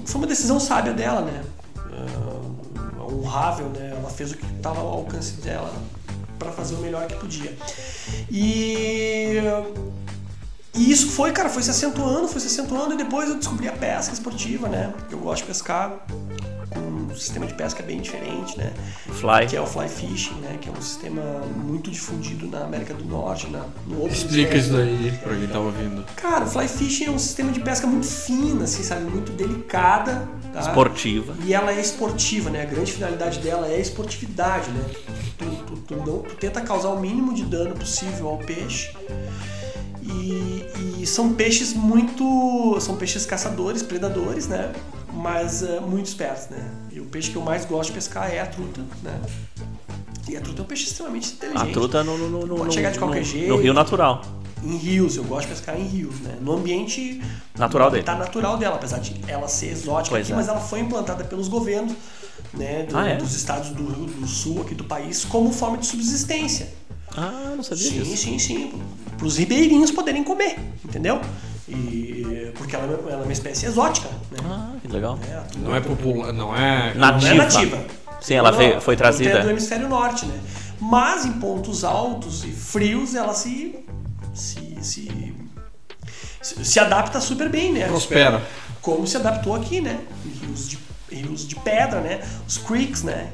Foi 0.04 0.20
uma 0.20 0.26
decisão 0.26 0.58
sábia 0.60 0.92
dela, 0.92 1.22
né? 1.22 1.42
Ah, 1.76 3.02
honrável, 3.02 3.68
né? 3.70 3.94
Ela 3.98 4.10
fez 4.10 4.32
o 4.32 4.36
que 4.36 4.44
estava 4.56 4.80
ao 4.80 4.88
alcance 4.88 5.34
dela 5.40 5.72
pra 6.38 6.50
fazer 6.52 6.74
o 6.74 6.78
melhor 6.78 7.06
que 7.06 7.14
podia. 7.14 7.56
E 8.30 9.36
e 10.76 10.90
isso 10.90 11.08
foi, 11.10 11.32
cara, 11.32 11.48
foi 11.48 11.62
se 11.62 11.70
acentuando, 11.70 12.28
foi 12.28 12.40
se 12.40 12.46
acentuando 12.46 12.94
e 12.94 12.96
depois 12.96 13.28
eu 13.28 13.36
descobri 13.36 13.68
a 13.68 13.72
pesca 13.72 14.12
esportiva, 14.12 14.68
né? 14.68 14.92
Eu 15.10 15.18
gosto 15.18 15.42
de 15.42 15.48
pescar 15.48 15.94
com 16.70 16.80
um 16.80 17.16
sistema 17.16 17.46
de 17.46 17.54
pesca 17.54 17.82
bem 17.82 18.00
diferente, 18.00 18.58
né? 18.58 18.72
Fly. 19.12 19.46
Que 19.48 19.56
é 19.56 19.60
o 19.60 19.66
fly 19.66 19.88
fishing, 19.88 20.34
né? 20.40 20.58
Que 20.60 20.68
é 20.68 20.72
um 20.72 20.80
sistema 20.82 21.22
muito 21.56 21.90
difundido 21.90 22.46
na 22.48 22.64
América 22.64 22.92
do 22.92 23.04
Norte, 23.04 23.46
na, 23.48 23.64
no 23.86 24.00
outro 24.00 24.14
Explica 24.16 24.56
isso 24.56 24.72
daí 24.72 25.12
pra 25.22 25.34
quem 25.34 25.46
tá 25.46 25.58
ouvindo. 25.58 26.04
Cara, 26.16 26.44
o 26.44 26.46
fly 26.48 26.68
fishing 26.68 27.04
é 27.06 27.10
um 27.10 27.18
sistema 27.18 27.50
de 27.52 27.60
pesca 27.60 27.86
muito 27.86 28.06
fino, 28.06 28.62
assim, 28.64 28.82
sabe? 28.82 29.04
Muito 29.04 29.32
delicada. 29.32 30.28
Tá? 30.52 30.60
Esportiva. 30.60 31.34
E 31.44 31.54
ela 31.54 31.72
é 31.72 31.80
esportiva, 31.80 32.50
né? 32.50 32.62
A 32.62 32.66
grande 32.66 32.92
finalidade 32.92 33.38
dela 33.40 33.66
é 33.68 33.76
a 33.76 33.80
esportividade, 33.80 34.70
né? 34.70 34.84
Tu, 35.38 35.44
tu- 35.66 35.76
tu 35.88 35.96
não- 35.96 36.18
tu 36.22 36.34
tenta 36.36 36.60
causar 36.60 36.88
o 36.90 37.00
mínimo 37.00 37.32
de 37.34 37.44
dano 37.44 37.74
possível 37.74 38.28
ao 38.28 38.38
peixe. 38.38 38.90
E, 40.06 41.02
e 41.02 41.06
são 41.06 41.32
peixes 41.34 41.72
muito. 41.72 42.78
São 42.80 42.96
peixes 42.96 43.26
caçadores, 43.26 43.82
predadores, 43.82 44.46
né? 44.46 44.72
Mas 45.12 45.62
eh, 45.62 45.80
muito 45.80 46.06
espertos, 46.06 46.48
né? 46.48 46.70
E 46.92 47.00
o 47.00 47.04
peixe 47.06 47.30
que 47.30 47.36
eu 47.36 47.42
mais 47.42 47.64
gosto 47.64 47.88
de 47.88 47.94
pescar 47.94 48.30
é 48.32 48.40
a 48.40 48.46
truta, 48.46 48.82
né? 49.02 49.20
E 50.28 50.36
a 50.36 50.40
truta 50.40 50.60
é 50.60 50.64
um 50.64 50.66
peixe 50.66 50.84
extremamente 50.88 51.32
inteligente. 51.32 51.70
A 51.70 51.72
truta 51.72 52.04
no, 52.04 52.18
no, 52.18 52.28
no, 52.28 52.46
no, 52.46 52.56
Pode 52.56 52.74
chegar 52.74 52.90
de 52.90 52.98
qualquer 52.98 53.20
no- 53.20 53.24
jeito. 53.24 53.48
no 53.48 53.56
rio 53.56 53.72
natural. 53.72 54.22
Em 54.62 54.76
rios, 54.76 55.16
eu 55.16 55.24
gosto 55.24 55.48
de 55.48 55.54
pescar 55.54 55.78
em 55.78 55.84
rios, 55.84 56.18
né? 56.20 56.36
No 56.40 56.52
ambiente 56.56 57.22
Natural 57.56 57.90
dele. 57.90 58.02
Tá 58.02 58.16
natural 58.16 58.56
dela, 58.58 58.76
apesar 58.76 58.98
de 58.98 59.14
ela 59.28 59.46
ser 59.48 59.66
exótica 59.68 60.16
Pois 60.16 60.26
aqui, 60.26 60.32
é. 60.32 60.36
mas 60.36 60.48
ela 60.48 60.60
foi 60.60 60.80
implantada 60.80 61.24
pelos 61.24 61.46
governos 61.48 61.92
né, 62.52 62.82
do- 62.84 62.96
Ah, 62.96 63.06
é? 63.08 63.16
dos 63.16 63.34
estados 63.34 63.70
do 63.70 63.86
Rio 63.86 64.06
do 64.06 64.26
Sul 64.26 64.62
aqui 64.62 64.74
do 64.74 64.84
país 64.84 65.24
como 65.24 65.52
forma 65.52 65.78
de 65.78 65.86
subsistência. 65.86 66.68
Ah, 67.16 67.54
não 67.56 67.62
sabia 67.62 67.90
Sim, 67.90 68.02
disso. 68.02 68.16
sim, 68.16 68.38
sim. 68.38 68.82
Para 69.16 69.26
os 69.26 69.36
ribeirinhos 69.38 69.90
poderem 69.90 70.22
comer, 70.22 70.58
entendeu? 70.84 71.20
E 71.68 72.52
porque 72.56 72.76
ela, 72.76 72.84
é- 72.84 73.12
ela 73.12 73.22
é 73.22 73.24
uma 73.24 73.32
espécie 73.32 73.66
exótica, 73.66 74.08
né? 74.30 74.38
Ah, 74.44 74.74
que 74.80 74.88
legal. 74.88 75.18
É, 75.28 75.42
Não 75.58 75.74
é 75.74 75.80
popular, 75.80 76.32
não 76.32 76.54
é. 76.56 76.94
Na- 76.94 77.12
não 77.12 77.26
é 77.26 77.34
nativa. 77.34 77.76
nativa. 77.76 77.84
Sim, 78.20 78.34
ela 78.34 78.50
Não, 78.50 78.58
foi 78.58 78.96
truta 78.96 78.96
trazida. 78.96 79.30
É 79.38 79.42
do 79.42 79.50
hemisfério 79.50 79.88
norte, 79.88 80.26
né? 80.26 80.38
Mas 80.80 81.24
em 81.24 81.32
pontos 81.32 81.84
altos 81.84 82.44
e 82.44 82.50
frios 82.50 83.14
ela 83.14 83.32
se 83.34 83.74
se, 84.34 84.76
se, 84.82 85.34
se, 86.42 86.64
se 86.64 86.78
adapta 86.80 87.20
super 87.20 87.48
bem, 87.48 87.72
né? 87.72 87.86
Prospera. 87.88 88.42
como 88.82 89.06
se 89.06 89.16
adaptou 89.16 89.54
aqui, 89.54 89.80
né? 89.80 89.98
Rios 90.42 90.68
de, 90.68 90.78
rios 91.10 91.46
de 91.48 91.56
pedra, 91.56 92.00
né? 92.00 92.20
Os 92.46 92.58
creeks, 92.58 93.02
né? 93.02 93.30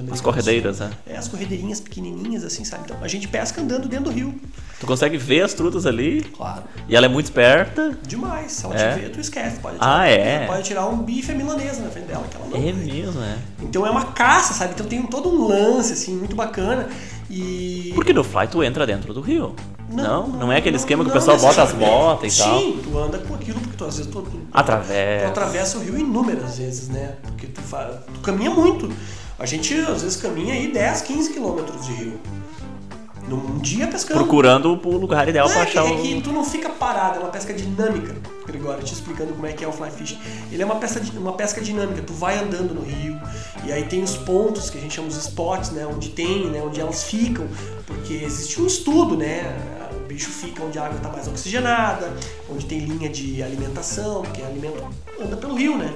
Eh, 0.00 0.04
que 0.06 0.12
os 0.12 0.20
As 0.20 0.20
americanos- 0.20 0.20
corredeiras, 0.20 0.78
né? 0.80 0.90
É, 1.06 1.16
as 1.16 1.28
corredeirinhas 1.28 1.80
pequenininhas, 1.80 2.44
assim, 2.44 2.64
sabe? 2.64 2.84
Então, 2.84 2.96
a 3.00 3.08
gente 3.08 3.28
pesca 3.28 3.60
andando 3.60 3.88
dentro 3.88 4.06
do 4.06 4.10
rio. 4.10 4.34
Tu 4.80 4.86
consegue 4.86 5.16
ver 5.16 5.42
as 5.42 5.54
trutas 5.54 5.86
ali 5.86 6.22
Claro. 6.36 6.64
e 6.88 6.94
ela 6.96 7.06
é 7.06 7.08
muito 7.08 7.26
esperta. 7.26 7.96
Demais. 8.06 8.52
Se 8.52 8.64
ela 8.66 8.74
É? 8.74 8.94
te 8.94 9.00
ver, 9.00 9.10
tu 9.10 9.20
esquece. 9.20 9.58
Pode 9.60 9.76
Ah, 9.80 10.06
é? 10.06 10.46
Pode 10.46 10.62
tirar 10.64 10.86
um 10.86 10.98
bife 10.98 11.32
milanesa 11.32 11.82
na 11.82 11.90
frente 11.90 12.06
dela, 12.06 12.24
que 12.30 12.36
ela 12.36 12.46
não 12.46 12.56
É 12.56 12.72
mesmo, 12.72 13.22
é. 13.22 13.36
Então 13.62 13.86
é 13.86 13.90
uma 13.90 14.06
caça, 14.06 14.52
sabe? 14.52 14.72
Então 14.74 14.86
tem 14.86 15.02
todo 15.04 15.28
um 15.28 15.46
lance, 15.46 15.92
assim, 15.92 16.14
muito 16.16 16.34
bacana. 16.36 16.88
E... 17.30 17.92
Porque 17.94 18.12
no 18.12 18.22
fly 18.22 18.46
tu 18.48 18.62
entra 18.62 18.86
dentro 18.86 19.14
do 19.14 19.20
rio. 19.20 19.54
Não, 19.90 20.26
não, 20.28 20.50
é 20.50 20.56
aquele 20.58 20.76
não, 20.76 20.80
esquema 20.82 21.04
que 21.04 21.10
o 21.10 21.14
não 21.14 21.20
pessoal 21.20 21.38
bota 21.38 21.62
as 21.62 21.72
botas 21.72 22.34
e 22.34 22.38
tal. 22.38 22.58
Sim, 22.58 22.80
tu 22.82 22.98
anda 22.98 23.18
com 23.18 23.34
aquilo 23.34 23.60
porque 23.60 23.76
tu 23.76 23.84
às 23.84 23.96
vezes 23.98 24.10
tu, 24.10 24.22
tu, 24.22 24.40
Atravessa. 24.52 25.24
tu 25.24 25.28
atravessa 25.28 25.78
o 25.78 25.82
rio 25.82 25.98
inúmeras 25.98 26.58
vezes, 26.58 26.88
né? 26.88 27.14
Porque 27.22 27.46
tu, 27.46 27.60
tu 28.14 28.20
caminha 28.20 28.50
muito. 28.50 28.90
A 29.38 29.46
gente 29.46 29.74
às 29.74 30.02
vezes 30.02 30.16
caminha 30.16 30.54
aí 30.54 30.72
10, 30.72 31.02
15 31.02 31.32
quilômetros 31.32 31.86
de 31.86 31.92
rio. 31.92 32.20
Num 33.28 33.58
dia 33.58 33.86
pescando. 33.86 34.20
Procurando 34.20 34.78
o 34.84 34.96
lugar 34.98 35.28
ideal 35.28 35.48
pra 35.48 35.62
é, 35.62 35.66
que, 35.66 35.78
é 35.78 35.96
que 35.96 36.20
tu 36.20 36.30
não 36.30 36.44
fica 36.44 36.68
parado, 36.68 37.16
é 37.16 37.20
uma 37.20 37.30
pesca 37.30 37.54
dinâmica, 37.54 38.14
Gregório, 38.46 38.84
te 38.84 38.92
explicando 38.92 39.32
como 39.32 39.46
é 39.46 39.52
que 39.54 39.64
é 39.64 39.68
o 39.68 39.72
fly 39.72 39.90
fishing. 39.90 40.18
Ele 40.52 40.62
é 40.62 40.66
uma 40.66 40.76
pesca, 40.76 41.00
uma 41.16 41.32
pesca 41.32 41.60
dinâmica, 41.60 42.02
tu 42.02 42.12
vai 42.12 42.38
andando 42.38 42.74
no 42.74 42.82
rio, 42.82 43.18
e 43.64 43.72
aí 43.72 43.84
tem 43.84 44.02
os 44.02 44.14
pontos 44.14 44.68
que 44.68 44.76
a 44.76 44.80
gente 44.80 44.94
chama 44.94 45.08
os 45.08 45.16
spots, 45.16 45.70
né, 45.70 45.86
onde 45.86 46.10
tem, 46.10 46.50
né, 46.50 46.62
onde 46.62 46.78
elas 46.78 47.04
ficam, 47.04 47.48
porque 47.86 48.12
existe 48.12 48.60
um 48.60 48.66
estudo, 48.66 49.16
né, 49.16 49.56
o 49.96 50.06
bicho 50.06 50.28
fica 50.28 50.62
onde 50.62 50.78
a 50.78 50.84
água 50.84 50.98
está 50.98 51.08
mais 51.08 51.26
oxigenada, 51.26 52.12
onde 52.50 52.66
tem 52.66 52.80
linha 52.80 53.08
de 53.08 53.42
alimentação, 53.42 54.20
porque 54.20 54.42
alimento 54.42 54.84
anda 55.18 55.36
pelo 55.36 55.54
rio, 55.54 55.78
né. 55.78 55.94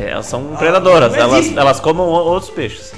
É, 0.00 0.10
elas 0.10 0.26
são 0.26 0.52
Ah, 0.54 0.56
predadoras, 0.56 1.14
é 1.14 1.18
elas, 1.20 1.46
elas 1.56 1.80
comem 1.80 2.02
outros 2.02 2.50
peixes. 2.50 2.92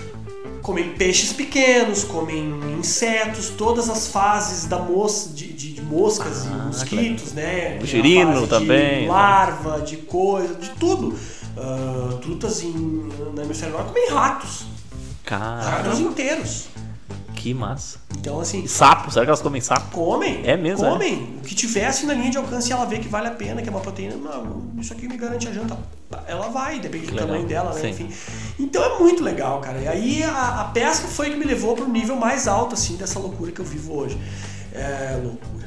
comem 0.62 0.90
peixes 0.90 1.32
pequenos, 1.32 2.04
comem 2.04 2.54
insetos, 2.78 3.48
todas 3.50 3.88
as 3.90 4.06
fases 4.08 4.66
da 4.66 4.78
mos 4.78 5.30
de, 5.34 5.52
de- 5.52 5.72
de 5.72 5.82
moscas 5.82 6.46
Ah, 6.46 6.50
e 6.50 6.66
mosquitos, 6.66 7.32
né? 7.32 7.70
Tem 7.70 7.78
a 7.78 7.84
girino 7.84 8.46
também, 8.46 9.02
De 9.02 9.08
larva, 9.08 9.80
de 9.80 9.96
coisa, 9.96 10.54
de 10.54 10.70
tudo. 10.70 11.18
Ah, 11.56 12.18
trutas 12.22 12.62
em, 12.62 13.08
na 13.34 13.42
hemisfério 13.42 13.74
norte 13.74 13.88
comem 13.88 14.08
ratos. 14.10 14.66
Ratos 15.24 15.98
Cara, 15.98 16.00
inteiros. 16.00 16.66
que 17.34 17.52
massa. 17.54 17.98
Então, 18.16 18.38
assim, 18.40 18.62
E 18.62 18.68
sapo, 18.68 19.10
será 19.10 19.24
que 19.24 19.30
elas 19.30 19.42
comem 19.42 19.60
sapo? 19.60 19.90
comem. 19.90 20.42
É 20.44 20.56
mesmo, 20.56 20.86
Comem. 20.88 21.38
O 21.38 21.40
que 21.40 21.54
tivesse 21.54 22.06
na 22.06 22.14
linha 22.14 22.30
de 22.30 22.36
alcance 22.38 22.70
e 22.70 22.72
ela 22.72 22.84
vê 22.84 22.98
que 22.98 23.08
vale 23.08 23.26
a 23.28 23.32
pena, 23.32 23.60
que 23.62 23.68
é 23.68 23.72
uma 23.72 23.80
proteína, 23.80 24.14
não, 24.16 24.70
isso 24.78 24.92
aqui 24.92 25.08
me 25.08 25.16
garante 25.16 25.48
a 25.48 25.52
janta. 25.52 25.76
Ela 26.26 26.48
vai, 26.48 26.78
depende 26.78 27.06
do 27.06 27.12
legal. 27.12 27.26
tamanho 27.26 27.46
dela, 27.46 27.74
né? 27.74 27.88
Enfim. 27.88 28.08
Então 28.58 28.82
é 28.82 28.98
muito 28.98 29.22
legal, 29.22 29.60
cara. 29.60 29.78
E 29.78 29.88
aí 29.88 30.22
a, 30.22 30.60
a 30.60 30.64
pesca 30.64 31.06
foi 31.08 31.30
que 31.30 31.36
me 31.36 31.44
levou 31.44 31.74
pro 31.74 31.88
nível 31.88 32.16
mais 32.16 32.46
alto, 32.48 32.74
assim, 32.74 32.96
dessa 32.96 33.18
loucura 33.18 33.52
que 33.52 33.60
eu 33.60 33.64
vivo 33.64 33.96
hoje. 33.96 34.18
É 34.74 35.18
loucura. 35.22 35.62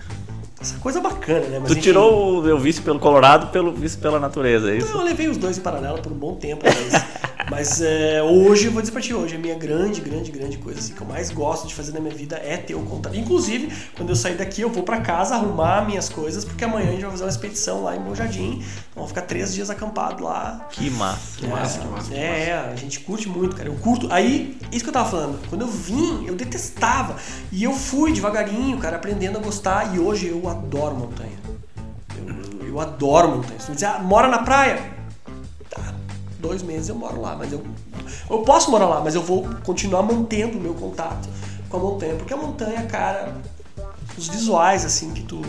Essa 0.59 0.77
coisa 0.79 0.99
bacana, 0.99 1.45
né? 1.47 1.59
Mas, 1.59 1.67
Tu 1.67 1.73
enfim, 1.73 1.81
tirou 1.81 2.39
o 2.39 2.41
meu 2.41 2.57
vício 2.57 2.81
pelo 2.81 2.99
Colorado 2.99 3.47
pelo 3.47 3.71
vício 3.71 3.99
pela 3.99 4.19
natureza, 4.19 4.71
é 4.71 4.77
isso? 4.77 4.87
Eu 4.87 5.03
levei 5.03 5.27
os 5.27 5.37
dois 5.37 5.57
em 5.57 5.61
paralelo 5.61 5.99
por 6.01 6.11
um 6.11 6.15
bom 6.15 6.35
tempo, 6.35 6.63
mas 6.65 7.03
Mas 7.49 7.79
é, 7.79 8.23
hoje, 8.23 8.65
eu 8.65 8.71
vou 8.71 8.81
dizer 8.81 8.91
pra 8.91 9.01
ti, 9.01 9.13
hoje 9.13 9.35
a 9.35 9.39
minha 9.39 9.55
grande, 9.55 10.01
grande, 10.01 10.31
grande 10.31 10.57
coisa 10.57 10.79
assim, 10.79 10.93
que 10.93 11.01
eu 11.01 11.07
mais 11.07 11.29
gosto 11.29 11.67
de 11.67 11.75
fazer 11.75 11.91
na 11.93 11.99
minha 11.99 12.13
vida 12.13 12.37
é 12.37 12.57
ter 12.57 12.73
o 12.73 12.81
contato. 12.81 13.15
Inclusive, 13.15 13.71
quando 13.95 14.09
eu 14.09 14.15
sair 14.15 14.35
daqui, 14.35 14.61
eu 14.61 14.69
vou 14.69 14.83
pra 14.83 15.01
casa 15.01 15.35
arrumar 15.35 15.85
minhas 15.85 16.09
coisas, 16.09 16.43
porque 16.43 16.63
amanhã 16.63 16.89
a 16.89 16.91
gente 16.91 17.01
vai 17.01 17.11
fazer 17.11 17.23
uma 17.23 17.29
expedição 17.29 17.83
lá 17.83 17.95
em 17.95 17.99
Bom 17.99 18.15
Jardim. 18.15 18.63
Vamos 18.95 19.11
ficar 19.11 19.21
três 19.21 19.53
dias 19.53 19.69
acampado 19.69 20.23
lá. 20.23 20.67
Que 20.71 20.89
massa. 20.89 21.37
Que 21.37 21.47
massa, 21.47 21.79
que 21.79 21.87
massa. 21.87 22.09
que 22.09 22.17
É, 22.17 22.49
é, 22.49 22.53
a 22.73 22.75
gente 22.75 22.99
curte 23.01 23.29
muito, 23.29 23.55
cara. 23.55 23.69
Eu 23.69 23.75
curto. 23.75 24.11
Aí, 24.11 24.57
isso 24.71 24.83
que 24.83 24.89
eu 24.89 24.93
tava 24.93 25.09
falando. 25.09 25.39
Quando 25.47 25.61
eu 25.61 25.67
vim, 25.67 26.25
eu 26.25 26.33
detestava. 26.35 27.15
E 27.51 27.63
eu 27.63 27.73
fui 27.73 28.11
devagarinho, 28.11 28.77
cara, 28.79 28.95
aprendendo 28.97 29.37
a 29.37 29.41
gostar. 29.41 29.95
E 29.95 29.99
hoje 29.99 30.27
eu 30.27 30.49
adoro 30.49 30.95
montanha. 30.95 31.37
Eu, 32.17 32.67
eu 32.67 32.79
adoro 32.79 33.37
montanha. 33.37 33.59
Se 33.59 33.67
tu 33.67 33.73
dizer, 33.73 33.85
ah, 33.85 33.99
mora 33.99 34.27
na 34.27 34.39
praia? 34.39 34.94
Dois 36.45 36.61
meses 36.61 36.89
eu 36.89 36.95
moro 36.95 37.19
lá, 37.21 37.35
mas 37.35 37.51
eu. 37.51 37.63
Eu 38.29 38.39
posso 38.39 38.69
morar 38.69 38.87
lá, 38.87 39.01
mas 39.01 39.15
eu 39.15 39.21
vou 39.23 39.47
continuar 39.63 40.03
mantendo 40.03 40.57
o 40.57 40.61
meu 40.61 40.75
contato 40.75 41.27
com 41.69 41.77
a 41.77 41.79
montanha. 41.79 42.13
Porque 42.15 42.33
a 42.33 42.37
montanha, 42.37 42.83
cara, 42.83 43.35
os 44.17 44.27
visuais, 44.27 44.85
assim, 44.85 45.11
que 45.11 45.23
tu. 45.23 45.41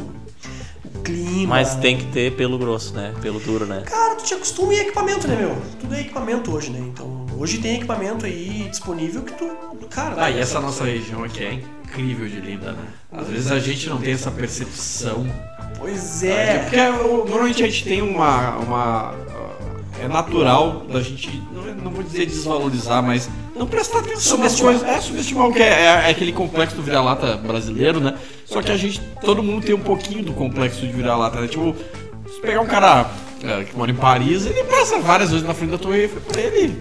O 0.95 1.01
clima. 1.03 1.57
Mas 1.57 1.75
tem 1.75 1.99
que 1.99 2.07
ter 2.07 2.35
pelo 2.35 2.57
grosso, 2.59 2.95
né? 2.95 3.13
Pelo 3.21 3.39
duro, 3.41 3.67
né? 3.67 3.83
Cara, 3.85 4.15
tu 4.15 4.25
te 4.25 4.35
acostuma 4.35 4.73
em 4.73 4.79
equipamento, 4.79 5.29
né, 5.29 5.37
meu? 5.37 5.57
Tudo 5.79 5.95
é 5.95 6.01
equipamento 6.01 6.51
hoje, 6.55 6.71
né? 6.71 6.79
Então, 6.81 7.27
hoje 7.39 7.59
tem 7.59 7.77
equipamento 7.77 8.25
aí 8.25 8.67
disponível 8.71 9.23
que 9.23 9.33
tu. 9.35 9.51
Cara, 9.91 10.25
Ah, 10.25 10.31
e 10.31 10.39
essa 10.41 10.61
nossa 10.61 10.85
região 10.85 11.23
aqui 11.25 11.45
é 11.45 11.53
incrível 11.85 12.27
de 12.27 12.41
linda, 12.41 12.73
né? 12.73 12.85
Às 13.13 13.27
vezes 13.29 13.51
a 13.53 13.59
gente 13.59 13.89
não 13.89 13.99
tem 13.99 14.15
essa 14.15 14.31
percepção. 14.31 15.27
Pois 15.79 16.23
É. 16.23 16.57
é. 16.57 16.59
Porque 16.61 16.77
normalmente 16.77 17.63
a 17.63 17.67
gente 17.67 17.85
tem 17.85 18.01
uma. 18.01 18.57
uma 18.57 19.11
ah, 19.11 19.66
é 20.03 20.09
natural 20.09 20.85
da 20.93 21.01
gente, 21.03 21.31
não, 21.83 21.91
vou 21.91 22.03
dizer 22.03 22.27
desvalorizar, 22.27 23.03
mas 23.03 23.29
não 23.55 23.67
prestar 23.67 24.01
atenção 24.01 24.39
nas 24.39 24.53
Subestimar. 24.53 24.73
coisas. 24.79 24.89
É, 24.89 25.01
subestimar 25.01 25.49
o 25.49 25.53
que 25.53 25.63
é, 25.63 25.67
é- 25.69 25.85
é 26.07 26.11
aquele 26.11 26.33
complexo 26.33 26.77
do 26.77 26.83
vira-lata 26.83 27.37
brasileiro, 27.37 28.01
né? 28.01 28.15
Só 28.45 28.63
que 28.63 28.71
a 28.71 28.77
gente, 28.77 29.01
todo 29.23 29.43
mundo 29.43 29.65
tem 29.65 29.75
um 29.75 29.81
pouquinho 29.81 30.23
do 30.23 30.33
complexo 30.33 30.81
de 30.87 30.93
vira-lata, 30.93 31.41
né? 31.41 31.49
Tipo, 31.49 31.75
se 32.33 32.41
pegar 32.41 32.61
um 32.61 32.67
cara 32.67 33.11
é, 33.43 33.65
que 33.65 33.77
mora 33.77 33.91
em 33.91 33.95
Paris, 33.95 34.47
ele 34.47 34.65
passa 34.65 34.99
várias 34.99 35.31
vezes 35.31 35.47
na 35.47 35.55
frente 35.55 35.71
da 35.71 35.79
torre 35.79 36.03
Eiffel, 36.03 36.21
pra 36.21 36.41
ele 36.41 36.75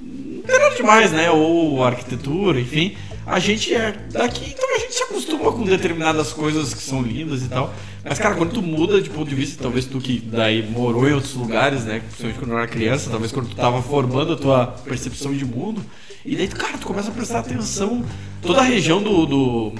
não 0.00 0.42
tem 0.42 0.58
nada 0.58 0.74
demais, 0.74 1.12
né? 1.12 1.30
Ou 1.30 1.82
arquitetura, 1.84 2.60
enfim. 2.60 2.96
A 3.26 3.38
gente 3.38 3.74
é 3.74 3.94
daqui, 4.12 4.52
então 4.54 4.73
acostuma 5.14 5.52
com 5.52 5.62
determinadas 5.64 6.32
coisas 6.32 6.74
que 6.74 6.82
são 6.82 7.00
lindas 7.02 7.42
e 7.42 7.48
tal. 7.48 7.72
Mas, 8.04 8.18
cara, 8.18 8.34
quando 8.34 8.52
tu 8.52 8.60
muda 8.62 9.00
de 9.00 9.08
ponto 9.08 9.28
de 9.28 9.34
vista, 9.34 9.62
talvez 9.62 9.84
tu 9.86 9.98
que 9.98 10.18
daí 10.20 10.62
morou 10.68 11.08
em 11.08 11.12
outros 11.12 11.34
lugares, 11.34 11.84
né? 11.84 12.00
Principalmente 12.00 12.38
quando 12.38 12.54
era 12.54 12.66
criança, 12.66 13.10
talvez 13.10 13.32
quando 13.32 13.48
tu 13.48 13.56
tava 13.56 13.80
formando 13.82 14.32
a 14.34 14.36
tua 14.36 14.66
percepção 14.66 15.32
de 15.32 15.44
mundo. 15.44 15.82
E 16.26 16.36
daí, 16.36 16.48
cara, 16.48 16.76
tu 16.78 16.86
começa 16.86 17.08
a 17.10 17.12
prestar 17.12 17.38
atenção. 17.40 18.04
Toda 18.42 18.60
a 18.60 18.64
região 18.64 19.02
do. 19.02 19.26
do 19.26 19.72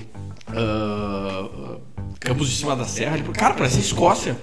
ah, 0.48 1.76
Campos 2.20 2.48
de 2.48 2.56
Cima 2.56 2.74
da 2.74 2.84
Serra, 2.84 3.18
tipo, 3.18 3.32
cara, 3.32 3.54
parece 3.54 3.80
Escócia. 3.80 4.36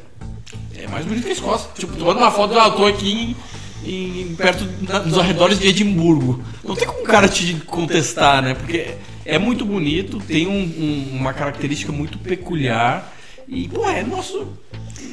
É 0.75 0.87
mais 0.87 1.05
bonito 1.05 1.23
que 1.23 1.29
a 1.29 1.33
Escócia. 1.33 1.69
Tipo, 1.75 1.93
tu 1.95 2.05
manda 2.05 2.19
uma 2.19 2.31
foto, 2.31 2.57
ah, 2.59 2.67
eu 2.67 2.71
tô 2.73 2.85
aqui 2.85 3.35
em, 3.83 4.21
em- 4.21 4.35
perto 4.35 4.67
na- 4.87 4.99
nos 4.99 5.17
arredores 5.17 5.59
de 5.59 5.67
Edimburgo. 5.67 6.43
Não 6.63 6.75
tem 6.75 6.87
como 6.87 6.99
o 7.01 7.03
cara 7.03 7.27
te 7.27 7.55
contestar, 7.65 8.41
né? 8.43 8.53
Porque 8.53 8.95
é 9.25 9.37
muito 9.37 9.65
bonito, 9.65 10.19
tem 10.19 10.47
um- 10.47 10.53
um- 10.63 11.17
uma 11.17 11.33
característica 11.33 11.91
muito 11.91 12.17
peculiar 12.19 13.13
e, 13.47 13.67
pô, 13.67 13.87
é 13.89 14.03
nosso, 14.03 14.47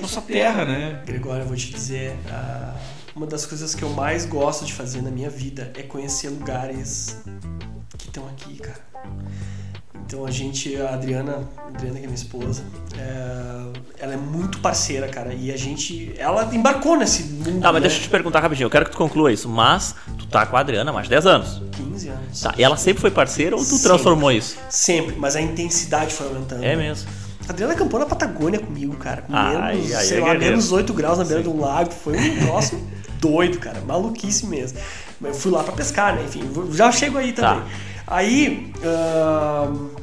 nossa 0.01 0.21
terra, 0.21 0.65
né? 0.65 1.03
Gregório, 1.07 1.43
eu 1.43 1.47
vou 1.49 1.57
te 1.57 1.73
dizer, 1.73 2.17
uma 3.15 3.27
das 3.27 3.45
coisas 3.47 3.75
que 3.75 3.83
eu 3.83 3.91
mais 3.91 4.25
gosto 4.25 4.65
de 4.65 4.73
fazer 4.73 5.03
na 5.03 5.11
minha 5.11 5.31
vida 5.31 5.73
é 5.77 5.83
conhecer 5.83 6.29
lugares 6.29 7.19
que 7.97 8.07
estão 8.07 8.27
aqui, 8.29 8.59
cara. 8.59 8.81
Então 10.09 10.25
a 10.25 10.31
gente, 10.31 10.75
a 10.81 10.95
Adriana, 10.95 11.47
a 11.59 11.69
Adriana 11.69 11.99
que 11.99 12.05
é 12.07 12.09
minha 12.09 12.15
esposa, 12.15 12.63
é, 12.97 13.63
ela 13.99 14.15
é 14.15 14.17
muito 14.17 14.59
parceira, 14.61 15.07
cara. 15.07 15.35
E 15.35 15.53
a 15.53 15.57
gente, 15.57 16.15
ela 16.17 16.49
embarcou 16.51 16.97
nesse 16.97 17.25
mundo. 17.25 17.61
Tá, 17.61 17.71
mas 17.71 17.75
né? 17.75 17.81
deixa 17.89 17.99
eu 17.99 18.03
te 18.05 18.09
perguntar 18.09 18.41
rapidinho. 18.41 18.65
Eu 18.65 18.71
quero 18.71 18.87
que 18.87 18.93
tu 18.93 18.97
conclua 18.97 19.31
isso. 19.31 19.51
Mas 19.51 19.95
tu 20.17 20.27
tá 20.27 20.47
com 20.47 20.57
a 20.57 20.61
Adriana 20.61 20.91
há 20.91 20.95
mais 20.95 21.05
de 21.05 21.11
10 21.11 21.27
anos. 21.27 21.63
15 21.73 22.09
anos. 22.09 22.41
Tá. 22.41 22.55
E 22.57 22.65
ela 22.65 22.79
sempre 22.79 23.03
foi 23.03 23.11
parceira 23.11 23.55
ou 23.55 23.61
tu 23.61 23.67
Sempre. 23.67 23.83
transformou 23.85 24.33
isso? 24.33 24.57
Sempre, 24.71 25.15
mas 25.19 25.37
a 25.37 25.43
intensidade 25.43 26.15
foi 26.15 26.27
aumentando. 26.29 26.65
É 26.65 26.75
mesmo. 26.75 27.07
A 27.47 27.53
Adriana 27.53 27.75
acampou 27.75 28.01
na 28.01 28.07
Patagônia 28.07 28.61
comigo, 28.61 28.97
cara. 28.97 29.21
Com 29.21 29.37
Ai, 29.37 29.77
menos, 29.77 29.95
ai, 29.95 30.05
sei 30.07 30.21
é 30.21 30.25
lá, 30.25 30.35
menos 30.35 30.73
8 30.73 30.91
graus 30.95 31.19
na 31.19 31.25
beira 31.25 31.43
de 31.43 31.51
um 31.51 31.61
lago. 31.61 31.91
Foi 31.93 32.17
um 32.17 32.47
troço 32.47 32.81
doido, 33.21 33.59
cara. 33.59 33.83
Maluquice 33.87 34.47
mesmo. 34.47 34.79
Mas 35.21 35.35
Eu 35.35 35.39
fui 35.39 35.53
lá 35.53 35.63
pra 35.63 35.75
pescar, 35.75 36.15
né? 36.15 36.23
Enfim, 36.25 36.49
já 36.73 36.91
chego 36.91 37.19
aí 37.19 37.35
também. 37.35 37.61
Tá. 37.61 37.67
Aí. 38.07 38.73
ahn, 38.83 39.98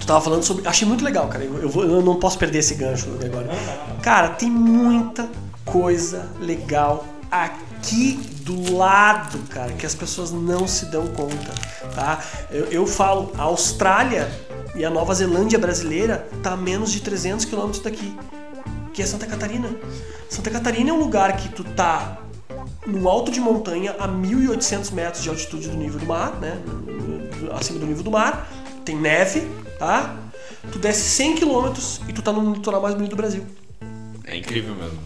tu 0.00 0.06
tava 0.06 0.20
falando 0.20 0.42
sobre. 0.42 0.66
Achei 0.66 0.86
muito 0.88 1.04
legal, 1.04 1.28
cara. 1.28 1.44
Eu, 1.44 1.68
vou- 1.68 1.84
eu 1.84 2.02
não 2.02 2.16
posso 2.18 2.38
perder 2.38 2.58
esse 2.58 2.74
gancho 2.74 3.08
agora. 3.24 3.48
Cara, 4.02 4.30
tem 4.30 4.50
muita 4.50 5.28
coisa 5.64 6.28
legal 6.40 7.04
aqui 7.30 8.14
do 8.42 8.76
lado, 8.76 9.38
cara, 9.50 9.72
que 9.72 9.86
as 9.86 9.94
pessoas 9.94 10.32
não 10.32 10.66
se 10.66 10.86
dão 10.86 11.06
conta, 11.08 11.52
tá? 11.94 12.18
Eu, 12.50 12.64
eu 12.66 12.86
falo, 12.86 13.30
a 13.38 13.42
Austrália 13.42 14.28
e 14.74 14.84
a 14.84 14.90
Nova 14.90 15.14
Zelândia 15.14 15.58
brasileira 15.58 16.26
tá 16.42 16.52
a 16.52 16.56
menos 16.56 16.90
de 16.90 17.00
300 17.00 17.44
quilômetros 17.44 17.80
daqui, 17.82 18.16
que 18.92 19.02
é 19.02 19.06
Santa 19.06 19.26
Catarina. 19.26 19.68
Santa 20.28 20.50
Catarina 20.50 20.90
é 20.90 20.92
um 20.92 20.98
lugar 20.98 21.36
que 21.36 21.48
tu 21.50 21.62
tá 21.62 22.18
no 22.86 23.08
alto 23.08 23.30
de 23.30 23.40
montanha 23.40 23.94
a 23.98 24.08
1.800 24.08 24.90
metros 24.92 25.22
de 25.22 25.28
altitude 25.28 25.68
do 25.68 25.76
nível 25.76 26.00
do 26.00 26.06
mar, 26.06 26.32
né? 26.40 26.58
Acima 27.56 27.78
do 27.78 27.86
nível 27.86 28.02
do 28.02 28.10
mar. 28.10 28.48
Tem 28.84 28.96
neve, 28.96 29.42
tá? 29.78 30.16
Tu 30.72 30.78
desce 30.78 31.02
100 31.02 31.36
quilômetros 31.36 32.00
e 32.08 32.12
tu 32.12 32.22
tá 32.22 32.32
no 32.32 32.52
litoral 32.52 32.80
mais 32.82 32.94
bonito 32.94 33.10
do 33.10 33.16
Brasil 33.16 33.44
É 34.24 34.36
incrível 34.36 34.74
mesmo. 34.74 34.98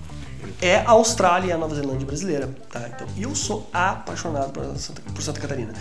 é 0.60 0.78
a 0.78 0.90
Austrália 0.90 1.48
e 1.48 1.52
a 1.52 1.58
Nova 1.58 1.74
Zelândia 1.74 2.06
brasileira, 2.06 2.48
tá? 2.70 2.88
Então, 2.94 3.06
eu 3.16 3.34
sou 3.34 3.68
apaixonado 3.72 4.50
por 4.52 4.64
Santa, 4.78 5.02
por 5.02 5.22
Santa 5.22 5.40
Catarina. 5.40 5.72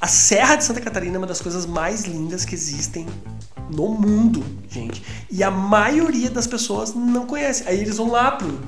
A 0.00 0.06
Serra 0.06 0.56
de 0.56 0.64
Santa 0.64 0.80
Catarina 0.80 1.16
é 1.16 1.18
uma 1.18 1.26
das 1.26 1.40
coisas 1.42 1.66
mais 1.66 2.04
lindas 2.06 2.44
que 2.44 2.54
existem 2.54 3.06
no 3.70 3.88
mundo, 3.88 4.42
gente. 4.70 5.02
E 5.30 5.42
a 5.44 5.50
maioria 5.50 6.30
das 6.30 6.46
pessoas 6.46 6.94
não 6.94 7.26
conhece. 7.26 7.64
Aí 7.68 7.78
eles 7.80 7.98
vão 7.98 8.10
lá 8.10 8.30
pro 8.32 8.58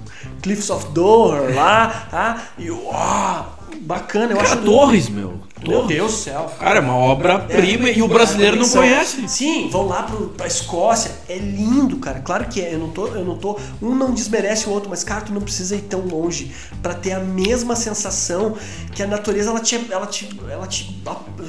Cliffs 0.43 0.69
of 0.71 0.87
Dover, 0.93 1.55
lá, 1.57 2.07
tá? 2.11 2.49
E, 2.59 2.71
ó, 2.71 3.45
bacana, 3.81 4.33
eu 4.33 4.37
Cara, 4.37 4.53
acho... 4.53 4.63
Torres, 4.63 5.09
meu. 5.09 5.41
Meu. 5.69 5.87
Deus 5.87 6.13
do 6.13 6.19
céu. 6.19 6.53
Cara, 6.59 6.79
é 6.79 6.81
uma 6.83 6.97
obra-prima 6.97 7.91
e 7.91 8.03
o 8.03 8.09
brasileiro 8.09 8.57
não 8.57 8.65
São- 8.65 8.83
conhece. 8.83 9.29
Sim, 9.29 9.69
vão 9.71 9.87
lá 9.87 10.03
pro, 10.05 10.29
pra 10.29 10.47
Escócia. 10.47 11.11
É 11.29 11.37
lindo, 11.39 11.97
cara. 11.99 12.21
Claro 12.21 12.47
que 12.47 12.61
é. 12.61 12.75
Eu 12.75 12.79
não 12.79 12.91
tô, 12.91 13.07
eu 13.09 13.25
não 13.25 13.37
tô. 13.39 13.59
Um 13.81 13.95
não 13.95 14.13
desmerece 14.13 14.69
o 14.69 14.71
outro, 14.73 14.91
mas, 14.91 15.05
cara, 15.05 15.21
tu 15.23 15.33
não 15.33 15.41
precisa 15.41 15.77
ir 15.77 15.83
tão 15.83 16.01
longe 16.01 16.53
pra 16.83 16.95
ter 16.95 17.13
a 17.13 17.21
mesma 17.21 17.77
sensação 17.77 18.57
que 18.95 19.03
a 19.03 19.07
natureza 19.07 19.51
ela 19.51 19.61
te. 19.61 19.87
Ela 19.91 20.07
te. 20.07 20.39
Ela 20.49 20.67
te 20.67 21.01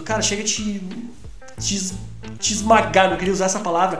cara, 0.05 0.21
chega 0.21 0.41
a 0.41 0.45
te. 0.45 0.81
te, 1.59 1.91
te 2.39 2.53
esmagar, 2.53 3.09
não 3.09 3.17
queria 3.17 3.33
usar 3.33 3.45
essa 3.45 3.59
palavra. 3.59 3.99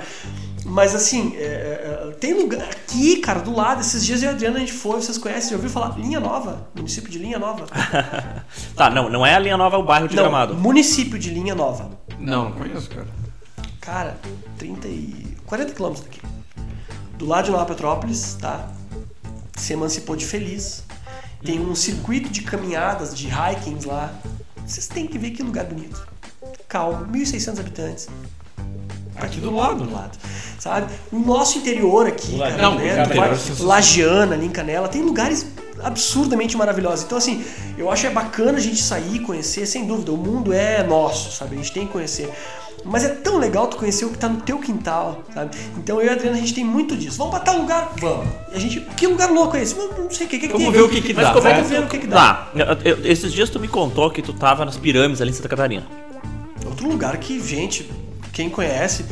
Mas 0.66 0.96
assim, 0.96 1.36
é, 1.36 1.42
é, 1.44 2.08
é, 2.10 2.12
tem 2.14 2.34
lugar. 2.34 2.62
Aqui, 2.70 3.18
cara, 3.18 3.40
do 3.40 3.54
lado, 3.54 3.82
esses 3.82 4.06
dias 4.06 4.22
eu 4.22 4.30
e 4.30 4.32
a 4.32 4.36
Adriana 4.36 4.58
a 4.58 4.60
gente 4.60 4.74
foi, 4.74 5.02
vocês 5.02 5.18
conhecem, 5.18 5.50
já 5.50 5.56
ouviu 5.56 5.70
falar? 5.70 5.98
Linha 5.98 6.20
Nova, 6.20 6.68
município 6.76 7.10
de 7.10 7.20
Linha 7.20 7.40
Nova. 7.40 7.66
Tá, 8.76 8.90
não, 8.90 9.10
não 9.10 9.26
é 9.26 9.36
a 9.36 9.40
linha 9.40 9.58
nova, 9.58 9.76
é 9.76 9.80
o 9.80 9.84
bairro 9.84 10.08
de 10.08 10.16
Não, 10.16 10.24
Gramado. 10.24 10.56
município 10.56 11.18
de 11.20 11.30
Linha 11.30 11.54
Nova. 11.54 11.92
Não, 12.20 12.46
não 12.46 12.52
conheço, 12.54 12.90
cara. 12.90 13.08
Cara, 13.82 14.18
30 14.58 14.88
e. 14.88 15.38
40 15.46 15.74
quilômetros 15.74 16.06
daqui. 16.06 16.22
Do 17.18 17.26
lado 17.26 17.46
de 17.46 17.52
Nova 17.52 17.66
Petrópolis, 17.66 18.36
tá? 18.40 18.68
Se 19.56 19.74
emancipou 19.74 20.16
de 20.16 20.26
Feliz. 20.26 20.84
Tem 21.44 21.60
um 21.60 21.76
circuito 21.76 22.30
de 22.30 22.42
caminhadas, 22.42 23.16
de 23.16 23.28
hikings 23.28 23.86
lá. 23.86 24.14
Vocês 24.66 24.88
têm 24.88 25.06
que 25.06 25.18
ver 25.18 25.32
que 25.32 25.44
lugar 25.44 25.66
bonito. 25.66 26.08
Calmo, 26.68 27.06
1.600 27.12 27.60
habitantes. 27.60 28.08
Aqui 29.16 29.40
do 29.40 29.54
lado. 29.56 29.84
Do 29.86 29.94
lado. 29.94 30.18
Sabe? 30.60 30.92
O 31.12 31.20
nosso 31.20 31.58
interior 31.58 32.08
aqui, 32.08 32.38
cara, 32.38 32.58
Não, 32.58 32.76
né? 32.76 33.02
interior 33.04 33.28
vai- 33.28 33.36
sensacional. 33.38 33.68
Lagiana, 33.68 34.36
ali 34.36 34.46
em 34.46 34.50
Canela, 34.50 34.88
tem 34.88 35.02
lugares 35.02 35.46
absurdamente 35.84 36.56
maravilhosos. 36.58 37.06
Então, 37.06 37.18
assim, 37.18 37.44
eu 37.78 37.92
acho 37.92 38.08
é 38.08 38.10
bacana 38.10 38.58
a 38.58 38.62
gente 38.62 38.82
sair, 38.82 39.20
conhecer, 39.20 39.66
sem 39.66 39.86
dúvida. 39.86 40.12
O 40.12 40.18
mundo 40.18 40.54
é 40.54 40.84
nosso, 40.84 41.32
sabe? 41.36 41.56
A 41.56 41.58
gente 41.58 41.72
tem 41.72 41.86
que 41.86 41.92
conhecer. 41.92 42.32
Mas 42.86 43.04
é 43.06 43.10
tão 43.10 43.38
legal 43.38 43.68
tu 43.68 43.78
conhecer 43.78 44.04
o 44.04 44.10
que 44.10 44.18
tá 44.18 44.28
no 44.28 44.42
teu 44.42 44.60
quintal, 44.60 45.24
sabe? 45.34 45.56
Então 45.78 46.02
eu 46.02 46.08
e 46.08 46.10
a 46.10 46.14
Adriana, 46.14 46.36
a 46.36 46.40
gente 46.40 46.54
tem 46.54 46.66
muito 46.66 46.98
disso. 46.98 47.18
Vamos 47.18 47.32
pra 47.36 47.40
tal 47.42 47.58
lugar? 47.58 47.94
Vamos. 47.98 48.28
E 48.52 48.56
a 48.58 48.60
gente, 48.60 48.82
que 48.82 49.08
lugar 49.08 49.32
louco 49.32 49.56
é 49.56 49.62
esse? 49.64 49.76
Não, 49.76 49.90
não 50.04 50.12
sei 50.12 50.28
o 50.28 50.30
que, 50.30 50.38
que, 50.38 50.48
que 50.48 50.54
Vamos 50.54 50.74
ver 50.74 50.82
o 50.82 50.90
que 50.90 51.02
que 51.02 51.14
Mas 51.14 51.28
dá. 51.28 51.34
como 51.34 51.48
é 51.48 51.52
que 51.52 51.56
Vamos 51.62 51.70
ver 51.72 51.80
o 51.82 51.88
que 51.88 51.98
que 52.00 52.08
dá. 52.08 52.16
Tá, 52.16 52.52
esses 53.06 53.32
dias 53.32 53.50
tu 53.50 53.58
me 53.60 53.70
contou 53.70 54.10
que 54.12 54.22
tu 54.22 54.34
tava 54.34 54.66
nas 54.66 54.76
pirâmides 54.76 55.22
ali 55.22 55.32
em 55.32 55.34
Santa 55.34 55.48
Catarina. 55.48 55.86
Outro 56.66 56.88
lugar 56.90 57.16
que, 57.18 57.40
gente, 57.46 57.90
quem 58.34 58.50
conhece, 58.50 59.06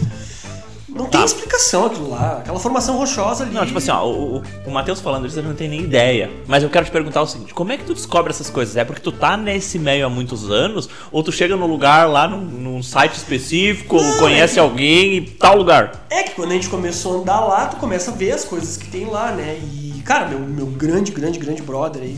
Não 0.93 1.05
Tá. 1.05 1.19
tem 1.19 1.23
explicação 1.25 1.85
aquilo 1.85 2.09
lá. 2.09 2.39
Aquela 2.39 2.59
formação 2.59 2.97
rochosa 2.97 3.45
ali. 3.45 3.53
Não, 3.53 3.65
tipo 3.65 3.77
assim, 3.77 3.91
ó, 3.91 4.05
o, 4.05 4.43
o, 4.67 4.71
Matheus 4.71 4.99
falando 4.99 5.25
isso, 5.25 5.39
eu 5.39 5.43
não 5.43 5.53
tenho 5.55 5.69
nem 5.69 5.79
ideia. 5.83 6.29
Mas 6.45 6.63
eu 6.63 6.69
quero 6.69 6.83
te 6.85 6.91
perguntar 6.91 7.21
o 7.21 7.25
seguinte: 7.27 7.53
como 7.53 7.71
é 7.71 7.77
que 7.77 7.85
tu 7.85 7.93
descobre 7.93 8.29
essas 8.29 8.49
coisas? 8.49 8.75
É 8.75 8.83
porque 8.83 8.99
tu 8.99 9.09
tá 9.09 9.37
nesse 9.37 9.79
meio 9.79 10.05
há 10.05 10.09
muitos 10.09 10.51
anos? 10.51 10.89
Ou 11.09 11.23
tu 11.23 11.31
chega 11.31 11.55
num 11.55 11.65
lugar 11.65 12.09
lá, 12.09 12.27
num, 12.27 12.41
num 12.41 12.83
site 12.83 13.13
específico, 13.15 13.95
ou 13.95 14.03
Não, 14.03 14.17
conhece 14.19 14.53
é 14.53 14.55
que- 14.55 14.59
alguém 14.59 15.15
e 15.15 15.21
tal 15.21 15.55
lugar? 15.55 16.05
É 16.09 16.23
que 16.23 16.31
quando 16.31 16.51
a 16.51 16.55
gente 16.55 16.67
começou 16.67 17.19
a 17.19 17.21
andar 17.21 17.39
lá, 17.39 17.67
tu 17.67 17.77
começa 17.77 18.11
a 18.11 18.13
ver 18.13 18.33
as 18.33 18.43
coisas 18.43 18.75
que 18.75 18.89
tem 18.89 19.05
lá, 19.05 19.31
né? 19.31 19.57
E, 19.63 20.01
cara, 20.03 20.27
meu, 20.27 20.39
meu 20.39 20.65
grande, 20.65 21.13
grande, 21.13 21.39
grande 21.39 21.61
brother 21.61 22.01
aí, 22.01 22.17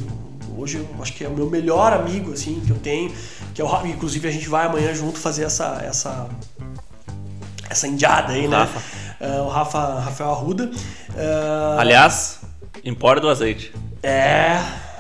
hoje 0.58 0.78
eu 0.78 0.88
acho 0.99 1.14
que 1.14 1.24
é 1.24 1.28
o 1.28 1.32
meu 1.36 1.47
melhor 1.47 1.93
amigo, 1.93 2.34
assim, 2.34 2.60
que 2.66 2.72
eu 2.72 2.78
tenho, 2.80 3.12
que 3.54 3.62
é 3.62 3.64
o. 3.64 3.86
Inclusive 3.86 4.28
a 4.28 4.32
gente 4.32 4.49
vai 4.49 4.66
amanhã 4.66 4.95
junto 4.95 5.20
fazer 5.20 5.43
essa. 5.43 5.80
essa 5.88 6.28
essa 7.74 7.88
indiada 7.88 8.34
aí, 8.34 8.47
né? 8.47 8.57
Rafa. 8.57 8.82
Ah, 9.21 9.41
o 9.43 9.49
Rafa, 9.49 9.99
Rafael 9.99 10.32
Arruda. 10.32 10.71
Ah, 11.17 11.78
Aliás, 11.80 12.39
embora 12.84 13.19
do 13.19 13.30
azeite. 13.30 13.74
É, 14.01 14.59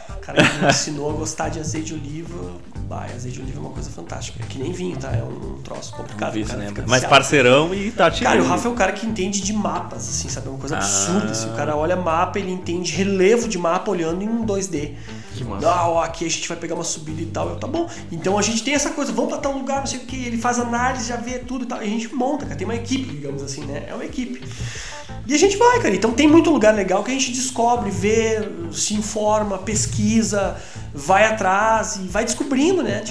o 0.09 0.19
cara 0.19 0.43
que 0.43 0.57
me 0.59 0.67
ensinou 0.69 1.09
a 1.09 1.13
gostar 1.13 1.49
de 1.49 1.59
azeite 1.59 1.87
de 1.87 1.93
oliva. 1.95 2.51
Bah, 2.87 3.05
azeite 3.15 3.37
de 3.37 3.41
oliva 3.43 3.59
é 3.59 3.61
uma 3.61 3.69
coisa 3.71 3.89
fantástica. 3.89 4.43
É 4.43 4.47
que 4.47 4.59
nem 4.59 4.71
vinho, 4.71 4.97
tá? 4.97 5.09
É 5.11 5.23
um 5.23 5.61
troço 5.63 5.93
complicado. 5.95 6.35
O 6.35 6.45
cara 6.45 6.59
né? 6.59 6.71
Mas 6.75 6.83
viciado. 6.85 7.07
parceirão 7.09 7.73
e 7.73 7.91
tá 7.91 8.11
tirando. 8.11 8.33
Cara, 8.33 8.43
o 8.43 8.47
Rafa 8.47 8.67
é 8.67 8.71
o 8.71 8.75
cara 8.75 8.91
que 8.91 9.05
entende 9.07 9.41
de 9.41 9.53
mapas, 9.53 10.07
assim, 10.09 10.27
sabe? 10.29 10.47
É 10.47 10.49
uma 10.49 10.59
coisa 10.59 10.75
Ah. 10.75 10.79
absurda. 10.79 11.31
Assim. 11.31 11.49
O 11.49 11.53
cara 11.55 11.75
olha 11.77 11.95
mapa, 11.95 12.37
ele 12.39 12.51
entende 12.51 12.93
relevo 12.93 13.47
de 13.47 13.57
mapa 13.57 13.89
olhando 13.89 14.21
em 14.21 14.27
um 14.27 14.45
2D. 14.45 14.95
Que 15.35 15.43
massa. 15.43 15.67
Ah, 15.67 16.03
aqui 16.03 16.25
a 16.25 16.29
gente 16.29 16.47
vai 16.47 16.57
pegar 16.57 16.75
uma 16.75 16.83
subida 16.83 17.21
e 17.21 17.25
tal. 17.25 17.49
Eu, 17.49 17.55
tá 17.57 17.67
bom. 17.67 17.89
Então 18.11 18.37
a 18.37 18.41
gente 18.41 18.63
tem 18.63 18.73
essa 18.73 18.91
coisa, 18.91 19.11
vamos 19.11 19.31
pra 19.31 19.39
tal 19.39 19.53
lugar, 19.53 19.79
não 19.79 19.87
sei 19.87 19.99
o 19.99 20.03
que. 20.03 20.25
Ele 20.25 20.37
faz 20.37 20.59
análise, 20.59 21.07
já 21.07 21.15
vê 21.15 21.39
tudo 21.39 21.65
e 21.65 21.67
tal. 21.67 21.81
E 21.81 21.85
a 21.85 21.89
gente 21.89 22.13
monta, 22.13 22.45
cara. 22.45 22.55
Tem 22.55 22.65
uma 22.65 22.75
equipe, 22.75 23.09
digamos 23.09 23.41
assim, 23.41 23.65
né? 23.65 23.85
É 23.87 23.93
uma 23.93 24.05
equipe. 24.05 24.41
E 25.25 25.33
a 25.33 25.37
gente 25.37 25.57
vai, 25.57 25.79
cara. 25.79 25.95
Então 25.95 26.11
tem 26.11 26.27
muito 26.27 26.49
lugar 26.49 26.73
legal 26.73 27.03
que 27.03 27.11
a 27.11 27.13
gente 27.13 27.31
descobre, 27.31 27.89
vê, 27.89 28.47
se 28.71 28.93
informa, 28.93 29.57
pesquisa, 29.57 30.57
vai 30.93 31.25
atrás 31.25 31.95
e 31.95 32.07
vai 32.07 32.25
descobrindo, 32.25 32.83
né? 32.83 33.03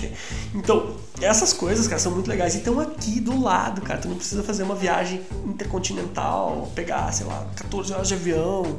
Então, 0.55 0.95
essas 1.21 1.53
coisas, 1.53 1.87
cara, 1.87 1.99
são 1.99 2.13
muito 2.13 2.29
legais. 2.29 2.55
E 2.55 2.59
estão 2.59 2.79
aqui 2.81 3.21
do 3.21 3.41
lado, 3.41 3.81
cara. 3.81 3.99
Tu 3.99 4.09
não 4.09 4.17
precisa 4.17 4.43
fazer 4.43 4.63
uma 4.63 4.75
viagem 4.75 5.23
intercontinental, 5.47 6.71
pegar, 6.75 7.13
sei 7.13 7.27
lá, 7.27 7.47
14 7.57 7.93
horas 7.93 8.09
de 8.09 8.15
avião. 8.15 8.79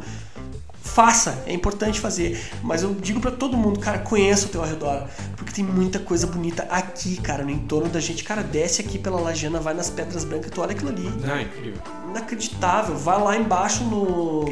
Faça, 0.85 1.41
é 1.47 1.53
importante 1.53 1.99
fazer. 1.99 2.39
Mas 2.61 2.83
eu 2.83 2.93
digo 2.93 3.19
pra 3.21 3.31
todo 3.31 3.55
mundo, 3.55 3.79
cara, 3.79 3.99
conheça 3.99 4.45
o 4.47 4.49
teu 4.49 4.61
arredor. 4.61 5.03
Porque 5.37 5.53
tem 5.53 5.63
muita 5.63 5.97
coisa 5.97 6.27
bonita 6.27 6.67
aqui, 6.69 7.15
cara, 7.21 7.43
no 7.43 7.49
entorno 7.49 7.87
da 7.89 8.01
gente. 8.01 8.23
Cara, 8.23 8.43
desce 8.43 8.81
aqui 8.81 8.99
pela 8.99 9.19
Lajana, 9.19 9.59
vai 9.61 9.73
nas 9.73 9.89
Pedras 9.89 10.25
Brancas, 10.25 10.51
tu 10.51 10.61
olha 10.61 10.71
aquilo 10.71 10.89
ali 10.89 11.09
Ah, 11.23 11.41
incrível. 11.41 11.79
inacreditável. 12.09 12.95
Vai 12.97 13.19
lá 13.21 13.37
embaixo 13.37 13.83
no, 13.85 14.43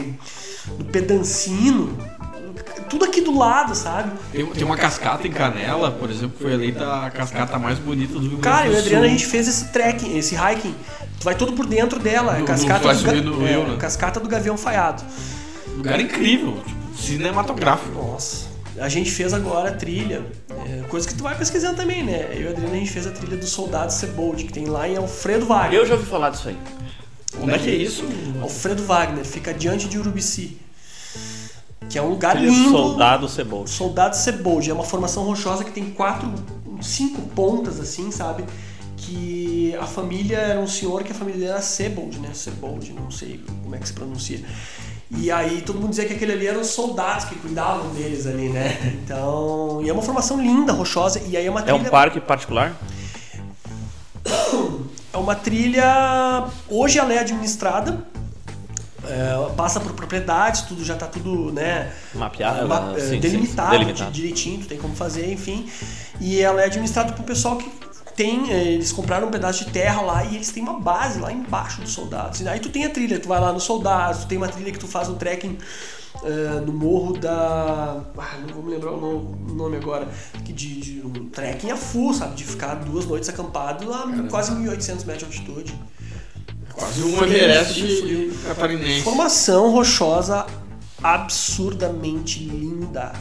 no 0.79 0.86
Pedancino, 0.86 1.97
tudo 2.89 3.03
aqui 3.05 3.19
do 3.21 3.38
lado, 3.38 3.75
sabe? 3.75 4.11
Tem, 4.32 4.45
tem 4.45 4.63
uma 4.63 4.77
cascata 4.77 5.27
em 5.27 5.32
Canela, 5.32 5.91
por 5.91 6.09
exemplo, 6.09 6.38
foi 6.41 6.53
eleita 6.53 7.05
a 7.05 7.11
cascata 7.11 7.59
mais 7.59 7.77
bonita 7.77 8.13
do 8.13 8.19
Rio 8.21 8.38
Grande 8.38 8.41
Cara, 8.41 8.65
eu 8.67 8.71
do 8.71 8.75
e 8.75 8.77
a 8.77 8.79
Adriana 8.82 9.05
a 9.05 9.09
gente 9.09 9.25
fez 9.25 9.47
esse 9.49 9.65
trekking, 9.65 10.17
esse 10.17 10.34
hiking. 10.36 10.73
Tu 11.19 11.23
vai 11.25 11.36
todo 11.36 11.53
por 11.53 11.65
dentro 11.65 11.99
dela, 11.99 12.34
é 12.34 12.36
Do- 12.38 12.41
do 12.41 12.47
cascata 12.47 12.79
do, 12.79 12.88
Ga- 12.88 12.95
subindo 12.95 13.38
o 13.38 13.45
é, 13.45 13.51
rio, 13.51 13.67
né? 13.67 13.77
cascata 13.77 14.19
do 14.19 14.27
Gavião 14.29 14.57
Falhado. 14.57 15.03
Lugar 15.78 15.99
incrível, 15.99 16.57
tipo, 16.65 16.97
cinematográfico. 16.97 17.91
Nossa. 17.95 18.49
A 18.80 18.88
gente 18.89 19.11
fez 19.11 19.34
agora 19.34 19.69
a 19.69 19.74
trilha, 19.74 20.26
é, 20.67 20.84
coisa 20.88 21.07
que 21.07 21.13
tu 21.13 21.24
vai 21.24 21.38
pesquisando 21.38 21.76
também, 21.76 22.03
né? 22.03 22.30
Eu 22.34 22.43
e 22.43 22.47
a 22.47 22.49
Adriana 22.51 22.74
a 22.76 22.78
gente 22.78 22.91
fez 22.91 23.05
a 23.05 23.11
trilha 23.11 23.38
do 23.38 23.45
Soldado 23.45 23.91
Sebold, 23.91 24.43
que 24.45 24.53
tem 24.53 24.65
lá 24.65 24.88
em 24.88 24.95
Alfredo 24.95 25.45
Wagner. 25.45 25.80
Eu 25.80 25.86
já 25.86 25.95
ouvi 25.95 26.05
falar 26.05 26.30
disso 26.30 26.49
aí. 26.49 26.57
Onde 27.41 27.53
é 27.53 27.59
que 27.59 27.69
é 27.69 27.76
isso? 27.76 28.03
Alfredo 28.41 28.84
Wagner, 28.84 29.26
fica 29.26 29.53
diante 29.53 29.88
de 29.88 29.97
Urubici. 29.97 30.57
Que 31.89 31.97
é 31.97 32.01
um 32.01 32.09
lugar 32.09 32.38
Aquele 32.38 32.51
lindo. 32.51 32.69
soldado 32.72 33.28
cebola. 33.28 33.67
Soldado 33.67 34.15
Sebold 34.15 34.69
é 34.69 34.74
uma 34.74 34.84
formação 34.84 35.24
rochosa 35.24 35.63
que 35.63 35.72
tem 35.72 35.89
quatro, 35.91 36.32
cinco 36.82 37.22
pontas 37.30 37.80
assim, 37.80 38.09
sabe? 38.11 38.45
Que 38.95 39.76
a 39.76 39.86
família 39.86 40.38
era 40.38 40.59
um 40.59 40.67
senhor 40.67 41.03
que 41.03 41.11
a 41.11 41.15
família 41.15 41.39
dele 41.39 41.51
era 41.51 41.61
Sebold, 41.61 42.19
né? 42.19 42.30
Sebold, 42.34 42.93
não 42.93 43.11
sei 43.11 43.41
como 43.61 43.76
é 43.76 43.80
que 43.80 43.88
se 43.88 43.93
pronuncia. 43.93 44.39
E 45.18 45.30
aí 45.30 45.62
todo 45.62 45.78
mundo 45.80 45.89
dizia 45.89 46.05
que 46.05 46.14
aquele 46.14 46.32
ali 46.32 46.47
eram 46.47 46.62
os 46.62 46.68
soldados 46.68 47.26
que 47.26 47.36
cuidavam 47.36 47.89
deles 47.89 48.26
ali, 48.26 48.47
né? 48.49 48.78
Então, 49.03 49.82
e 49.84 49.89
é 49.89 49.93
uma 49.93 50.01
formação 50.01 50.39
linda, 50.39 50.72
rochosa, 50.74 51.22
e 51.28 51.36
aí 51.36 51.45
é 51.45 51.49
uma 51.51 51.59
É 51.59 51.64
trilha 51.64 51.80
um 51.80 51.84
parque 51.86 52.20
particular? 52.22 52.74
é 55.14 55.18
uma 55.18 55.36
trilha. 55.36 56.45
Hoje 56.70 56.97
ela 56.99 57.14
é 57.14 57.20
administrada. 57.20 58.05
é, 59.03 59.53
passa 59.55 59.80
por 59.80 59.93
propriedades, 59.93 60.62
tudo 60.62 60.84
já 60.86 60.95
tá 60.95 61.07
tudo, 61.07 61.51
né? 61.51 61.91
Mapeado, 62.14 62.68
ma- 62.68 62.93
sim, 62.93 62.97
é, 62.97 63.09
sim, 63.09 63.20
delimitado, 63.20 63.72
delimitado. 63.72 64.12
di- 64.12 64.22
direitinho, 64.22 64.59
tu 64.62 64.68
tem 64.68 64.78
como 64.78 64.95
fazer, 64.95 65.32
enfim. 65.32 65.68
E 66.20 66.39
ela 66.39 66.62
é 66.62 66.66
administrada 66.66 67.12
por 67.14 67.26
pessoal 67.26 67.57
que 67.57 67.70
tem. 68.24 68.51
é, 68.51 68.63
Eles 68.74 68.91
compraram 68.91 69.28
um 69.28 69.32
pedaço 69.32 69.65
de 69.65 69.72
terra 69.72 70.01
lá 70.01 70.24
e 70.26 70.36
eles 70.36 70.49
têm 70.51 70.63
uma 70.63 70.80
base 70.80 71.19
lá 71.19 71.32
embaixo 71.32 71.82
dos 71.82 71.91
soldados. 71.91 72.39
E 72.41 72.47
aí 72.47 72.59
tu 72.59 72.69
tem 72.69 72.86
a 72.86 72.89
trilha, 72.89 73.19
tu 73.19 73.28
vai 73.28 73.39
lá 73.39 73.51
nos 73.51 73.63
soldados, 73.63 74.22
tu 74.22 74.28
tem 74.28 74.38
uma 74.38 74.47
trilha 74.47 74.72
que 74.72 74.80
tu 74.80 74.88
faz 74.88 75.09
um 75.09 75.15
trekking. 75.15 75.57
é, 76.24 76.59
no 76.65 76.74
morro 76.74 77.17
da. 77.17 78.03
Ah, 78.17 78.38
não 78.45 78.53
vou 78.55 78.63
me 78.63 78.72
lembrar 78.72 78.91
o 78.91 78.97
no- 78.99 79.51
o 79.51 79.55
nome 79.55 79.78
agora. 79.78 80.07
Que 80.45 80.53
de, 80.53 80.80
de 80.82 81.01
um 81.07 81.30
trekking 81.30 81.72
a 81.72 81.78
full, 81.78 82.13
sabe? 82.13 82.36
De 82.36 82.43
ficar 82.43 82.76
duas 82.76 83.05
noites 83.05 83.28
acampado 83.30 83.91
a 83.93 84.03
quase 84.30 84.51
1.800 84.51 85.05
metros 85.05 85.17
de 85.34 85.39
altitude. 85.39 85.74
Quase 86.74 87.01
um 87.03 87.24
Everest 87.24 88.32
catarinense. 88.45 89.01
Formação 89.03 89.72
rochosa 89.72 90.45
absurdamente 91.01 92.43
linda. 92.43 93.13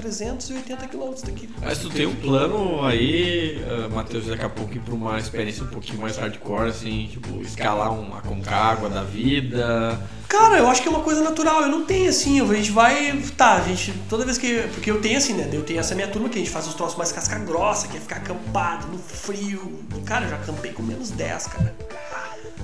380 0.00 0.88
quilômetros 0.88 1.22
daqui. 1.22 1.48
Mas 1.62 1.78
tu 1.78 1.90
tem 1.90 2.06
um 2.06 2.14
plano 2.14 2.84
aí, 2.84 3.62
ah, 3.68 3.88
Matheus, 3.88 4.26
daqui 4.26 4.44
a 4.44 4.48
pouco 4.48 4.74
ir 4.74 4.80
pra 4.80 4.94
uma 4.94 5.18
experiência 5.18 5.62
um 5.64 5.68
pouquinho 5.68 6.00
mais 6.00 6.16
hardcore, 6.16 6.68
assim, 6.68 7.08
tipo, 7.10 7.40
escalar 7.42 7.92
uma 7.92 8.20
concagua 8.22 8.88
da 8.88 9.02
vida. 9.02 10.00
Cara, 10.30 10.58
eu 10.58 10.68
acho 10.68 10.80
que 10.80 10.86
é 10.86 10.90
uma 10.90 11.02
coisa 11.02 11.22
natural. 11.22 11.62
Eu 11.62 11.68
não 11.68 11.84
tenho 11.84 12.08
assim. 12.08 12.40
A 12.40 12.54
gente 12.54 12.70
vai. 12.70 13.20
Tá, 13.36 13.54
a 13.54 13.60
gente. 13.62 13.92
Toda 14.08 14.24
vez 14.24 14.38
que. 14.38 14.62
Porque 14.74 14.88
eu 14.88 15.00
tenho 15.00 15.18
assim, 15.18 15.34
né? 15.34 15.50
Eu 15.52 15.64
tenho 15.64 15.80
essa 15.80 15.92
minha 15.92 16.06
turma 16.06 16.28
que 16.28 16.36
a 16.36 16.38
gente 16.38 16.50
faz 16.50 16.68
os 16.68 16.74
troços 16.74 16.96
mais 16.96 17.10
casca 17.10 17.36
grossa, 17.40 17.88
que 17.88 17.96
é 17.96 18.00
ficar 18.00 18.16
acampado 18.16 18.86
no 18.86 18.98
frio. 18.98 19.84
Cara, 20.04 20.26
eu 20.26 20.30
já 20.30 20.36
acampei 20.36 20.72
com 20.72 20.84
menos 20.84 21.10
10, 21.10 21.46
cara. 21.48 21.74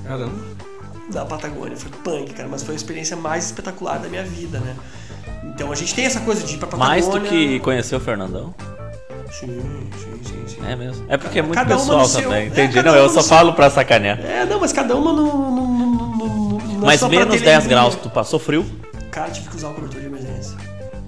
Caramba. 0.05 0.45
Da 1.11 1.24
Patagônia. 1.24 1.76
Foi 1.76 1.91
punk, 2.05 2.34
cara. 2.34 2.49
Mas 2.49 2.62
foi 2.62 2.74
a 2.74 2.76
experiência 2.76 3.16
mais 3.16 3.47
espetacular 3.47 3.99
da 3.99 4.09
minha 4.09 4.24
vida, 4.24 4.61
né? 4.61 4.76
Então 5.55 5.72
a 5.72 5.74
gente 5.74 5.94
tem 5.94 6.05
essa 6.05 6.20
coisa 6.20 6.42
de 6.42 6.55
ir 6.55 6.59
pra 6.59 6.66
Patagônia. 6.68 6.88
Mais 7.03 7.09
do 7.09 7.20
que 7.20 7.59
conhecer 7.61 7.97
o 7.97 8.01
Fernandão? 8.01 8.55
Sim, 9.30 9.61
sim, 9.99 10.20
sim, 10.24 10.44
sim. 10.47 10.66
É 10.66 10.76
mesmo. 10.76 11.05
É 11.09 11.16
porque 11.16 11.38
é 11.38 11.42
muito 11.42 11.55
Cada 11.55 11.76
pessoal 11.76 11.99
no 12.01 12.07
seu- 12.07 12.22
também. 12.22 12.44
é, 12.44 12.47
Entendi. 12.47 12.74
cada 12.74 12.90
não, 12.92 12.97
eu 12.99 13.09
só 13.09 13.20
seu- 13.20 13.28
falo 13.36 13.53
pra 13.53 13.68
sacanear. 13.70 14.18
É, 14.20 14.44
não, 14.44 14.61
mas 14.61 14.72
cada 14.72 14.94
uma 14.94 15.12
no. 15.12 15.26
no, 15.26 15.51
no, 15.51 16.59
no- 16.59 16.86
Mas 16.86 17.01
menos 17.03 17.16
prateleirinha. 17.16 17.40
10 17.59 17.66
graus, 17.66 17.94
tu 17.97 18.09
passou 18.11 18.38
frio? 18.38 18.64
Cara, 19.11 19.30
tive 19.30 19.49
que 19.49 19.57
usar 19.57 19.68
o 19.70 19.74
cobertor 19.74 20.01
de 20.01 20.07
emergência. 20.07 20.57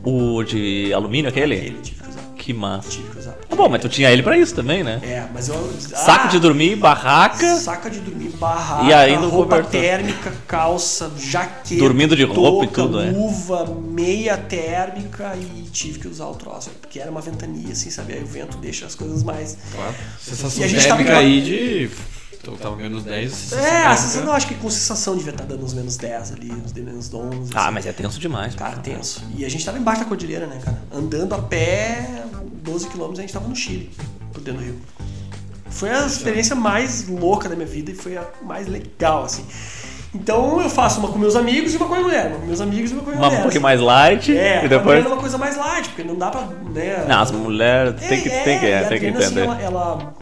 O 0.05 0.43
de 0.43 0.93
alumínio 0.95 1.29
aquele? 1.29 1.55
Ele 1.55 1.79
tive 1.83 2.03
que 2.03 2.09
usar. 2.09 2.21
Que 2.37 2.53
massa. 2.53 2.89
Tive 2.91 3.09
que 3.11 3.18
bom, 3.57 3.69
mas 3.69 3.81
tu 3.81 3.89
tinha 3.89 4.11
ele 4.11 4.23
pra 4.23 4.37
isso 4.37 4.55
também, 4.55 4.85
né? 4.85 5.01
É, 5.03 5.25
mas 5.33 5.49
eu. 5.49 5.73
Saco 5.81 6.25
Ah, 6.27 6.31
de 6.31 6.39
dormir, 6.39 6.77
barraca. 6.77 7.57
Saca 7.57 7.89
de 7.89 8.01
dormir, 8.01 8.29
barraca, 8.31 8.85
E 8.85 8.93
ainda 8.93 9.27
roupa 9.27 9.57
cobertor. 9.57 9.71
térmica, 9.71 10.33
calça, 10.47 11.11
jaqueta. 11.19 11.77
Dormindo 11.81 12.15
de 12.15 12.25
roupa 12.25 12.65
e 12.65 12.69
tudo, 12.69 13.01
é. 13.01 13.11
luva, 13.11 13.65
meia 13.67 14.37
térmica 14.37 15.35
e 15.37 15.63
tive 15.71 15.99
que 15.99 16.09
usar 16.09 16.27
o 16.27 16.35
troço. 16.35 16.71
Porque 16.81 16.99
era 17.01 17.11
uma 17.11 17.21
ventania, 17.21 17.73
assim, 17.73 17.91
sabe? 17.91 18.13
Aí 18.15 18.23
o 18.23 18.27
vento 18.27 18.59
deixa 18.59 18.87
as 18.87 18.95
coisas 18.95 19.23
mais. 19.23 19.57
Claro. 19.75 19.95
Sensação 20.21 20.61
E 20.61 20.65
a 20.65 20.69
gente 20.69 20.83
térmica 20.85 21.11
tava- 21.11 21.21
aí 21.23 21.41
de. 21.41 21.91
Então 22.41 22.57
tava 22.57 22.77
menos 22.77 23.03
10. 23.03 23.33
sensação 23.33 23.59
É, 23.65 23.69
a 23.69 23.73
térmica. 23.73 23.97
sensação, 23.97 24.25
não, 24.25 24.33
acho 24.33 24.47
que 24.47 24.55
com 24.55 24.71
sensação 24.71 25.17
devia 25.17 25.33
estar 25.33 25.45
dando 25.45 25.65
uns 25.65 25.75
menos 25.75 25.97
10 25.97 26.33
ali, 26.33 26.53
uns 26.53 26.73
de 26.73 26.81
menos 26.81 27.13
11. 27.13 27.51
Ah, 27.55 27.65
assim. 27.65 27.75
mas 27.75 27.87
é 27.87 27.93
tenso 27.93 28.21
demais. 28.21 28.55
Cara, 28.55 28.77
tenso. 28.77 29.23
E 29.37 29.45
a 29.45 29.49
gente 29.51 29.65
tava 29.65 29.77
embaixo 29.79 30.01
da 30.03 30.07
cordilheira, 30.07 30.47
né, 30.47 30.61
cara? 30.65 30.79
Andando 30.93 31.35
a 31.35 31.39
pé 31.39 32.23
12 32.63 32.89
quilômetros, 32.89 33.19
a 33.19 33.23
gente 33.23 33.33
tava 33.33 33.49
no 33.49 33.57
Chile, 33.57 33.91
por 34.33 34.41
dentro 34.43 34.61
do 34.61 34.65
rio. 34.67 34.79
Foi 35.71 35.91
a 35.91 36.07
experiência 36.07 36.57
mais 36.57 37.07
louca 37.09 37.49
da 37.49 37.55
minha 37.55 37.67
vida 37.69 37.91
e 37.91 37.95
foi 37.95 38.17
a 38.17 38.25
mais 38.43 38.67
legal, 38.67 39.25
assim. 39.25 39.45
Então 40.15 40.61
eu 40.63 40.71
faço 40.71 40.99
uma 41.01 41.09
com 41.11 41.19
meus 41.19 41.37
amigos 41.37 41.75
e 41.75 41.77
uma 41.77 41.87
com 41.87 41.95
a 41.95 42.01
mulher. 42.01 42.29
Uma 42.29 42.39
com 42.39 42.47
meus 42.47 42.61
amigos 42.63 42.91
e 42.91 42.95
uma 42.95 43.03
com 43.03 43.11
a 43.11 43.13
minha 43.13 43.23
Uma 43.23 43.29
mulher. 43.29 43.41
um 43.41 43.43
pouquinho 43.43 43.63
mais 43.63 43.79
light 43.81 44.35
É, 44.37 44.65
e 44.65 44.69
depois. 44.69 45.05
a 45.05 45.09
é 45.09 45.13
uma 45.13 45.21
coisa 45.21 45.37
mais 45.37 45.57
light, 45.57 45.89
porque 45.91 46.03
não 46.03 46.17
dá 46.17 46.31
pra. 46.31 46.41
Né, 46.73 47.05
Não, 47.07 47.21
as 47.21 47.31
mulheres 47.31 47.95
tem 48.01 48.23
que, 48.23 48.29
é, 48.31 48.43
tem 48.43 48.59
que, 48.59 48.67
é, 48.67 48.79
a 48.79 48.89
tem 48.89 48.99
que 49.01 49.07
assim, 49.09 49.17
entender. 49.27 49.41
ela, 49.43 49.61
ela, 49.61 50.15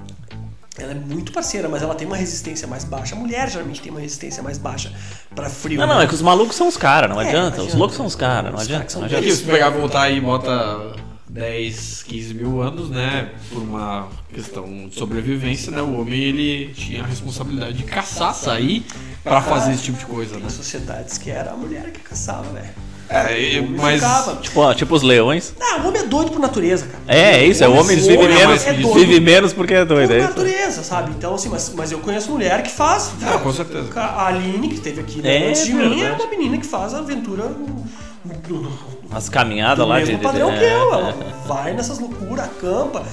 ela 0.76 0.90
é 0.90 0.94
muito 0.94 1.30
parceira, 1.30 1.68
mas 1.68 1.82
ela 1.82 1.94
tem 1.94 2.04
uma 2.06 2.16
resistência 2.16 2.66
mais 2.66 2.82
baixa. 2.82 3.14
A 3.14 3.18
mulher 3.18 3.48
geralmente 3.48 3.80
tem 3.80 3.92
uma 3.92 4.00
resistência 4.00 4.42
mais 4.42 4.58
baixa 4.58 4.92
pra 5.36 5.48
frio. 5.48 5.78
Não, 5.78 5.86
não, 5.86 5.98
né? 5.98 6.04
é 6.04 6.06
que 6.08 6.14
os 6.14 6.20
malucos 6.22 6.56
são 6.56 6.66
os 6.66 6.76
caras, 6.76 7.08
não 7.08 7.20
É, 7.20 7.28
adianta. 7.28 7.58
não 7.58 7.66
Os 7.66 7.74
loucos 7.74 7.96
são 7.96 8.06
os 8.06 8.16
caras, 8.16 8.52
não 8.52 8.58
adianta. 8.58 8.92
Não 8.98 9.02
E 9.02 9.14
adianta. 9.14 9.36
se 9.36 9.44
pegar, 9.44 9.70
voltar 9.70 10.02
aí 10.02 10.16
e 10.18 10.20
bota 10.20 10.96
10, 11.36 12.04
15 12.04 12.34
mil 12.34 12.62
anos, 12.62 12.88
né? 12.88 13.28
Por 13.50 13.62
uma 13.62 14.08
questão 14.32 14.88
de 14.88 14.94
sobrevivência, 14.94 15.70
né? 15.70 15.82
O 15.82 16.00
homem 16.00 16.18
ele 16.18 16.72
tinha 16.72 17.02
a 17.02 17.06
responsabilidade 17.06 17.74
de 17.74 17.84
caçar, 17.84 18.34
sair 18.34 18.86
pra 19.22 19.42
fazer 19.42 19.74
esse 19.74 19.82
tipo 19.82 19.98
de 19.98 20.06
coisa, 20.06 20.38
né? 20.38 20.48
Sociedades 20.48 21.18
que 21.18 21.30
era 21.30 21.50
a 21.50 21.56
mulher 21.56 21.90
que 21.92 22.00
caçava, 22.00 22.50
velho. 22.52 22.70
É, 23.08 23.60
homem 23.60 23.76
mas. 23.76 24.00
ficava. 24.00 24.36
Tipo, 24.36 24.60
ó, 24.60 24.74
tipo 24.74 24.94
os 24.94 25.02
leões. 25.02 25.54
Não, 25.60 25.84
o 25.84 25.88
homem 25.88 26.00
é 26.02 26.06
doido 26.06 26.30
por 26.30 26.40
natureza, 26.40 26.86
cara. 26.86 27.04
É, 27.06 27.36
é 27.36 27.46
isso, 27.46 27.62
é 27.62 27.68
o 27.68 27.72
homem, 27.72 27.92
eles 27.92 28.06
homem 28.06 28.18
vivem 28.18 28.34
é 28.34 28.46
menos, 28.46 28.64
doido. 28.64 28.94
vive 28.94 29.20
menos 29.20 29.52
porque 29.52 29.74
é 29.74 29.84
doido, 29.84 30.08
por 30.08 30.16
é 30.16 30.18
isso? 30.18 30.28
natureza, 30.28 30.82
sabe? 30.82 31.10
Então, 31.10 31.34
assim, 31.34 31.50
mas, 31.50 31.70
mas 31.76 31.92
eu 31.92 31.98
conheço 31.98 32.30
mulher 32.32 32.62
que 32.62 32.70
faz. 32.70 33.12
Ah, 33.22 33.38
com 33.38 33.52
certeza. 33.52 33.90
A 33.94 34.26
Aline, 34.26 34.68
que 34.68 34.76
esteve 34.76 35.00
aqui 35.02 35.20
né, 35.20 35.44
É 35.44 35.48
antes 35.50 35.66
de 35.66 35.74
mim, 35.74 36.02
é 36.02 36.12
uma 36.12 36.28
menina 36.28 36.56
que 36.56 36.66
faz 36.66 36.94
aventura 36.94 37.44
no, 37.44 37.84
no, 38.24 38.72
As 39.10 39.28
caminhadas 39.28 39.78
do 39.84 39.86
lá 39.88 39.96
mesmo 39.96 40.16
de. 40.18 40.22
padrão 40.22 40.50
é, 40.50 40.58
que 40.58 40.64
eu. 40.64 40.68
é. 40.68 40.98
Ela 41.00 41.12
vai 41.46 41.72
nessas 41.74 41.98
loucuras, 41.98 42.44
acampa. 42.46 43.04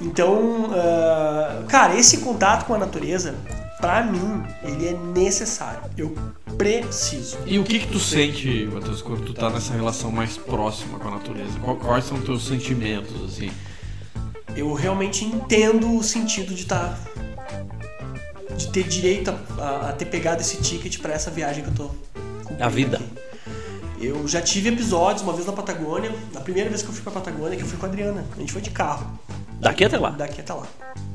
Então, 0.00 0.70
ah, 0.74 1.62
cara, 1.68 1.96
esse 1.96 2.18
contato 2.18 2.66
com 2.66 2.74
a 2.74 2.78
natureza, 2.78 3.34
pra 3.80 4.02
mim, 4.02 4.42
ele 4.62 4.88
é 4.88 4.92
necessário. 5.14 5.80
Eu 5.96 6.14
preciso. 6.58 7.38
E 7.46 7.58
o 7.58 7.64
que 7.64 7.78
que 7.80 7.86
tu 7.88 7.98
sente, 8.00 8.68
Matheus, 8.72 9.00
quando 9.02 9.22
tu 9.24 9.32
tá 9.32 9.48
nessa 9.50 9.72
relação 9.72 10.10
mais 10.10 10.36
próxima 10.36 10.98
com 10.98 11.08
a 11.08 11.12
natureza? 11.12 11.58
Quais 11.80 12.04
são 12.04 12.16
os 12.18 12.24
teus 12.24 12.46
sentimentos, 12.46 13.14
assim? 13.24 13.50
Eu 14.56 14.72
realmente 14.74 15.24
entendo 15.24 15.96
o 15.96 16.02
sentido 16.02 16.54
de 16.54 16.62
estar. 16.62 16.98
de 18.56 18.68
ter 18.68 18.84
direito 18.84 19.30
a, 19.58 19.62
a- 19.62 19.88
a 19.90 19.92
ter 19.92 20.04
pegado 20.06 20.40
esse 20.40 20.56
ticket 20.58 20.98
pra 21.00 21.12
essa 21.12 21.30
viagem 21.30 21.64
que 21.64 21.70
eu 21.70 21.74
tô. 21.74 21.90
A 22.60 22.68
vida. 22.68 22.98
aqui. 22.98 23.23
Eu 24.06 24.26
já 24.28 24.40
tive 24.40 24.68
episódios, 24.70 25.22
uma 25.22 25.32
vez 25.32 25.46
na 25.46 25.52
Patagônia, 25.52 26.12
na 26.32 26.40
primeira 26.40 26.68
vez 26.68 26.82
que 26.82 26.88
eu 26.88 26.92
fui 26.92 27.02
pra 27.02 27.12
Patagônia, 27.12 27.56
que 27.56 27.62
eu 27.62 27.66
fui 27.66 27.78
com 27.78 27.86
a 27.86 27.88
Adriana. 27.88 28.24
A 28.36 28.40
gente 28.40 28.52
foi 28.52 28.60
de 28.62 28.70
carro. 28.70 29.18
Daqui 29.60 29.84
até 29.84 29.96
lá. 29.98 30.10
Daqui 30.10 30.40
até 30.40 30.52
lá. 30.52 30.66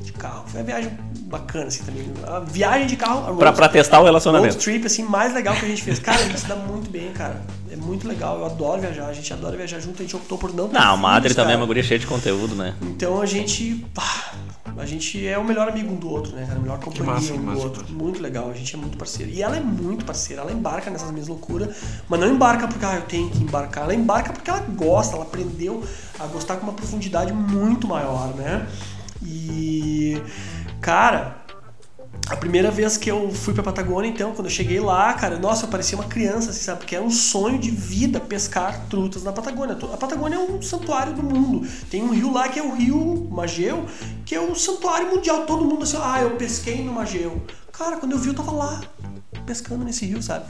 De 0.01 0.11
carro. 0.13 0.43
Foi 0.47 0.59
uma 0.61 0.65
viagem 0.65 0.91
bacana, 1.25 1.67
assim, 1.67 1.83
também. 1.83 2.11
A 2.25 2.39
viagem 2.39 2.87
de 2.87 2.95
carro. 2.95 3.19
a 3.19 3.23
Pra, 3.35 3.47
road- 3.49 3.55
pra 3.57 3.69
testar 3.69 3.97
o 3.97 3.99
road 3.99 4.09
relacionamento. 4.09 4.57
trip, 4.57 4.85
assim, 4.87 5.03
mais 5.03 5.33
legal 5.33 5.55
que 5.55 5.65
a 5.65 5.67
gente 5.67 5.83
fez. 5.83 5.99
Cara, 5.99 6.19
a 6.19 6.23
gente 6.23 6.39
se 6.39 6.47
dá 6.47 6.55
muito 6.55 6.89
bem, 6.89 7.11
cara. 7.13 7.41
É 7.71 7.75
muito 7.75 8.07
legal. 8.07 8.39
Eu 8.39 8.45
adoro 8.45 8.81
viajar. 8.81 9.05
A 9.07 9.13
gente 9.13 9.31
adora 9.31 9.55
viajar 9.55 9.79
junto. 9.79 10.01
A 10.01 10.05
gente 10.05 10.15
optou 10.15 10.37
por 10.37 10.53
não 10.53 10.67
ter 10.67 10.73
Não, 10.79 10.93
a 10.93 10.97
Madre 10.97 11.23
filhos, 11.29 11.35
também 11.35 11.53
é 11.53 11.57
uma 11.57 11.65
guria 11.65 11.83
cheia 11.83 11.99
de 11.99 12.07
conteúdo, 12.07 12.55
né? 12.55 12.73
Então 12.81 13.21
a 13.21 13.25
gente. 13.25 13.85
pá, 13.93 14.28
a 14.79 14.85
gente 14.85 15.27
é 15.27 15.37
o 15.37 15.43
melhor 15.43 15.67
amigo 15.67 15.91
um 15.91 15.97
do 15.97 16.09
outro, 16.09 16.33
né? 16.33 16.45
cara? 16.45 16.57
A 16.57 16.61
melhor 16.61 16.79
companhia 16.79 17.13
massa, 17.13 17.33
um 17.33 17.37
do 17.37 17.43
massa, 17.43 17.63
outro. 17.63 17.81
massa. 17.81 17.93
Muito 17.93 18.21
legal, 18.21 18.49
a 18.49 18.53
gente 18.53 18.73
é 18.73 18.77
muito 18.77 18.97
parceiro. 18.97 19.29
E 19.29 19.41
ela 19.41 19.57
é 19.57 19.59
muito 19.59 20.05
parceira, 20.05 20.41
ela 20.41 20.51
embarca 20.51 20.89
nessas 20.89 21.11
minhas 21.11 21.27
loucuras, 21.27 21.75
mas 22.07 22.19
não 22.19 22.27
embarca 22.27 22.67
porque 22.67 22.85
ah, 22.85 22.95
eu 22.95 23.01
tenho 23.01 23.29
que 23.29 23.43
embarcar, 23.43 23.83
ela 23.83 23.93
embarca 23.93 24.31
porque 24.31 24.49
ela 24.49 24.61
gosta, 24.61 25.15
ela 25.15 25.25
aprendeu 25.25 25.83
a 26.17 26.25
gostar 26.27 26.55
com 26.55 26.63
uma 26.63 26.73
profundidade 26.73 27.33
muito 27.33 27.87
maior, 27.87 28.33
né? 28.35 28.65
E. 29.21 30.21
Cara, 30.79 31.38
a 32.29 32.35
primeira 32.35 32.69
vez 32.69 32.95
que 32.95 33.09
eu 33.09 33.31
fui 33.31 33.55
pra 33.55 33.63
Patagônia, 33.63 34.07
então, 34.07 34.33
quando 34.33 34.45
eu 34.45 34.51
cheguei 34.51 34.79
lá, 34.79 35.11
cara, 35.13 35.39
nossa, 35.39 35.65
eu 35.65 35.69
parecia 35.69 35.97
uma 35.97 36.07
criança, 36.07 36.51
assim, 36.51 36.61
sabe? 36.61 36.79
Porque 36.79 36.95
era 36.95 37.03
um 37.03 37.09
sonho 37.09 37.57
de 37.57 37.71
vida 37.71 38.19
pescar 38.19 38.85
trutas 38.87 39.23
na 39.23 39.31
Patagônia. 39.31 39.75
A 39.91 39.97
Patagônia 39.97 40.35
é 40.35 40.39
um 40.39 40.61
santuário 40.61 41.13
do 41.13 41.23
mundo. 41.23 41.67
Tem 41.89 42.03
um 42.03 42.11
rio 42.11 42.31
lá 42.31 42.47
que 42.47 42.59
é 42.59 42.63
o 42.63 42.75
Rio 42.75 43.27
Mageu, 43.31 43.83
que 44.25 44.35
é 44.35 44.39
o 44.39 44.53
santuário 44.53 45.09
mundial. 45.09 45.45
Todo 45.47 45.65
mundo 45.65 45.83
assim, 45.83 45.97
ah, 45.99 46.21
eu 46.21 46.31
pesquei 46.31 46.83
no 46.83 46.93
Mageu. 46.93 47.41
Cara, 47.71 47.97
quando 47.97 48.11
eu 48.11 48.19
vi, 48.19 48.27
eu 48.27 48.35
tava 48.35 48.51
lá, 48.51 48.81
pescando 49.47 49.83
nesse 49.83 50.05
rio, 50.05 50.21
sabe? 50.21 50.45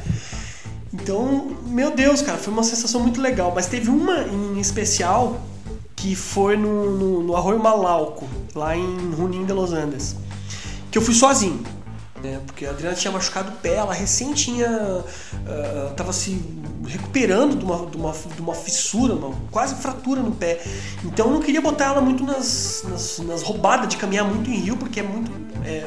Então, 0.93 1.55
meu 1.65 1.95
Deus, 1.95 2.21
cara, 2.21 2.37
foi 2.37 2.51
uma 2.51 2.63
sensação 2.63 2.99
muito 2.99 3.21
legal. 3.21 3.53
Mas 3.55 3.67
teve 3.67 3.89
uma 3.89 4.23
em 4.23 4.59
especial 4.59 5.39
que 5.95 6.13
foi 6.13 6.57
no, 6.57 6.97
no, 6.97 7.23
no 7.23 7.35
Arroio 7.37 7.59
Malauco, 7.59 8.27
lá 8.53 8.75
em 8.75 9.15
Junín 9.15 9.45
de 9.45 9.53
Los 9.53 9.71
Andes 9.71 10.15
que 10.91 10.97
eu 10.97 11.01
fui 11.01 11.13
sozinho. 11.13 11.61
Né? 12.21 12.41
Porque 12.45 12.65
a 12.65 12.71
Adriana 12.71 12.95
tinha 12.95 13.11
machucado 13.11 13.49
o 13.49 13.53
pé, 13.53 13.75
ela 13.75 13.93
recém 13.93 14.33
tinha. 14.33 14.67
ah, 15.47 15.93
tava 15.95 16.11
se 16.11 16.41
recuperando 16.85 17.55
de 17.55 17.63
uma, 17.63 17.85
de 17.85 17.95
uma, 17.97 18.11
de 18.11 18.41
uma 18.41 18.53
fissura, 18.53 19.13
uma 19.13 19.33
quase 19.51 19.75
fratura 19.75 20.21
no 20.21 20.31
pé. 20.31 20.59
Então 21.05 21.27
eu 21.27 21.33
não 21.33 21.39
queria 21.39 21.61
botar 21.61 21.85
ela 21.85 22.01
muito 22.01 22.23
nas, 22.25 22.83
nas, 22.89 23.19
nas 23.19 23.41
roubadas 23.41 23.87
de 23.87 23.95
caminhar 23.95 24.25
muito 24.25 24.49
em 24.49 24.55
rio, 24.55 24.75
porque 24.75 24.99
é 24.99 25.03
muito. 25.03 25.31
É, 25.63 25.83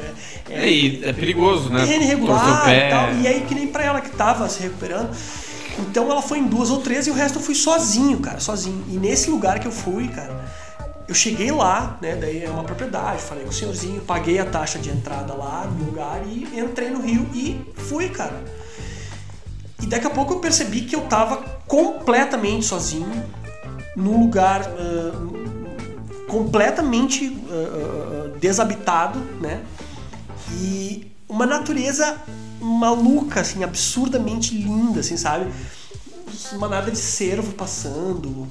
É, 0.49 0.69
e 0.71 1.03
é 1.03 1.13
perigoso, 1.13 1.69
né? 1.69 1.81
terreno 1.81 2.03
irregular 2.03 2.67
e 2.69 2.89
tal. 2.89 3.13
E 3.21 3.27
aí, 3.27 3.41
que 3.41 3.53
nem 3.53 3.67
pra 3.67 3.83
ela 3.83 4.01
que 4.01 4.09
tava 4.09 4.47
se 4.49 4.61
recuperando. 4.61 5.09
Então 5.79 6.09
ela 6.11 6.21
foi 6.21 6.37
em 6.39 6.45
duas 6.47 6.69
ou 6.69 6.79
três 6.81 7.07
e 7.07 7.11
o 7.11 7.13
resto 7.13 7.39
eu 7.39 7.43
fui 7.43 7.55
sozinho, 7.55 8.19
cara, 8.19 8.39
sozinho. 8.39 8.83
E 8.89 8.97
nesse 8.97 9.29
lugar 9.29 9.59
que 9.59 9.67
eu 9.67 9.71
fui, 9.71 10.07
cara, 10.07 10.45
eu 11.07 11.15
cheguei 11.15 11.51
lá, 11.51 11.97
né? 12.01 12.15
Daí 12.15 12.43
é 12.43 12.49
uma 12.49 12.63
propriedade, 12.63 13.21
falei 13.21 13.43
com 13.43 13.49
o 13.49 13.53
senhorzinho, 13.53 14.01
paguei 14.01 14.39
a 14.39 14.45
taxa 14.45 14.79
de 14.79 14.89
entrada 14.89 15.33
lá 15.33 15.65
no 15.65 15.85
lugar 15.85 16.21
e 16.25 16.59
entrei 16.59 16.89
no 16.89 17.01
rio 17.01 17.27
e 17.33 17.61
fui, 17.75 18.09
cara. 18.09 18.43
E 19.81 19.85
daqui 19.85 20.07
a 20.07 20.09
pouco 20.09 20.33
eu 20.33 20.39
percebi 20.39 20.81
que 20.81 20.95
eu 20.95 21.01
tava 21.01 21.37
completamente 21.67 22.65
sozinho, 22.65 23.23
num 23.95 24.19
lugar 24.19 24.61
ah, 24.61 25.11
completamente 26.29 27.37
ah, 27.49 27.53
ah, 27.53 28.37
desabitado, 28.39 29.19
né? 29.41 29.61
E 30.53 31.11
uma 31.27 31.45
natureza 31.45 32.17
maluca, 32.61 33.41
assim, 33.41 33.63
absurdamente 33.63 34.55
linda, 34.55 35.01
assim, 35.01 35.17
sabe? 35.17 35.51
Uma 36.53 36.67
nada 36.69 36.89
de 36.89 36.97
cervo 36.97 37.51
passando. 37.53 38.47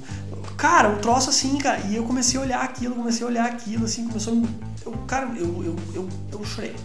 Cara, 0.57 0.89
um 0.89 0.97
troço 0.97 1.29
assim, 1.29 1.57
cara. 1.57 1.79
E 1.89 1.95
eu 1.95 2.03
comecei 2.03 2.39
a 2.39 2.43
olhar 2.43 2.61
aquilo, 2.61 2.95
comecei 2.95 3.25
a 3.25 3.29
olhar 3.29 3.45
aquilo, 3.45 3.85
assim, 3.85 4.07
começou 4.07 4.41
eu, 4.85 4.91
Cara, 5.07 5.27
eu, 5.35 5.63
eu, 5.63 5.75
eu, 5.93 6.09
eu 6.31 6.45
chorei. 6.45 6.75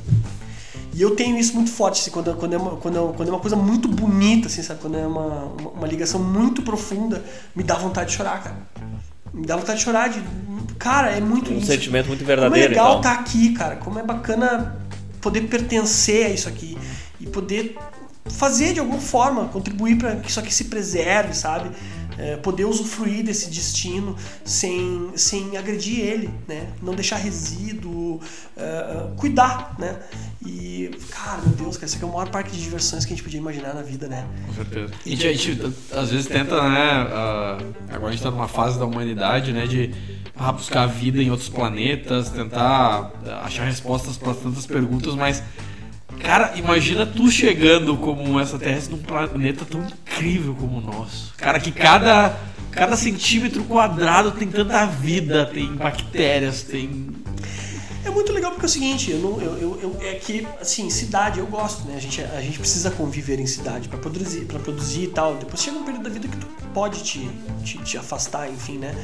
E 0.95 1.03
eu 1.03 1.15
tenho 1.15 1.39
isso 1.39 1.55
muito 1.55 1.71
forte, 1.71 2.01
assim, 2.01 2.11
quando, 2.11 2.35
quando, 2.37 2.55
é 2.55 2.57
uma, 2.57 2.77
quando, 2.77 2.97
é, 2.97 3.13
quando 3.17 3.29
é 3.29 3.33
uma 3.33 3.41
coisa 3.41 3.55
muito 3.57 3.87
bonita, 3.89 4.49
assim, 4.49 4.63
sabe? 4.63 4.81
Quando 4.81 4.97
é 4.99 5.07
uma, 5.07 5.45
uma, 5.45 5.71
uma 5.71 5.87
ligação 5.87 6.21
muito 6.21 6.63
profunda, 6.63 7.25
me 7.55 7.63
dá 7.63 7.75
vontade 7.75 8.11
de 8.11 8.17
chorar, 8.17 8.43
cara. 8.43 8.57
Me 9.33 9.47
dá 9.47 9.57
vontade 9.57 9.79
de 9.79 9.85
chorar, 9.85 10.09
de... 10.09 10.21
Cara, 10.79 11.11
é 11.11 11.21
muito 11.21 11.51
Um 11.51 11.55
lindo. 11.55 11.67
sentimento 11.67 12.07
muito 12.09 12.21
Como 12.21 12.33
é 12.33 12.37
verdadeiro. 12.37 12.69
legal 12.71 12.99
então. 12.99 13.11
estar 13.13 13.13
aqui, 13.21 13.53
cara. 13.53 13.77
Como 13.77 13.99
é 13.99 14.03
bacana 14.03 14.77
poder 15.21 15.43
pertencer 15.43 16.27
a 16.27 16.31
isso 16.31 16.49
aqui 16.49 16.77
e 17.21 17.27
poder 17.27 17.77
fazer 18.27 18.73
de 18.75 18.81
alguma 18.81 19.01
forma, 19.01 19.47
contribuir 19.49 19.97
para 19.99 20.17
que 20.17 20.31
isso 20.31 20.39
aqui 20.41 20.53
se 20.53 20.65
preserve, 20.65 21.35
sabe? 21.35 21.71
É, 22.19 22.37
poder 22.37 22.65
usufruir 22.65 23.25
desse 23.25 23.49
destino 23.49 24.17
sem, 24.45 25.13
sem 25.15 25.57
agredir 25.57 26.01
ele, 26.01 26.31
né? 26.49 26.67
Não 26.83 26.93
deixar 26.93 27.17
resíduo, 27.17 28.21
é, 28.57 29.07
cuidar, 29.17 29.77
né? 29.79 30.01
E, 30.45 30.91
cara, 31.11 31.43
meu 31.43 31.55
Deus, 31.55 31.77
cara, 31.77 31.87
esse 31.87 31.97
aqui 31.97 32.05
é 32.05 32.09
o 32.09 32.13
maior 32.13 32.29
parque 32.29 32.51
de 32.51 32.61
diversões 32.61 33.05
que 33.05 33.13
a 33.13 33.17
gente 33.17 33.23
podia 33.23 33.39
imaginar 33.39 33.75
na 33.75 33.83
vida, 33.83 34.09
né? 34.09 34.27
Com 34.47 34.55
certeza. 34.55 34.93
E 35.07 35.13
a 35.13 35.17
gente, 35.17 35.29
a 35.29 35.33
gente, 35.33 35.77
às 35.93 36.11
vezes 36.11 36.27
tenta, 36.27 36.61
né? 36.69 37.07
ah, 37.13 37.59
agora 37.91 38.09
a 38.09 38.11
gente 38.13 38.23
tá 38.23 38.31
numa 38.31 38.49
fase 38.49 38.79
da 38.79 38.85
humanidade, 38.85 39.53
né? 39.53 39.67
De 39.67 39.95
ah, 40.37 40.53
buscar 40.53 40.87
vida 40.87 41.23
em 41.23 41.31
outros 41.31 41.49
planetas, 41.49 42.31
tentar 42.31 43.13
achar 43.45 43.65
respostas 43.65 44.17
para 44.17 44.35
tantas 44.35 44.67
perguntas, 44.67 45.15
mas. 45.15 45.43
Cara, 46.23 46.53
imagina 46.57 47.07
tu 47.07 47.31
chegando 47.31 47.97
como 47.97 48.23
um 48.23 48.41
extraterrestre 48.41 48.95
num 48.95 49.03
planeta 49.03 49.65
tão 49.65 49.81
incrível 49.87 50.55
como 50.55 50.79
o 50.79 50.81
nosso. 50.81 51.33
Cara, 51.37 51.59
que 51.61 51.71
cada, 51.73 52.37
cada 52.71 52.97
centímetro 52.97 53.63
quadrado 53.65 54.31
tem 54.33 54.49
tanta 54.49 54.85
vida, 54.87 55.47
tem 55.47 55.75
bactérias, 55.75 56.63
tem. 56.63 57.09
É 58.05 58.11
muito 58.11 58.33
legal 58.33 58.53
porque 58.53 58.65
é 58.65 58.69
o 58.69 58.71
seguinte, 58.71 59.11
eu 59.11 59.19
não, 59.19 59.41
eu, 59.41 59.59
eu, 59.59 59.81
eu- 59.83 59.97
é 60.01 60.15
que, 60.15 60.47
assim, 60.61 60.89
cidade 60.89 61.41
eu 61.41 61.47
gosto, 61.47 61.87
né? 61.87 61.95
A 61.97 62.01
gente, 62.01 62.23
a 62.23 62.41
gente 62.41 62.59
precisa 62.59 62.91
conviver 62.91 63.39
em 63.39 63.47
cidade 63.47 63.89
para 63.89 63.99
produzir, 63.99 64.45
para 64.47 64.59
produzir 64.59 65.05
e 65.05 65.09
tal. 65.09 65.35
Depois 65.35 65.63
chega 65.63 65.77
um 65.79 65.83
período 65.85 66.05
da 66.05 66.11
vida 66.11 66.27
que 66.29 66.37
tu 66.37 66.47
pode 66.73 67.03
te, 67.03 67.29
te, 67.65 67.79
te 67.79 67.99
afastar, 67.99 68.49
enfim, 68.51 68.79
né? 68.79 68.95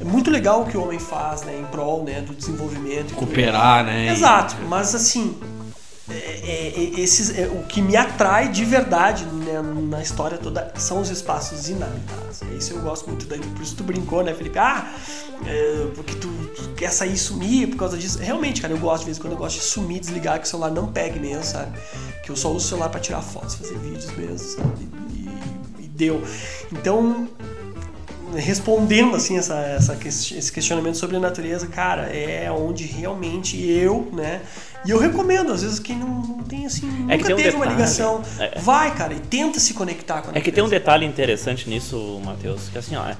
É 0.00 0.04
muito 0.04 0.30
legal 0.30 0.62
o 0.62 0.66
que 0.66 0.76
o 0.76 0.82
homem 0.82 0.98
faz, 0.98 1.42
né? 1.42 1.58
Em 1.60 1.64
prol, 1.66 2.04
né? 2.04 2.20
Do 2.20 2.34
desenvolvimento. 2.34 3.14
Cooperar, 3.14 3.84
né? 3.84 4.10
Exato, 4.12 4.56
mas 4.68 4.94
assim, 4.94 5.36
esses, 6.96 7.36
é, 7.38 7.46
o 7.48 7.64
que 7.64 7.82
me 7.82 7.96
atrai 7.96 8.48
de 8.48 8.64
verdade 8.64 9.24
né, 9.26 9.60
na 9.62 10.00
história 10.00 10.38
toda 10.38 10.72
são 10.76 11.00
os 11.00 11.10
espaços 11.10 11.68
inabitados. 11.68 12.42
É 12.50 12.54
isso 12.54 12.72
eu 12.72 12.80
gosto 12.80 13.08
muito 13.08 13.26
daí. 13.26 13.40
Por 13.40 13.62
isso 13.62 13.76
tu 13.76 13.84
brincou, 13.84 14.22
né, 14.22 14.32
Felipe? 14.32 14.58
Ah, 14.58 14.90
é, 15.44 15.86
porque 15.94 16.14
tu, 16.14 16.28
tu 16.56 16.70
quer 16.70 16.90
sair 16.90 17.12
e 17.12 17.18
sumir 17.18 17.68
por 17.68 17.76
causa 17.76 17.98
disso. 17.98 18.18
Realmente, 18.18 18.62
cara, 18.62 18.72
eu 18.72 18.78
gosto 18.78 19.00
de 19.00 19.06
vez 19.06 19.18
em 19.18 19.20
quando 19.20 19.34
eu 19.34 19.38
gosto 19.38 19.56
de 19.56 19.64
sumir, 19.64 20.00
desligar, 20.00 20.38
que 20.38 20.46
o 20.46 20.48
celular 20.48 20.70
não 20.70 20.90
pegue 20.90 21.18
mesmo, 21.18 21.44
sabe? 21.44 21.78
Que 22.22 22.30
eu 22.30 22.36
só 22.36 22.48
uso 22.48 22.66
o 22.66 22.68
celular 22.68 22.88
pra 22.88 23.00
tirar 23.00 23.20
fotos, 23.20 23.54
fazer 23.56 23.78
vídeos 23.78 24.10
mesmo, 24.16 24.38
sabe? 24.38 24.88
E, 25.10 25.84
e 25.84 25.88
deu. 25.88 26.22
Então, 26.72 27.28
respondendo 28.34 29.16
assim 29.16 29.38
essa, 29.38 29.56
essa 29.58 29.98
esse 30.06 30.52
questionamento 30.52 30.96
sobre 30.96 31.16
a 31.16 31.20
natureza, 31.20 31.66
cara, 31.66 32.02
é 32.04 32.50
onde 32.50 32.84
realmente 32.84 33.60
eu, 33.60 34.08
né? 34.12 34.42
E 34.84 34.90
eu 34.90 34.98
recomendo, 34.98 35.52
às 35.52 35.62
vezes 35.62 35.78
quem 35.78 35.96
não, 35.96 36.08
não 36.08 36.38
tem 36.44 36.64
assim, 36.66 36.86
É 37.08 37.16
que 37.16 37.24
nunca 37.24 37.26
tem 37.26 37.34
um 37.34 37.36
teve 37.36 37.56
uma 37.56 37.64
detalhe. 37.66 37.70
ligação, 37.70 38.22
É. 38.38 38.58
vai, 38.60 38.94
cara, 38.94 39.12
e 39.14 39.20
tenta 39.20 39.58
se 39.60 39.74
conectar 39.74 40.22
com 40.22 40.30
a 40.30 40.38
É 40.38 40.40
que 40.40 40.52
tem 40.52 40.62
um 40.62 40.68
detalhe 40.68 41.04
interessante 41.04 41.68
nisso, 41.68 42.20
Matheus, 42.24 42.68
que 42.68 42.78
assim, 42.78 42.94
ó, 42.96 43.04
é, 43.08 43.16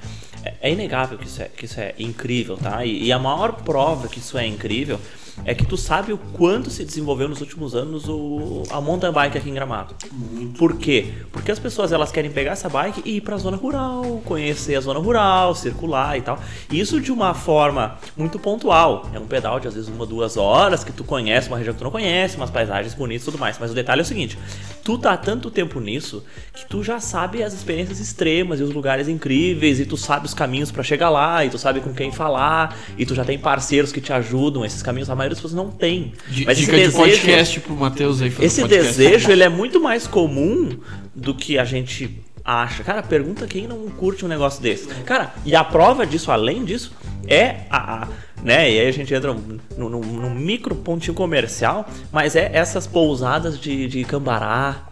é 0.60 0.72
inegável 0.72 1.18
que 1.18 1.26
isso 1.26 1.42
é, 1.42 1.46
que 1.46 1.64
isso 1.64 1.80
é 1.80 1.94
incrível, 1.98 2.56
tá? 2.56 2.84
E, 2.84 3.04
e 3.04 3.12
a 3.12 3.18
maior 3.18 3.52
prova 3.62 4.08
que 4.08 4.18
isso 4.20 4.38
é 4.38 4.46
incrível 4.46 5.00
é 5.44 5.54
que 5.54 5.64
tu 5.64 5.76
sabe 5.76 6.12
o 6.12 6.18
quanto 6.18 6.70
se 6.70 6.84
desenvolveu 6.84 7.28
nos 7.28 7.40
últimos 7.40 7.74
anos 7.74 8.08
o, 8.08 8.62
a 8.70 8.80
mountain 8.80 9.12
bike 9.12 9.38
aqui 9.38 9.50
em 9.50 9.54
Gramado. 9.54 9.94
Muito. 10.12 10.58
Por 10.58 10.76
quê? 10.76 11.12
Porque 11.32 11.50
as 11.50 11.58
pessoas 11.58 11.92
elas 11.92 12.12
querem 12.12 12.30
pegar 12.30 12.52
essa 12.52 12.68
bike 12.68 13.02
e 13.04 13.16
ir 13.16 13.20
pra 13.20 13.36
zona 13.36 13.56
rural, 13.56 14.22
conhecer 14.24 14.74
a 14.76 14.80
zona 14.80 15.00
rural, 15.00 15.54
circular 15.54 16.16
e 16.18 16.22
tal. 16.22 16.38
Isso 16.70 17.00
de 17.00 17.10
uma 17.10 17.34
forma 17.34 17.98
muito 18.16 18.38
pontual. 18.38 19.08
É 19.12 19.18
um 19.18 19.26
pedal 19.26 19.58
de 19.58 19.68
às 19.68 19.74
vezes 19.74 19.88
uma, 19.88 20.04
duas 20.04 20.36
horas 20.36 20.84
que 20.84 20.92
tu 20.92 21.04
conhece 21.04 21.48
uma 21.48 21.56
região 21.56 21.72
que 21.72 21.78
tu 21.78 21.84
não 21.84 21.90
conhece, 21.90 22.36
umas 22.36 22.50
paisagens 22.50 22.94
bonitas 22.94 23.22
e 23.22 23.24
tudo 23.24 23.38
mais. 23.38 23.58
Mas 23.58 23.70
o 23.70 23.74
detalhe 23.74 24.00
é 24.00 24.02
o 24.02 24.06
seguinte: 24.06 24.38
tu 24.84 24.98
tá 24.98 25.12
há 25.12 25.16
tanto 25.16 25.50
tempo 25.50 25.80
nisso 25.80 26.24
que 26.52 26.66
tu 26.66 26.82
já 26.82 27.00
sabe 27.00 27.42
as 27.42 27.52
experiências 27.52 28.00
extremas 28.00 28.60
e 28.60 28.62
os 28.62 28.72
lugares 28.72 29.08
incríveis, 29.08 29.80
e 29.80 29.86
tu 29.86 29.96
sabe 29.96 30.26
os 30.26 30.34
caminhos 30.34 30.70
para 30.70 30.82
chegar 30.82 31.10
lá, 31.10 31.44
e 31.44 31.50
tu 31.50 31.58
sabe 31.58 31.80
com 31.80 31.94
quem 31.94 32.12
falar, 32.12 32.76
e 32.96 33.06
tu 33.06 33.14
já 33.14 33.24
tem 33.24 33.38
parceiros 33.38 33.92
que 33.92 34.00
te 34.00 34.12
ajudam. 34.12 34.64
Esses 34.64 34.82
caminhos 34.82 35.08
a 35.08 35.14
maioria 35.14 35.27
das 35.30 35.38
pessoas 35.38 35.54
não 35.54 35.70
tem. 35.70 36.12
Mas 36.44 36.58
esse 36.58 36.60
Dica 36.62 36.72
de 36.72 36.78
desejo, 36.84 36.96
podcast 36.98 37.60
pro 37.60 37.74
Matheus 37.76 38.22
aí. 38.22 38.30
fazer 38.30 38.46
esse 38.46 38.60
podcast. 38.60 38.86
desejo 38.98 39.30
ele 39.30 39.42
é 39.42 39.48
muito 39.48 39.80
mais 39.80 40.06
comum 40.06 40.70
do 41.14 41.34
que 41.34 41.58
a 41.58 41.64
gente 41.64 42.18
acha. 42.44 42.82
Cara, 42.84 43.02
pergunta 43.02 43.46
quem 43.46 43.66
não 43.66 43.88
curte 43.90 44.24
um 44.24 44.28
negócio 44.28 44.62
desse. 44.62 44.86
Cara, 45.04 45.34
e 45.44 45.54
a 45.54 45.62
prova 45.64 46.06
disso, 46.06 46.30
além 46.32 46.64
disso, 46.64 46.92
é 47.26 47.60
a. 47.70 48.02
a- 48.04 48.08
né? 48.42 48.70
E 48.70 48.78
aí 48.80 48.86
a 48.88 48.92
gente 48.92 49.12
entra 49.12 49.34
num, 49.34 49.58
num- 49.76 50.00
num 50.00 50.34
micro 50.34 50.74
pontinho 50.76 51.12
comercial, 51.14 51.88
mas 52.12 52.36
é 52.36 52.48
essas 52.54 52.86
pousadas 52.86 53.58
de, 53.58 53.88
de 53.88 54.04
Cambará. 54.04 54.84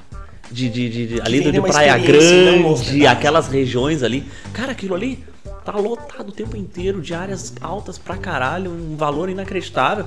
De, 0.50 0.68
de, 0.68 0.88
de- 0.88 1.06
de- 1.08 1.20
ali 1.22 1.40
do, 1.40 1.50
de 1.50 1.60
Praia 1.60 1.96
uma 1.96 2.06
Grande, 2.06 2.64
hospedagem. 2.64 3.06
aquelas 3.08 3.48
regiões 3.48 4.02
ali. 4.04 4.24
Cara, 4.52 4.70
aquilo 4.72 4.94
ali 4.94 5.18
tá 5.66 5.72
lotado 5.78 6.28
o 6.28 6.32
tempo 6.32 6.56
inteiro 6.56 7.02
de 7.02 7.12
áreas 7.12 7.52
altas 7.60 7.98
pra 7.98 8.16
caralho, 8.16 8.70
um 8.70 8.96
valor 8.96 9.28
inacreditável 9.28 10.06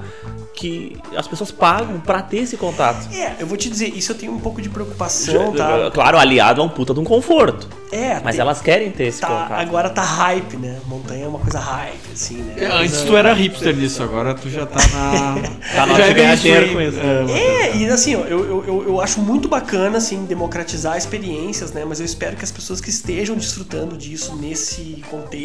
que 0.55 0.97
as 1.15 1.27
pessoas 1.27 1.51
pagam 1.51 1.99
pra 1.99 2.21
ter 2.21 2.37
esse 2.37 2.55
contato. 2.57 3.07
É, 3.13 3.35
eu 3.39 3.45
vou 3.47 3.57
te 3.57 3.69
dizer, 3.69 3.87
isso 3.95 4.11
eu 4.13 4.17
tenho 4.17 4.31
um 4.33 4.39
pouco 4.39 4.61
de 4.61 4.69
preocupação, 4.69 5.53
tá? 5.53 5.91
Claro, 5.91 6.17
aliado 6.17 6.61
a 6.61 6.63
um 6.65 6.69
puta 6.69 6.93
de 6.93 6.99
um 6.99 7.03
conforto. 7.03 7.67
É, 7.91 8.19
Mas 8.23 8.35
tem- 8.35 8.41
elas 8.41 8.61
querem 8.61 8.91
ter 8.91 9.05
esse 9.05 9.19
tá, 9.19 9.27
contato. 9.27 9.51
agora 9.59 9.89
tá 9.89 10.03
hype, 10.03 10.57
né? 10.57 10.79
Montanha 10.85 11.25
é 11.25 11.27
uma 11.27 11.39
coisa 11.39 11.59
hype, 11.59 12.11
assim, 12.13 12.37
né? 12.37 12.53
É, 12.57 12.65
Antes 12.67 13.01
tu 13.01 13.17
era 13.17 13.33
hipster 13.33 13.75
nisso, 13.75 14.03
agora 14.03 14.35
tu 14.35 14.47
já 14.47 14.65
tá 14.65 14.79
na. 14.93 15.35
Tá 15.75 15.85
na 15.87 15.95
já 15.95 16.03
de 16.05 16.11
é 16.11 16.13
ganhar 16.13 16.35
dinheiro 16.35 16.73
com 16.73 16.81
isso. 16.81 16.99
É, 16.99 17.21
Matheus. 17.21 17.39
É, 17.39 17.75
e 17.77 17.89
assim, 17.89 18.15
ó, 18.15 18.19
eu, 18.19 18.45
eu, 18.45 18.65
eu, 18.67 18.83
eu 18.89 19.01
acho 19.01 19.19
muito 19.21 19.47
bacana, 19.47 19.97
assim, 19.97 20.23
democratizar 20.25 20.97
experiências, 20.97 21.71
né? 21.71 21.83
Mas 21.83 21.99
eu 21.99 22.05
espero 22.05 22.35
que 22.35 22.43
as 22.43 22.51
pessoas 22.51 22.79
que 22.79 22.91
estejam 22.91 23.35
desfrutando 23.35 23.97
disso 23.97 24.35
nesse 24.35 25.03
contexto, 25.09 25.39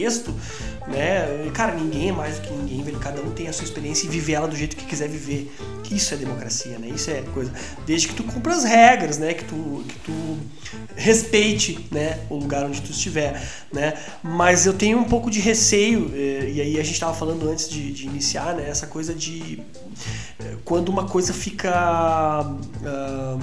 né? 0.86 1.50
Cara, 1.52 1.74
ninguém 1.74 2.10
é 2.10 2.12
mais 2.12 2.38
do 2.38 2.42
que 2.42 2.52
ninguém, 2.52 2.82
velho. 2.82 2.98
Cada 2.98 3.20
um 3.22 3.30
tem 3.30 3.48
a 3.48 3.52
sua 3.52 3.64
experiência 3.64 4.06
e 4.06 4.10
vive 4.10 4.34
ela 4.34 4.46
do 4.46 4.56
jeito 4.56 4.76
que 4.76 4.84
quiser 4.84 5.08
viver. 5.08 5.54
Isso 5.90 6.12
é 6.12 6.16
democracia, 6.16 6.78
né? 6.78 6.88
Isso 6.88 7.10
é 7.10 7.22
coisa. 7.32 7.52
Desde 7.86 8.08
que 8.08 8.14
tu 8.14 8.24
cumpra 8.24 8.54
as 8.54 8.64
regras, 8.64 9.18
né? 9.18 9.32
Que 9.32 9.44
tu, 9.44 9.84
que 9.88 9.98
tu 10.00 10.38
respeite, 10.96 11.86
né? 11.90 12.18
O 12.28 12.36
lugar 12.36 12.64
onde 12.64 12.80
tu 12.80 12.90
estiver, 12.90 13.40
né? 13.72 13.94
Mas 14.22 14.66
eu 14.66 14.72
tenho 14.72 14.98
um 14.98 15.04
pouco 15.04 15.30
de 15.30 15.40
receio, 15.40 16.10
eh, 16.14 16.50
e 16.54 16.60
aí 16.60 16.80
a 16.80 16.82
gente 16.82 16.98
tava 16.98 17.14
falando 17.14 17.48
antes 17.48 17.68
de, 17.68 17.92
de 17.92 18.06
iniciar, 18.06 18.54
né? 18.54 18.68
Essa 18.68 18.86
coisa 18.86 19.14
de 19.14 19.62
eh, 20.40 20.56
quando 20.64 20.88
uma 20.88 21.06
coisa 21.06 21.32
fica 21.32 21.70
ah, 21.72 23.38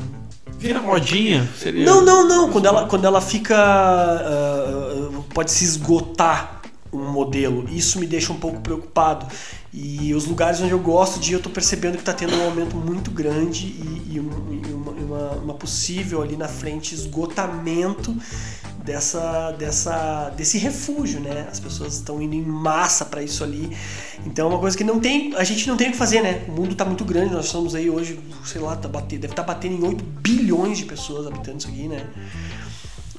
Vira 0.57 0.79
modinha. 0.81 1.47
Seria... 1.57 1.85
não, 1.85 2.03
não, 2.03 2.27
não. 2.27 2.49
Quando 2.51 2.65
ela, 2.65 2.87
quando 2.87 3.05
ela 3.05 3.21
fica. 3.21 3.55
ah, 3.57 5.21
pode 5.33 5.51
se 5.51 5.63
esgotar 5.63 6.61
um 6.93 7.09
modelo. 7.09 7.67
Isso 7.69 7.99
me 7.99 8.05
deixa 8.05 8.31
um 8.33 8.37
pouco 8.37 8.59
preocupado. 8.61 9.25
E 9.73 10.13
os 10.13 10.25
lugares 10.25 10.59
onde 10.59 10.71
eu 10.71 10.79
gosto 10.79 11.19
de 11.19 11.31
ir, 11.31 11.33
eu 11.35 11.41
tô 11.41 11.49
percebendo 11.49 11.97
que 11.97 12.03
tá 12.03 12.11
tendo 12.13 12.35
um 12.35 12.43
aumento 12.43 12.75
muito 12.75 13.09
grande 13.09 13.67
e, 13.67 14.11
e 14.15 14.19
um- 14.19 14.61
e 14.61 15.03
uma- 15.03 15.31
uma 15.31 15.53
possível 15.53 16.21
ali 16.21 16.35
na 16.35 16.49
frente 16.49 16.93
esgotamento 16.93 18.13
dessa, 18.83 19.51
dessa, 19.51 20.29
desse 20.35 20.57
refúgio, 20.57 21.19
né? 21.19 21.47
As 21.51 21.59
pessoas 21.59 21.93
estão 21.93 22.21
indo 22.21 22.35
em 22.35 22.41
massa 22.41 23.05
para 23.05 23.21
isso 23.21 23.43
ali. 23.43 23.75
Então 24.25 24.47
é 24.47 24.49
uma 24.49 24.59
coisa 24.59 24.77
que 24.77 24.83
não 24.83 24.99
tem, 24.99 25.35
a 25.35 25.43
gente 25.43 25.67
não 25.67 25.77
tem 25.77 25.89
o 25.89 25.91
que 25.91 25.97
fazer, 25.97 26.21
né? 26.21 26.45
O 26.47 26.51
mundo 26.51 26.75
tá 26.75 26.85
muito 26.85 27.05
grande, 27.05 27.33
nós 27.33 27.45
estamos 27.45 27.75
aí 27.75 27.89
hoje, 27.89 28.19
sei 28.45 28.61
lá, 28.61 28.75
tá 28.75 28.87
bater, 28.87 29.19
deve 29.19 29.33
estar 29.33 29.43
batendo 29.43 29.75
em 29.75 29.87
8 29.87 30.03
bilhões 30.03 30.77
de 30.77 30.85
pessoas 30.85 31.27
habitando 31.27 31.59
isso 31.59 31.67
aqui, 31.67 31.87
né? 31.87 32.07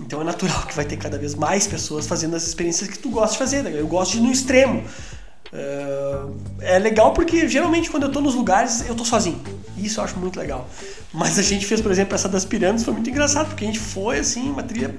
Então 0.00 0.20
é 0.20 0.24
natural 0.24 0.62
que 0.66 0.74
vai 0.74 0.84
ter 0.84 0.96
cada 0.96 1.18
vez 1.18 1.34
mais 1.34 1.66
pessoas 1.66 2.06
fazendo 2.06 2.34
as 2.34 2.46
experiências 2.46 2.88
que 2.88 2.98
tu 2.98 3.10
gosta 3.10 3.32
de 3.32 3.38
fazer. 3.38 3.62
né? 3.62 3.72
Eu 3.74 3.86
gosto 3.86 4.12
de 4.12 4.18
ir 4.18 4.22
no 4.22 4.32
extremo. 4.32 4.82
É, 5.52 6.76
é 6.76 6.78
legal 6.78 7.12
porque 7.12 7.46
geralmente 7.46 7.90
quando 7.90 8.04
eu 8.04 8.10
tô 8.10 8.22
nos 8.22 8.34
lugares 8.34 8.88
eu 8.88 8.94
tô 8.94 9.04
sozinho. 9.04 9.40
Isso 9.76 10.00
eu 10.00 10.04
acho 10.04 10.18
muito 10.18 10.38
legal. 10.38 10.68
Mas 11.12 11.38
a 11.38 11.42
gente 11.42 11.66
fez, 11.66 11.80
por 11.80 11.90
exemplo, 11.90 12.14
essa 12.14 12.28
das 12.28 12.44
pirâmides, 12.44 12.84
foi 12.84 12.94
muito 12.94 13.10
engraçado, 13.10 13.48
porque 13.48 13.64
a 13.64 13.66
gente 13.66 13.78
foi 13.78 14.18
assim, 14.18 14.50
uma 14.50 14.62
trilha. 14.62 14.94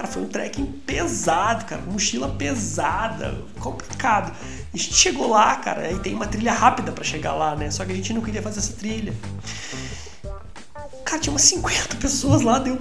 Cara, 0.00 0.10
foi 0.10 0.22
um 0.22 0.28
trekking 0.28 0.64
pesado, 0.86 1.66
cara, 1.66 1.82
mochila 1.86 2.26
pesada, 2.30 3.34
complicado. 3.58 4.32
A 4.72 4.74
gente 4.76 4.94
chegou 4.94 5.28
lá, 5.28 5.54
cara, 5.56 5.82
aí 5.82 5.98
tem 5.98 6.14
uma 6.14 6.26
trilha 6.26 6.52
rápida 6.54 6.90
pra 6.90 7.04
chegar 7.04 7.34
lá, 7.34 7.54
né? 7.54 7.70
Só 7.70 7.84
que 7.84 7.92
a 7.92 7.94
gente 7.94 8.14
não 8.14 8.22
queria 8.22 8.40
fazer 8.40 8.60
essa 8.60 8.72
trilha. 8.72 9.12
Cara, 11.04 11.20
tinha 11.20 11.30
umas 11.34 11.42
50 11.42 11.96
pessoas 11.96 12.40
lá, 12.40 12.58
deu. 12.58 12.78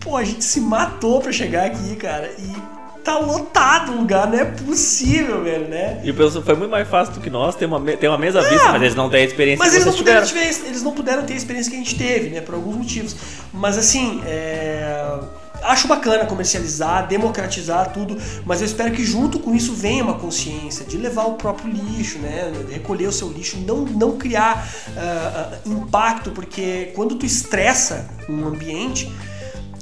Pô, 0.00 0.16
a 0.16 0.24
gente 0.24 0.42
se 0.42 0.58
matou 0.58 1.20
pra 1.20 1.30
chegar 1.32 1.66
aqui, 1.66 1.96
cara. 1.96 2.32
E 2.38 2.56
tá 3.04 3.18
lotado 3.18 3.92
o 3.92 3.96
lugar, 3.98 4.26
não 4.26 4.38
é 4.38 4.46
possível, 4.46 5.44
velho, 5.44 5.68
né? 5.68 6.00
E 6.02 6.10
o 6.12 6.14
pessoal 6.14 6.42
foi 6.42 6.56
muito 6.56 6.70
mais 6.70 6.88
fácil 6.88 7.12
do 7.12 7.20
que 7.20 7.28
nós, 7.28 7.54
tem 7.54 7.68
uma, 7.68 7.78
tem 7.78 8.08
uma 8.08 8.16
mesa 8.16 8.40
vista, 8.40 8.72
mas 8.72 8.80
eles 8.80 8.94
não 8.94 9.10
têm 9.10 9.20
a 9.20 9.26
experiência 9.26 9.58
Mas 9.62 9.72
que 9.72 9.76
eles 9.82 9.86
não, 9.86 9.92
puderam 9.92 10.26
tiveram. 10.26 10.50
tiver- 10.50 10.66
eles 10.68 10.82
não 10.82 10.92
puderam 10.92 11.22
ter 11.26 11.34
a 11.34 11.36
experiência 11.36 11.70
que 11.70 11.76
a 11.76 11.80
gente 11.80 11.98
teve, 11.98 12.30
né? 12.30 12.40
Por 12.40 12.54
alguns 12.54 12.74
motivos. 12.76 13.14
Mas 13.52 13.76
assim, 13.76 14.22
é, 14.24 15.20
acho 15.64 15.88
bacana 15.88 16.26
comercializar, 16.26 17.06
democratizar 17.06 17.92
tudo, 17.92 18.16
mas 18.44 18.60
eu 18.60 18.66
espero 18.66 18.92
que 18.92 19.04
junto 19.04 19.38
com 19.38 19.54
isso 19.54 19.74
venha 19.74 20.04
uma 20.04 20.18
consciência 20.18 20.84
de 20.84 20.96
levar 20.96 21.24
o 21.24 21.34
próprio 21.34 21.70
lixo, 21.70 22.18
né? 22.18 22.52
Recolher 22.70 23.06
o 23.06 23.12
seu 23.12 23.30
lixo, 23.30 23.56
não, 23.58 23.84
não 23.84 24.16
criar 24.16 24.68
ah, 24.96 25.58
impacto, 25.66 26.30
porque 26.30 26.92
quando 26.94 27.16
tu 27.16 27.26
estressa 27.26 28.08
um 28.28 28.46
ambiente, 28.46 29.10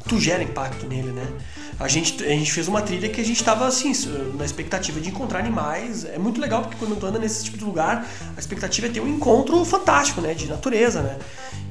tu 0.09 0.19
gera 0.19 0.43
impacto 0.43 0.87
nele, 0.87 1.11
né? 1.11 1.27
A 1.81 1.89
gente, 1.89 2.23
a 2.23 2.29
gente 2.29 2.53
fez 2.53 2.69
uma 2.69 2.81
trilha 2.81 3.09
que 3.09 3.21
a 3.21 3.25
gente 3.25 3.39
estava 3.39 3.67
assim, 3.67 3.93
na 4.37 4.45
expectativa 4.45 5.01
de 5.01 5.09
encontrar 5.09 5.41
animais. 5.41 6.05
É 6.05 6.19
muito 6.19 6.41
legal 6.41 6.63
porque 6.63 6.77
quando 6.77 6.97
tu 6.99 7.07
anda 7.07 7.19
nesse 7.19 7.45
tipo 7.45 7.59
de 7.59 7.65
lugar, 7.65 8.07
a 8.37 8.39
expectativa 8.39 8.87
é 8.87 8.91
ter 8.91 9.01
um 9.01 9.09
encontro 9.09 9.65
fantástico, 9.65 10.21
né? 10.21 10.33
De 10.33 10.47
natureza, 10.47 11.03
né? 11.03 11.19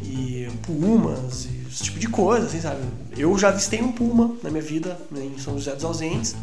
E 0.03 0.49
pumas, 0.63 1.45
e 1.45 1.60
esse 1.71 1.83
tipo 1.83 1.99
de 1.99 2.07
coisa, 2.07 2.47
assim, 2.47 2.59
sabe? 2.59 2.81
Eu 3.17 3.37
já 3.37 3.47
avistei 3.47 3.81
um 3.81 3.91
puma 3.91 4.35
na 4.43 4.49
minha 4.49 4.61
vida, 4.61 4.97
né, 5.09 5.23
em 5.23 5.39
São 5.39 5.53
José 5.53 5.73
dos 5.73 5.85
Ausentes. 5.85 6.35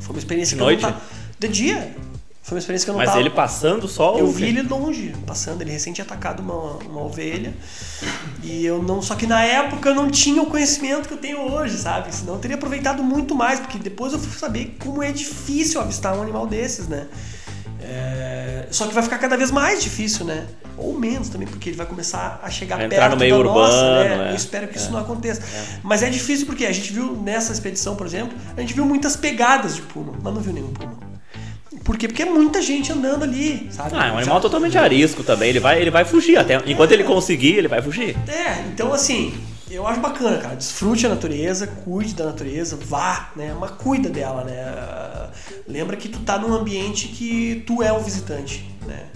Foi 0.00 0.14
uma 0.14 0.18
experiência 0.18 0.56
De 0.56 0.60
que 0.60 0.64
noite? 0.64 0.84
eu 0.84 0.90
não 0.90 0.98
tava... 0.98 1.16
De 1.38 1.48
dia. 1.48 1.96
Foi 2.42 2.54
uma 2.54 2.60
experiência 2.60 2.84
que 2.86 2.90
eu 2.90 2.92
não 2.92 3.00
Mas 3.00 3.08
tava... 3.08 3.20
ele 3.20 3.30
passando 3.30 3.84
o 3.84 3.88
sol. 3.88 4.18
Eu 4.18 4.30
vi 4.30 4.44
ele 4.44 4.62
longe, 4.62 5.12
passando. 5.26 5.62
Ele 5.62 5.72
recém 5.72 5.92
tinha 5.92 6.04
atacado 6.04 6.40
uma, 6.40 6.76
uma 6.84 7.02
ovelha. 7.02 7.52
E 8.42 8.64
eu 8.64 8.80
não. 8.80 9.02
Só 9.02 9.16
que 9.16 9.26
na 9.26 9.42
época 9.42 9.88
eu 9.88 9.94
não 9.96 10.08
tinha 10.08 10.40
o 10.40 10.46
conhecimento 10.46 11.08
que 11.08 11.14
eu 11.14 11.18
tenho 11.18 11.40
hoje, 11.40 11.76
sabe? 11.76 12.14
Senão 12.14 12.34
eu 12.34 12.38
teria 12.38 12.56
aproveitado 12.56 13.02
muito 13.02 13.34
mais, 13.34 13.58
porque 13.58 13.78
depois 13.78 14.12
eu 14.12 14.18
fui 14.20 14.38
saber 14.38 14.76
como 14.78 15.02
é 15.02 15.10
difícil 15.10 15.80
avistar 15.80 16.16
um 16.16 16.22
animal 16.22 16.46
desses, 16.46 16.86
né? 16.86 17.08
É, 17.80 18.68
Só 18.70 18.86
que 18.86 18.94
vai 18.94 19.02
ficar 19.02 19.18
cada 19.18 19.36
vez 19.36 19.50
mais 19.50 19.82
difícil, 19.82 20.24
né? 20.24 20.46
Ou 20.76 20.98
menos 20.98 21.28
também, 21.28 21.48
porque 21.48 21.70
ele 21.70 21.76
vai 21.76 21.86
começar 21.86 22.40
a 22.42 22.50
chegar 22.50 22.76
perto 22.88 23.10
no 23.12 23.16
meio 23.16 23.38
da 23.38 23.44
nossa, 23.44 23.76
urbano, 23.76 24.16
né? 24.16 24.28
é. 24.28 24.32
Eu 24.32 24.36
espero 24.36 24.68
que 24.68 24.76
isso 24.76 24.90
não 24.90 24.98
aconteça. 24.98 25.42
Mas 25.82 26.02
é 26.02 26.10
difícil 26.10 26.46
porque 26.46 26.66
a 26.66 26.72
gente 26.72 26.92
viu 26.92 27.12
nessa 27.16 27.52
expedição, 27.52 27.96
por 27.96 28.06
exemplo, 28.06 28.36
a 28.56 28.60
gente 28.60 28.74
viu 28.74 28.84
muitas 28.84 29.16
pegadas 29.16 29.74
de 29.74 29.82
puma, 29.82 30.12
mas 30.22 30.34
não 30.34 30.40
viu 30.40 30.52
nenhum 30.52 30.72
puma. 30.72 30.94
Por 31.84 31.96
quê? 31.96 32.08
Porque 32.08 32.22
é 32.22 32.26
muita 32.26 32.60
gente 32.60 32.92
andando 32.92 33.22
ali, 33.22 33.68
sabe? 33.70 33.90
Ah, 33.94 34.08
é 34.08 34.12
um 34.12 34.18
animal 34.18 34.40
totalmente 34.40 34.76
arisco 34.76 35.22
também. 35.22 35.50
Ele 35.50 35.60
vai, 35.60 35.80
ele 35.80 35.90
vai 35.90 36.04
fugir 36.04 36.36
até. 36.36 36.60
Enquanto 36.66 36.92
ele 36.92 37.04
conseguir, 37.04 37.54
ele 37.54 37.68
vai 37.68 37.80
fugir. 37.80 38.16
É, 38.28 38.64
então 38.72 38.92
assim, 38.92 39.32
eu 39.70 39.86
acho 39.86 40.00
bacana, 40.00 40.38
cara. 40.38 40.56
Desfrute 40.56 41.06
a 41.06 41.08
natureza, 41.08 41.66
cuide 41.66 42.14
da 42.14 42.26
natureza, 42.26 42.76
vá, 42.76 43.30
né? 43.36 43.54
Mas 43.58 43.70
cuida 43.72 44.08
dela, 44.08 44.42
né? 44.42 44.60
Ah, 44.62 45.16
Lembra 45.68 45.96
que 45.96 46.08
tu 46.08 46.20
tá 46.20 46.38
num 46.38 46.54
ambiente 46.54 47.08
que 47.08 47.64
tu 47.66 47.82
é 47.82 47.92
o 47.92 48.00
visitante, 48.00 48.64
né? 48.86 49.06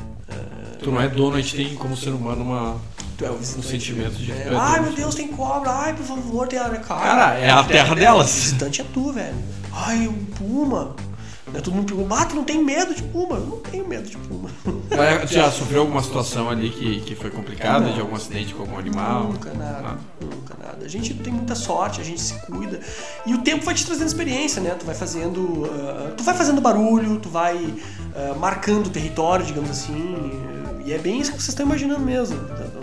Tu 0.83 0.91
não 0.91 1.01
é 1.01 1.09
dono, 1.09 1.37
a 1.37 1.41
gente 1.41 1.57
tem 1.57 1.75
como 1.75 1.97
ser 1.97 2.11
humano 2.11 2.43
uma, 2.43 2.81
é 3.23 3.31
o 3.31 3.35
um 3.35 3.43
sentimento 3.63 4.15
de. 4.15 4.33
É, 4.33 4.49
Ai 4.59 4.81
meu 4.81 4.93
Deus, 4.93 5.15
tem 5.15 5.29
cobra, 5.29 5.71
ai 5.71 5.95
por 5.95 6.05
favor, 6.07 6.49
tem 6.49 6.59
área. 6.59 6.81
Cara, 6.81 7.01
Cara, 7.01 7.35
é 7.39 7.51
a 7.51 7.63
terra 7.65 7.93
O 7.93 7.97
delas. 7.97 8.33
visitante 8.33 8.81
é 8.81 8.85
tu, 8.93 9.13
velho. 9.13 9.35
Ai, 9.73 10.09
um 10.09 10.25
puma. 10.25 10.97
Né? 11.53 11.61
Todo 11.61 11.75
mundo 11.75 11.87
pergunta, 11.87 12.15
ah, 12.15 12.25
tu 12.25 12.37
não 12.37 12.45
tem 12.45 12.63
medo 12.63 12.95
de 12.95 13.03
puma? 13.03 13.37
Eu 13.37 13.47
não 13.47 13.59
tenho 13.59 13.87
medo 13.87 14.09
de 14.09 14.17
puma. 14.17 14.49
Mas 14.97 15.31
já 15.31 15.51
sofreu 15.51 15.83
alguma 15.83 16.03
situação 16.03 16.49
ali 16.49 16.71
que, 16.71 17.01
que 17.01 17.15
foi 17.15 17.31
complicada, 17.31 17.91
de 17.93 18.01
algum 18.01 18.15
acidente 18.15 18.55
com 18.55 18.63
algum 18.63 18.79
animal? 18.79 19.25
Nunca 19.25 19.53
nada, 19.55 19.89
Ah. 19.89 19.97
nunca 20.21 20.55
nada. 20.63 20.85
A 20.85 20.89
gente 20.89 21.15
tem 21.15 21.33
muita 21.33 21.55
sorte, 21.55 22.01
a 22.01 22.05
gente 22.05 22.21
se 22.21 22.35
cuida. 22.47 22.81
E 23.27 23.35
o 23.35 23.39
tempo 23.39 23.65
vai 23.65 23.75
te 23.75 23.85
trazendo 23.85 24.07
experiência, 24.07 24.61
né? 24.63 24.71
Tu 24.79 24.85
vai 24.87 24.95
fazendo. 24.95 25.69
ah, 25.73 26.13
tu 26.17 26.23
vai 26.23 26.35
fazendo 26.37 26.61
barulho, 26.61 27.19
tu 27.19 27.29
vai 27.29 27.73
ah, 28.15 28.35
marcando 28.39 28.87
o 28.87 28.91
território, 28.91 29.45
digamos 29.45 29.71
assim. 29.71 30.17
E 30.85 30.93
é 30.93 30.99
bem 30.99 31.21
isso 31.21 31.31
que 31.31 31.37
vocês 31.37 31.51
estão 31.51 31.67
imaginando 31.67 32.01
mesmo. 32.01 32.39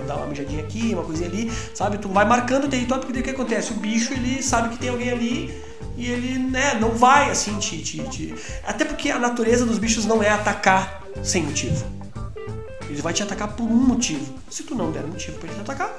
Dá 0.08 0.16
uma 0.16 0.28
mijadinha 0.28 0.62
aqui, 0.64 0.92
uma 0.94 1.04
coisinha 1.04 1.28
ali, 1.28 1.52
sabe? 1.74 1.98
Tu 1.98 2.08
vai 2.08 2.24
marcando 2.26 2.66
o 2.66 2.68
território, 2.68 3.02
porque 3.02 3.14
daí 3.14 3.22
o 3.22 3.26
que 3.26 3.32
acontece? 3.32 3.72
O 3.72 3.76
bicho, 3.76 4.14
ele 4.14 4.42
sabe 4.42 4.70
que 4.70 4.78
tem 4.78 4.90
alguém 4.90 5.10
ali 5.10 5.62
e 5.98 6.06
ele, 6.06 6.38
né, 6.38 6.76
não 6.76 6.92
vai 6.92 7.30
assim 7.32 7.58
te, 7.60 7.80
te, 7.82 7.98
te... 8.08 8.36
Até 8.66 8.86
porque 8.86 9.10
a 9.10 9.20
natureza 9.20 9.66
dos 9.66 9.78
bichos 9.80 10.06
não 10.06 10.22
é 10.24 10.30
atacar 10.30 11.02
sem 11.24 11.44
motivo. 11.44 11.84
Ele 12.90 13.02
vai 13.02 13.12
te 13.14 13.22
atacar 13.24 13.50
por 13.50 13.64
um 13.66 13.76
motivo. 13.88 14.34
Se 14.50 14.64
tu 14.64 14.74
não 14.76 14.92
der 14.92 15.04
motivo 15.06 15.38
pra 15.40 15.48
ele 15.50 15.56
te 15.58 15.62
atacar, 15.62 15.94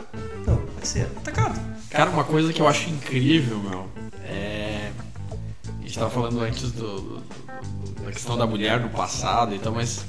não, 0.47 0.55
vai 0.57 0.85
ser 0.85 1.03
atacado. 1.19 1.61
Cara, 1.91 2.09
uma 2.11 2.25
coisa 2.25 2.53
que 2.53 2.61
eu 2.63 2.69
acho 2.69 2.89
incrível, 2.89 3.59
meu, 3.59 3.89
é. 4.25 4.91
A 5.79 5.83
gente 5.83 5.99
tava 5.99 6.11
falando 6.11 6.41
antes 6.41 6.71
do, 6.73 7.01
do- 7.01 7.23
da 8.05 8.13
questão 8.13 8.37
da 8.39 8.47
mulher 8.47 8.79
no 8.81 8.89
passado 8.91 9.55
e 9.55 9.59
tal, 9.59 9.73
mas 9.75 10.05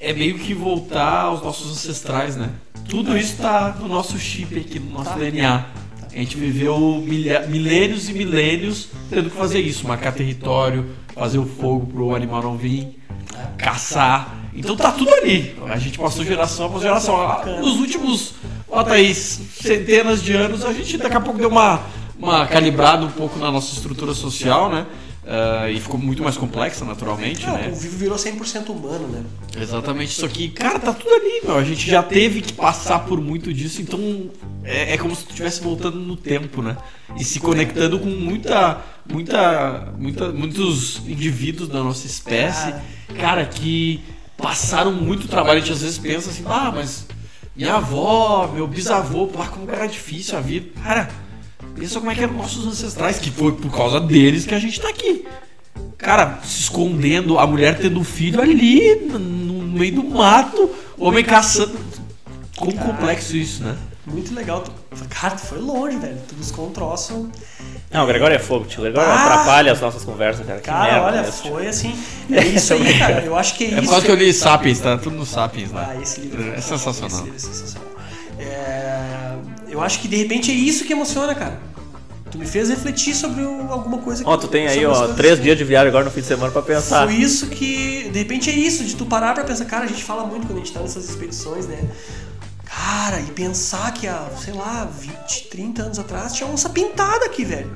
é 0.00 0.12
meio 0.12 0.38
que 0.38 0.54
voltar 0.54 1.22
aos 1.22 1.42
nossos 1.42 1.70
ancestrais, 1.72 2.36
né? 2.36 2.50
Tudo 2.88 3.16
isso 3.16 3.36
tá 3.36 3.76
no 3.78 3.86
nosso 3.88 4.18
chip 4.18 4.58
aqui, 4.58 4.78
no 4.80 4.90
nosso 4.92 5.10
Tá. 5.10 5.16
DNA. 5.16 5.64
A 6.12 6.16
gente 6.16 6.36
viveu 6.36 7.02
milênios 7.48 8.08
e 8.08 8.12
milênios 8.12 8.88
tendo 9.08 9.30
que 9.30 9.36
fazer 9.36 9.60
isso, 9.60 9.86
marcar 9.86 10.12
território, 10.12 10.90
fazer 11.14 11.38
o 11.38 11.46
fogo 11.46 11.86
pro 11.86 12.14
animal 12.14 12.42
não 12.42 12.56
vir, 12.56 12.98
caçar. 13.56 14.36
Então 14.54 14.76
tá 14.76 14.90
tudo 14.90 15.12
ali. 15.14 15.56
A 15.68 15.78
gente 15.78 15.98
passou 15.98 16.24
geração 16.24 16.66
após 16.66 16.82
geração. 16.82 17.16
Nos 17.60 17.78
últimos, 17.78 18.34
bota 18.68 18.94
aí, 18.94 19.14
centenas 19.14 20.22
de 20.22 20.32
anos, 20.32 20.64
a 20.64 20.72
gente 20.72 20.98
daqui 20.98 21.16
a 21.16 21.20
pouco 21.20 21.38
deu 21.38 21.48
uma, 21.48 21.80
uma 22.18 22.46
calibrada 22.46 23.06
um 23.06 23.10
pouco 23.10 23.38
na 23.38 23.50
nossa 23.50 23.72
estrutura 23.72 24.12
social, 24.12 24.68
né? 24.68 24.86
Ah, 25.32 25.70
e 25.70 25.78
ficou 25.78 25.96
muito 25.96 26.24
mais 26.24 26.36
complexa, 26.36 26.84
naturalmente, 26.84 27.46
Não, 27.46 27.52
né? 27.52 27.68
o 27.72 27.76
vivo 27.76 27.96
virou 27.96 28.16
100% 28.18 28.70
humano, 28.70 29.06
né? 29.06 29.22
Exatamente 29.56 30.10
isso 30.10 30.26
aqui. 30.26 30.48
Cara, 30.48 30.76
tá 30.80 30.92
tudo 30.92 31.14
ali, 31.14 31.42
meu. 31.44 31.56
A 31.56 31.62
gente 31.62 31.88
já 31.88 32.02
teve 32.02 32.40
que 32.40 32.52
passar 32.52 32.98
por 33.04 33.20
muito 33.20 33.54
disso, 33.54 33.80
então 33.80 34.28
é, 34.64 34.94
é 34.94 34.98
como 34.98 35.14
se 35.14 35.22
tu 35.24 35.30
estivesse 35.30 35.62
voltando 35.62 36.00
no 36.00 36.16
tempo, 36.16 36.60
né? 36.60 36.76
E 37.16 37.22
se 37.22 37.38
conectando 37.38 38.00
com 38.00 38.08
muita, 38.08 38.82
muita, 39.08 39.94
muita, 39.96 40.32
muitos 40.32 40.96
indivíduos 41.06 41.68
da 41.68 41.80
nossa 41.80 42.08
espécie, 42.08 42.74
cara, 43.16 43.44
que 43.46 44.00
passaram 44.36 44.90
muito 44.90 45.28
trabalho. 45.28 45.58
A 45.58 45.60
gente 45.60 45.72
às 45.72 45.82
vezes 45.82 45.98
pensa 45.98 46.30
assim, 46.30 46.42
ah, 46.44 46.72
mas 46.74 47.06
minha 47.54 47.74
avó, 47.74 48.50
meu 48.52 48.66
bisavô, 48.66 49.28
pá, 49.28 49.46
como 49.46 49.70
era 49.70 49.86
difícil 49.86 50.36
a 50.36 50.40
vida. 50.40 50.66
Cara, 50.82 51.08
pensa 51.76 51.98
como 51.98 52.10
é 52.10 52.14
que 52.14 52.22
eram 52.22 52.34
nossos 52.34 52.66
ancestrais, 52.66 53.18
que 53.18 53.30
foi 53.30 53.52
por 53.52 53.70
causa 53.74 54.00
deles 54.00 54.44
que 54.46 54.54
a 54.54 54.58
gente 54.58 54.80
tá 54.80 54.88
aqui 54.88 55.24
cara 55.96 56.38
se 56.42 56.60
escondendo, 56.62 57.38
a 57.38 57.46
mulher 57.46 57.78
tendo 57.78 58.02
filho 58.02 58.40
ali 58.40 58.94
no 59.10 59.54
meio 59.78 59.96
do 59.96 60.02
mato, 60.04 60.70
o 60.96 61.04
homem 61.06 61.22
caçando. 61.22 61.78
Como 62.56 62.72
complexo 62.74 63.36
isso, 63.36 63.62
né? 63.62 63.76
Muito 64.06 64.34
legal. 64.34 64.64
Cara, 65.10 65.34
tu 65.36 65.42
foi 65.42 65.58
longe, 65.58 65.98
velho. 65.98 66.16
Tu 66.26 66.34
buscou 66.34 66.68
um 66.68 66.72
troço. 66.72 67.30
Não, 67.90 68.04
o 68.04 68.06
Gregório 68.06 68.34
é 68.34 68.38
fogo, 68.38 68.64
tio. 68.64 68.80
O 68.80 68.82
Gregório 68.84 69.10
Ah! 69.10 69.24
atrapalha 69.24 69.72
as 69.72 69.80
nossas 69.80 70.02
conversas, 70.02 70.46
cara. 70.46 70.58
Que 70.58 70.64
Cara, 70.66 71.02
merda 71.02 71.06
olha, 71.20 71.22
tio. 71.30 71.52
foi 71.52 71.66
assim. 71.68 71.94
É 72.32 72.46
isso 72.46 72.72
aí, 72.72 72.98
cara. 72.98 73.22
Eu 73.22 73.36
acho 73.36 73.54
que 73.56 73.64
é, 73.64 73.66
É 73.68 73.70
isso. 73.74 73.82
por 73.82 73.90
causa 73.90 74.06
que 74.06 74.10
eu 74.12 74.16
li 74.16 74.32
Sapiens, 74.32 74.80
tá 74.80 74.96
tudo 74.96 75.16
no 75.16 75.26
Sapiens 75.26 75.70
Ah, 75.72 75.76
lá. 75.76 75.96
esse 76.02 76.20
livro 76.22 76.42
É 76.54 76.60
sensacional. 76.62 77.08
Esse 77.10 77.22
livro 77.24 77.36
é 77.36 77.38
sensacional. 77.38 77.88
É, 78.38 79.29
Eu 79.70 79.80
acho 79.80 80.00
que 80.00 80.08
de 80.08 80.16
repente 80.16 80.50
é 80.50 80.54
isso 80.54 80.84
que 80.84 80.92
emociona, 80.92 81.34
cara. 81.34 81.58
Tu 82.30 82.38
me 82.38 82.46
fez 82.46 82.68
refletir 82.68 83.14
sobre 83.14 83.42
alguma 83.42 83.98
coisa 83.98 84.22
Ó, 84.24 84.36
tu 84.36 84.46
tem 84.46 84.68
aí, 84.68 84.86
ó, 84.86 85.08
três 85.14 85.42
dias 85.42 85.58
de 85.58 85.64
viagem 85.64 85.88
agora 85.88 86.04
no 86.04 86.10
fim 86.12 86.20
de 86.20 86.26
semana 86.28 86.52
pra 86.52 86.62
pensar. 86.62 87.06
Foi 87.06 87.16
isso 87.16 87.46
que. 87.48 88.08
De 88.12 88.18
repente 88.20 88.48
é 88.50 88.52
isso, 88.52 88.84
de 88.84 88.94
tu 88.94 89.04
parar 89.06 89.34
pra 89.34 89.42
pensar, 89.42 89.64
cara, 89.64 89.84
a 89.84 89.88
gente 89.88 90.04
fala 90.04 90.24
muito 90.24 90.46
quando 90.46 90.58
a 90.58 90.60
gente 90.60 90.72
tá 90.72 90.80
nessas 90.80 91.08
expedições, 91.08 91.66
né? 91.66 91.78
Cara, 92.64 93.20
e 93.20 93.24
pensar 93.32 93.92
que 93.92 94.06
há, 94.06 94.28
sei 94.42 94.54
lá, 94.54 94.88
20, 94.98 95.48
30 95.48 95.82
anos 95.82 95.98
atrás 95.98 96.32
tinha 96.32 96.48
onça 96.48 96.68
pintada 96.68 97.26
aqui, 97.26 97.44
velho. 97.44 97.70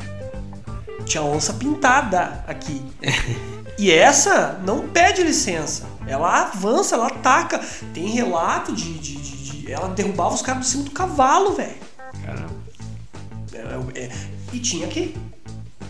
Tinha 1.05 1.23
onça 1.23 1.53
pintada 1.55 2.45
aqui. 2.47 2.81
E 3.77 3.91
essa 3.91 4.61
não 4.65 4.87
pede 4.87 5.21
licença. 5.25 5.83
Ela 6.07 6.43
avança, 6.43 6.95
ela 6.95 7.09
ataca. 7.09 7.61
Tem 7.93 8.07
relato 8.07 8.73
de- 8.73 8.97
de- 9.01 9.17
de- 9.17 9.34
ela 9.71 9.89
derrubava 9.89 10.35
os 10.35 10.43
caras 10.43 10.65
do 10.65 10.67
cima 10.69 10.85
do 10.85 10.91
cavalo, 10.91 11.53
velho. 11.53 11.77
Caramba. 12.25 12.55
É, 13.95 14.01
é, 14.01 14.11
e 14.53 14.59
tinha 14.59 14.87
aqui. 14.87 15.15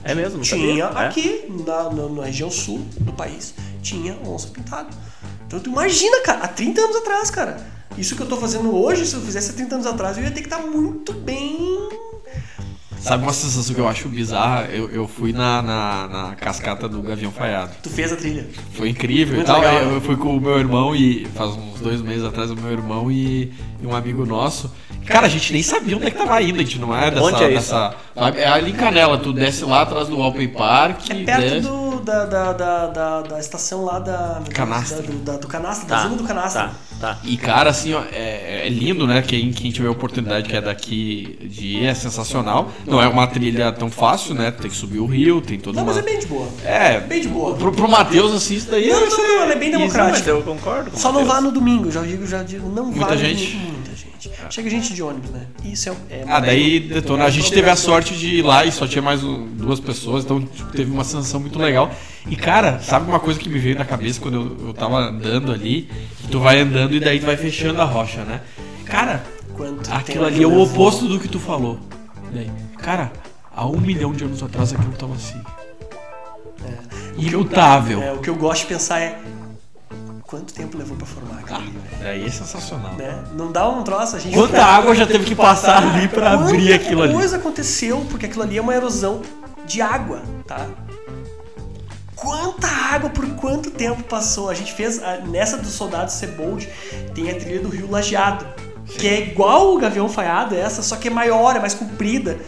É 0.02 0.14
mesmo? 0.14 0.42
Tinha 0.42 0.60
sabia? 0.60 0.84
É? 1.02 1.06
aqui, 1.06 1.44
na, 1.66 1.90
na- 1.90 2.09
na 2.09 2.24
região 2.24 2.51
sul 2.51 2.78
do 3.01 3.12
país, 3.12 3.55
tinha 3.82 4.18
onça 4.26 4.48
pintada. 4.48 4.88
Então 5.46 5.59
tu 5.60 5.70
imagina, 5.70 6.20
cara, 6.22 6.44
há 6.44 6.48
30 6.48 6.80
anos 6.80 6.96
atrás, 6.96 7.30
cara. 7.30 7.74
Isso 7.96 8.16
que 8.16 8.22
eu 8.22 8.28
tô 8.28 8.36
fazendo 8.36 8.74
hoje, 8.74 9.06
se 9.06 9.14
eu 9.14 9.20
fizesse 9.20 9.51
há 9.51 9.55
30 9.55 9.74
anos 9.76 9.86
atrás, 9.86 10.18
eu 10.18 10.24
ia 10.24 10.30
ter 10.30 10.40
que 10.42 10.46
estar 10.48 10.60
muito 10.60 11.12
bem. 11.12 11.59
Sabe 13.05 13.22
uma 13.22 13.32
sensação 13.35 13.74
que 13.74 13.81
eu 13.81 13.86
acho 13.86 14.09
bizarra? 14.09 14.62
Eu, 14.72 14.90
eu 14.90 15.06
fui 15.06 15.31
na, 15.32 15.60
na, 15.60 16.09
na 16.09 16.35
cascata 16.36 16.89
do 16.89 17.02
Gavião 17.02 17.31
Falhado. 17.31 17.72
Tu 17.82 17.90
fez 17.90 18.10
a 18.10 18.16
trilha. 18.16 18.47
Foi 18.72 18.89
incrível 18.89 19.35
e 19.35 19.36
Muito 19.36 19.47
tal. 19.47 19.60
legal. 19.60 19.82
Eu, 19.82 20.01
fui 20.01 20.16
com 20.16 20.35
o 20.36 20.40
meu 20.40 20.59
irmão 20.59 20.97
e 20.97 21.26
faz 21.35 21.51
uns 21.51 21.81
dois 21.81 22.01
meses 22.01 22.24
atrás 22.24 22.51
o 22.51 22.56
meu 22.56 22.72
irmão 22.72 23.10
e, 23.12 23.52
e 23.82 23.86
um 23.86 23.94
amigo 23.94 24.24
nosso. 24.24 24.72
Cara, 25.06 25.26
a 25.26 25.28
gente 25.28 25.52
nem 25.52 25.62
sabia 25.62 25.94
onde 25.98 26.06
é 26.06 26.10
que 26.10 26.16
tava 26.16 26.40
indo, 26.40 26.59
a 26.59 26.62
gente 26.62 26.78
não 26.78 26.97
é 26.97 27.10
dessa. 27.10 27.22
Onde 27.26 27.44
é 27.44 27.48
isso? 27.52 27.74
dessa- 27.74 27.94
é 28.36 28.48
ali 28.48 28.70
em 28.70 28.74
Canela, 28.74 29.18
tu 29.18 29.35
desce 29.35 29.64
lá 29.66 29.82
atrás 29.82 30.09
do 30.09 30.22
Alpen 30.22 30.48
Park. 30.48 31.10
É 31.10 31.24
perto 31.24 31.40
desce- 31.43 31.60
do, 31.60 32.01
da, 32.01 32.24
da, 32.24 32.52
da, 32.55 32.86
da, 32.86 33.20
da 33.22 33.39
estação 33.39 33.85
lá 33.85 33.98
da. 33.98 34.40
Canastra. 34.55 35.02
Da, 35.02 35.06
do, 35.12 35.18
da- 35.18 35.36
do 35.36 35.47
canastra, 35.47 35.86
da 35.86 35.97
Tá, 35.97 36.02
zona 36.05 36.16
do 36.16 36.24
canastra. 36.24 36.62
tá, 36.68 36.72
tá. 37.00 37.18
E 37.24 37.36
cara, 37.36 37.70
assim, 37.70 37.92
ó, 37.94 38.02
é, 38.12 38.66
é 38.66 38.68
lindo, 38.68 39.06
né? 39.06 39.22
Quem, 39.22 39.52
quem 39.52 39.70
tiver 39.70 39.88
a 39.88 39.90
oportunidade 39.90 40.48
que 40.48 40.56
é 40.56 40.60
daqui 40.60 41.38
de 41.42 41.66
ir 41.78 41.86
é 41.86 41.94
sensacional. 41.94 42.70
Não 42.86 43.00
é 43.02 43.08
uma 43.08 43.26
trilha 43.26 43.70
tão 43.72 43.90
fácil, 43.90 44.34
né? 44.34 44.50
Tem 44.50 44.70
que 44.70 44.76
subir 44.76 44.98
o 44.98 45.06
rio, 45.06 45.40
tem 45.40 45.58
toda 45.58 45.76
Não, 45.76 45.84
uma. 45.84 45.92
mas 45.92 46.02
é 46.02 46.06
bem 46.06 46.18
de 46.18 46.26
boa. 46.26 46.48
É, 46.64 47.00
Bem 47.00 47.20
de 47.20 47.28
boa. 47.28 47.54
pro, 47.54 47.72
pro 47.72 47.88
Matheus, 47.88 48.32
assim, 48.34 48.54
isso 48.56 48.70
daí 48.70 48.88
Não, 48.88 49.00
vai 49.00 49.08
não, 49.08 49.18
não, 49.18 49.42
ela 49.42 49.52
é 49.52 49.56
bem. 49.56 49.72
Mas 49.74 50.26
eu 50.26 50.42
concordo 50.42 50.90
Só 50.94 51.12
não 51.12 51.24
vá 51.24 51.40
no 51.40 51.50
domingo, 51.50 51.90
já 51.90 52.02
digo, 52.02 52.26
já 52.26 52.42
digo, 52.42 52.68
não 52.68 52.86
Muita 52.86 53.00
vá 53.06 53.12
no 53.12 53.18
gente. 53.18 53.52
domingo. 53.52 53.72
Muita 53.72 53.90
gente. 53.96 54.30
Chega 54.50 54.70
gente 54.70 54.94
de 54.94 55.02
ônibus, 55.02 55.30
né? 55.30 55.46
Isso 55.64 55.88
é. 55.90 55.92
é 56.10 56.24
Ah, 56.28 56.40
daí 56.40 56.80
detona. 56.80 57.24
A 57.24 57.30
gente 57.30 57.50
teve 57.52 57.68
a 57.68 57.76
sorte 57.76 58.14
de 58.14 58.36
ir 58.36 58.42
lá 58.42 58.64
e 58.64 58.72
só 58.72 58.86
tinha 58.86 59.02
mais 59.02 59.20
duas 59.20 59.80
pessoas, 59.80 60.24
então 60.24 60.40
tipo, 60.40 60.70
teve 60.72 60.90
uma 60.90 61.04
sensação 61.04 61.40
muito 61.40 61.58
legal. 61.58 61.90
E 62.26 62.36
cara, 62.36 62.78
sabe 62.80 63.09
uma 63.09 63.20
coisa 63.20 63.38
que 63.38 63.48
me 63.48 63.59
veio 63.59 63.76
na 63.76 63.84
cabeça 63.84 64.20
quando 64.20 64.34
eu, 64.60 64.68
eu 64.68 64.74
tava 64.74 64.96
andando 64.96 65.52
ali? 65.52 65.88
Que 66.22 66.28
tu 66.28 66.40
vai 66.40 66.60
andando 66.60 66.94
e 66.94 67.01
daí 67.01 67.20
tu 67.20 67.26
vai 67.26 67.36
fechando 67.36 67.80
a 67.82 67.84
rocha, 67.84 68.24
né? 68.24 68.40
Cara, 68.86 69.22
Quanto 69.55 69.92
aquilo 69.92 70.24
ali 70.24 70.42
é 70.42 70.46
o 70.46 70.60
oposto 70.62 71.06
do 71.06 71.20
que 71.20 71.28
tu 71.28 71.38
falou. 71.38 71.78
Daí, 72.32 72.51
cara, 72.78 73.12
há 73.55 73.66
um 73.66 73.78
milhão 73.78 74.12
de 74.12 74.24
anos 74.24 74.42
atrás 74.42 74.72
aquilo 74.72 74.92
tava 74.92 75.14
assim. 75.14 75.40
Imutável. 77.16 78.02
É, 78.02 78.12
o 78.12 78.18
que 78.18 78.28
eu 78.28 78.34
gosto 78.34 78.62
de 78.62 78.68
pensar 78.68 79.01
é 79.01 79.18
quanto 80.22 80.52
tempo 80.52 80.76
levou 80.76 80.96
pra 80.96 81.06
formar 81.06 81.38
aquilo 81.40 81.59
ali, 81.59 81.70
velho? 81.70 82.02
Daí 82.02 82.26
é 82.26 82.30
sensacional. 82.30 82.94
né? 82.94 83.22
Não 83.36 83.52
dá 83.52 83.68
um 83.68 83.84
troço, 83.84 84.16
a 84.16 84.18
gente. 84.18 84.34
Quanta 84.34 84.62
água 84.64 84.94
já 84.94 85.06
teve 85.06 85.24
que 85.24 85.34
passar 85.34 85.82
ali 85.82 86.09
pra 86.09 86.30
Quanta 86.36 86.44
abrir 86.51 86.72
aquilo 86.72 87.02
ali? 87.02 87.12
coisa 87.14 87.36
aconteceu, 87.36 88.05
porque 88.10 88.26
aquilo 88.26 88.42
ali 88.42 88.59
é 88.59 88.60
uma 88.60 88.74
erosão 88.74 89.22
de 89.66 89.80
água, 89.80 90.22
tá? 90.46 90.66
Quanta 92.16 92.66
água 92.68 93.10
por 93.10 93.26
quanto 93.36 93.70
tempo 93.70 94.02
passou? 94.04 94.48
A 94.48 94.54
gente 94.54 94.72
fez 94.72 95.02
a- 95.02 95.18
nessa 95.18 95.56
do 95.58 95.66
Soldado 95.68 96.10
Sebold 96.12 96.68
tem 97.14 97.30
a 97.30 97.34
trilha 97.34 97.60
do 97.60 97.68
Rio 97.68 97.90
Lajeado, 97.90 98.46
que 98.98 99.06
é 99.06 99.20
igual 99.28 99.74
o 99.74 99.78
Gavião 99.78 100.08
Falhado, 100.08 100.54
essa, 100.54 100.82
só 100.82 100.96
que 100.96 101.08
é 101.08 101.10
maior, 101.10 101.56
é 101.56 101.60
mais 101.60 101.74
comprida. 101.74 102.38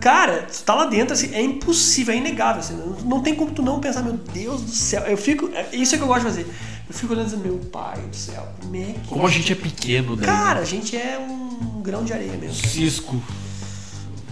Cara, 0.00 0.44
tu 0.50 0.62
tá 0.62 0.74
lá 0.74 0.86
dentro, 0.86 1.12
assim, 1.12 1.34
é 1.34 1.42
impossível, 1.42 2.14
é 2.14 2.16
inegável. 2.16 2.60
Assim, 2.60 2.74
não, 2.74 2.86
não 3.04 3.20
tem 3.22 3.34
como 3.34 3.50
tu 3.50 3.60
não 3.62 3.80
pensar, 3.80 4.02
meu 4.02 4.14
Deus 4.14 4.62
do 4.62 4.70
céu. 4.70 5.02
Eu 5.02 5.16
fico. 5.18 5.50
é 5.52 5.68
Isso 5.76 5.94
é 5.94 5.98
que 5.98 6.04
eu 6.04 6.08
gosto 6.08 6.20
de 6.20 6.26
fazer. 6.30 6.46
Eu 6.88 6.94
fico 6.94 7.12
olhando 7.12 7.26
e 7.26 7.30
dizendo, 7.30 7.44
meu 7.44 7.58
pai 7.58 7.98
do 7.98 8.16
céu, 8.16 8.48
como 8.62 8.76
é 8.76 8.94
que. 8.94 9.08
Como 9.08 9.26
a 9.26 9.30
gente 9.30 9.52
é 9.52 9.54
pequeno, 9.56 10.16
daí. 10.16 10.24
Cara, 10.24 10.60
a 10.60 10.64
gente 10.64 10.96
é 10.96 11.18
um 11.18 11.82
grão 11.82 12.02
de 12.02 12.14
areia 12.14 12.32
mesmo. 12.32 12.54
Cisco. 12.66 13.22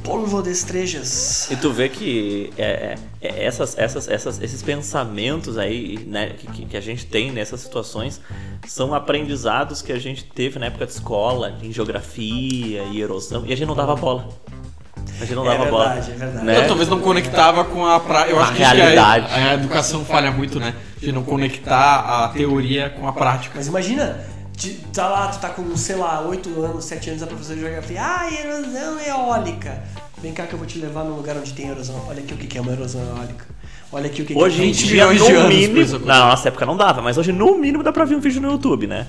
Polvo 0.02 0.42
de 0.42 0.50
estrejas. 0.50 1.50
E 1.50 1.56
tu 1.56 1.70
vê 1.72 1.88
que 1.88 2.50
é, 2.56 2.62
é, 2.62 3.28
é, 3.28 3.44
essas, 3.44 3.76
essas, 3.76 4.08
essas, 4.08 4.40
esses 4.42 4.62
pensamentos 4.62 5.58
aí 5.58 5.98
né, 6.06 6.30
que, 6.38 6.64
que- 6.66 6.76
a 6.76 6.80
gente 6.80 7.04
tem 7.06 7.30
nessas 7.30 7.60
situações 7.60 8.20
são 8.66 8.94
aprendizados 8.94 9.82
que 9.82 9.92
a 9.92 9.98
gente 9.98 10.24
teve 10.24 10.58
na 10.58 10.66
época 10.66 10.86
de 10.86 10.92
escola, 10.92 11.54
em 11.62 11.72
geografia 11.72 12.82
e 12.84 13.00
erosão, 13.00 13.44
e 13.46 13.52
a 13.52 13.56
gente 13.56 13.66
não 13.68 13.74
dava 13.76 13.94
bola. 13.96 14.28
A 15.20 15.24
gente 15.24 15.34
não 15.34 15.50
É 15.50 15.56
dava 15.58 15.70
bola. 15.70 15.88
verdade, 15.94 16.10
é 16.12 16.14
verdade. 16.14 16.46
Né? 16.46 16.56
Eu, 16.58 16.66
talvez 16.68 16.88
não 16.88 17.00
conectava 17.00 17.64
com 17.64 17.84
a 17.84 17.98
prática. 17.98 18.30
Eu 18.32 18.38
A 18.38 18.42
acho 18.44 18.52
que 18.52 18.58
realidade. 18.58 19.26
A, 19.32 19.50
a 19.50 19.54
educação 19.54 20.04
falha 20.04 20.30
muito, 20.30 20.60
né? 20.60 20.74
De 20.98 21.10
não 21.12 21.22
conectar 21.24 22.24
a 22.24 22.28
teoria 22.28 22.88
com 22.90 23.06
a 23.08 23.12
prática. 23.12 23.54
Mas 23.56 23.66
imagina, 23.66 24.20
tá 24.92 25.08
lá, 25.08 25.28
tu 25.28 25.40
tá 25.40 25.50
com, 25.50 25.76
sei 25.76 25.96
lá, 25.96 26.20
8 26.20 26.62
anos, 26.62 26.84
7 26.84 27.10
anos, 27.10 27.22
a 27.22 27.26
professora 27.26 27.56
de 27.56 27.60
geografia, 27.62 28.00
ah, 28.02 28.28
erosão 28.32 29.00
eólica. 29.00 29.82
Vem 30.20 30.32
cá 30.32 30.46
que 30.46 30.54
eu 30.54 30.58
vou 30.58 30.66
te 30.66 30.78
levar 30.78 31.04
num 31.04 31.14
lugar 31.14 31.36
onde 31.36 31.52
tem 31.52 31.68
erosão. 31.68 32.04
Olha 32.08 32.20
aqui 32.20 32.34
o 32.34 32.36
que 32.36 32.58
é 32.58 32.60
uma 32.60 32.72
erosão 32.72 33.00
eólica. 33.00 33.46
Olha 33.90 34.06
aqui 34.06 34.22
o 34.22 34.24
que 34.26 34.34
que 34.34 34.38
Hoje 34.38 34.60
é 34.60 34.66
20 34.66 34.86
dia, 34.86 35.06
milhões 35.06 35.24
de 35.24 35.32
no 35.32 35.38
anos 35.40 35.54
mínimo, 35.54 35.98
na 36.00 36.18
nossa 36.26 36.48
época 36.48 36.66
não 36.66 36.76
dava, 36.76 37.00
mas 37.00 37.16
hoje 37.16 37.32
no 37.32 37.56
mínimo 37.56 37.82
dá 37.82 37.92
pra 37.92 38.04
ver 38.04 38.16
um 38.16 38.20
vídeo 38.20 38.40
no 38.40 38.50
YouTube, 38.50 38.86
né? 38.86 39.06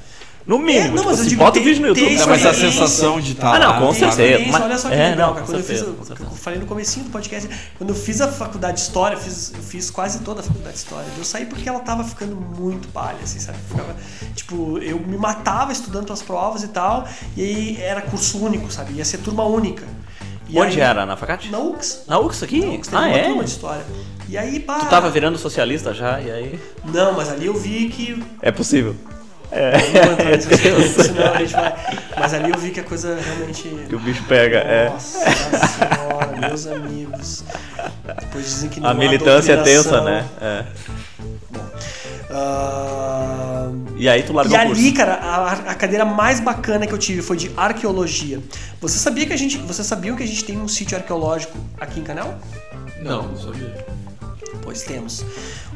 No 0.50 0.58
mínimo. 0.58 0.80
É, 0.80 0.88
não, 0.88 0.96
tipo, 0.96 1.10
mas 1.12 1.20
eu 1.20 1.26
digo, 1.26 1.44
bota 1.44 1.60
o 1.60 1.64
vídeo 1.64 1.82
no 1.82 1.88
YouTube. 1.90 2.06
Não, 2.06 2.12
isso 2.12 2.28
mas 2.28 2.44
a 2.44 2.54
sensação 2.56 3.22
de 3.22 3.34
estar 3.34 3.54
Ah, 3.54 3.60
não, 3.60 3.86
com 3.86 3.94
certeza. 3.94 4.52
mas- 4.52 4.64
olha 4.64 4.78
só 4.80 4.90
que 4.90 4.96
é, 4.96 5.10
legal, 5.12 5.36
não, 5.36 5.44
Quando 5.44 5.58
eu, 5.58 5.64
fiz, 5.64 5.78
certeza, 5.78 5.92
com 5.96 6.04
certeza. 6.06 6.30
eu 6.32 6.36
falei 6.36 6.60
no 6.60 6.66
comecinho 6.66 7.06
do 7.06 7.12
podcast, 7.12 7.48
quando 7.78 7.92
eu 7.92 7.96
fiz 7.96 8.20
a 8.20 8.28
faculdade 8.28 8.78
de 8.78 8.80
História, 8.82 9.16
eu 9.16 9.20
fiz, 9.20 9.54
eu 9.56 9.62
fiz 9.62 9.92
quase 9.92 10.22
toda 10.22 10.40
a 10.40 10.44
faculdade 10.44 10.74
de 10.74 10.80
História. 10.80 11.06
Eu 11.16 11.24
saí 11.24 11.46
porque 11.46 11.70
ela 11.70 11.82
tava 11.82 12.04
ficando 12.04 12.36
muito 12.36 12.88
palha, 12.88 13.20
assim, 13.24 13.38
sabe? 13.40 13.60
Ficava, 13.70 13.96
tipo, 14.34 14.80
eu 14.80 15.00
me 15.00 15.18
matava 15.18 15.72
estudando 15.72 16.12
as 16.12 16.24
provas 16.24 16.64
e 16.64 16.70
tal, 16.70 17.08
e 17.38 17.44
aí 17.44 17.78
era 17.80 18.02
curso 18.02 18.44
único, 18.44 18.72
sabe? 18.72 18.94
Ia 18.94 19.06
ser 19.06 19.20
turma 19.20 19.44
única. 19.44 19.84
E 20.50 20.60
Onde 20.60 20.82
aí- 20.82 20.90
era? 20.90 21.06
Na 21.06 21.16
Facate? 21.16 21.52
Na 21.52 21.60
UX. 21.60 22.06
Na 22.08 22.18
UX 22.18 22.42
aqui? 22.42 22.62
Na 22.66 22.72
UX, 22.72 22.88
teve 22.88 22.98
ah, 23.04 23.06
uma 23.06 23.16
é? 23.16 23.24
turma 23.26 23.44
de 23.44 23.52
História. 23.52 23.86
E 24.28 24.36
aí, 24.36 24.60
pá... 24.60 24.80
Tu 24.80 24.86
tava 24.88 25.12
virando 25.12 25.38
socialista 25.38 25.94
já, 25.94 26.20
e 26.20 26.32
aí... 26.32 26.60
Não, 26.86 27.14
mas 27.14 27.30
ali 27.30 27.46
eu 27.46 27.54
vi 27.54 27.88
que 27.90 28.24
É 28.42 28.52
possível. 28.52 28.96
gente 31.40 31.54
vai. 31.54 31.76
Mas 32.18 32.34
ali 32.34 32.52
eu 32.52 32.58
vi 32.58 32.72
que 32.72 32.80
a 32.80 32.84
coisa 32.84 33.18
realmente. 33.20 33.64
Que 33.88 33.96
o 33.96 34.00
bicho 34.00 34.24
pega, 34.24 34.58
é. 34.60 34.90
Nossa 34.90 35.20
senhora, 35.20 36.48
meus 36.48 36.68
amigos. 36.68 37.44
Depois 38.20 38.46
dizem 38.46 38.70
que 38.70 38.80
não 38.80 38.90
A 38.90 38.94
militância 38.94 39.54
é 39.54 39.58
tensa, 39.64 40.02
né? 40.02 40.26
É. 40.42 40.66
Ah, 42.32 43.72
E 43.98 44.08
aí 44.08 44.22
tu 44.24 44.34
largou 44.34 44.56
E 44.56 44.60
o 44.60 44.66
curso. 44.68 44.82
ali, 44.82 44.92
cara, 44.92 45.16
a, 45.16 45.52
a 45.52 45.76
cadeira 45.76 46.06
mais 46.06 46.40
bacana 46.40 46.86
que 46.86 46.94
eu 46.94 46.98
tive 46.98 47.22
foi 47.22 47.38
de 47.38 47.52
arqueologia. 47.58 48.40
Você 48.80 49.00
sabia 49.00 49.26
que 49.26 49.34
a 49.34 49.38
gente. 49.38 49.58
Você 49.58 49.84
sabia 49.84 50.14
que 50.16 50.24
a 50.24 50.28
gente 50.28 50.46
tem 50.46 50.58
um 50.58 50.68
sítio 50.68 50.96
arqueológico 50.98 51.58
aqui 51.80 52.00
em 52.00 52.04
Canal? 52.04 52.40
Não, 53.02 53.24
não 53.30 53.38
sabia. 53.38 53.86
Pois 54.62 54.84
temos. 54.84 55.24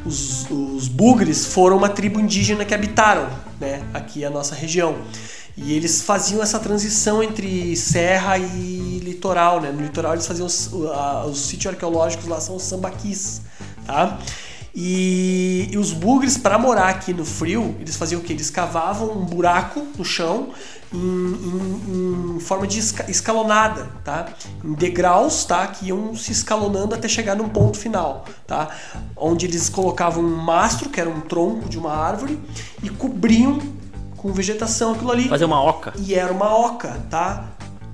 Os, 0.04 0.48
os 0.50 0.88
bugres 0.88 1.46
foram 1.46 1.76
uma 1.76 1.88
tribo 1.88 2.20
indígena 2.20 2.64
que 2.64 2.74
habitaram 2.74 3.28
né, 3.60 3.82
aqui 3.92 4.24
a 4.24 4.30
nossa 4.30 4.54
região. 4.54 4.96
E 5.56 5.72
eles 5.72 6.02
faziam 6.02 6.42
essa 6.42 6.58
transição 6.58 7.22
entre 7.22 7.76
serra 7.76 8.36
e 8.38 9.00
litoral. 9.02 9.60
Né? 9.60 9.70
No 9.70 9.82
litoral 9.82 10.12
eles 10.12 10.26
faziam 10.26 10.46
os, 10.46 10.70
os 10.72 11.38
sítios 11.38 11.72
arqueológicos 11.72 12.26
lá, 12.26 12.40
são 12.40 12.56
os 12.56 12.62
sambaquis. 12.62 13.42
Tá? 13.86 14.18
E, 14.74 15.68
e 15.70 15.78
os 15.78 15.92
bugres, 15.92 16.36
para 16.36 16.58
morar 16.58 16.88
aqui 16.88 17.12
no 17.12 17.24
frio, 17.24 17.76
eles 17.78 17.94
faziam 17.94 18.20
o 18.20 18.24
quê? 18.24 18.32
Eles 18.32 18.50
cavavam 18.50 19.12
um 19.12 19.24
buraco 19.24 19.86
no 19.96 20.04
chão 20.04 20.48
em, 20.94 21.34
em- 22.36 22.36
em 22.36 22.40
forma 22.40 22.66
de 22.66 22.78
esca- 22.78 23.10
escalonada, 23.10 23.88
tá? 24.04 24.26
Em 24.64 24.72
degraus, 24.74 25.44
tá? 25.44 25.66
Que 25.66 25.86
iam 25.86 26.14
se 26.14 26.32
escalonando 26.32 26.94
até 26.94 27.08
chegar 27.08 27.34
num 27.34 27.48
ponto 27.48 27.76
final, 27.78 28.24
tá? 28.46 28.68
Onde 29.16 29.46
eles 29.46 29.68
colocavam 29.68 30.22
um 30.24 30.36
mastro, 30.36 30.88
que 30.88 31.00
era 31.00 31.10
um 31.10 31.20
tronco 31.20 31.68
de 31.68 31.78
uma 31.78 31.92
árvore, 31.92 32.38
e 32.82 32.88
cobriam 32.90 33.58
com 34.16 34.32
vegetação 34.32 34.92
aquilo 34.92 35.10
ali. 35.12 35.28
Fazer 35.28 35.44
uma 35.44 35.62
oca. 35.62 35.92
E 35.98 36.14
era 36.14 36.32
uma 36.32 36.54
oca, 36.56 37.00
tá? 37.10 37.44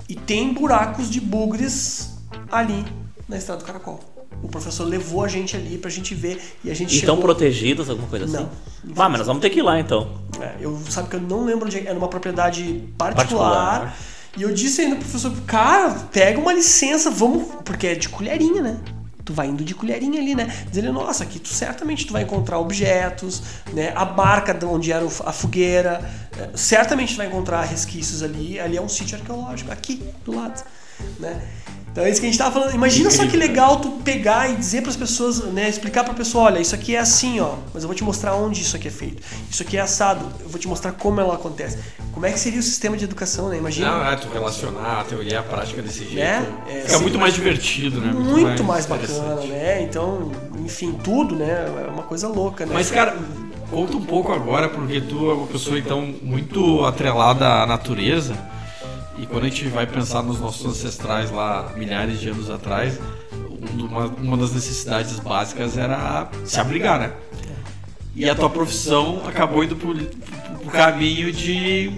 E 0.09 0.15
tem 0.15 0.53
buracos 0.53 1.09
de 1.11 1.21
bugres 1.21 2.17
ali 2.51 2.85
na 3.29 3.37
Estrada 3.37 3.61
do 3.61 3.67
Caracol. 3.67 4.01
O 4.43 4.49
professor 4.49 4.85
levou 4.85 5.25
a 5.25 5.29
gente 5.29 5.55
ali 5.55 5.77
pra 5.77 5.91
gente 5.91 6.15
ver 6.15 6.41
e 6.65 6.71
a 6.71 6.75
gente 6.75 6.95
estão 6.95 7.17
chegou... 7.17 7.23
protegidos, 7.23 7.91
alguma 7.91 8.09
coisa 8.09 8.25
assim? 8.25 8.37
Não. 8.37 8.51
Ah, 8.97 9.09
mas 9.09 9.19
nós 9.19 9.27
vamos 9.27 9.43
ter 9.43 9.51
que 9.51 9.59
ir 9.59 9.63
lá 9.63 9.79
então. 9.79 10.19
É, 10.41 10.57
eu 10.61 10.81
sabe 10.89 11.09
que 11.09 11.17
eu 11.17 11.21
não 11.21 11.45
lembro 11.45 11.67
onde 11.67 11.79
é, 11.79 11.87
era 11.87 11.99
uma 11.99 12.09
propriedade 12.09 12.83
particular. 12.97 13.81
Particular. 13.81 13.97
E 14.37 14.43
eu 14.43 14.55
disse 14.55 14.81
ainda 14.81 14.97
pro 14.97 15.05
professor, 15.05 15.33
cara, 15.47 15.91
pega 16.13 16.39
uma 16.39 16.53
licença, 16.53 17.11
vamos, 17.11 17.49
porque 17.65 17.89
é 17.89 17.95
de 17.95 18.09
colherinha, 18.09 18.63
né? 18.63 18.81
Tu 19.25 19.35
vai 19.35 19.49
indo 19.49 19.65
de 19.65 19.75
colherinha 19.75 20.21
ali, 20.21 20.35
né? 20.35 20.47
Diz 20.69 20.79
ele, 20.79 20.91
nossa, 20.91 21.25
aqui 21.25 21.39
tu 21.39 21.49
certamente 21.49 22.07
tu 22.07 22.13
vai 22.13 22.23
encontrar 22.23 22.59
objetos, 22.59 23.43
né? 23.73 23.93
A 23.95 24.05
marca 24.05 24.55
de 24.55 24.65
onde 24.65 24.93
era 24.93 25.05
a 25.05 25.33
fogueira, 25.33 26.01
é, 26.39 26.57
certamente 26.57 27.15
tu 27.15 27.19
vai 27.19 27.27
encontrar 27.27 27.63
resquícios 27.63 28.23
ali. 28.23 28.59
Ali 28.59 28.77
é 28.77 28.81
um 28.81 28.89
sítio 28.89 29.19
arqueológico, 29.19 29.71
aqui 29.71 30.03
do 30.25 30.35
lado, 30.35 30.65
né? 31.19 31.43
Então 31.93 32.05
é 32.05 32.11
isso 32.11 32.21
que 32.21 32.27
a 32.27 32.31
gente 32.31 32.39
tava 32.39 32.53
falando. 32.53 32.75
Imagina 32.75 33.11
só 33.11 33.27
que 33.27 33.37
legal 33.37 33.81
tu 33.81 33.91
pegar 34.03 34.49
e 34.49 34.57
dizer 34.57 34.83
para 34.83 34.91
as 34.91 34.97
pessoas, 34.97 35.41
né, 35.47 35.69
explicar 35.69 36.05
para 36.05 36.13
a 36.13 36.17
pessoa, 36.17 36.45
olha, 36.45 36.61
isso 36.61 36.75
aqui 36.75 36.95
é 36.95 37.01
assim, 37.01 37.41
ó, 37.41 37.55
mas 37.75 37.83
eu 37.83 37.89
vou 37.89 37.97
te 37.97 38.05
mostrar 38.05 38.35
onde 38.35 38.61
isso 38.61 38.77
aqui 38.77 38.89
é 38.89 38.91
feito. 38.91 39.23
Isso 39.51 39.63
aqui 39.63 39.77
é 39.77 39.81
assado, 39.81 40.25
eu 40.41 40.49
vou 40.49 40.61
te 40.61 40.69
mostrar 40.69 40.93
como 40.93 41.21
ela 41.21 41.35
acontece. 41.35 41.79
Como 42.13 42.25
é 42.27 42.33
que 42.33 42.39
seria 42.39 42.61
o 42.61 42.63
sistema 42.63 42.97
de 42.97 43.05
educação, 43.05 43.49
né? 43.49 43.59
Imagina. 43.59 43.91
Não, 43.91 44.07
é 44.07 44.17
tu 44.17 44.29
relacionar 44.29 45.01
a 45.01 45.05
teoria 45.05 45.33
e 45.33 45.37
a 45.37 45.43
prática 45.43 45.83
desse 45.83 46.05
jeito. 46.05 46.17
Né? 46.17 46.47
É, 46.69 46.81
fica 46.83 46.99
muito 47.01 47.19
mais 47.19 47.35
divertido, 47.35 48.01
né? 48.01 48.13
muito 48.13 48.63
mais, 48.63 48.85
interessante. 48.85 49.21
bacana, 49.21 49.47
né? 49.47 49.83
Então, 49.83 50.31
enfim, 50.65 50.97
tudo, 51.03 51.35
né? 51.35 51.67
É 51.87 51.91
uma 51.91 52.03
coisa 52.03 52.29
louca, 52.29 52.67
né? 52.67 52.73
Mas, 52.73 52.91
cara, 52.91 53.17
conta 53.71 53.97
um 53.97 54.05
pouco 54.05 54.33
agora, 54.33 54.69
porque 54.69 55.01
tu 55.01 55.31
é 55.31 55.35
uma 55.35 55.47
pessoa, 55.47 55.79
então, 55.79 56.15
muito 56.23 56.85
atrelada 56.85 57.47
à 57.47 57.67
natureza. 57.67 58.37
E 59.19 59.27
quando 59.27 59.45
a 59.45 59.49
gente 59.49 59.69
vai 59.69 59.87
pensar 59.87 60.23
nos 60.23 60.41
nossos 60.41 60.65
ancestrais 60.67 61.31
lá, 61.31 61.73
milhares 61.77 62.21
de 62.21 62.29
anos 62.31 62.49
atrás, 62.49 62.99
uma, 63.79 64.07
uma 64.07 64.37
das 64.37 64.53
necessidades 64.53 65.19
básicas 65.21 65.77
era 65.77 66.29
se 66.45 66.59
abrigar, 66.59 66.99
né? 67.01 67.13
E 68.15 68.29
a 68.29 68.35
tua 68.35 68.51
profissão 68.51 69.23
acabou 69.27 69.63
indo 69.63 69.77
pro, 69.77 69.95
pro- 69.95 70.59
pro 70.61 70.71
caminho 70.71 71.33
de 71.33 71.93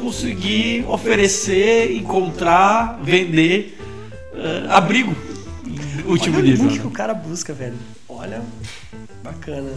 conseguir 0.00 0.84
oferecer, 0.88 1.92
encontrar, 1.96 2.98
vender 3.02 3.78
eh, 4.34 4.66
abrigo. 4.68 5.14
Último 6.06 6.36
Olha 6.36 6.44
o 6.44 6.48
nível. 6.48 6.64
link 6.66 6.74
né? 6.76 6.80
que 6.82 6.86
o 6.86 6.90
cara 6.90 7.14
busca, 7.14 7.52
velho. 7.54 7.76
Olha, 8.08 8.42
bacana. 9.24 9.70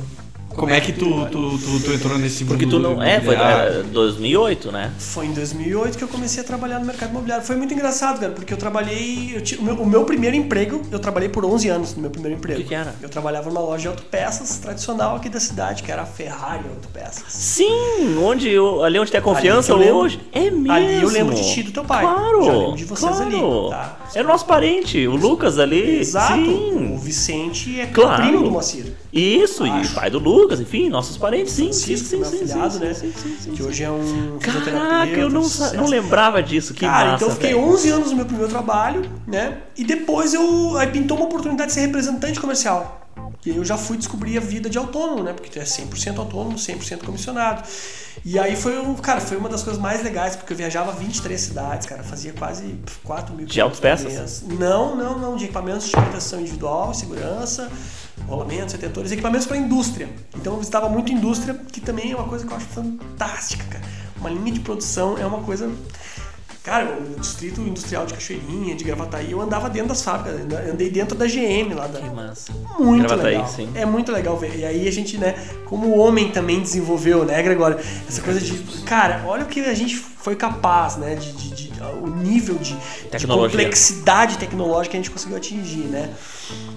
Como 0.60 0.74
é 0.74 0.82
que 0.82 0.92
tu, 0.94 1.26
tu, 1.32 1.58
tu, 1.58 1.80
tu 1.86 1.92
entrou 1.94 2.18
nesse 2.18 2.44
Porque 2.46 2.66
mundo 2.66 2.78
tu 2.78 2.80
não. 2.96 3.02
É, 3.02 3.20
foi 3.22 3.34
imobiliário? 3.36 3.80
é, 3.80 3.84
2008, 3.84 4.72
né? 4.72 4.92
Foi 5.00 5.26
em 5.26 5.34
2008 5.34 5.98
que 5.98 6.04
eu 6.04 6.08
comecei 6.08 6.42
a 6.42 6.46
trabalhar 6.46 6.80
no 6.80 6.86
mercado 6.86 7.10
imobiliário. 7.12 7.46
Foi 7.46 7.56
muito 7.56 7.74
engraçado, 7.74 8.20
cara, 8.20 8.32
porque 8.34 8.54
eu 8.54 8.58
trabalhei. 8.58 9.32
eu 9.36 9.42
ti- 9.42 9.56
o, 9.58 9.64
meu, 9.64 9.76
o 9.76 9.86
meu 9.88 10.04
primeiro 10.06 10.36
emprego, 10.36 10.82
eu 10.92 11.00
trabalhei 11.00 11.30
por 11.30 11.46
11 11.46 11.70
anos 11.70 11.96
no 11.96 12.02
meu 12.02 12.12
primeiro 12.12 12.38
emprego. 12.38 12.60
O 12.60 12.62
que 12.64 12.70
que 12.70 12.76
era? 12.76 12.94
Eu 13.02 13.10
trabalhava 13.10 13.50
numa 13.50 13.62
loja 13.62 13.82
de 13.84 13.88
autopeças 13.90 14.58
tradicional 14.58 15.16
aqui 15.16 15.30
da 15.30 15.40
cidade, 15.40 15.84
que 15.84 15.92
era 15.92 16.02
a 16.02 16.06
Ferrari 16.06 16.64
Autopeças. 16.70 17.24
Sim, 17.30 18.18
onde 18.24 18.50
eu- 18.50 18.84
ali 18.84 19.00
onde 19.00 19.12
tem 19.12 19.20
a 19.20 19.24
confiança 19.24 19.74
Ali 19.74 19.84
que 19.84 19.90
eu 19.90 19.94
lembro. 19.94 20.06
hoje. 20.06 20.20
É 20.32 20.50
mesmo. 20.52 20.72
Ali 20.72 21.02
eu 21.02 21.10
lembro 21.10 21.36
de 21.36 21.54
ti 21.54 21.64
do 21.64 21.72
teu 21.72 21.84
pai. 21.86 22.02
Claro. 22.04 22.44
Já 22.44 22.52
lembro 22.52 22.76
de 22.76 22.86
vocês 22.86 23.16
claro. 23.18 23.26
ali, 23.26 23.70
tá? 23.70 23.98
Era 24.16 24.26
o 24.28 24.32
nosso 24.32 24.46
parente, 24.46 25.08
o 25.08 25.16
Lucas 25.16 25.58
ali. 25.60 26.00
Exato. 26.00 26.34
Sim. 26.36 26.94
O 26.94 26.98
Vicente 26.98 27.80
é 27.80 27.86
Claro. 27.86 28.22
primo 28.24 28.44
do 28.44 28.52
Moacir. 28.52 28.94
Isso, 29.12 29.66
e 29.66 29.70
Acho. 29.70 29.96
pai 29.96 30.10
do 30.10 30.20
Lucas, 30.20 30.60
enfim, 30.60 30.88
nossos 30.88 31.18
parentes, 31.18 31.54
sim. 31.54 31.74
sim, 31.74 31.98
sim, 31.98 32.06
sim, 32.06 32.22
afilhado, 32.22 32.74
sim, 32.74 32.80
né? 32.80 32.94
sim, 32.94 33.12
sim, 33.12 33.36
sim, 33.40 33.52
Que 33.52 33.58
sim. 33.64 33.68
hoje 33.68 33.84
é 33.84 33.90
um 33.90 34.38
Caraca, 34.40 35.12
eu 35.12 35.30
não, 35.30 35.42
não 35.76 35.88
lembrava 35.88 36.44
disso, 36.44 36.74
que 36.76 36.82
Cara, 36.82 37.12
massa. 37.12 37.16
então 37.16 37.28
eu 37.30 37.34
fiquei 37.34 37.54
velho. 37.54 37.66
11 37.68 37.90
anos 37.90 38.10
no 38.12 38.18
meu 38.18 38.26
primeiro 38.26 38.52
trabalho, 38.52 39.02
né? 39.26 39.58
E 39.76 39.84
depois 39.84 40.34
eu 40.34 40.78
aí 40.78 40.88
pintou 40.88 41.18
uma 41.18 41.26
oportunidade 41.26 41.70
de 41.70 41.74
ser 41.74 41.82
representante 41.82 42.40
comercial. 42.40 42.99
E 43.46 43.52
aí 43.52 43.58
eu 43.58 43.64
já 43.64 43.78
fui 43.78 43.98
descobrir 43.98 44.38
a 44.38 44.42
vida 44.42 44.70
de 44.70 44.78
autônomo, 44.78 45.24
né? 45.24 45.34
Porque 45.34 45.50
tu 45.50 45.60
é 45.60 45.64
100% 45.64 46.18
autônomo, 46.18 46.58
100% 46.58 47.06
comissionado. 47.06 47.64
E 48.26 48.38
aí 48.38 48.56
foi, 48.56 48.78
um, 48.78 48.94
cara, 48.96 49.22
foi 49.22 49.38
uma 49.38 49.48
das 49.48 49.64
coisas 49.64 49.82
mais 49.82 50.04
legais, 50.04 50.36
porque 50.36 50.52
eu 50.52 50.58
viajava 50.58 50.92
23 50.92 51.40
cidades, 51.40 51.88
cara, 51.88 52.04
fazia 52.04 52.34
quase 52.34 52.76
4 53.04 53.34
mil 53.34 53.46
De 53.46 53.62
autopeças? 53.62 54.44
Não, 54.60 54.96
não, 54.96 55.18
não, 55.18 55.36
de 55.38 55.46
equipamentos 55.46 55.86
de 55.86 55.92
proteção 55.92 56.42
individual, 56.42 56.94
segurança, 56.94 57.72
rolamentos, 58.28 58.74
detentores, 58.74 59.12
equipamentos 59.12 59.48
para 59.48 59.56
indústria. 59.56 60.10
Então 60.36 60.54
eu 60.54 60.60
visitava 60.60 60.90
muito 60.90 61.12
indústria, 61.12 61.54
que 61.54 61.80
também 61.80 62.12
é 62.12 62.16
uma 62.16 62.28
coisa 62.28 62.46
que 62.46 62.52
eu 62.52 62.58
acho 62.58 62.66
fantástica, 62.68 63.64
cara. 63.66 63.86
Uma 64.20 64.30
linha 64.30 64.52
de 64.52 64.60
produção 64.60 65.18
é 65.18 65.26
uma 65.26 65.42
coisa 65.42 65.72
Cara, 66.64 66.98
o 67.00 67.20
distrito 67.20 67.62
industrial 67.62 68.06
de 68.06 68.14
Cachoeirinha, 68.14 68.76
de 68.76 68.84
Gravataí, 68.84 69.32
eu 69.32 69.42
andava 69.42 69.70
dentro 69.70 69.90
das 69.90 70.02
fábricas, 70.04 70.42
andei 70.70 70.90
dentro 70.90 71.18
da 71.18 71.26
GM 71.26 71.74
lá 71.74 71.88
da. 71.88 72.00
Que 72.00 72.10
massa. 72.10 72.52
Muito 72.78 73.08
Gravataí, 73.08 73.34
legal. 73.36 73.48
sim. 73.48 73.70
É 73.76 73.86
muito 73.86 74.12
legal 74.12 74.38
ver. 74.38 74.56
E 74.60 74.66
aí 74.66 74.88
a 74.88 74.92
gente, 74.92 75.18
né, 75.18 75.36
como 75.66 75.88
o 75.88 75.98
homem 75.98 76.30
também 76.32 76.60
desenvolveu, 76.60 77.24
né, 77.26 77.42
Gregório? 77.42 77.80
Essa 78.08 78.22
coisa 78.22 78.40
de. 78.42 78.58
Cara, 78.84 79.24
olha 79.26 79.44
o 79.44 79.48
que 79.48 79.62
a 79.62 79.74
gente 79.74 79.96
foi 79.96 80.36
capaz, 80.36 80.98
né? 80.98 81.16
De, 81.16 81.32
de- 81.32 81.50
de- 81.56 81.70
o 82.04 82.08
nível 82.08 82.56
de, 82.56 82.76
de 83.18 83.26
complexidade 83.52 84.38
tecnológica 84.38 84.92
que 84.92 84.98
a 84.98 85.00
gente 85.00 85.12
conseguiu 85.12 85.38
atingir, 85.38 85.86
né? 85.88 86.10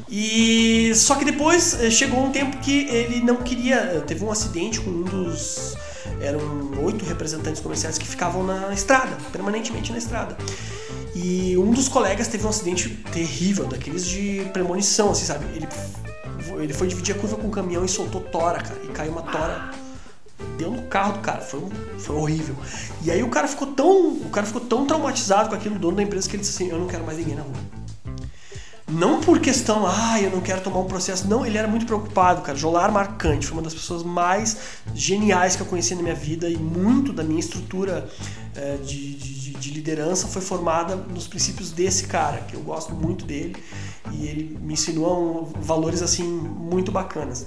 E 0.08 0.92
só 0.94 1.14
que 1.16 1.24
depois 1.24 1.74
eh, 1.82 1.90
chegou 1.90 2.22
um 2.24 2.30
tempo 2.30 2.58
que 2.58 2.86
ele 2.88 3.20
não 3.20 3.36
queria. 3.36 3.76
eh, 3.76 4.02
Teve 4.06 4.24
um 4.24 4.30
acidente 4.30 4.80
com 4.80 4.90
um 4.90 5.02
dos. 5.02 5.74
Eram 6.20 6.40
oito 6.82 7.04
representantes 7.04 7.60
comerciais 7.60 7.98
que 7.98 8.06
ficavam 8.06 8.42
na 8.42 8.72
estrada, 8.72 9.16
permanentemente 9.32 9.92
na 9.92 9.98
estrada. 9.98 10.36
E 11.14 11.56
um 11.58 11.70
dos 11.70 11.88
colegas 11.88 12.28
teve 12.28 12.46
um 12.46 12.48
acidente 12.48 12.88
terrível, 13.12 13.66
daqueles 13.66 14.06
de 14.06 14.48
premonição, 14.52 15.10
assim, 15.10 15.24
sabe? 15.24 15.44
Ele, 15.54 15.68
ele 16.58 16.72
foi 16.72 16.88
dividir 16.88 17.14
a 17.14 17.18
curva 17.18 17.36
com 17.36 17.48
um 17.48 17.50
caminhão 17.50 17.84
e 17.84 17.88
soltou 17.88 18.20
tora, 18.20 18.60
cara. 18.60 18.80
E 18.84 18.88
caiu 18.88 19.12
uma 19.12 19.22
tora. 19.22 19.70
Deu 20.56 20.70
no 20.70 20.82
carro 20.82 21.14
do 21.14 21.18
cara, 21.20 21.40
foi, 21.40 21.60
foi 21.98 22.16
horrível. 22.16 22.56
E 23.02 23.10
aí 23.10 23.22
o 23.22 23.28
cara 23.28 23.46
ficou 23.46 23.68
tão. 23.68 24.08
O 24.08 24.30
cara 24.30 24.46
ficou 24.46 24.60
tão 24.60 24.86
traumatizado 24.86 25.50
com 25.50 25.54
aquilo, 25.54 25.76
o 25.76 25.78
dono 25.78 25.96
da 25.96 26.02
empresa, 26.02 26.28
que 26.28 26.36
ele 26.36 26.42
disse 26.42 26.62
assim, 26.62 26.72
eu 26.72 26.78
não 26.78 26.86
quero 26.86 27.04
mais 27.04 27.18
ninguém 27.18 27.36
na 27.36 27.42
rua. 27.42 27.81
Não 28.92 29.20
por 29.20 29.40
questão, 29.40 29.86
ah, 29.86 30.20
eu 30.20 30.30
não 30.30 30.40
quero 30.40 30.60
tomar 30.60 30.80
um 30.80 30.84
processo. 30.84 31.26
Não, 31.26 31.46
ele 31.46 31.56
era 31.56 31.66
muito 31.66 31.86
preocupado, 31.86 32.42
cara. 32.42 32.56
Jolar 32.56 32.92
Marcante 32.92 33.46
foi 33.46 33.56
uma 33.56 33.62
das 33.62 33.72
pessoas 33.72 34.02
mais 34.02 34.58
geniais 34.94 35.56
que 35.56 35.62
eu 35.62 35.66
conheci 35.66 35.94
na 35.94 36.02
minha 36.02 36.14
vida 36.14 36.48
e 36.48 36.56
muito 36.56 37.12
da 37.12 37.24
minha 37.24 37.40
estrutura 37.40 38.06
é, 38.54 38.76
de, 38.76 39.14
de, 39.14 39.52
de, 39.54 39.70
liderança 39.70 40.28
foi 40.28 40.42
formada 40.42 40.94
nos 40.94 41.26
princípios 41.26 41.70
desse 41.70 42.04
cara, 42.06 42.38
que 42.42 42.54
eu 42.54 42.60
gosto 42.60 42.94
muito 42.94 43.24
dele 43.24 43.56
e 44.12 44.26
ele 44.26 44.58
me 44.60 44.74
ensinou 44.74 45.50
valores 45.60 46.02
assim 46.02 46.24
muito 46.24 46.92
bacanas. 46.92 47.46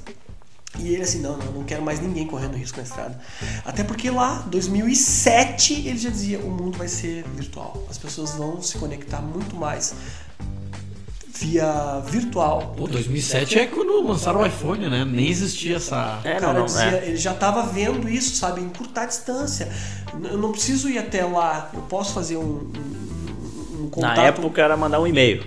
E 0.80 0.90
ele 0.90 1.04
assim, 1.04 1.22
não, 1.22 1.38
não, 1.38 1.52
não 1.54 1.64
quero 1.64 1.82
mais 1.82 2.02
ninguém 2.02 2.28
correndo 2.28 2.58
risco 2.58 2.78
na 2.78 2.84
estrada. 2.84 3.20
Até 3.64 3.84
porque 3.84 4.10
lá, 4.10 4.40
2007, 4.48 5.88
ele 5.88 5.98
já 5.98 6.10
dizia, 6.10 6.40
o 6.40 6.50
mundo 6.50 6.78
vai 6.78 6.88
ser 6.88 7.24
virtual. 7.36 7.86
As 7.90 7.98
pessoas 7.98 8.32
vão 8.32 8.62
se 8.62 8.78
conectar 8.78 9.22
muito 9.22 9.56
mais 9.56 9.94
via 11.36 12.02
virtual. 12.06 12.74
Pô, 12.78 12.88
2007 12.88 13.60
é 13.60 13.68
quando 13.68 14.02
lançaram 14.08 14.42
o 14.42 14.46
iPhone, 14.46 14.90
né? 14.90 15.06
Nem 15.06 15.30
existia 15.30 15.78
essa. 15.78 16.20
É, 16.24 16.36
cara, 16.36 16.54
não, 16.54 16.66
dizia, 16.66 16.84
é. 16.84 17.08
ele 17.08 17.18
já 17.18 17.34
estava 17.34 17.64
vendo 17.64 18.08
isso, 18.08 18.36
sabe? 18.36 18.62
Encurtar 18.62 19.06
distância. 19.06 19.70
Eu 20.24 20.38
não 20.38 20.52
preciso 20.52 20.90
ir 20.90 20.98
até 20.98 21.26
lá. 21.26 21.70
Eu 21.74 21.82
posso 21.84 22.14
fazer 22.14 22.38
um, 22.38 22.42
um, 22.42 23.84
um 23.84 23.90
contato. 23.90 24.18
Na 24.18 24.24
época 24.24 24.62
era 24.62 24.78
mandar 24.78 25.00
um 25.00 25.08
e-mail. 25.08 25.44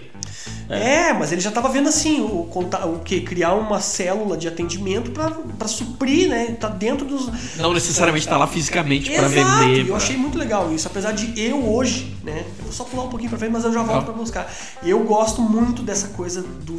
É. 0.69 1.09
é, 1.09 1.13
mas 1.15 1.33
ele 1.33 1.41
já 1.41 1.49
estava 1.49 1.69
vendo 1.69 1.89
assim, 1.89 2.21
o, 2.21 2.43
o 2.43 3.01
que? 3.03 3.23
Criar 3.23 3.55
uma 3.55 3.81
célula 3.81 4.37
de 4.37 4.47
atendimento 4.47 5.11
para 5.11 5.69
suprir, 5.69 6.29
né? 6.29 6.57
Tá 6.61 6.69
dentro 6.69 7.07
dos. 7.07 7.57
Não 7.57 7.73
necessariamente 7.73 8.27
estar 8.27 8.37
tá 8.37 8.39
lá 8.39 8.47
fisicamente 8.47 9.11
para 9.11 9.29
vender. 9.29 9.81
Eu 9.81 9.87
pra... 9.87 9.97
achei 9.97 10.17
muito 10.17 10.37
legal 10.37 10.73
isso, 10.73 10.87
apesar 10.87 11.13
de 11.13 11.41
eu 11.41 11.73
hoje, 11.73 12.15
né? 12.23 12.45
Eu 12.59 12.65
vou 12.65 12.73
só 12.73 12.85
pular 12.85 13.05
um 13.05 13.09
pouquinho 13.09 13.31
para 13.31 13.39
frente, 13.39 13.53
mas 13.53 13.65
eu 13.65 13.73
já 13.73 13.83
volto 13.83 14.05
para 14.05 14.15
buscar. 14.15 14.53
Eu 14.83 15.01
gosto 15.05 15.41
muito 15.41 15.83
dessa 15.83 16.09
coisa 16.09 16.43
do 16.43 16.79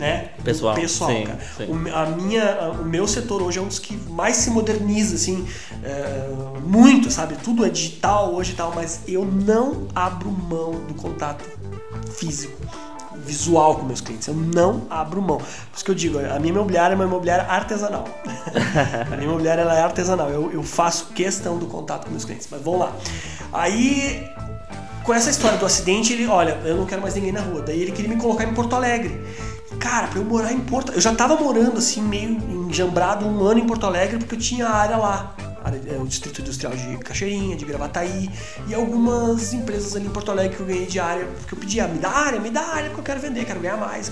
né? 0.00 0.30
Pessoal, 0.42 0.74
pessoal 0.74 1.10
sim. 1.10 1.26
Sim. 1.58 1.66
O, 1.70 1.94
a 1.94 2.06
minha, 2.06 2.70
o 2.70 2.84
meu 2.86 3.06
setor 3.06 3.42
hoje 3.42 3.58
é 3.58 3.62
um 3.62 3.68
dos 3.68 3.78
que 3.78 3.94
mais 4.10 4.36
se 4.36 4.50
moderniza, 4.50 5.14
assim, 5.14 5.46
é, 5.84 6.30
muito, 6.64 7.10
sabe? 7.10 7.36
Tudo 7.36 7.66
é 7.66 7.68
digital 7.68 8.34
hoje 8.34 8.52
e 8.52 8.54
tal, 8.54 8.72
mas 8.74 9.02
eu 9.06 9.26
não 9.26 9.86
abro 9.94 10.30
mão 10.30 10.72
do 10.88 10.94
contato 10.94 11.59
físico 12.10 12.56
visual 13.24 13.76
com 13.76 13.84
meus 13.84 14.00
clientes. 14.00 14.28
Eu 14.28 14.34
não 14.34 14.86
abro 14.88 15.20
mão. 15.20 15.38
Por 15.38 15.46
isso 15.74 15.84
que 15.84 15.90
eu 15.90 15.94
digo, 15.94 16.18
a 16.18 16.38
minha 16.38 16.52
imobiliária 16.52 16.94
é 16.94 16.96
uma 16.96 17.04
imobiliária 17.04 17.44
artesanal. 17.44 18.04
a 19.10 19.16
minha 19.16 19.28
imobiliária 19.28 19.62
ela 19.62 19.76
é 19.76 19.82
artesanal. 19.82 20.30
Eu, 20.30 20.50
eu 20.52 20.62
faço 20.62 21.06
questão 21.14 21.58
do 21.58 21.66
contato 21.66 22.04
com 22.04 22.10
meus 22.10 22.24
clientes. 22.24 22.48
Mas 22.50 22.62
vamos 22.62 22.80
lá. 22.80 22.92
Aí, 23.52 24.28
com 25.04 25.12
essa 25.12 25.30
história 25.30 25.58
do 25.58 25.66
acidente, 25.66 26.12
ele, 26.12 26.26
olha, 26.26 26.58
eu 26.64 26.76
não 26.76 26.86
quero 26.86 27.02
mais 27.02 27.14
ninguém 27.14 27.32
na 27.32 27.40
rua. 27.40 27.62
Daí 27.62 27.80
ele 27.80 27.92
queria 27.92 28.14
me 28.14 28.20
colocar 28.20 28.44
em 28.44 28.54
Porto 28.54 28.74
Alegre. 28.74 29.20
Cara, 29.78 30.08
pra 30.08 30.18
eu 30.18 30.24
morar 30.24 30.52
em 30.52 30.60
Porto... 30.60 30.92
Eu 30.92 31.00
já 31.00 31.14
tava 31.14 31.36
morando, 31.36 31.78
assim, 31.78 32.02
meio 32.02 32.30
enjambrado 32.68 33.26
um 33.26 33.42
ano 33.42 33.60
em 33.60 33.66
Porto 33.66 33.86
Alegre, 33.86 34.18
porque 34.18 34.34
eu 34.34 34.38
tinha 34.38 34.68
área 34.68 34.96
lá. 34.96 35.34
É, 35.86 35.96
o 35.98 36.06
Distrito 36.06 36.40
Industrial 36.40 36.74
de 36.74 36.96
Cachoeirinha, 36.98 37.54
de 37.54 37.64
Gravataí 37.64 38.30
e 38.66 38.74
algumas 38.74 39.52
empresas 39.52 39.94
ali 39.94 40.06
em 40.06 40.10
Porto 40.10 40.30
Alegre 40.30 40.56
que 40.56 40.62
eu 40.62 40.66
ganhei 40.66 40.86
de 40.86 40.98
área, 40.98 41.26
porque 41.26 41.54
eu 41.54 41.58
pedia, 41.58 41.86
me 41.86 41.98
dá 41.98 42.10
área, 42.10 42.40
me 42.40 42.50
dá 42.50 42.62
área, 42.62 42.86
porque 42.86 43.00
eu 43.00 43.04
quero 43.04 43.20
vender, 43.20 43.44
quero 43.44 43.60
ganhar 43.60 43.76
mais. 43.76 44.10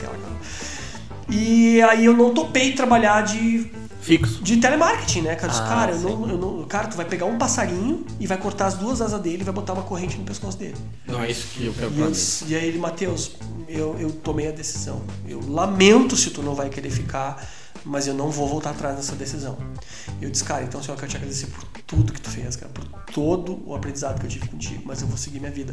E 1.30 1.80
aí 1.82 2.04
eu 2.04 2.14
não 2.14 2.34
topei 2.34 2.72
trabalhar 2.72 3.22
de 3.22 3.70
fixo. 4.00 4.42
De 4.42 4.56
telemarketing, 4.58 5.22
né, 5.22 5.36
cara? 5.36 5.52
Ah, 5.52 5.68
cara, 5.68 5.92
eu 5.92 6.00
não, 6.00 6.28
eu 6.28 6.38
não, 6.38 6.64
cara, 6.64 6.88
tu 6.88 6.96
vai 6.96 7.06
pegar 7.06 7.26
um 7.26 7.36
passarinho 7.36 8.04
e 8.20 8.26
vai 8.26 8.38
cortar 8.38 8.66
as 8.66 8.74
duas 8.74 9.00
asas 9.00 9.20
dele 9.20 9.40
e 9.40 9.44
vai 9.44 9.54
botar 9.54 9.72
uma 9.72 9.82
corrente 9.82 10.16
no 10.16 10.24
pescoço 10.24 10.58
dele. 10.58 10.76
Não 11.06 11.22
é 11.22 11.30
isso 11.30 11.48
que 11.48 11.66
eu 11.66 11.74
quero 11.74 11.92
e, 11.92 12.50
e 12.50 12.54
aí 12.54 12.68
ele, 12.68 12.78
Matheus, 12.78 13.32
eu, 13.68 13.96
eu 13.98 14.10
tomei 14.10 14.48
a 14.48 14.52
decisão. 14.52 15.02
Eu 15.26 15.40
lamento 15.48 16.16
se 16.16 16.30
tu 16.30 16.42
não 16.42 16.54
vai 16.54 16.68
querer 16.68 16.90
ficar 16.90 17.46
mas 17.84 18.06
eu 18.06 18.14
não 18.14 18.30
vou 18.30 18.48
voltar 18.48 18.70
atrás 18.70 18.96
nessa 18.96 19.14
decisão. 19.14 19.56
Eu 20.20 20.30
disse, 20.30 20.44
cara, 20.44 20.62
então, 20.62 20.82
Senhor, 20.82 20.94
eu 20.94 20.98
quero 20.98 21.10
te 21.10 21.16
agradecer 21.16 21.46
por 21.46 21.64
tudo 21.86 22.12
que 22.12 22.20
tu 22.20 22.30
fez, 22.30 22.56
cara, 22.56 22.70
por 22.72 22.84
todo 23.12 23.62
o 23.66 23.74
aprendizado 23.74 24.20
que 24.20 24.26
eu 24.26 24.30
tive 24.30 24.48
contigo, 24.48 24.82
mas 24.84 25.00
eu 25.00 25.08
vou 25.08 25.16
seguir 25.16 25.40
minha 25.40 25.50
vida. 25.50 25.72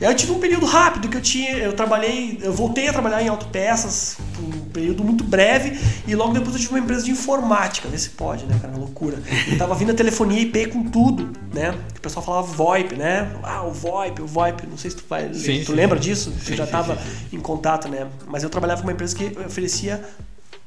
E 0.00 0.04
aí 0.04 0.12
eu 0.12 0.16
tive 0.16 0.32
um 0.32 0.38
período 0.38 0.66
rápido 0.66 1.08
que 1.08 1.16
eu 1.16 1.20
tinha, 1.20 1.56
eu 1.56 1.72
trabalhei, 1.72 2.38
eu 2.42 2.52
voltei 2.52 2.88
a 2.88 2.92
trabalhar 2.92 3.22
em 3.22 3.28
autopeças 3.28 4.16
por 4.34 4.44
um 4.44 4.60
período 4.70 5.02
muito 5.02 5.24
breve 5.24 5.78
e 6.06 6.14
logo 6.14 6.32
depois 6.32 6.54
eu 6.54 6.60
tive 6.60 6.72
uma 6.72 6.78
empresa 6.78 7.04
de 7.04 7.10
informática, 7.10 7.88
vê 7.88 7.98
se 7.98 8.10
pode, 8.10 8.44
né, 8.44 8.58
cara, 8.60 8.76
loucura. 8.76 9.18
Eu 9.50 9.58
tava 9.58 9.74
vindo 9.74 9.90
a 9.90 9.94
telefonia 9.94 10.40
IP 10.40 10.66
com 10.66 10.84
tudo, 10.84 11.32
né? 11.52 11.74
O 11.96 12.00
pessoal 12.00 12.24
falava 12.24 12.46
VoIP, 12.46 12.96
né? 12.96 13.32
Ah, 13.42 13.62
o 13.62 13.72
VoIP, 13.72 14.22
o 14.22 14.26
VoIP, 14.26 14.66
não 14.66 14.76
sei 14.76 14.90
se 14.90 14.96
tu 14.96 15.04
vai, 15.08 15.32
sim, 15.34 15.60
tu 15.60 15.66
sim, 15.66 15.72
lembra 15.72 15.98
sim. 15.98 16.08
disso? 16.08 16.32
Tu 16.44 16.54
já 16.54 16.66
tava 16.66 16.98
em 17.32 17.40
contato, 17.40 17.88
né? 17.88 18.06
Mas 18.26 18.42
eu 18.42 18.50
trabalhava 18.50 18.82
com 18.82 18.86
uma 18.86 18.92
empresa 18.92 19.16
que 19.16 19.36
oferecia 19.44 20.02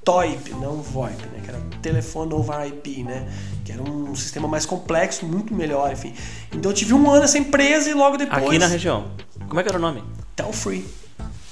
TOIP, 0.05 0.51
não 0.51 0.83
VoIP, 0.83 1.25
né? 1.25 1.41
Que 1.43 1.49
era 1.49 1.59
telefone 1.81 2.33
over 2.33 2.67
IP, 2.67 3.03
né? 3.03 3.27
Que 3.65 3.71
era 3.71 3.81
um 3.81 4.15
sistema 4.15 4.47
mais 4.47 4.65
complexo, 4.65 5.25
muito 5.25 5.53
melhor, 5.53 5.91
enfim. 5.91 6.13
Então 6.53 6.71
eu 6.71 6.75
tive 6.75 6.93
um 6.93 7.09
ano 7.09 7.21
nessa 7.21 7.39
empresa 7.39 7.89
e 7.89 7.93
logo 7.93 8.15
depois. 8.15 8.45
Aqui 8.45 8.59
na 8.59 8.67
região. 8.67 9.07
Como 9.47 9.59
é 9.59 9.63
que 9.63 9.69
era 9.69 9.77
o 9.79 9.81
nome? 9.81 10.03
Telfree. 10.35 10.85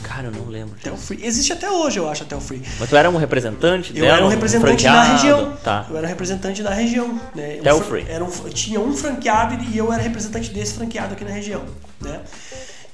Cara, 0.04 0.28
eu 0.28 0.32
não 0.32 0.46
lembro. 0.46 0.76
Telfree. 0.84 1.26
Existe 1.26 1.54
até 1.54 1.72
hoje, 1.72 1.98
eu 1.98 2.08
acho, 2.10 2.24
a 2.24 2.26
Telfree. 2.26 2.62
Mas 2.80 2.90
tu 2.90 2.96
era 2.96 3.10
um 3.10 3.16
representante 3.16 3.98
eu 3.98 4.06
era 4.06 4.24
um 4.24 4.28
representante 4.28 4.86
um 4.86 4.92
na 4.92 5.04
região. 5.04 5.58
Tá. 5.64 5.88
Eu 5.90 5.98
era 5.98 6.08
representante 6.08 6.62
da 6.62 6.72
região. 6.72 7.20
Né? 7.34 7.60
Telfree. 7.64 8.06
Era 8.08 8.24
um, 8.24 8.30
tinha 8.50 8.80
um 8.80 8.96
franqueado 8.96 9.64
e 9.64 9.78
eu 9.78 9.92
era 9.92 10.04
representante 10.04 10.52
desse 10.52 10.74
franqueado 10.74 11.14
aqui 11.14 11.24
na 11.24 11.32
região. 11.32 11.64
Né? 12.02 12.20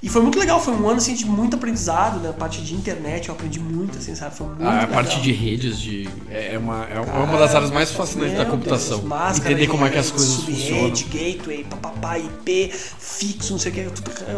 E 0.01 0.07
foi 0.07 0.21
muito 0.21 0.39
legal, 0.39 0.61
foi 0.61 0.73
um 0.73 0.87
ano 0.87 0.97
assim, 0.97 1.13
de 1.13 1.25
muito 1.25 1.57
aprendizado, 1.57 2.21
na 2.21 2.29
né? 2.29 2.35
parte 2.37 2.61
de 2.61 2.73
internet 2.73 3.27
eu 3.27 3.35
aprendi 3.35 3.59
muito, 3.59 3.97
assim, 3.97 4.15
sabe? 4.15 4.33
Foi 4.33 4.47
muito 4.47 4.63
a, 4.63 4.83
a 4.83 4.87
parte 4.87 5.19
de 5.19 5.33
redes 5.33 5.77
de, 5.77 6.07
é, 6.29 6.53
é 6.53 6.57
uma, 6.57 6.85
é 6.85 7.03
Cara, 7.03 7.23
uma 7.23 7.37
das 7.37 7.53
áreas 7.53 7.69
mais 7.69 7.91
fascinantes 7.91 8.37
da 8.37 8.45
computação. 8.45 8.99
Deus, 8.99 9.09
máscara, 9.09 9.51
Entender 9.51 9.67
como 9.67 9.85
é 9.85 9.89
que 9.89 9.97
as 9.97 10.09
coisas 10.09 10.35
funcionam. 10.35 10.89
gateway, 10.91 11.65
papapá, 11.65 12.17
IP, 12.17 12.71
fixo, 12.73 13.51
não 13.51 13.59
sei 13.59 13.71
o 13.73 13.75
que. 13.75 13.87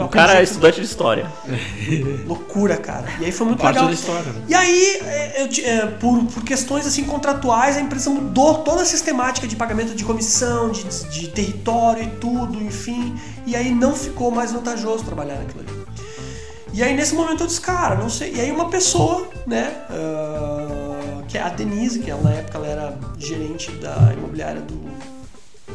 O 0.03 0.07
cara 0.07 0.39
é 0.39 0.43
estudante 0.43 0.79
de 0.79 0.85
história. 0.88 1.31
Loucura, 2.25 2.77
cara. 2.77 3.07
E 3.19 3.25
aí 3.25 3.31
foi 3.31 3.45
muito 3.45 3.61
parte 3.61 3.75
legal. 3.75 3.89
da 3.89 3.93
história. 3.93 4.33
Né? 4.33 4.41
E 4.49 4.55
aí, 4.55 4.99
é, 5.05 5.43
eu, 5.43 5.63
é, 5.63 5.85
por, 5.85 6.23
por 6.25 6.43
questões 6.43 6.88
assim 6.88 7.03
contratuais, 7.03 7.77
a 7.77 7.81
empresa 7.81 8.09
mudou 8.09 8.55
toda 8.63 8.81
a 8.81 8.85
sistemática 8.85 9.47
de 9.47 9.55
pagamento 9.55 9.93
de 9.93 10.03
comissão, 10.03 10.71
de, 10.71 10.83
de 11.09 11.27
território 11.27 12.03
e 12.03 12.07
tudo, 12.19 12.63
enfim. 12.63 13.15
E 13.45 13.55
aí 13.55 13.72
não 13.73 13.95
ficou 13.95 14.31
mais 14.31 14.51
vantajoso 14.51 15.03
trabalhar 15.03 15.35
naquilo 15.35 15.61
ali. 15.61 15.81
E 16.73 16.81
aí 16.81 16.95
nesse 16.95 17.13
momento 17.13 17.43
eu 17.43 17.47
disse, 17.47 17.59
cara, 17.59 17.95
não 17.95 18.09
sei. 18.09 18.34
E 18.34 18.41
aí 18.41 18.51
uma 18.51 18.69
pessoa, 18.69 19.27
né, 19.45 19.73
uh, 19.89 21.23
que 21.27 21.38
é 21.38 21.41
a 21.41 21.49
Denise, 21.49 21.99
que 21.99 22.09
ela, 22.09 22.22
na 22.22 22.31
época 22.31 22.57
ela 22.57 22.68
era 22.68 22.99
gerente 23.18 23.72
da 23.72 24.13
imobiliária 24.13 24.61
do. 24.61 24.80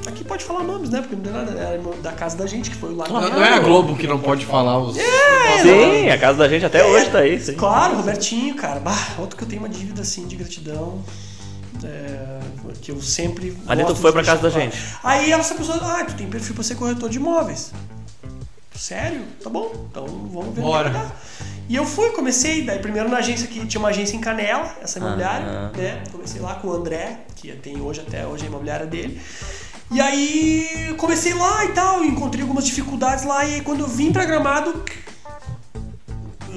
Aqui 0.07 0.23
pode 0.23 0.45
falar 0.45 0.63
nomes, 0.63 0.89
né? 0.89 1.01
Porque 1.01 1.17
não 1.17 1.23
tem 1.23 1.33
nada, 1.33 1.51
era 1.59 1.79
da 2.01 2.13
casa 2.13 2.37
da 2.37 2.47
gente, 2.47 2.71
que 2.71 2.77
foi 2.77 2.95
lá. 2.95 3.09
Não, 3.09 3.21
não 3.21 3.43
é 3.43 3.55
a 3.55 3.59
Globo 3.59 3.97
que 3.97 4.07
não 4.07 4.19
pode 4.19 4.47
falar 4.47 4.79
os. 4.79 4.97
É, 4.97 5.63
sim, 5.63 6.09
a 6.09 6.19
casa 6.19 6.39
da 6.39 6.49
gente 6.49 6.65
até 6.65 6.81
é, 6.81 6.85
hoje 6.85 7.11
tá 7.11 7.19
aí. 7.19 7.41
Sim. 7.41 7.55
Claro, 7.55 7.97
Robertinho, 7.97 8.55
cara. 8.55 8.79
Bah, 8.79 9.15
outro 9.19 9.37
que 9.37 9.43
eu 9.43 9.49
tenho 9.49 9.63
uma 9.63 9.69
dívida 9.69 10.03
assim 10.03 10.27
de 10.27 10.37
gratidão. 10.37 11.03
É, 11.83 12.39
que 12.81 12.91
eu 12.91 13.01
sempre. 13.01 13.57
Ali 13.67 13.85
tu 13.85 13.95
foi 13.95 14.13
pra 14.13 14.25
casa 14.25 14.43
da 14.43 14.51
gente. 14.51 14.77
Aí 15.03 15.33
essa 15.33 15.55
pessoa, 15.55 15.79
ah, 15.83 16.05
tu 16.05 16.15
tem 16.15 16.29
perfil 16.29 16.55
pra 16.55 16.65
ser 16.65 16.75
corretor 16.75 17.09
de 17.09 17.19
imóveis. 17.19 17.73
Sério? 18.75 19.23
Tá 19.43 19.49
bom, 19.49 19.89
então 19.91 20.07
vamos 20.07 20.55
ver. 20.55 20.61
Bora. 20.61 21.13
E 21.69 21.75
eu 21.75 21.85
fui, 21.85 22.11
comecei, 22.11 22.63
daí 22.63 22.79
primeiro 22.79 23.09
na 23.09 23.19
agência 23.19 23.49
que 23.49 23.67
tinha 23.67 23.81
uma 23.81 23.89
agência 23.89 24.17
em 24.17 24.21
Canela, 24.21 24.77
essa 24.81 24.99
imobiliária, 24.99 25.47
ah, 25.47 25.77
né? 25.77 26.03
Comecei 26.13 26.41
lá 26.41 26.55
com 26.55 26.69
o 26.69 26.73
André, 26.73 27.21
que 27.35 27.51
tem 27.53 27.81
hoje 27.81 28.01
até 28.07 28.27
hoje 28.27 28.45
a 28.45 28.47
imobiliária 28.47 28.87
dele. 28.87 29.21
E 29.91 30.01
aí 30.01 30.95
comecei 30.97 31.33
lá 31.35 31.65
e 31.65 31.69
tal, 31.69 32.05
encontrei 32.05 32.43
algumas 32.43 32.65
dificuldades 32.65 33.25
lá, 33.25 33.45
e 33.45 33.55
aí 33.55 33.61
quando 33.61 33.81
eu 33.81 33.89
vim 33.89 34.13
pra 34.13 34.25
Gramado, 34.25 34.85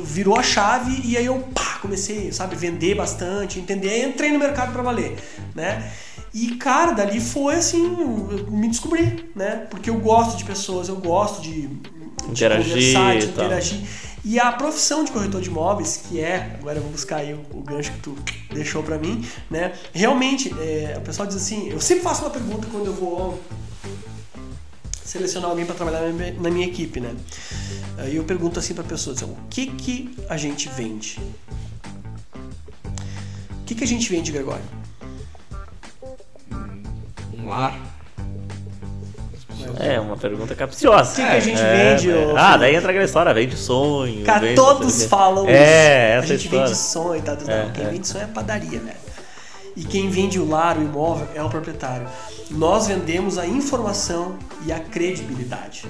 virou 0.03 0.37
a 0.37 0.43
chave 0.43 1.01
e 1.03 1.17
aí 1.17 1.25
eu 1.25 1.39
pá, 1.53 1.68
comecei, 1.79 2.31
sabe, 2.31 2.55
vender 2.55 2.95
bastante, 2.95 3.59
entender, 3.59 3.89
aí 3.89 4.03
entrei 4.03 4.31
no 4.31 4.39
mercado 4.39 4.71
para 4.71 4.81
valer, 4.81 5.17
né? 5.55 5.91
E 6.33 6.55
cara, 6.55 6.91
dali 6.91 7.19
foi 7.19 7.55
assim, 7.55 7.83
eu 7.83 8.51
me 8.51 8.67
descobri, 8.67 9.31
né? 9.35 9.67
Porque 9.69 9.89
eu 9.89 9.99
gosto 9.99 10.37
de 10.37 10.45
pessoas, 10.45 10.87
eu 10.87 10.97
gosto 10.97 11.41
de, 11.41 11.67
de 11.67 12.31
interagir, 12.31 12.73
conversar, 12.73 13.17
de 13.17 13.25
interagir. 13.25 13.81
E 14.23 14.37
a 14.39 14.51
profissão 14.51 15.03
de 15.03 15.11
corretor 15.11 15.41
de 15.41 15.49
imóveis, 15.49 16.01
que 16.07 16.19
é, 16.19 16.57
agora 16.59 16.77
eu 16.77 16.83
vou 16.83 16.91
buscar 16.91 17.17
aí 17.17 17.33
o, 17.33 17.39
o 17.51 17.61
gancho 17.61 17.91
que 17.93 17.99
tu 17.99 18.15
deixou 18.53 18.83
para 18.83 18.97
mim, 18.97 19.25
né? 19.49 19.73
Realmente, 19.93 20.53
é, 20.59 20.95
o 20.97 21.01
pessoal 21.01 21.27
diz 21.27 21.37
assim, 21.37 21.69
eu 21.69 21.79
sempre 21.79 22.03
faço 22.03 22.23
uma 22.23 22.29
pergunta 22.29 22.67
quando 22.71 22.87
eu 22.87 22.93
vou 22.93 23.39
selecionar 25.09 25.49
alguém 25.49 25.65
para 25.65 25.73
trabalhar 25.73 26.01
na 26.39 26.51
minha, 26.51 26.67
equipe, 26.67 26.99
né? 26.99 27.15
Aí 27.97 28.15
eu 28.15 28.23
pergunto 28.23 28.59
assim 28.59 28.73
para 28.73 28.83
pessoas, 28.83 29.17
assim, 29.17 29.31
o 29.31 29.37
que 29.49 29.67
que 29.67 30.15
a 30.29 30.37
gente 30.37 30.69
vende? 30.69 31.19
O 33.69 33.71
que 33.71 33.75
que 33.75 33.83
a 33.83 33.87
gente 33.87 34.09
vende, 34.09 34.31
Gregório? 34.31 34.63
Um 37.37 37.47
lar. 37.47 37.77
né? 39.77 39.93
É, 39.93 39.99
uma 39.99 40.17
pergunta 40.17 40.55
capciosa. 40.55 41.11
O 41.11 41.15
que, 41.17 41.21
que 41.21 41.27
a 41.35 41.39
gente 41.39 41.61
É, 41.61 41.93
vende? 41.95 42.09
é. 42.09 42.33
Ah, 42.35 42.57
daí 42.57 42.73
entra 42.75 42.89
aquela 42.89 43.05
história, 43.05 43.31
vende 43.31 43.55
sonho. 43.55 44.25
Cara, 44.25 44.39
vende 44.39 44.55
todos 44.55 45.03
falam 45.05 45.43
isso. 45.43 45.53
É, 45.53 46.15
A 46.15 46.17
essa 46.17 46.27
gente 46.29 46.45
história. 46.45 46.65
vende 46.65 46.77
sonho, 46.79 47.21
tá? 47.21 47.35
Não, 47.45 47.53
É, 47.53 47.71
quem 47.71 47.85
é. 47.85 47.89
vende 47.89 48.07
sonho 48.07 48.21
é 48.23 48.25
a 48.25 48.29
padaria, 48.29 48.79
velho. 48.79 48.97
E 49.75 49.83
quem 49.83 50.09
vende 50.09 50.39
o 50.39 50.49
lar, 50.49 50.75
o 50.75 50.81
imóvel, 50.81 51.27
é 51.35 51.43
o 51.43 51.47
proprietário. 51.47 52.07
Nós 52.49 52.87
vendemos 52.87 53.37
a 53.37 53.45
informação 53.45 54.35
e 54.65 54.73
a 54.73 54.79
credibilidade. 54.79 55.85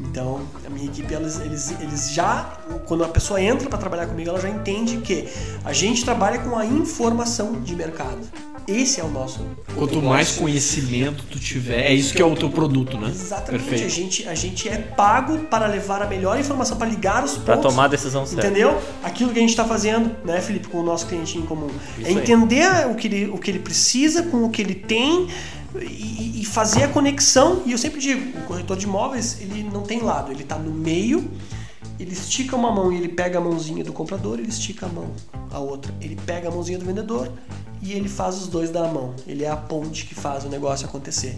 Então, 0.00 0.40
a 0.64 0.70
minha 0.70 0.86
equipe, 0.86 1.12
eles, 1.12 1.40
eles, 1.40 1.70
eles 1.80 2.12
já, 2.12 2.58
quando 2.86 3.04
a 3.04 3.08
pessoa 3.08 3.40
entra 3.40 3.68
para 3.68 3.78
trabalhar 3.78 4.06
comigo, 4.06 4.30
ela 4.30 4.40
já 4.40 4.48
entende 4.48 4.98
que 4.98 5.28
a 5.64 5.72
gente 5.72 6.04
trabalha 6.04 6.38
com 6.38 6.56
a 6.56 6.64
informação 6.64 7.60
de 7.60 7.74
mercado. 7.74 8.26
Esse 8.68 9.00
é 9.00 9.04
o 9.04 9.08
nosso. 9.08 9.40
Quanto 9.74 9.94
negócio. 9.94 10.02
mais 10.02 10.32
conhecimento 10.32 11.24
tu 11.30 11.38
tiver, 11.40 11.86
é 11.86 11.94
isso 11.94 12.12
que 12.12 12.20
é 12.20 12.24
o 12.24 12.36
teu 12.36 12.50
produto, 12.50 12.98
né? 12.98 13.08
Exatamente. 13.08 13.64
A 13.64 13.68
Perfeito. 13.68 13.88
gente, 13.88 14.28
a 14.28 14.34
gente 14.34 14.68
é 14.68 14.76
pago 14.76 15.38
para 15.44 15.66
levar 15.66 16.02
a 16.02 16.06
melhor 16.06 16.38
informação, 16.38 16.76
para 16.76 16.86
ligar 16.86 17.24
os 17.24 17.30
pontos. 17.32 17.44
Pra 17.44 17.56
tomar 17.56 17.84
a 17.84 17.88
decisão 17.88 18.26
certa. 18.26 18.46
Entendeu? 18.46 18.78
Aquilo 19.02 19.32
que 19.32 19.38
a 19.38 19.40
gente 19.40 19.50
está 19.50 19.64
fazendo, 19.64 20.14
né, 20.22 20.40
Felipe, 20.42 20.68
com 20.68 20.80
o 20.80 20.82
nosso 20.82 21.06
cliente 21.06 21.38
em 21.38 21.42
comum. 21.42 21.70
Isso 21.98 22.06
é 22.06 22.10
aí. 22.10 22.16
entender 22.18 22.68
o 22.90 22.94
que, 22.94 23.06
ele, 23.06 23.26
o 23.28 23.38
que 23.38 23.50
ele 23.50 23.60
precisa 23.60 24.22
com 24.24 24.44
o 24.44 24.50
que 24.50 24.60
ele 24.60 24.74
tem 24.74 25.28
e, 25.80 26.42
e 26.42 26.44
fazer 26.44 26.82
a 26.82 26.88
conexão. 26.88 27.62
E 27.64 27.72
eu 27.72 27.78
sempre 27.78 28.00
digo, 28.00 28.38
o 28.38 28.42
corretor 28.42 28.76
de 28.76 28.84
imóveis, 28.84 29.38
ele 29.40 29.62
não 29.62 29.82
tem 29.82 30.00
lado, 30.00 30.30
ele 30.30 30.42
está 30.42 30.58
no 30.58 30.72
meio, 30.72 31.26
ele 31.98 32.12
estica 32.12 32.54
uma 32.56 32.70
mão 32.70 32.92
e 32.92 32.96
ele 32.96 33.08
pega 33.08 33.38
a 33.38 33.40
mãozinha 33.40 33.82
do 33.84 33.92
comprador, 33.92 34.38
ele 34.38 34.48
estica 34.48 34.86
a 34.86 34.88
mão, 34.88 35.10
a 35.50 35.58
outra. 35.58 35.92
Ele 36.00 36.16
pega 36.26 36.48
a 36.48 36.50
mãozinha 36.50 36.78
do 36.78 36.84
vendedor 36.84 37.30
e 37.82 37.92
ele 37.92 38.08
faz 38.08 38.36
os 38.36 38.46
dois 38.48 38.70
da 38.70 38.86
mão. 38.88 39.14
Ele 39.26 39.44
é 39.44 39.50
a 39.50 39.56
ponte 39.56 40.04
que 40.06 40.14
faz 40.14 40.44
o 40.44 40.48
negócio 40.48 40.86
acontecer. 40.86 41.36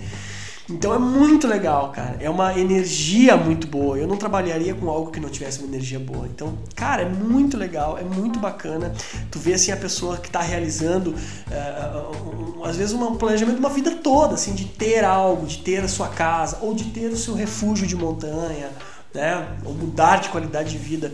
Então 0.72 0.94
é 0.94 0.98
muito 1.00 1.48
legal, 1.48 1.90
cara. 1.90 2.16
É 2.20 2.30
uma 2.30 2.56
energia 2.56 3.36
muito 3.36 3.66
boa. 3.66 3.98
Eu 3.98 4.06
não 4.06 4.16
trabalharia 4.16 4.72
com 4.72 4.88
algo 4.88 5.10
que 5.10 5.18
não 5.18 5.28
tivesse 5.28 5.58
uma 5.58 5.66
energia 5.66 5.98
boa. 5.98 6.28
Então, 6.28 6.56
cara, 6.76 7.02
é 7.02 7.08
muito 7.08 7.56
legal, 7.56 7.98
é 7.98 8.04
muito 8.04 8.38
bacana. 8.38 8.92
Tu 9.32 9.38
vê 9.40 9.54
assim 9.54 9.72
a 9.72 9.76
pessoa 9.76 10.16
que 10.18 10.28
está 10.28 10.40
realizando, 10.40 11.12
eh, 11.50 11.90
um- 12.24 12.60
um- 12.60 12.64
às 12.64 12.76
vezes, 12.76 12.94
um 12.94 13.16
planejamento 13.16 13.56
de 13.56 13.60
uma 13.60 13.68
vida 13.70 13.90
toda, 13.96 14.34
assim, 14.34 14.54
de 14.54 14.66
ter 14.66 15.04
algo, 15.04 15.44
de 15.44 15.58
ter 15.58 15.82
a 15.82 15.88
sua 15.88 16.06
casa, 16.08 16.58
ou 16.60 16.72
de 16.72 16.84
ter 16.84 17.08
o 17.08 17.16
seu 17.16 17.34
refúgio 17.34 17.84
de 17.84 17.96
montanha, 17.96 18.70
né? 19.14 19.56
Ou 19.64 19.74
mudar 19.74 20.16
de 20.20 20.28
qualidade 20.28 20.70
de 20.70 20.78
vida. 20.78 21.12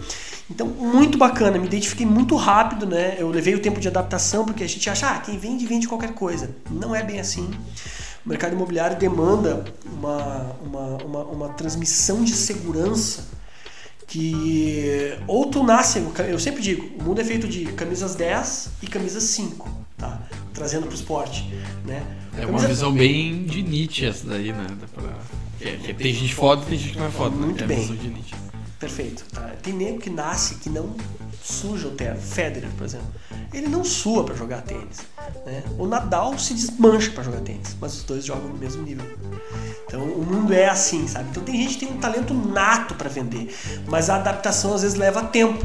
Então, 0.51 0.67
muito 0.67 1.19
bacana, 1.19 1.59
me 1.59 1.67
identifiquei 1.67 2.07
muito 2.07 2.37
rápido, 2.37 2.87
né? 2.87 3.17
Eu 3.19 3.29
levei 3.31 3.55
o 3.55 3.61
tempo 3.61 3.81
de 3.81 3.89
adaptação, 3.89 4.45
porque 4.45 4.63
a 4.63 4.69
gente 4.69 4.89
acha, 4.89 5.09
ah, 5.11 5.19
quem 5.19 5.37
vende, 5.39 5.67
vende 5.67 5.89
qualquer 5.89 6.13
coisa. 6.13 6.51
Não 6.71 6.95
é 6.95 7.03
bem 7.03 7.19
assim. 7.19 7.51
O 8.25 8.29
mercado 8.29 8.53
imobiliário 8.55 8.97
demanda 8.97 9.65
uma, 9.93 10.57
uma, 10.63 10.81
uma, 11.05 11.25
uma 11.25 11.49
transmissão 11.51 12.23
de 12.25 12.35
segurança 12.35 13.25
que 14.07 15.17
ou 15.27 15.47
tu 15.47 15.63
nasce, 15.65 16.05
eu 16.29 16.39
sempre 16.39 16.63
digo, 16.63 16.89
o 17.01 17.03
mundo 17.05 17.21
é 17.21 17.25
feito 17.25 17.49
de 17.49 17.65
camisas 17.73 18.15
10 18.15 18.71
e 18.83 18.87
camisas 18.87 19.25
5, 19.25 19.69
tá? 19.99 20.21
Trazendo 20.55 20.87
pro 20.87 20.95
esporte, 20.95 21.43
né? 21.85 22.03
É 22.35 22.41
uma 22.43 22.47
Camisa- 22.53 22.69
visão 22.69 22.93
bem 22.93 23.45
de 23.45 23.63
Nietzsche 23.63 24.07
essa 24.07 24.27
daí, 24.27 24.53
né? 24.53 24.67
Dá 24.81 24.87
pra- 24.89 25.19
que- 25.59 25.77
que 25.79 25.95
tem 25.95 26.15
gente 26.15 26.35
foda 26.35 26.63
e 26.63 26.67
tem 26.67 26.79
gente 26.79 26.93
que 26.93 26.99
não 26.99 27.07
é 27.07 27.11
foda. 27.11 27.35
né? 27.37 27.47
Muito 27.47 27.61
é 27.63 27.65
a 27.65 27.67
bem. 27.69 28.25
Perfeito. 28.79 29.25
Tá? 29.33 29.51
Tem 29.63 29.73
nego 29.73 29.99
que 29.99 30.11
nasce 30.11 30.57
que 30.57 30.69
não 30.69 30.95
suja 31.43 31.89
o 31.89 31.93
terno. 31.93 32.21
Federer, 32.21 32.69
por 32.77 32.85
exemplo. 32.85 33.07
Ele 33.55 33.69
não 33.69 33.83
sua 33.85 34.23
pra 34.25 34.35
jogar 34.35 34.61
tênis. 34.63 34.99
Né? 35.47 35.63
O 35.79 35.87
Nadal 35.87 36.39
se 36.39 36.53
desmancha 36.53 37.11
pra 37.11 37.23
jogar 37.25 37.41
tênis, 37.41 37.75
mas 37.81 37.95
os 37.95 38.03
dois 38.05 38.25
jogam 38.25 38.49
no 38.49 38.59
mesmo 38.59 38.83
nível. 38.83 39.07
Então 39.87 40.03
o 40.03 40.25
mundo 40.27 40.53
é 40.53 40.69
assim, 40.69 41.07
sabe? 41.09 41.31
Então 41.31 41.43
tem 41.43 41.57
gente 41.57 41.79
que 41.79 41.87
tem 41.87 41.95
um 41.95 41.99
talento 41.99 42.35
nato 42.35 42.95
pra 42.97 43.09
vender, 43.09 43.55
mas 43.87 44.11
a 44.11 44.17
adaptação 44.17 44.75
às 44.75 44.83
vezes 44.83 44.97
leva 44.99 45.23
tempo. 45.25 45.65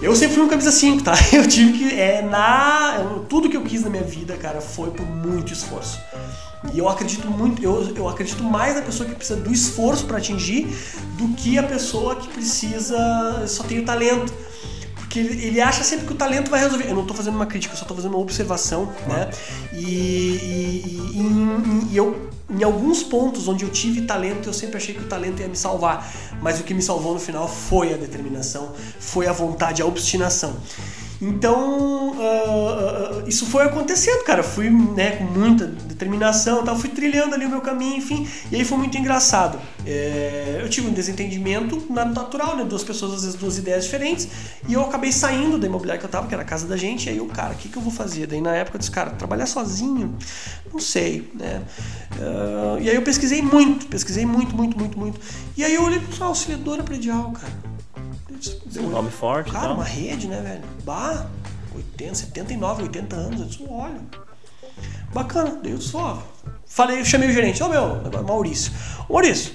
Eu 0.00 0.14
sempre 0.14 0.36
fui 0.36 0.44
um 0.44 0.48
camisa 0.48 0.70
5, 0.70 1.02
tá? 1.02 1.12
Eu 1.32 1.46
tive 1.46 1.76
que. 1.76 1.94
É, 1.94 2.22
na, 2.22 3.22
tudo 3.28 3.48
que 3.48 3.56
eu 3.56 3.64
quis 3.64 3.82
na 3.82 3.90
minha 3.90 4.04
vida, 4.04 4.36
cara, 4.36 4.60
foi 4.60 4.90
por 4.90 5.04
muito 5.04 5.52
esforço. 5.52 5.98
E 6.72 6.78
eu 6.78 6.88
acredito 6.88 7.28
muito, 7.28 7.62
eu, 7.62 7.94
eu 7.96 8.08
acredito 8.08 8.42
mais 8.42 8.74
na 8.74 8.82
pessoa 8.82 9.08
que 9.08 9.14
precisa 9.14 9.38
do 9.38 9.52
esforço 9.52 10.06
para 10.06 10.18
atingir 10.18 10.66
do 11.16 11.28
que 11.36 11.58
a 11.58 11.62
pessoa 11.62 12.16
que 12.16 12.28
precisa. 12.28 13.44
só 13.46 13.64
tem 13.64 13.80
o 13.80 13.84
talento. 13.84 14.32
Porque 15.18 15.34
ele, 15.34 15.46
ele 15.46 15.60
acha 15.60 15.82
sempre 15.82 16.06
que 16.06 16.12
o 16.12 16.16
talento 16.16 16.50
vai 16.50 16.60
resolver. 16.60 16.88
Eu 16.88 16.94
não 16.94 17.04
tô 17.06 17.14
fazendo 17.14 17.34
uma 17.34 17.46
crítica, 17.46 17.74
eu 17.74 17.78
só 17.78 17.84
tô 17.84 17.94
fazendo 17.94 18.12
uma 18.14 18.20
observação, 18.20 18.92
né? 19.08 19.30
E, 19.72 19.78
e- 19.86 21.18
em- 21.18 21.88
e 21.90 21.96
eu, 21.96 22.28
em 22.50 22.62
alguns 22.62 23.02
pontos 23.02 23.48
onde 23.48 23.64
eu 23.64 23.70
tive 23.70 24.02
talento, 24.02 24.48
eu 24.48 24.52
sempre 24.52 24.76
achei 24.76 24.94
que 24.94 25.02
o 25.02 25.06
talento 25.06 25.40
ia 25.40 25.48
me 25.48 25.56
salvar. 25.56 26.10
Mas 26.40 26.60
o 26.60 26.62
que 26.62 26.72
me 26.72 26.82
salvou 26.82 27.14
no 27.14 27.20
final 27.20 27.48
foi 27.48 27.92
a 27.92 27.96
determinação, 27.96 28.72
foi 29.00 29.26
a 29.26 29.32
vontade, 29.32 29.82
a 29.82 29.86
obstinação. 29.86 30.56
Então, 31.20 32.14
ah, 32.20 33.20
ah, 33.24 33.28
isso 33.28 33.44
foi 33.46 33.64
acontecendo, 33.64 34.24
cara. 34.24 34.42
Fui 34.42 34.70
né, 34.70 35.16
com 35.16 35.24
muita 35.24 35.66
determinação, 35.66 36.64
tal, 36.64 36.78
fui 36.78 36.90
trilhando 36.90 37.34
ali 37.34 37.44
o 37.44 37.48
meu 37.48 37.60
caminho, 37.60 37.96
enfim. 37.96 38.26
E 38.52 38.56
aí 38.56 38.64
foi 38.64 38.78
muito 38.78 38.96
engraçado. 38.96 39.58
É, 39.84 40.60
eu 40.62 40.68
tive 40.68 40.86
um 40.88 40.92
desentendimento 40.92 41.82
na- 41.90 42.04
natural, 42.04 42.56
né? 42.56 42.64
Duas 42.64 42.84
pessoas, 42.84 43.14
às 43.14 43.22
vezes, 43.24 43.36
duas 43.36 43.58
ideias 43.58 43.84
diferentes. 43.84 44.28
E 44.68 44.74
eu 44.74 44.82
acabei 44.82 45.10
saindo 45.10 45.58
da 45.58 45.66
imobiliária 45.66 45.98
que 45.98 46.06
eu 46.06 46.10
tava, 46.10 46.28
que 46.28 46.34
era 46.34 46.42
a 46.42 46.46
casa 46.46 46.66
da 46.68 46.76
gente. 46.76 47.06
E 47.06 47.10
aí, 47.10 47.20
o 47.20 47.26
cara, 47.26 47.54
o 47.54 47.56
que, 47.56 47.68
que 47.68 47.76
eu 47.76 47.82
vou 47.82 47.92
fazer? 47.92 48.26
Daí, 48.26 48.40
na 48.40 48.54
época, 48.54 48.76
eu 48.76 48.78
disse, 48.78 48.90
cara, 48.90 49.10
trabalhar 49.10 49.46
sozinho? 49.46 50.16
Não 50.72 50.78
sei, 50.80 51.28
né? 51.34 51.62
Ah, 52.20 52.76
e 52.80 52.88
aí, 52.88 52.94
eu 52.94 53.02
pesquisei 53.02 53.42
muito, 53.42 53.86
pesquisei 53.86 54.24
muito, 54.24 54.54
muito, 54.54 54.78
muito, 54.78 54.96
muito. 54.98 55.20
E 55.56 55.64
aí, 55.64 55.74
eu 55.74 55.82
olhei 55.82 55.98
para 55.98 56.26
auxiliadora 56.26 56.82
predial, 56.84 57.32
cara. 57.32 57.67
Eu 58.46 58.68
disse, 58.68 58.78
Um 58.80 58.90
nome 58.90 59.10
forte 59.10 59.50
Cara, 59.50 59.72
uma 59.72 59.84
rede, 59.84 60.28
né, 60.28 60.40
velho? 60.40 60.62
Bah, 60.84 61.26
80, 61.74 62.14
79, 62.14 62.84
80 62.84 63.16
anos. 63.16 63.40
Eu 63.40 63.46
disse, 63.46 63.66
olha. 63.68 64.00
Bacana. 65.12 65.58
Disse, 65.62 65.96
ó. 65.96 66.18
Falei, 66.66 67.04
chamei 67.04 67.28
o 67.28 67.32
gerente. 67.32 67.62
Ô, 67.62 67.68
meu, 67.68 67.84
agora 67.84 68.22
Maurício. 68.22 68.72
Maurício, 69.08 69.52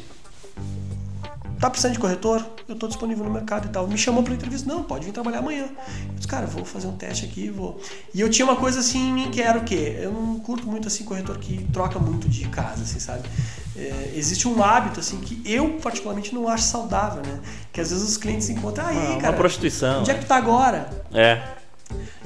tá 1.59 1.69
precisando 1.69 1.93
de 1.93 1.99
corretor? 1.99 2.45
Eu 2.67 2.75
tô 2.75 2.87
disponível 2.87 3.23
no 3.23 3.31
mercado 3.31 3.67
e 3.67 3.69
tal. 3.69 3.87
Me 3.87 3.97
chamou 3.97 4.21
pra 4.21 4.33
entrevista. 4.33 4.67
Não, 4.67 4.83
pode 4.83 5.05
vir 5.05 5.13
trabalhar 5.13 5.39
amanhã. 5.39 5.69
Eu 6.09 6.15
disse, 6.15 6.27
cara, 6.27 6.45
vou 6.45 6.65
fazer 6.65 6.87
um 6.87 6.97
teste 6.97 7.25
aqui, 7.25 7.49
vou. 7.49 7.79
E 8.13 8.19
eu 8.19 8.29
tinha 8.29 8.45
uma 8.45 8.57
coisa 8.57 8.81
assim 8.81 9.09
em 9.09 9.13
mim 9.13 9.31
que 9.31 9.41
era 9.41 9.59
o 9.59 9.63
quê? 9.63 9.97
Eu 10.01 10.11
não 10.11 10.39
curto 10.39 10.67
muito 10.67 10.89
assim 10.89 11.05
corretor 11.05 11.37
que 11.37 11.65
troca 11.71 11.99
muito 11.99 12.27
de 12.27 12.49
casa, 12.49 12.83
assim, 12.83 12.99
sabe? 12.99 13.29
É, 13.75 14.11
existe 14.15 14.47
um 14.47 14.63
hábito 14.63 14.99
assim 14.99 15.17
que 15.17 15.41
eu 15.45 15.79
particularmente 15.81 16.33
não 16.35 16.47
acho 16.47 16.63
saudável, 16.65 17.23
né? 17.25 17.39
Que 17.71 17.81
às 17.81 17.89
vezes 17.89 18.07
os 18.07 18.17
clientes 18.17 18.47
encontram, 18.49 18.85
aí, 18.85 18.97
Ah, 18.97 19.09
uma 19.11 19.17
cara, 19.21 19.33
prostituição. 19.35 20.01
onde 20.01 20.11
é 20.11 20.13
que 20.13 20.21
tu 20.21 20.27
tá 20.27 20.35
agora? 20.35 20.89
É. 21.11 21.41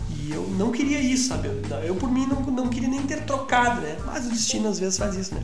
E 0.10 0.32
eu 0.34 0.42
não 0.58 0.72
queria 0.72 1.00
isso, 1.00 1.30
sabe? 1.30 1.50
Eu, 1.86 1.96
por 1.96 2.12
mim, 2.12 2.26
não, 2.28 2.42
não 2.52 2.68
queria 2.68 2.90
nem 2.90 3.02
ter 3.04 3.22
trocado, 3.24 3.80
né? 3.80 3.96
Mas 4.06 4.26
o 4.26 4.30
destino 4.30 4.68
às 4.68 4.78
vezes 4.78 4.98
faz 4.98 5.16
isso, 5.16 5.34
né? 5.36 5.42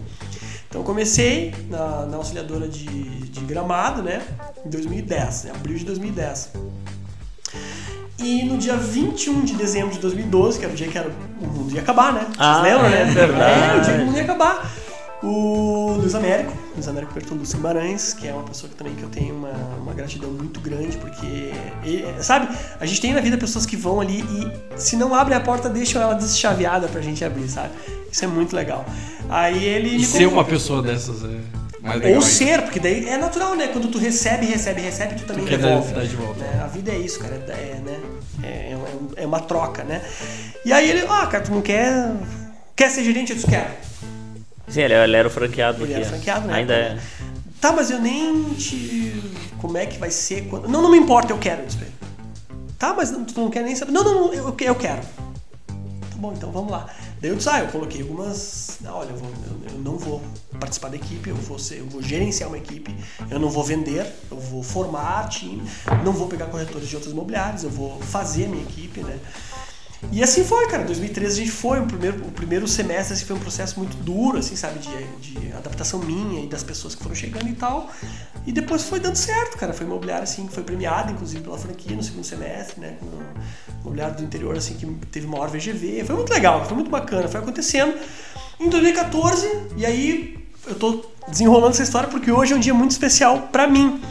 Então 0.69 0.83
comecei 0.83 1.53
na, 1.69 2.05
na 2.07 2.17
auxiliadora 2.17 2.67
de, 2.67 2.85
de 2.85 3.39
gramado, 3.41 4.01
né? 4.03 4.21
Em 4.65 4.69
2010, 4.69 5.43
né? 5.45 5.51
abril 5.55 5.77
de 5.77 5.85
2010. 5.85 6.49
E 8.19 8.43
no 8.43 8.57
dia 8.57 8.75
21 8.77 9.41
de 9.43 9.53
dezembro 9.53 9.91
de 9.93 9.99
2012, 9.99 10.57
que 10.59 10.65
era 10.65 10.73
o 10.73 10.77
dia 10.77 10.87
que 10.87 10.97
era, 10.97 11.11
o 11.41 11.47
mundo 11.47 11.73
ia 11.73 11.81
acabar, 11.81 12.13
né? 12.13 12.21
Vocês 12.21 12.35
Ah, 12.39 12.61
lembram, 12.61 12.89
né? 12.89 13.01
é 13.01 13.05
verdade. 13.05 13.51
É, 13.71 13.77
o 13.77 13.81
dia 13.81 13.93
que 13.95 14.01
o 14.01 14.05
mundo 14.05 14.17
ia 14.17 14.23
acabar. 14.23 14.71
O 15.23 15.95
Luiz 15.99 16.13
Américo, 16.15 16.51
Luiz 16.75 16.85
Américo 16.87 17.13
Bertolucci 17.13 17.55
Guimarães, 17.55 18.13
que 18.13 18.27
é 18.27 18.33
uma 18.33 18.43
pessoa 18.43 18.69
que 18.69 18.75
também 18.75 18.93
que 18.93 19.03
eu 19.03 19.09
tenho 19.09 19.33
uma, 19.35 19.51
uma 19.81 19.93
gratidão 19.93 20.29
muito 20.29 20.59
grande, 20.59 20.97
porque, 20.97 21.51
ele- 21.83 22.05
sabe, 22.21 22.53
a 22.77 22.85
gente 22.85 22.99
tem 22.99 23.13
na 23.13 23.21
vida 23.21 23.37
pessoas 23.37 23.65
que 23.65 23.77
vão 23.77 24.01
ali 24.01 24.19
e 24.21 24.79
se 24.79 24.97
não 24.97 25.15
abrem 25.15 25.37
a 25.37 25.39
porta, 25.39 25.69
deixam 25.69 26.01
ela 26.01 26.13
deschaveada 26.13 26.89
pra 26.89 26.99
gente 27.01 27.23
abrir, 27.23 27.47
sabe? 27.47 27.69
Isso 28.11 28.23
é 28.25 28.27
muito 28.27 28.53
legal. 28.53 28.85
Aí 29.29 29.63
ele 29.63 29.95
E 29.95 30.03
ser 30.05 30.27
uma 30.27 30.43
pessoa 30.43 30.81
dessas 30.81 31.23
é 31.23 31.37
mais 31.81 31.99
legal. 32.01 32.15
Ou 32.15 32.21
ser, 32.21 32.61
porque 32.63 32.79
daí 32.81 33.07
é 33.07 33.17
natural, 33.17 33.55
né? 33.55 33.67
Quando 33.67 33.87
tu 33.87 33.97
recebe, 33.97 34.45
recebe, 34.45 34.81
recebe, 34.81 35.15
tu 35.15 35.23
também 35.23 35.45
dar- 35.45 35.55
devolve. 35.57 35.93
dar 35.93 36.05
de 36.05 36.15
volta. 36.17 36.39
né? 36.41 36.61
A 36.61 36.67
vida 36.67 36.91
é 36.91 36.97
isso, 36.97 37.17
cara. 37.19 37.35
É, 37.47 37.79
né? 37.83 37.99
é, 38.43 38.47
é, 39.17 39.23
é 39.23 39.25
uma 39.25 39.39
troca, 39.39 39.83
né? 39.85 40.01
E 40.65 40.73
aí 40.73 40.89
ele, 40.89 41.05
ah, 41.09 41.25
cara, 41.27 41.43
tu 41.45 41.51
não 41.51 41.61
quer. 41.61 42.11
Quer 42.75 42.89
ser 42.91 43.03
gerente? 43.05 43.29
Eu 43.31 43.35
disse, 43.37 43.47
quero. 43.47 43.69
Sim, 44.67 44.81
ele, 44.81 44.93
ele 44.93 45.15
era 45.15 45.27
o 45.27 45.31
franqueado 45.31 45.83
Ele 45.83 45.93
aqui. 45.93 46.01
era 46.01 46.09
franqueado, 46.09 46.47
né? 46.47 46.53
Ainda 46.55 46.73
é. 46.73 46.99
Tá, 47.59 47.71
mas 47.71 47.89
eu 47.91 47.99
nem 47.99 48.43
te. 48.55 49.21
Como 49.59 49.77
é 49.77 49.85
que 49.85 49.97
vai 49.97 50.11
ser? 50.11 50.47
Quando... 50.47 50.67
Não, 50.67 50.81
não 50.81 50.91
me 50.91 50.97
importa, 50.97 51.31
eu 51.33 51.37
quero. 51.37 51.65
disse. 51.65 51.79
Tá, 52.77 52.93
mas 52.93 53.11
tu 53.11 53.39
não 53.39 53.49
quer 53.49 53.63
nem 53.63 53.75
saber. 53.75 53.91
Não, 53.91 54.03
não, 54.03 54.13
não, 54.27 54.33
eu, 54.33 54.55
eu 54.59 54.75
quero. 54.75 55.01
Tá 55.67 56.17
bom, 56.17 56.33
então 56.33 56.51
vamos 56.51 56.71
lá. 56.71 56.87
Daí 57.21 57.31
eu 57.31 57.37
disse, 57.37 57.47
ah, 57.49 57.59
eu 57.61 57.67
coloquei 57.67 58.01
algumas. 58.01 58.77
Não, 58.81 58.95
olha, 58.97 59.09
eu, 59.11 59.15
vou- 59.15 59.29
eu- 59.29 59.71
eu 59.75 59.79
não 59.79 59.97
vou 59.97 60.21
participar 60.59 60.89
da 60.89 60.97
equipe, 60.97 61.29
eu 61.29 61.35
vou, 61.37 61.57
ser, 61.57 61.79
eu 61.79 61.85
vou 61.87 62.01
gerenciar 62.01 62.49
uma 62.49 62.57
equipe, 62.57 62.93
eu 63.31 63.39
não 63.39 63.49
vou 63.49 63.63
vender, 63.63 64.05
eu 64.29 64.37
vou 64.37 64.61
formar 64.61 65.27
time, 65.29 65.61
não 66.03 66.11
vou 66.11 66.27
pegar 66.27 66.47
corretores 66.47 66.87
de 66.89 66.95
outras 66.95 67.13
imobiliárias, 67.13 67.63
eu 67.63 67.69
vou 67.69 67.97
fazer 68.01 68.45
a 68.45 68.47
minha 68.49 68.63
equipe, 68.63 68.99
né? 69.01 69.17
E 70.11 70.23
assim 70.23 70.43
foi, 70.43 70.67
cara. 70.67 70.83
Em 70.83 70.85
2013 70.85 71.41
a 71.41 71.45
gente 71.45 71.51
foi, 71.51 71.79
o 71.79 71.85
primeiro, 71.85 72.17
o 72.25 72.31
primeiro 72.31 72.67
semestre 72.67 73.13
assim, 73.13 73.25
foi 73.25 73.35
um 73.35 73.39
processo 73.39 73.79
muito 73.79 73.95
duro, 73.97 74.37
assim, 74.37 74.55
sabe, 74.55 74.79
de, 74.79 75.03
de 75.17 75.53
adaptação 75.53 75.99
minha 75.99 76.43
e 76.43 76.47
das 76.47 76.63
pessoas 76.63 76.93
que 76.93 77.01
foram 77.01 77.15
chegando 77.15 77.47
e 77.47 77.53
tal. 77.53 77.89
E 78.45 78.51
depois 78.51 78.83
foi 78.83 78.99
dando 78.99 79.15
certo, 79.15 79.57
cara. 79.57 79.73
Foi 79.73 79.85
imobiliário, 79.85 80.23
assim, 80.23 80.45
que 80.47 80.53
foi 80.53 80.63
premiado, 80.63 81.11
inclusive, 81.11 81.41
pela 81.41 81.57
franquia 81.57 81.95
no 81.95 82.03
segundo 82.03 82.23
semestre, 82.23 82.79
né? 82.79 82.97
No 83.01 83.81
imobiliário 83.81 84.17
do 84.17 84.23
interior, 84.23 84.55
assim, 84.55 84.75
que 84.75 84.85
teve 85.07 85.25
maior 85.27 85.49
VGV. 85.49 86.03
Foi 86.05 86.15
muito 86.15 86.31
legal, 86.31 86.63
foi 86.65 86.75
muito 86.75 86.91
bacana, 86.91 87.27
foi 87.27 87.39
acontecendo. 87.39 87.95
Em 88.59 88.69
2014, 88.69 89.47
e 89.77 89.85
aí 89.85 90.47
eu 90.67 90.75
tô 90.75 91.05
desenrolando 91.27 91.71
essa 91.71 91.83
história 91.83 92.07
porque 92.07 92.31
hoje 92.31 92.53
é 92.53 92.55
um 92.55 92.59
dia 92.59 92.73
muito 92.73 92.91
especial 92.91 93.49
para 93.51 93.67
mim 93.67 94.01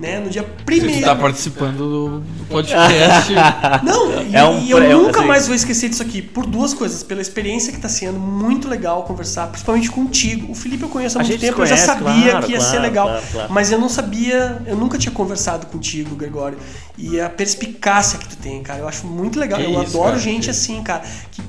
né? 0.00 0.18
No 0.18 0.30
dia 0.30 0.42
primeiro. 0.64 0.94
Você 0.94 1.04
tá 1.04 1.14
participando 1.14 1.76
do 1.76 2.46
podcast. 2.46 3.32
Não, 3.84 4.22
e, 4.22 4.34
é 4.34 4.42
um, 4.42 4.58
e 4.60 4.70
eu 4.70 4.78
é 4.78 4.94
nunca 4.94 5.18
assim. 5.18 5.28
mais 5.28 5.46
vou 5.46 5.54
esquecer 5.54 5.90
disso 5.90 6.02
aqui, 6.02 6.22
por 6.22 6.46
duas 6.46 6.72
coisas. 6.72 7.02
Pela 7.02 7.20
experiência 7.20 7.70
que 7.70 7.78
tá 7.78 7.88
sendo 7.88 8.18
muito 8.18 8.66
legal 8.66 9.02
conversar, 9.02 9.48
principalmente 9.48 9.90
contigo. 9.90 10.50
O 10.50 10.54
Felipe 10.54 10.84
eu 10.84 10.88
conheço 10.88 11.18
há 11.18 11.20
a 11.20 11.24
muito 11.24 11.38
tempo, 11.38 11.56
conhece, 11.56 11.74
eu 11.74 11.76
já 11.76 11.84
sabia 11.84 12.30
claro, 12.30 12.46
que 12.46 12.52
ia 12.52 12.58
claro, 12.58 12.72
ser 12.72 12.78
legal. 12.78 13.20
Claro, 13.30 13.52
mas 13.52 13.70
eu 13.70 13.78
não 13.78 13.90
sabia, 13.90 14.62
eu 14.66 14.74
nunca 14.74 14.96
tinha 14.96 15.12
conversado 15.12 15.66
contigo, 15.66 16.16
Gregório. 16.16 16.56
E 16.96 17.20
a 17.20 17.28
perspicácia 17.28 18.18
que 18.18 18.26
tu 18.26 18.38
tem, 18.38 18.62
cara, 18.62 18.80
eu 18.80 18.88
acho 18.88 19.06
muito 19.06 19.38
legal. 19.38 19.60
Que 19.60 19.66
eu 19.66 19.82
isso, 19.82 19.98
adoro 19.98 20.12
cara, 20.12 20.18
gente 20.18 20.44
que... 20.44 20.50
assim, 20.50 20.82
cara, 20.82 21.02
que 21.30 21.42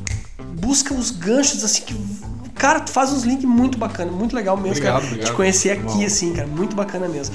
busca 0.60 0.94
os 0.94 1.10
ganchos 1.10 1.64
assim 1.64 1.84
que 1.84 1.96
Cara, 2.54 2.82
tu 2.82 2.92
faz 2.92 3.12
uns 3.12 3.24
links 3.24 3.46
muito 3.46 3.76
bacana, 3.76 4.12
muito 4.12 4.36
legal 4.36 4.56
mesmo, 4.56 4.72
obrigado, 4.72 4.94
cara. 4.94 5.06
Obrigado. 5.06 5.28
Te 5.28 5.34
conhecer 5.34 5.72
aqui, 5.72 5.84
Bom. 5.84 6.06
assim, 6.06 6.34
cara, 6.34 6.48
muito 6.48 6.76
bacana 6.76 7.08
mesmo 7.08 7.34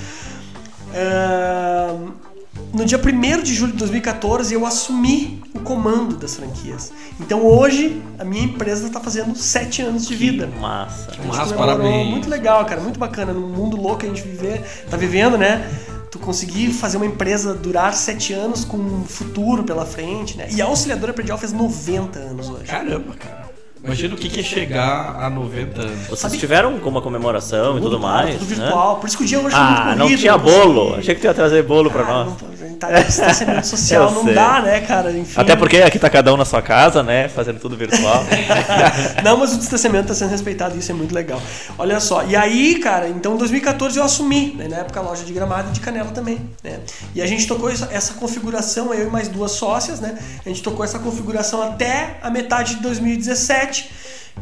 no 2.72 2.84
dia 2.84 2.98
1 2.98 3.42
de 3.42 3.54
julho 3.54 3.72
de 3.72 3.78
2014 3.78 4.52
eu 4.52 4.66
assumi 4.66 5.42
o 5.54 5.60
comando 5.60 6.16
das 6.16 6.36
franquias. 6.36 6.92
Então 7.20 7.44
hoje 7.44 8.02
a 8.18 8.24
minha 8.24 8.44
empresa 8.44 8.86
está 8.86 9.00
fazendo 9.00 9.36
7 9.36 9.82
anos 9.82 10.06
de 10.06 10.14
vida. 10.14 10.46
Que 10.46 10.58
massa. 10.58 11.10
Que 11.12 11.26
massa, 11.26 11.54
parabéns. 11.54 12.10
Muito 12.10 12.28
legal, 12.28 12.64
cara, 12.64 12.80
muito 12.80 12.98
bacana. 12.98 13.32
No 13.32 13.48
mundo 13.48 13.76
louco 13.76 13.98
que 13.98 14.06
a 14.06 14.08
gente 14.08 14.22
vive, 14.22 14.60
tá 14.90 14.96
vivendo, 14.96 15.36
né? 15.38 15.68
Tu 16.10 16.18
conseguir 16.18 16.72
fazer 16.72 16.96
uma 16.96 17.06
empresa 17.06 17.52
durar 17.52 17.92
7 17.92 18.32
anos 18.32 18.64
com 18.64 18.76
um 18.76 19.04
futuro 19.04 19.64
pela 19.64 19.84
frente, 19.84 20.36
né? 20.36 20.48
E 20.50 20.62
a 20.62 20.66
auxiliadora 20.66 21.12
predial 21.12 21.36
fez 21.36 21.52
90 21.52 22.18
anos 22.18 22.48
hoje. 22.48 22.64
Caramba, 22.64 23.14
cara. 23.14 23.35
Imagina 23.86 24.14
o 24.14 24.18
que, 24.18 24.28
que 24.28 24.40
é 24.40 24.42
chegar 24.42 25.16
a 25.20 25.30
90 25.30 25.80
anos. 25.80 26.06
Vocês 26.08 26.18
Sabe? 26.18 26.38
tiveram 26.38 26.72
alguma 26.72 27.00
comemoração 27.00 27.74
tudo, 27.74 27.78
e 27.78 27.82
tudo 27.82 28.00
mais? 28.00 28.34
Tudo 28.34 28.46
virtual. 28.46 28.94
Né? 28.94 29.00
Por 29.00 29.06
isso 29.06 29.16
que 29.16 29.22
o 29.22 29.26
dia 29.26 29.38
hoje 29.38 29.54
ah, 29.54 29.58
foi 29.58 29.66
muito 29.66 29.86
corrido. 29.86 30.10
não 30.10 30.16
tinha 30.16 30.38
bolo. 30.38 30.94
Achei 30.96 31.14
que 31.14 31.20
tu 31.20 31.24
ia 31.24 31.34
trazer 31.34 31.62
bolo 31.62 31.88
pra 31.88 32.04
nós. 32.04 32.26
Não, 32.26 32.56
tá 32.78 32.90
distanciamento 33.00 33.66
social 33.66 34.10
não 34.10 34.24
dá, 34.24 34.60
né, 34.60 34.80
cara? 34.80 35.10
Enfim. 35.12 35.40
Até 35.40 35.54
porque 35.54 35.78
aqui 35.78 35.98
tá 35.98 36.10
cada 36.10 36.34
um 36.34 36.36
na 36.36 36.44
sua 36.44 36.60
casa, 36.60 37.02
né? 37.02 37.28
Fazendo 37.28 37.60
tudo 37.60 37.76
virtual. 37.76 38.24
não, 39.22 39.36
mas 39.36 39.54
o 39.54 39.58
distanciamento 39.58 40.08
tá 40.08 40.14
sendo 40.14 40.30
respeitado, 40.30 40.76
isso 40.76 40.90
é 40.90 40.94
muito 40.94 41.14
legal. 41.14 41.40
Olha 41.78 42.00
só, 42.00 42.24
e 42.24 42.34
aí, 42.34 42.78
cara, 42.80 43.08
então 43.08 43.34
em 43.34 43.38
2014 43.38 43.98
eu 43.98 44.04
assumi, 44.04 44.54
né, 44.56 44.68
na 44.68 44.78
época 44.78 45.00
a 45.00 45.02
loja 45.02 45.24
de 45.24 45.32
gramado 45.32 45.70
e 45.70 45.72
de 45.72 45.80
canela 45.80 46.10
também, 46.10 46.40
né? 46.62 46.80
E 47.14 47.22
a 47.22 47.26
gente 47.26 47.46
tocou 47.46 47.70
essa 47.70 48.14
configuração, 48.14 48.92
eu 48.92 49.06
e 49.06 49.10
mais 49.10 49.28
duas 49.28 49.52
sócias, 49.52 50.00
né? 50.00 50.18
A 50.44 50.48
gente 50.48 50.62
tocou 50.62 50.84
essa 50.84 50.98
configuração 50.98 51.62
até 51.62 52.18
a 52.22 52.30
metade 52.30 52.76
de 52.76 52.82
2017 52.82 53.75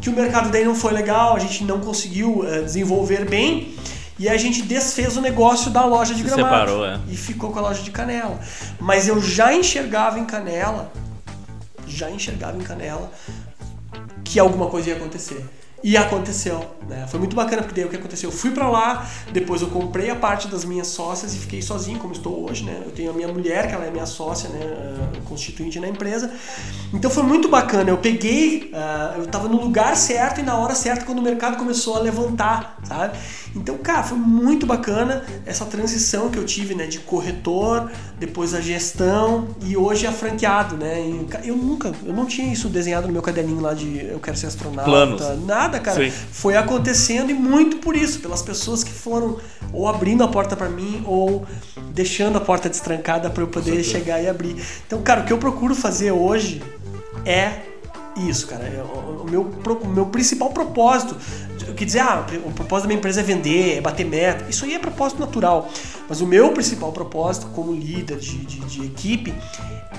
que 0.01 0.11
o 0.11 0.12
mercado 0.12 0.51
daí 0.51 0.65
não 0.65 0.74
foi 0.74 0.93
legal, 0.93 1.36
a 1.36 1.39
gente 1.39 1.65
não 1.65 1.81
conseguiu 1.81 2.40
uh, 2.40 2.62
desenvolver 2.62 3.28
bem. 3.28 3.74
E 4.19 4.28
a 4.28 4.36
gente 4.36 4.62
desfez 4.62 5.16
o 5.16 5.20
negócio 5.20 5.70
da 5.70 5.85
loja 5.85 6.15
de 6.15 6.23
Se 6.23 6.27
gramado. 6.27 6.70
Separou, 6.70 6.86
é. 6.86 7.01
E 7.09 7.16
ficou 7.16 7.51
com 7.51 7.59
a 7.59 7.62
loja 7.62 7.82
de 7.82 7.90
canela. 7.90 8.39
Mas 8.78 9.09
eu 9.09 9.20
já 9.20 9.52
enxergava 9.52 10.20
em 10.20 10.24
canela, 10.24 10.93
já 11.86 12.09
enxergava 12.11 12.56
em 12.56 12.61
canela 12.61 13.11
que 14.23 14.39
alguma 14.39 14.66
coisa 14.66 14.90
ia 14.90 14.97
acontecer. 14.97 15.44
E 15.85 15.98
aconteceu, 15.98 16.65
né? 16.89 17.06
Foi 17.06 17.20
muito 17.20 17.36
bacana 17.36 17.61
porque 17.61 17.78
daí 17.78 17.85
o 17.85 17.90
que 17.90 17.97
aconteceu? 17.97 18.31
Eu 18.31 18.35
fui 18.35 18.52
para 18.52 18.66
lá, 18.70 19.06
depois 19.31 19.61
eu 19.61 19.69
comprei 19.69 20.09
a 20.09 20.16
parte 20.16 20.48
das 20.48 20.65
minhas 20.65 20.86
sócias 20.86 21.35
e 21.35 21.39
fiquei 21.39 21.61
sozinho, 21.61 21.98
como 21.98 22.15
estou 22.15 22.48
hoje, 22.48 22.65
né? 22.65 22.81
Eu 22.86 22.90
tenho 22.90 23.11
a 23.11 23.12
minha 23.12 23.28
mulher, 23.28 23.69
que 23.69 23.74
ela 23.74 23.85
é 23.85 23.90
minha 23.90 24.06
sócia, 24.06 24.48
né? 24.48 24.61
Uh, 24.65 25.20
constituinte 25.27 25.78
na 25.78 25.86
empresa. 25.86 26.32
Então 26.90 27.11
foi 27.11 27.23
muito 27.23 27.51
bacana. 27.51 27.90
Eu 27.90 27.98
peguei, 27.98 28.73
uh, 28.73 29.19
eu 29.19 29.24
estava 29.24 29.47
no 29.47 29.61
lugar 29.61 29.94
certo 29.94 30.40
e 30.40 30.43
na 30.43 30.56
hora 30.56 30.74
certa 30.74 31.05
quando 31.05 31.19
o 31.19 31.23
mercado 31.23 31.59
começou 31.59 31.97
a 31.97 31.98
levantar, 31.98 32.78
sabe? 32.85 33.19
Então, 33.55 33.77
cara, 33.77 34.02
foi 34.02 34.16
muito 34.16 34.65
bacana 34.65 35.23
essa 35.44 35.66
transição 35.66 36.31
que 36.31 36.39
eu 36.39 36.47
tive, 36.47 36.74
né? 36.74 36.86
De 36.86 36.98
corretor, 37.01 37.90
depois 38.19 38.55
a 38.55 38.61
gestão 38.62 39.48
e 39.61 39.77
hoje 39.77 40.06
a 40.06 40.12
franqueado, 40.12 40.78
né? 40.78 40.98
Eu 41.44 41.56
nunca, 41.56 41.93
eu 42.05 42.15
não 42.15 42.24
tinha 42.24 42.51
isso 42.51 42.70
desenhado 42.70 43.06
no 43.06 43.12
meu 43.12 43.20
caderninho 43.20 43.61
lá 43.61 43.74
de 43.74 44.06
eu 44.06 44.19
quero 44.19 44.36
ser 44.36 44.47
astronauta, 44.47 44.90
Planos. 44.90 45.44
nada 45.44 45.74
cara. 45.81 46.11
Sim. 46.11 46.17
Foi 46.33 46.57
acontecendo 46.57 47.31
e 47.31 47.35
muito 47.35 47.79
por 47.79 47.97
isso, 47.97 48.21
pelas 48.21 48.43
pessoas 48.43 48.83
que 48.85 48.93
foram 48.93 49.39
ou 49.73 49.89
abrindo 49.89 50.23
a 50.23 50.29
porta 50.29 50.57
para 50.57 50.69
mim 50.69 51.03
ou 51.07 51.47
deixando 51.93 52.39
a 52.39 52.41
porta 52.41 52.69
destrancada 52.69 53.31
para 53.31 53.43
eu 53.43 53.49
poder 53.49 53.83
chegar 53.83 54.23
e 54.23 54.29
abrir. 54.29 54.57
Então, 54.87 55.03
cara, 55.03 55.23
o 55.23 55.25
que 55.25 55.33
eu 55.33 55.39
procuro 55.39 55.75
fazer 55.75 56.13
hoje 56.13 56.63
é 57.25 57.75
isso, 58.17 58.47
cara. 58.47 58.65
É 58.65 58.83
o 58.83 59.25
meu, 59.29 59.43
o 59.43 59.89
meu 59.89 60.07
principal 60.07 60.51
propósito. 60.51 61.17
Eu 61.67 61.75
quer 61.75 61.85
dizer, 61.85 62.01
ah, 62.01 62.25
o 62.45 62.53
propósito 62.53 62.85
da 62.85 62.89
minha 62.89 62.99
empresa 62.99 63.21
é 63.21 63.25
vender, 63.25 63.79
é 63.79 63.81
bater 63.81 64.05
meta. 64.05 64.45
Isso 64.49 64.65
aí 64.65 64.75
é 64.75 64.79
propósito 64.79 65.21
natural. 65.21 65.69
Mas 66.09 66.21
o 66.21 66.27
meu 66.27 66.53
principal 66.53 66.93
propósito, 66.93 67.47
como 67.49 67.73
líder 67.73 68.19
de, 68.19 68.39
de, 68.39 68.61
de 68.61 68.85
equipe, 68.85 69.35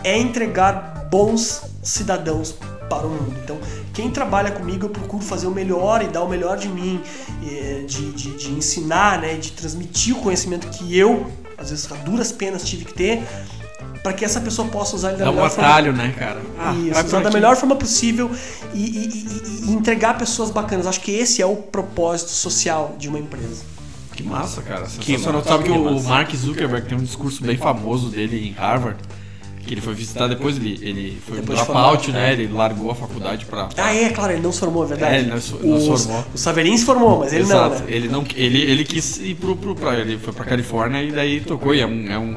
é 0.04 0.18
entregar 0.18 1.08
bons 1.10 1.64
cidadãos 1.82 2.56
para 2.90 3.08
o 3.08 3.10
mundo. 3.10 3.36
Então, 3.44 3.58
quem 3.94 4.10
trabalha 4.12 4.52
comigo, 4.52 4.86
eu 4.86 4.90
procuro 4.90 5.24
fazer 5.24 5.48
o 5.48 5.52
melhor 5.52 6.02
e 6.04 6.08
dar 6.08 6.24
o 6.24 6.30
melhor 6.30 6.58
de 6.58 6.68
mim, 6.68 7.02
de, 7.88 8.12
de, 8.12 8.32
de 8.38 8.52
ensinar, 8.52 9.20
né, 9.20 9.36
de 9.36 9.52
transmitir 9.52 10.16
o 10.16 10.22
conhecimento 10.22 10.68
que 10.70 10.98
eu, 10.98 11.32
às 11.58 11.70
vezes 11.70 11.92
a 11.92 11.96
duras 11.96 12.32
penas, 12.32 12.64
tive 12.64 12.86
que 12.86 12.94
ter 12.94 13.24
para 14.06 14.14
que 14.14 14.24
essa 14.24 14.40
pessoa 14.40 14.68
possa 14.68 14.96
usar 14.96 15.10
ele 15.10 15.18
da 15.18 15.26
Dá 15.26 15.32
melhor 15.32 15.44
um 15.44 15.48
atalho, 15.48 15.96
forma. 15.96 16.08
né, 16.08 16.14
cara? 16.16 16.40
Ah, 16.60 16.76
Isso, 16.76 17.06
usar 17.08 17.22
da 17.22 17.32
melhor 17.32 17.56
forma 17.56 17.76
possível 17.76 18.30
e, 18.72 18.80
e, 18.80 19.08
e, 19.08 19.70
e, 19.70 19.74
entregar 19.74 20.16
pessoas 20.16 20.52
bacanas. 20.52 20.86
Acho 20.86 21.02
que 21.02 21.12
esse 21.12 21.42
é 21.42 21.46
o 21.46 21.56
propósito 21.56 22.30
social 22.30 22.96
de 23.00 23.10
uma 23.10 23.18
empresa. 23.18 23.64
Que 24.16 24.22
massa, 24.22 24.62
cara. 24.62 24.86
Que 25.00 25.18
massa, 25.18 25.44
sabe 25.44 25.64
que, 25.64 25.72
que 25.72 25.78
o 25.78 26.04
Mark 26.04 26.36
Zuckerberg 26.36 26.88
tem 26.88 26.98
um 26.98 27.04
discurso 27.04 27.44
bem 27.44 27.58
famoso 27.58 28.10
dele 28.10 28.48
em 28.48 28.52
Harvard 28.52 29.00
que 29.66 29.74
ele 29.74 29.82
foi 29.82 29.94
visitar 29.94 30.28
depois, 30.28 30.58
ele, 30.58 30.80
ele 30.82 31.22
foi 31.26 31.42
depois 31.42 31.60
dropout, 31.60 32.12
né? 32.12 32.34
Ele 32.34 32.48
largou 32.48 32.92
a 32.92 32.96
faculdade 32.96 33.46
pra, 33.46 33.66
pra, 33.66 33.86
Ah, 33.86 33.94
é, 33.94 34.10
claro, 34.10 34.34
ele 34.34 34.42
não 34.42 34.52
se 34.52 34.60
formou, 34.60 34.84
é 34.84 34.88
verdade. 34.88 35.16
É, 35.16 35.20
ele 35.20 35.28
não, 35.28 35.36
não 35.36 35.42
se 35.42 36.04
formou. 36.04 36.26
O 36.34 36.38
Saverin 36.38 36.78
se 36.78 36.86
formou, 36.86 37.20
mas 37.20 37.34
ele 37.34 37.44
Exato. 37.44 37.76
não, 37.76 37.82
né? 37.82 37.86
Ele, 37.88 38.08
não 38.08 38.26
ele, 38.36 38.62
ele 38.62 38.84
quis 38.84 39.18
ir 39.18 39.36
pro, 39.36 39.56
pro 39.56 39.76
pra, 39.76 40.00
ele 40.00 40.18
foi 40.18 40.34
pra 40.34 40.46
Califórnia 40.46 41.04
e 41.04 41.12
daí 41.12 41.42
tocou. 41.42 41.74
E 41.74 41.82
é, 41.82 41.88
um, 41.88 42.12
é, 42.12 42.18
um, 42.18 42.36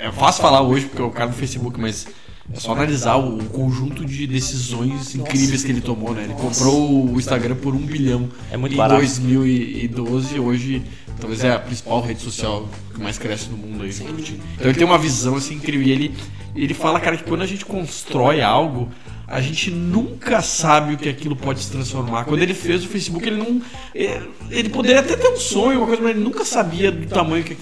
é 0.00 0.12
fácil 0.12 0.42
falar 0.42 0.62
hoje 0.62 0.86
porque 0.86 1.02
é 1.02 1.04
o 1.04 1.10
cara 1.10 1.30
do 1.30 1.36
Facebook, 1.36 1.80
mas 1.80 2.06
é 2.52 2.58
só 2.58 2.72
analisar 2.72 3.16
o 3.16 3.42
conjunto 3.44 4.04
de 4.04 4.26
decisões 4.26 5.14
incríveis 5.14 5.64
que 5.64 5.70
ele 5.70 5.80
tomou, 5.80 6.12
né? 6.14 6.24
Ele 6.24 6.34
comprou 6.34 7.06
o 7.06 7.18
Instagram 7.18 7.56
por 7.56 7.74
um 7.74 7.78
bilhão 7.78 8.28
é 8.50 8.56
muito 8.56 8.74
em 8.74 8.76
barato. 8.76 9.00
2012 9.00 10.38
hoje 10.38 10.82
talvez 11.20 11.44
é 11.44 11.52
a 11.52 11.58
principal 11.58 12.02
rede 12.02 12.20
social 12.20 12.68
que 12.92 13.00
mais 13.00 13.16
cresce 13.16 13.48
no 13.48 13.56
mundo 13.56 13.84
aí. 13.84 13.90
Então 13.90 14.70
ele 14.70 14.74
tem 14.74 14.86
uma 14.86 14.98
visão 14.98 15.36
assim 15.36 15.54
incrível. 15.54 15.86
E 15.86 15.92
ele, 15.92 16.14
ele 16.54 16.74
fala, 16.74 17.00
cara, 17.00 17.16
que 17.16 17.24
quando 17.24 17.42
a 17.42 17.46
gente 17.46 17.64
constrói 17.64 18.42
algo, 18.42 18.90
a 19.32 19.40
gente 19.40 19.70
nunca 19.70 20.42
sabe 20.42 20.92
o 20.92 20.98
que 20.98 21.08
aquilo 21.08 21.34
pode 21.34 21.60
se 21.60 21.70
transformar. 21.70 22.24
Quando 22.24 22.42
ele 22.42 22.52
fez 22.52 22.84
o 22.84 22.88
Facebook, 22.88 23.26
ele 23.26 23.36
não. 23.36 23.62
É, 23.94 24.20
ele 24.50 24.68
poderia 24.68 25.00
até 25.00 25.16
ter 25.16 25.28
um 25.28 25.38
sonho, 25.38 25.78
uma 25.78 25.86
coisa, 25.86 26.02
mas 26.02 26.10
ele 26.10 26.22
nunca 26.22 26.44
sabia 26.44 26.92
do 26.92 27.06
tamanho 27.06 27.42
que 27.42 27.54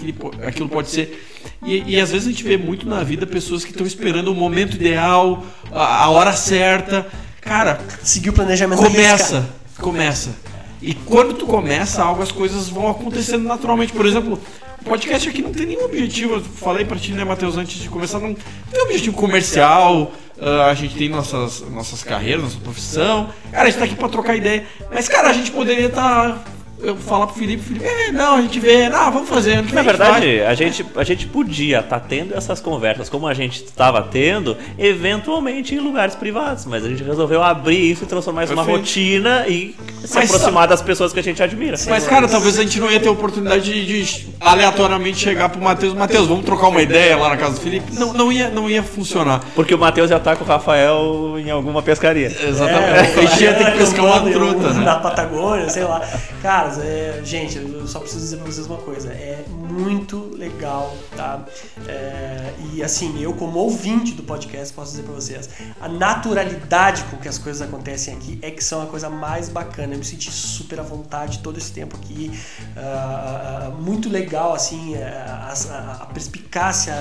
aquilo, 0.45 0.67
pode 0.67 0.89
ser. 0.89 1.25
E, 1.63 1.93
e 1.95 1.99
às 1.99 2.11
vezes 2.11 2.27
a 2.27 2.31
gente 2.31 2.43
vê 2.43 2.57
muito 2.57 2.85
na 2.85 3.03
vida 3.03 3.25
pessoas 3.25 3.63
que 3.63 3.71
estão 3.71 3.87
esperando 3.87 4.33
o 4.33 4.35
momento 4.35 4.75
ideal, 4.75 5.45
a, 5.71 6.03
a 6.03 6.09
hora 6.09 6.33
certa. 6.33 7.07
Cara, 7.39 7.79
seguir 8.03 8.31
o 8.31 8.33
planejamento 8.33 8.79
começa, 8.79 9.49
começa. 9.79 10.35
E 10.81 10.93
quando 10.93 11.35
tu 11.35 11.45
começa 11.45 12.03
algo, 12.03 12.21
as 12.21 12.31
coisas 12.33 12.67
vão 12.67 12.89
acontecendo 12.89 13.47
naturalmente. 13.47 13.93
Por 13.93 14.05
exemplo, 14.05 14.37
podcast 14.83 15.29
aqui 15.29 15.41
não 15.41 15.51
tem 15.51 15.65
nenhum 15.65 15.85
objetivo. 15.85 16.35
Eu 16.35 16.41
falei 16.41 16.85
pra 16.85 16.97
ti, 16.97 17.13
né, 17.13 17.23
Matheus, 17.23 17.57
antes 17.57 17.81
de 17.81 17.89
começar, 17.89 18.19
não 18.19 18.33
tem 18.33 18.81
objetivo 18.81 19.15
comercial. 19.15 20.11
Uh, 20.37 20.61
a 20.69 20.73
gente 20.73 20.95
tem 20.95 21.07
nossas, 21.07 21.61
nossas 21.69 22.03
carreiras, 22.03 22.41
nossa 22.41 22.57
profissão. 22.59 23.29
Cara, 23.51 23.63
a 23.63 23.69
gente 23.69 23.77
tá 23.77 23.85
aqui 23.85 23.95
pra 23.95 24.09
trocar 24.09 24.35
ideia. 24.35 24.65
Mas, 24.91 25.07
cara, 25.07 25.29
a 25.29 25.33
gente 25.33 25.51
poderia 25.51 25.85
estar. 25.85 26.33
Tá 26.33 26.43
eu 26.83 26.95
falar 26.95 27.27
pro 27.27 27.35
Felipe, 27.35 27.63
Felipe, 27.63 27.85
é, 27.85 28.11
não, 28.11 28.35
a 28.35 28.41
gente 28.41 28.59
vê, 28.59 28.89
não, 28.89 29.11
vamos 29.11 29.29
fazer. 29.29 29.53
ano 29.53 29.67
que 29.67 29.73
Na 29.73 29.81
a 29.81 29.83
verdade, 29.83 30.41
a 30.41 30.53
gente, 30.53 30.85
a 30.95 31.03
gente 31.03 31.27
podia 31.27 31.79
estar 31.79 31.99
tendo 31.99 32.35
essas 32.35 32.59
conversas 32.59 33.09
como 33.09 33.27
a 33.27 33.33
gente 33.33 33.63
estava 33.63 34.01
tendo, 34.01 34.57
eventualmente 34.77 35.75
em 35.75 35.79
lugares 35.79 36.15
privados, 36.15 36.65
mas 36.65 36.83
a 36.85 36.89
gente 36.89 37.03
resolveu 37.03 37.43
abrir 37.43 37.91
isso 37.91 38.03
e 38.03 38.07
transformar 38.07 38.45
isso 38.45 38.53
numa 38.53 38.63
rotina 38.63 39.45
e 39.47 39.75
se 40.03 40.15
Mas 40.15 40.33
aproximar 40.33 40.67
das 40.67 40.81
pessoas 40.81 41.13
que 41.13 41.19
a 41.19 41.23
gente 41.23 41.41
admira. 41.41 41.77
Mas, 41.87 42.05
cara, 42.05 42.27
talvez 42.27 42.57
a 42.57 42.63
gente 42.63 42.79
não 42.79 42.89
ia 42.89 42.99
ter 42.99 43.09
oportunidade 43.09 43.63
de, 43.63 44.03
de 44.03 44.27
aleatoriamente 44.39 45.19
chegar 45.19 45.49
pro 45.49 45.61
Matheus. 45.61 45.93
Matheus, 45.93 46.27
vamos 46.27 46.45
trocar 46.45 46.69
uma 46.69 46.81
ideia 46.81 47.15
lá 47.17 47.29
na 47.29 47.37
casa 47.37 47.55
do 47.55 47.61
Felipe? 47.61 47.93
Não, 47.93 48.13
não, 48.13 48.31
ia, 48.31 48.49
não 48.49 48.69
ia 48.69 48.81
funcionar. 48.81 49.41
Porque 49.55 49.73
o 49.73 49.77
Matheus 49.77 50.09
já 50.09 50.19
tá 50.19 50.35
com 50.35 50.43
o 50.43 50.47
Rafael 50.47 51.35
em 51.37 51.51
alguma 51.51 51.81
pescaria. 51.81 52.27
Exatamente. 52.27 53.19
a 53.19 53.25
gente 53.25 53.43
ia 53.43 53.53
ter 53.53 53.71
que 53.71 53.77
pescar 53.77 54.05
uma 54.05 54.31
truta, 54.31 54.73
né? 54.73 54.81
Na 54.85 54.95
Patagônia, 54.95 55.69
sei 55.69 55.83
lá. 55.83 56.01
Cara, 56.41 56.70
é, 56.77 57.21
gente, 57.23 57.57
eu 57.57 57.87
só 57.87 57.99
preciso 57.99 58.21
dizer 58.21 58.37
pra 58.37 58.45
vocês 58.45 58.67
uma 58.67 58.77
coisa. 58.77 59.09
É 59.11 59.45
muito 59.71 60.31
legal, 60.35 60.95
tá? 61.15 61.45
É, 61.87 62.53
e 62.73 62.83
assim, 62.83 63.21
eu 63.21 63.33
como 63.33 63.57
ouvinte 63.59 64.13
do 64.13 64.23
podcast, 64.23 64.73
posso 64.73 64.91
dizer 64.91 65.03
pra 65.03 65.13
vocês, 65.13 65.49
a 65.79 65.87
naturalidade 65.87 67.03
com 67.05 67.17
que 67.17 67.27
as 67.27 67.37
coisas 67.37 67.61
acontecem 67.61 68.13
aqui 68.13 68.37
é 68.41 68.51
que 68.51 68.63
são 68.63 68.81
a 68.81 68.85
coisa 68.85 69.09
mais 69.09 69.49
bacana. 69.49 69.93
Eu 69.93 69.99
me 69.99 70.05
senti 70.05 70.29
super 70.31 70.79
à 70.79 70.83
vontade 70.83 71.39
todo 71.39 71.57
esse 71.57 71.71
tempo 71.71 71.95
aqui. 71.95 72.31
Ah, 72.75 73.71
muito 73.79 74.09
legal, 74.09 74.53
assim, 74.53 74.95
a, 74.95 75.53
a- 75.53 75.97
a 76.01 76.05
perspicácia, 76.07 76.93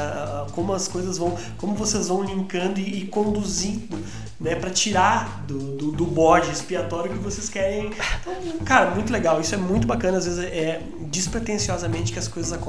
como 0.52 0.72
as 0.72 0.86
coisas 0.88 1.18
vão, 1.18 1.36
como 1.59 1.74
vocês 1.74 2.09
vão 2.09 2.22
linkando 2.22 2.78
e, 2.80 3.02
e 3.02 3.06
conduzindo, 3.06 3.98
né, 4.40 4.55
para 4.55 4.70
tirar 4.70 5.44
do, 5.47 5.59
do, 5.76 5.92
do 5.92 6.06
bode 6.06 6.51
expiatório 6.51 7.10
que 7.12 7.18
vocês 7.18 7.48
querem. 7.48 7.90
Então, 8.20 8.59
cara, 8.64 8.90
muito 8.94 9.12
legal. 9.12 9.40
Isso 9.40 9.55
é 9.55 9.59
muito 9.59 9.86
bacana. 9.86 10.18
Às 10.18 10.24
vezes 10.26 10.40
é 10.44 10.80
despretensiosamente 11.10 12.12
que 12.12 12.18
as 12.18 12.28
coisas 12.28 12.52
acontecem 12.52 12.60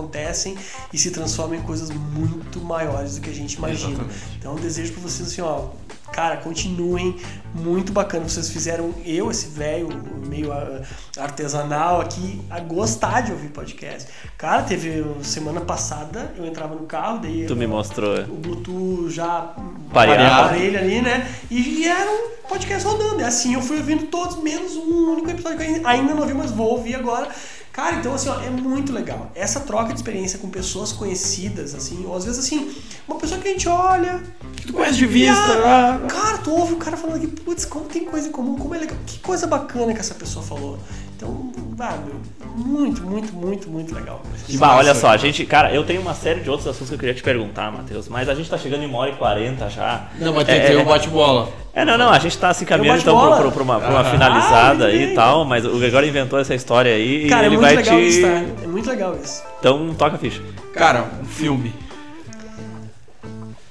e 0.93 0.97
se 0.97 1.11
transformam 1.11 1.55
em 1.59 1.61
coisas 1.61 1.89
muito 1.89 2.59
maiores 2.61 3.15
do 3.15 3.21
que 3.21 3.29
a 3.29 3.33
gente 3.33 3.53
imagina. 3.55 3.91
Exatamente. 3.91 4.15
Então, 4.39 4.53
eu 4.55 4.59
desejo 4.59 4.93
para 4.93 5.01
vocês 5.03 5.27
assim, 5.29 5.41
ó. 5.41 5.69
Cara, 6.11 6.35
continuem, 6.37 7.15
muito 7.55 7.93
bacana. 7.93 8.27
Vocês 8.27 8.49
fizeram 8.49 8.93
eu, 9.05 9.31
esse 9.31 9.47
velho 9.47 9.87
meio 10.27 10.51
ah, 10.51 10.81
artesanal 11.17 12.01
aqui, 12.01 12.41
a 12.49 12.59
gostar 12.59 13.21
de 13.21 13.31
ouvir 13.31 13.47
podcast. 13.47 14.09
Cara, 14.37 14.63
teve 14.63 15.05
semana 15.23 15.61
passada, 15.61 16.33
eu 16.37 16.45
entrava 16.45 16.75
no 16.75 16.85
carro, 16.85 17.19
daí 17.19 17.45
Tu 17.45 17.55
me 17.55 17.65
mostrou. 17.65 18.19
o 18.23 18.35
Bluetooth 18.35 19.09
já 19.09 19.55
Pareado. 19.93 20.47
aparelho 20.47 20.79
ali, 20.79 21.01
né? 21.01 21.33
E 21.49 21.87
era 21.87 22.11
um 22.11 22.47
podcast 22.49 22.85
rodando. 22.85 23.21
E 23.21 23.23
assim 23.23 23.53
eu 23.53 23.61
fui 23.61 23.77
ouvindo 23.77 24.07
todos, 24.07 24.35
menos 24.43 24.75
um 24.75 25.11
único 25.13 25.29
episódio 25.29 25.59
que 25.59 25.63
eu 25.63 25.75
ainda- 25.75 25.89
ainda 25.89 26.13
não 26.13 26.23
ouvi, 26.23 26.33
mas 26.33 26.51
vou 26.51 26.71
ouvir 26.71 26.95
agora. 26.95 27.29
Cara, 27.71 27.95
então 27.95 28.13
assim, 28.13 28.27
ó, 28.27 28.39
é 28.41 28.49
muito 28.49 28.91
legal. 28.91 29.31
Essa 29.33 29.61
troca 29.61 29.89
de 29.93 29.95
experiência 29.99 30.37
com 30.39 30.49
pessoas 30.49 30.91
conhecidas, 30.91 31.73
assim, 31.73 32.05
ou 32.05 32.15
às 32.15 32.25
vezes 32.25 32.43
assim, 32.43 32.69
uma 33.07 33.17
pessoa 33.17 33.39
que 33.39 33.47
a 33.47 33.51
gente 33.51 33.67
olha. 33.69 34.21
Que 34.57 34.67
tu 34.67 34.73
conhece 34.73 34.97
de 34.97 35.05
vista. 35.05 35.33
ah, 35.65 35.99
Cara, 36.07 36.37
tu 36.39 36.51
ouve 36.51 36.73
o 36.73 36.77
cara 36.77 36.97
falando 36.97 37.15
aqui, 37.17 37.27
putz, 37.27 37.63
como 37.65 37.85
tem 37.85 38.03
coisa 38.03 38.27
em 38.27 38.31
comum, 38.31 38.55
como 38.57 38.75
é 38.75 38.79
legal. 38.79 38.97
Que 39.05 39.19
coisa 39.19 39.47
bacana 39.47 39.93
que 39.93 39.99
essa 39.99 40.15
pessoa 40.15 40.43
falou. 40.43 40.77
Então, 41.21 41.51
meu, 41.77 42.15
muito, 42.55 43.03
muito, 43.03 43.31
muito, 43.35 43.69
muito 43.69 43.93
legal. 43.93 44.23
Bah, 44.53 44.77
olha 44.77 44.95
só, 44.95 45.09
a 45.09 45.17
gente, 45.17 45.45
cara, 45.45 45.71
eu 45.71 45.83
tenho 45.83 46.01
uma 46.01 46.15
série 46.15 46.39
de 46.39 46.49
outros 46.49 46.67
assuntos 46.67 46.89
que 46.89 46.95
eu 46.95 46.99
queria 46.99 47.13
te 47.13 47.21
perguntar, 47.21 47.71
Matheus, 47.71 48.07
mas 48.09 48.27
a 48.27 48.33
gente 48.33 48.49
tá 48.49 48.57
chegando 48.57 48.81
em 48.81 48.87
uma 48.87 48.97
hora 48.97 49.11
e 49.11 49.15
quarenta 49.15 49.69
já. 49.69 50.07
Não, 50.19 50.33
mas 50.33 50.45
tem 50.45 50.55
é, 50.55 50.59
que 50.61 50.67
ter 50.67 50.73
é, 50.73 50.81
um 50.81 50.85
bate-bola. 50.85 51.49
É, 51.75 51.85
não, 51.85 51.95
não, 51.95 52.09
a 52.09 52.17
gente 52.17 52.35
tá 52.39 52.51
se 52.55 52.63
encaminhando 52.63 53.01
então 53.01 53.13
bate-bola? 53.15 53.41
pra, 53.41 53.51
pra 53.51 53.63
uma, 53.63 53.79
pra 53.79 53.89
uma 53.91 53.99
Ah. 54.01 54.05
finalizada 54.05 54.85
Ah, 54.85 54.87
aí 54.87 55.11
e 55.11 55.15
tal, 55.15 55.45
mas 55.45 55.63
o 55.63 55.77
Gregório 55.77 56.09
inventou 56.09 56.39
essa 56.39 56.55
história 56.55 56.91
aí 56.91 57.29
Cara, 57.29 57.43
e 57.43 57.45
é 57.45 57.47
ele 57.49 57.57
muito 57.57 57.61
vai 57.67 57.75
legal 57.75 57.95
te. 57.97 58.07
isso, 58.07 58.21
tá? 58.23 58.63
É 58.63 58.67
muito 58.67 58.89
legal 58.89 59.15
isso. 59.23 59.43
Então 59.59 59.93
toca 59.93 60.15
a 60.15 60.19
ficha. 60.19 60.41
Cara, 60.73 61.05
um 61.21 61.25
filme. 61.25 61.71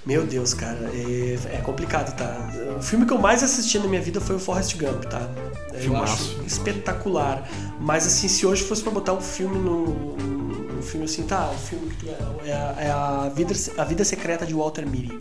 Meu 0.06 0.24
Deus, 0.24 0.54
cara, 0.54 0.90
é, 0.94 1.56
é 1.56 1.58
complicado, 1.58 2.16
tá? 2.16 2.48
O 2.78 2.82
filme 2.82 3.04
que 3.06 3.12
eu 3.12 3.18
mais 3.18 3.42
assisti 3.42 3.78
na 3.78 3.86
minha 3.86 4.00
vida 4.00 4.20
foi 4.20 4.36
o 4.36 4.38
Forrest 4.38 4.76
Gump, 4.76 5.04
tá? 5.04 5.20
Eu 5.80 5.90
Filmaço. 5.92 6.36
acho 6.38 6.46
espetacular. 6.46 7.48
Mas 7.80 8.06
assim, 8.06 8.28
se 8.28 8.46
hoje 8.46 8.62
fosse 8.62 8.82
pra 8.82 8.92
botar 8.92 9.12
um 9.14 9.20
filme 9.20 9.58
no. 9.58 10.14
Um 10.78 10.82
filme 10.82 11.04
assim, 11.04 11.24
tá, 11.24 11.50
o 11.54 11.58
filme 11.58 11.90
que 12.00 12.08
é, 12.08 12.16
é, 12.46 12.52
a- 12.52 12.74
é 12.78 12.90
a, 12.90 13.30
vida, 13.34 13.52
a 13.76 13.84
Vida 13.84 14.02
Secreta 14.04 14.46
de 14.46 14.54
Walter 14.54 14.86
Mitty. 14.86 15.18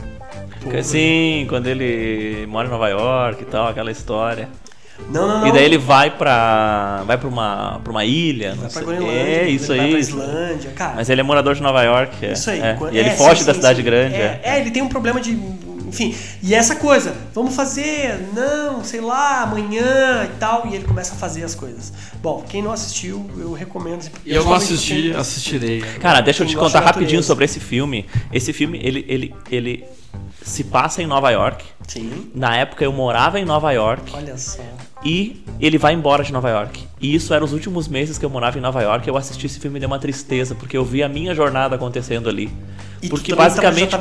Pô, 0.64 0.84
Sim, 0.84 1.46
quando 1.50 1.68
ele 1.68 2.46
mora 2.48 2.68
em 2.68 2.72
Nova 2.72 2.88
York 2.90 3.42
e 3.44 3.46
tal, 3.46 3.68
aquela 3.68 3.92
história. 3.92 4.48
Não, 5.10 5.28
não, 5.28 5.40
não. 5.42 5.48
E 5.48 5.52
daí 5.54 5.64
ele 5.64 5.78
vai 5.78 6.12
pra. 6.12 7.04
vai 7.06 7.18
pra 7.18 7.28
uma, 7.28 7.80
pra 7.84 7.92
uma 7.92 8.04
ilha. 8.06 8.52
não 8.56 8.64
vai 8.64 8.70
pra 8.72 8.82
Groenlândia, 8.82 9.12
É, 9.22 9.50
isso 9.50 9.68
vai 9.68 9.80
aí. 9.80 9.90
pra 9.92 10.00
isso. 10.00 10.10
Islândia, 10.12 10.72
cara. 10.72 10.94
Mas 10.96 11.10
ele 11.10 11.22
é 11.22 11.24
morador 11.24 11.56
de 11.56 11.62
Nova 11.62 11.82
York. 11.84 12.26
É, 12.26 12.34
Isso 12.34 12.50
aí. 12.50 12.60
é. 12.60 12.78
E 12.92 12.98
ele 12.98 13.10
é, 13.10 13.16
foge 13.16 13.40
sim, 13.42 13.46
da 13.46 13.54
sim, 13.54 13.60
cidade 13.60 13.78
sim. 13.80 13.84
grande. 13.86 14.16
É, 14.16 14.42
É. 14.44 14.50
é, 14.56 14.60
ele 14.60 14.72
tem 14.72 14.82
um 14.84 14.90
problema 14.90 15.20
de. 15.22 15.32
Enfim. 15.90 16.16
E 16.42 16.54
essa 16.56 16.76
coisa, 16.76 17.14
vamos 17.34 17.56
fazer, 17.56 18.20
não, 18.34 18.84
sei 18.84 19.02
lá, 19.02 19.42
amanhã 19.42 20.26
e 20.26 20.40
tal. 20.40 20.68
E 20.68 20.76
ele 20.76 20.86
começa 20.86 21.14
a 21.14 21.18
fazer 21.18 21.44
as 21.44 21.54
coisas. 21.56 21.92
Bom, 22.22 22.44
quem 22.48 22.62
não 22.62 22.72
assistiu, 22.72 23.30
eu 23.38 23.52
recomendo. 23.54 24.04
Eu 24.26 24.44
não 24.44 24.56
Principalmente 24.56 24.64
assisti, 24.64 25.02
quem- 25.02 25.16
assistirei. 25.16 25.82
Cara, 26.00 26.22
deixa 26.22 26.44
eu 26.44 26.48
te 26.48 26.56
contar 26.56 26.80
rapidinho 26.80 27.22
sobre 27.24 27.46
esse 27.46 27.60
filme. 27.60 28.06
Esse 28.32 28.54
filme, 28.54 28.80
ele, 28.82 29.06
ele, 29.08 29.36
ele 29.52 29.84
se 30.42 30.64
passa 30.64 31.02
em 31.02 31.08
Nova 31.08 31.30
York. 31.32 31.66
Sim. 31.88 32.30
Na 32.36 32.56
época 32.56 32.84
eu 32.84 32.94
morava 32.94 33.40
em 33.40 33.46
Nova 33.46 33.72
York 33.72 34.12
Olha 34.16 34.38
só. 34.38 34.62
e 35.04 35.44
ele 35.60 35.78
vai 35.80 35.94
embora 35.94 36.24
de 36.24 36.32
Nova 36.32 36.50
York. 36.50 36.88
E 37.02 37.16
isso 37.16 37.34
era 37.34 37.44
os 37.44 37.52
últimos 37.52 37.88
meses 37.88 38.18
que 38.18 38.26
eu 38.26 38.30
morava 38.30 38.58
em 38.58 38.62
Nova 38.62 38.82
York. 38.82 39.08
Eu 39.08 39.18
assisti 39.18 39.48
esse 39.48 39.60
filme 39.60 39.78
e 39.78 39.80
deu 39.80 39.88
uma 39.88 39.98
tristeza, 40.00 40.54
porque 40.54 40.78
eu 40.78 40.86
vi 40.86 41.02
a 41.02 41.10
minha 41.10 41.34
jornada 41.34 41.76
acontecendo 41.76 42.30
ali. 42.30 42.52
E 43.02 43.08
tu 43.08 43.12
porque 43.12 43.32
também 43.32 43.46
basicamente 43.46 43.96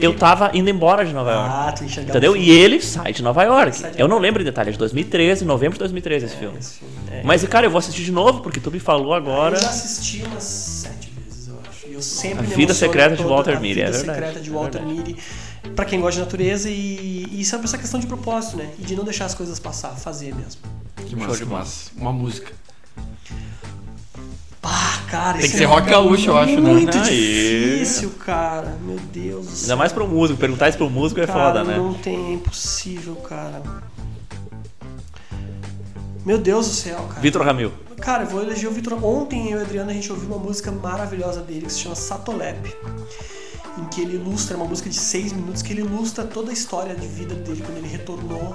eu 0.00 0.16
tava 0.16 0.50
indo 0.54 0.68
embora 0.68 1.04
de 1.04 1.12
Nova 1.12 1.30
York. 1.30 1.48
Ah, 1.50 1.72
tu 1.72 1.84
enxergava. 1.84 2.10
Entendeu? 2.10 2.36
E 2.36 2.50
ele 2.50 2.80
sai 2.80 3.12
de 3.12 3.22
Nova 3.22 3.42
York. 3.44 3.82
Eu 3.96 4.08
não 4.08 4.18
lembro 4.18 4.42
em 4.42 4.44
detalhe, 4.44 4.70
é 4.70 4.72
de 4.72 4.78
2013, 4.78 5.44
novembro 5.44 5.74
de 5.74 5.78
2013 5.80 6.26
esse 6.26 6.36
filme. 6.36 6.58
Esse 6.58 6.78
filme, 6.78 6.94
é. 7.10 7.22
Mas, 7.24 7.44
cara, 7.44 7.66
eu 7.66 7.70
vou 7.70 7.78
assistir 7.78 8.02
de 8.02 8.12
novo, 8.12 8.40
porque 8.40 8.58
tu 8.58 8.70
me 8.70 8.80
falou 8.80 9.14
agora. 9.14 9.56
Eu 9.56 9.60
já 9.62 9.68
assisti 9.68 10.22
umas 10.24 10.42
sete 10.42 11.10
vezes, 11.10 11.48
eu 11.48 11.54
acho. 11.68 11.86
E 11.88 11.94
eu 11.94 12.02
sempre 12.02 12.46
A 12.46 12.56
Vida 12.56 12.74
Secreta 12.74 13.16
de 13.16 13.22
Walter 13.22 13.56
a 13.56 13.60
Mitty, 13.60 13.74
Vida 13.74 13.88
é 13.88 13.92
verdade, 13.92 14.18
Secreta 14.18 14.40
de 14.40 14.50
é 14.50 14.52
Walter 14.52 14.78
verdade. 14.78 15.08
Mitty. 15.08 15.16
Pra 15.76 15.84
quem 15.84 16.00
gosta 16.00 16.18
de 16.20 16.24
natureza 16.24 16.68
e, 16.68 17.26
e 17.30 17.40
isso 17.40 17.54
é 17.54 17.60
essa 17.62 17.78
questão 17.78 18.00
de 18.00 18.06
propósito, 18.06 18.56
né? 18.56 18.70
E 18.78 18.82
de 18.82 18.96
não 18.96 19.04
deixar 19.04 19.26
as 19.26 19.34
coisas 19.34 19.60
passar, 19.60 19.90
fazer 19.90 20.34
mesmo. 20.34 20.60
Que 20.96 21.10
Show 21.10 21.18
massa, 21.18 21.36
de 21.36 21.44
massa. 21.44 21.90
Uma 21.96 22.12
música. 22.12 22.52
Ah, 24.62 25.02
cara, 25.08 25.38
Tem 25.38 25.50
que 25.50 25.56
ser 25.56 25.64
é 25.64 25.66
rock 25.66 25.88
gaúcho, 25.88 26.30
eu 26.30 26.36
acho, 26.36 26.60
né? 26.60 26.72
Muito 26.72 26.96
Aí. 26.98 27.02
difícil, 27.02 28.10
cara. 28.10 28.76
Meu 28.82 28.98
Deus 28.98 29.46
do 29.46 29.52
céu. 29.52 29.62
Ainda 29.64 29.76
mais 29.76 29.92
pro 29.92 30.06
músico, 30.06 30.38
perguntar 30.38 30.68
isso 30.68 30.78
pro 30.78 30.90
músico 30.90 31.20
é 31.20 31.26
cara, 31.26 31.38
foda, 31.38 31.64
né? 31.64 31.76
Não 31.76 31.94
tem, 31.94 32.14
é 32.14 32.32
impossível, 32.34 33.16
cara. 33.16 33.62
Meu 36.24 36.36
Deus 36.36 36.68
do 36.68 36.74
céu, 36.74 36.98
cara. 37.08 37.20
Vitor 37.20 37.42
Ramil. 37.42 37.72
Cara, 38.00 38.24
eu 38.24 38.28
vou 38.28 38.42
eleger 38.42 38.68
o 38.68 38.72
Vitor. 38.72 39.02
Ontem 39.02 39.50
eu 39.50 39.58
e 39.58 39.62
o 39.62 39.64
Adriano 39.64 39.90
a 39.90 39.94
gente 39.94 40.12
ouviu 40.12 40.28
uma 40.28 40.38
música 40.38 40.70
maravilhosa 40.70 41.40
dele 41.40 41.66
que 41.66 41.72
se 41.72 41.80
chama 41.80 41.94
Satolep. 41.94 42.74
Em 43.78 43.84
que 43.84 44.02
ele 44.02 44.16
ilustra, 44.16 44.54
é 44.54 44.56
uma 44.58 44.66
música 44.66 44.90
de 44.90 44.96
seis 44.96 45.32
minutos, 45.32 45.62
que 45.62 45.72
ele 45.72 45.80
ilustra 45.80 46.24
toda 46.24 46.50
a 46.50 46.52
história 46.52 46.94
de 46.94 47.06
vida 47.06 47.34
dele 47.34 47.62
quando 47.64 47.78
ele 47.78 47.88
retornou 47.88 48.54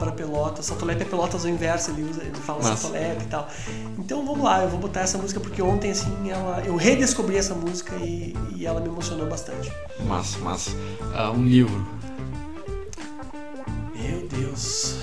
para 0.00 0.10
Pelotas. 0.12 0.66
Satolep 0.66 1.00
é 1.00 1.04
Pelotas 1.04 1.44
ao 1.44 1.50
inverso, 1.50 1.90
ele, 1.92 2.02
usa, 2.02 2.22
ele 2.22 2.34
fala 2.34 2.62
Massa. 2.62 2.76
Satolep 2.76 3.22
e 3.22 3.26
tal. 3.26 3.48
Então 3.98 4.24
vamos 4.26 4.42
lá, 4.42 4.62
eu 4.62 4.68
vou 4.68 4.80
botar 4.80 5.02
essa 5.02 5.16
música 5.18 5.38
porque 5.38 5.60
ontem 5.62 5.90
assim 5.92 6.30
ela, 6.30 6.60
eu 6.66 6.74
redescobri 6.74 7.36
essa 7.36 7.54
música 7.54 7.94
e, 7.96 8.34
e 8.56 8.66
ela 8.66 8.80
me 8.80 8.88
emocionou 8.88 9.28
bastante. 9.28 9.70
Massa, 10.00 10.38
massa. 10.38 10.70
Ah, 11.14 11.30
um 11.30 11.44
livro. 11.44 11.86
Meu 13.94 14.26
Deus. 14.28 14.96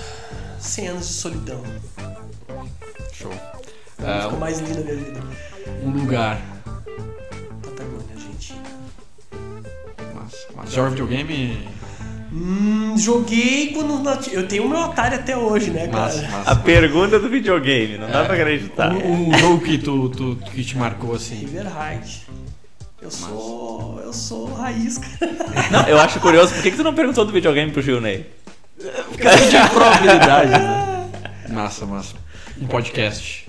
100 0.60 0.88
anos 0.88 1.06
de 1.08 1.14
solidão. 1.14 1.62
Show. 3.12 3.32
A 3.32 4.14
música 4.14 4.34
Ah, 4.34 4.38
mais 4.38 4.58
linda 4.58 4.74
da 4.74 4.92
minha 4.92 4.96
vida. 4.96 5.20
um 5.84 5.90
lugar. 5.90 6.40
Patagônia, 7.62 8.14
Argentina. 8.14 8.62
Massa, 10.14 10.36
massa. 10.54 10.70
Joga 10.70 10.90
videogame? 10.90 11.68
Hum, 12.32 12.94
joguei 12.98 13.72
quando. 13.72 14.06
Eu 14.32 14.46
tenho 14.46 14.64
o 14.66 14.68
meu 14.68 14.78
Atari 14.78 15.14
até 15.14 15.36
hoje, 15.36 15.70
né, 15.70 15.88
cara? 15.88 16.02
Massa, 16.14 16.50
A 16.50 16.56
pergunta 16.56 17.18
do 17.18 17.28
videogame, 17.28 17.96
não 17.98 18.10
dá 18.10 18.20
É. 18.20 18.24
pra 18.24 18.34
acreditar. 18.34 18.92
Um, 18.92 19.30
um 19.30 19.38
jogo 19.38 19.64
que 19.64 19.78
tu, 19.78 20.08
tu 20.10 20.36
que 20.52 20.62
te 20.64 20.76
marcou 20.76 21.14
assim. 21.14 21.36
River 21.36 21.66
Hide. 21.66 22.26
Eu 23.00 23.10
sou. 23.10 24.00
Eu 24.04 24.12
sou 24.12 24.52
raiz, 24.54 24.98
cara. 24.98 25.32
Não, 25.70 25.86
eu 25.88 25.98
acho 26.00 26.18
curioso, 26.20 26.52
por 26.52 26.62
que, 26.62 26.70
que 26.72 26.76
tu 26.76 26.82
não 26.82 26.94
perguntou 26.94 27.24
do 27.24 27.30
videogame 27.32 27.70
pro 27.70 27.80
Gil 27.80 28.00
Ney? 28.00 28.26
de 28.78 29.70
probabilidade, 29.70 30.50
né? 30.50 31.08
Massa, 31.50 31.86
massa. 31.86 32.14
Um 32.60 32.66
podcast. 32.66 33.48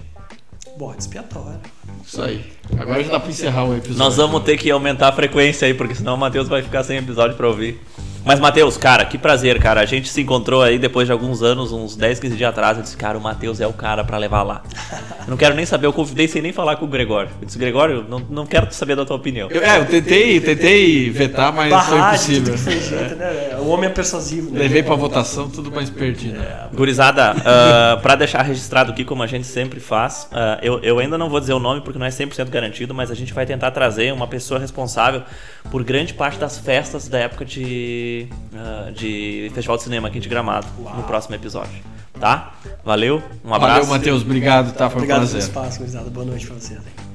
Bode 0.78 1.00
expiatório. 1.02 1.60
Isso 2.06 2.22
aí. 2.22 2.44
Agora 2.78 3.04
já 3.04 3.12
dá 3.12 3.20
pra 3.20 3.30
encerrar 3.30 3.66
o 3.66 3.76
episódio. 3.76 3.98
Nós 3.98 4.16
vamos 4.18 4.44
ter 4.44 4.58
que 4.58 4.70
aumentar 4.70 5.10
a 5.10 5.12
frequência 5.12 5.68
aí, 5.68 5.74
porque 5.74 5.96
senão 5.96 6.16
o 6.16 6.18
Matheus 6.18 6.48
vai 6.48 6.62
ficar 6.62 6.84
sem 6.84 6.98
episódio 6.98 7.36
pra 7.36 7.48
ouvir. 7.48 7.80
Mas, 8.26 8.40
Matheus, 8.40 8.78
cara, 8.78 9.06
que 9.06 9.18
prazer, 9.18 9.60
cara. 9.60 9.82
A 9.82 9.86
gente 9.86 10.10
se 10.10 10.22
encontrou 10.22 10.62
aí 10.62 10.78
depois 10.78 11.08
de 11.08 11.12
alguns 11.12 11.42
anos, 11.42 11.72
uns 11.72 11.96
10, 11.96 12.20
15 12.20 12.36
dias 12.36 12.50
atrás. 12.50 12.78
Eu 12.78 12.84
disse, 12.84 12.98
cara, 12.98 13.18
o 13.18 13.22
Matheus 13.22 13.62
é 13.62 13.68
o 13.68 13.74
cara 13.74 14.04
pra 14.04 14.18
levar 14.18 14.44
lá. 14.44 14.62
Eu 15.30 15.32
não 15.32 15.38
quero 15.38 15.54
nem 15.54 15.64
saber, 15.64 15.86
eu 15.86 15.94
convidei 15.94 16.28
sem 16.28 16.42
nem 16.42 16.52
falar 16.52 16.78
com 16.78 16.86
o 16.86 16.88
Gregório. 16.88 17.30
Eu 17.40 17.46
disse, 17.46 17.60
Gregório, 17.60 18.04
não, 18.10 18.20
não 18.32 18.46
quero 18.48 18.74
saber 18.74 18.96
da 18.96 19.06
tua 19.06 19.16
opinião. 19.16 19.48
Eu, 19.52 19.62
é, 19.62 19.78
eu 19.78 19.86
tentei, 19.86 20.40
tentei 20.40 21.12
vetar, 21.12 21.54
mas 21.54 21.70
foi 21.86 22.00
Barragem, 22.00 22.36
tudo 22.38 22.50
impossível. 22.50 22.74
que 22.74 22.80
foi 22.82 22.98
jeito, 22.98 23.16
né? 23.16 23.58
O 23.60 23.68
homem 23.68 23.92
é 23.92 23.94
persuasivo, 23.94 24.50
né? 24.50 24.62
Levei 24.62 24.82
pra 24.82 24.96
votação, 24.96 25.48
tudo 25.48 25.72
mais 25.72 25.88
perdido. 25.88 26.40
Gurizada, 26.74 27.36
uh, 27.36 28.02
pra 28.02 28.16
deixar 28.16 28.42
registrado 28.42 28.92
aqui, 28.92 29.06
como 29.06 29.22
a 29.22 29.28
gente 29.28 29.46
sempre 29.46 29.80
faz, 29.80 30.28
ah, 30.32 30.58
eu, 30.64 30.80
eu 30.80 30.98
ainda 30.98 31.16
não 31.16 31.30
vou 31.30 31.40
dizer 31.40 31.54
o 31.54 31.60
nome 31.60 31.79
porque 31.82 32.00
não 32.00 32.06
é 32.06 32.10
100% 32.10 32.50
garantido, 32.50 32.94
mas 32.94 33.12
a 33.12 33.16
gente 33.16 33.34
vai 33.34 33.46
tentar 33.46 33.72
trazer 33.72 34.14
uma 34.14 34.28
pessoa 34.28 34.60
responsável 34.60 35.24
por 35.72 35.84
grande 35.84 36.14
parte 36.14 36.38
das 36.40 36.58
festas 36.58 37.08
da 37.08 37.20
época 37.20 37.46
de, 37.46 38.28
ah, 38.56 38.92
de 38.92 39.52
Festival 39.54 39.78
de 39.78 39.84
Cinema 39.84 40.08
aqui 40.08 40.20
de 40.20 40.30
Gramado, 40.30 40.68
no 40.96 41.04
próximo 41.04 41.36
episódio. 41.36 41.82
Tá? 42.20 42.54
Valeu, 42.84 43.24
um 43.46 43.54
abraço. 43.54 43.82
Valeu, 43.82 43.88
Matheus. 43.88 44.22
Obrigado, 44.24 44.74
tá? 44.74 44.90
Foi 44.90 45.02
um 45.02 45.04
Obrigado 45.04 45.20
pelo 45.20 45.30
prazer. 45.32 45.48
espaço. 45.48 46.10
Boa 46.10 46.26
noite 46.26 46.46
pra 46.48 46.56
vocês 46.56 46.80
aí. 46.80 47.09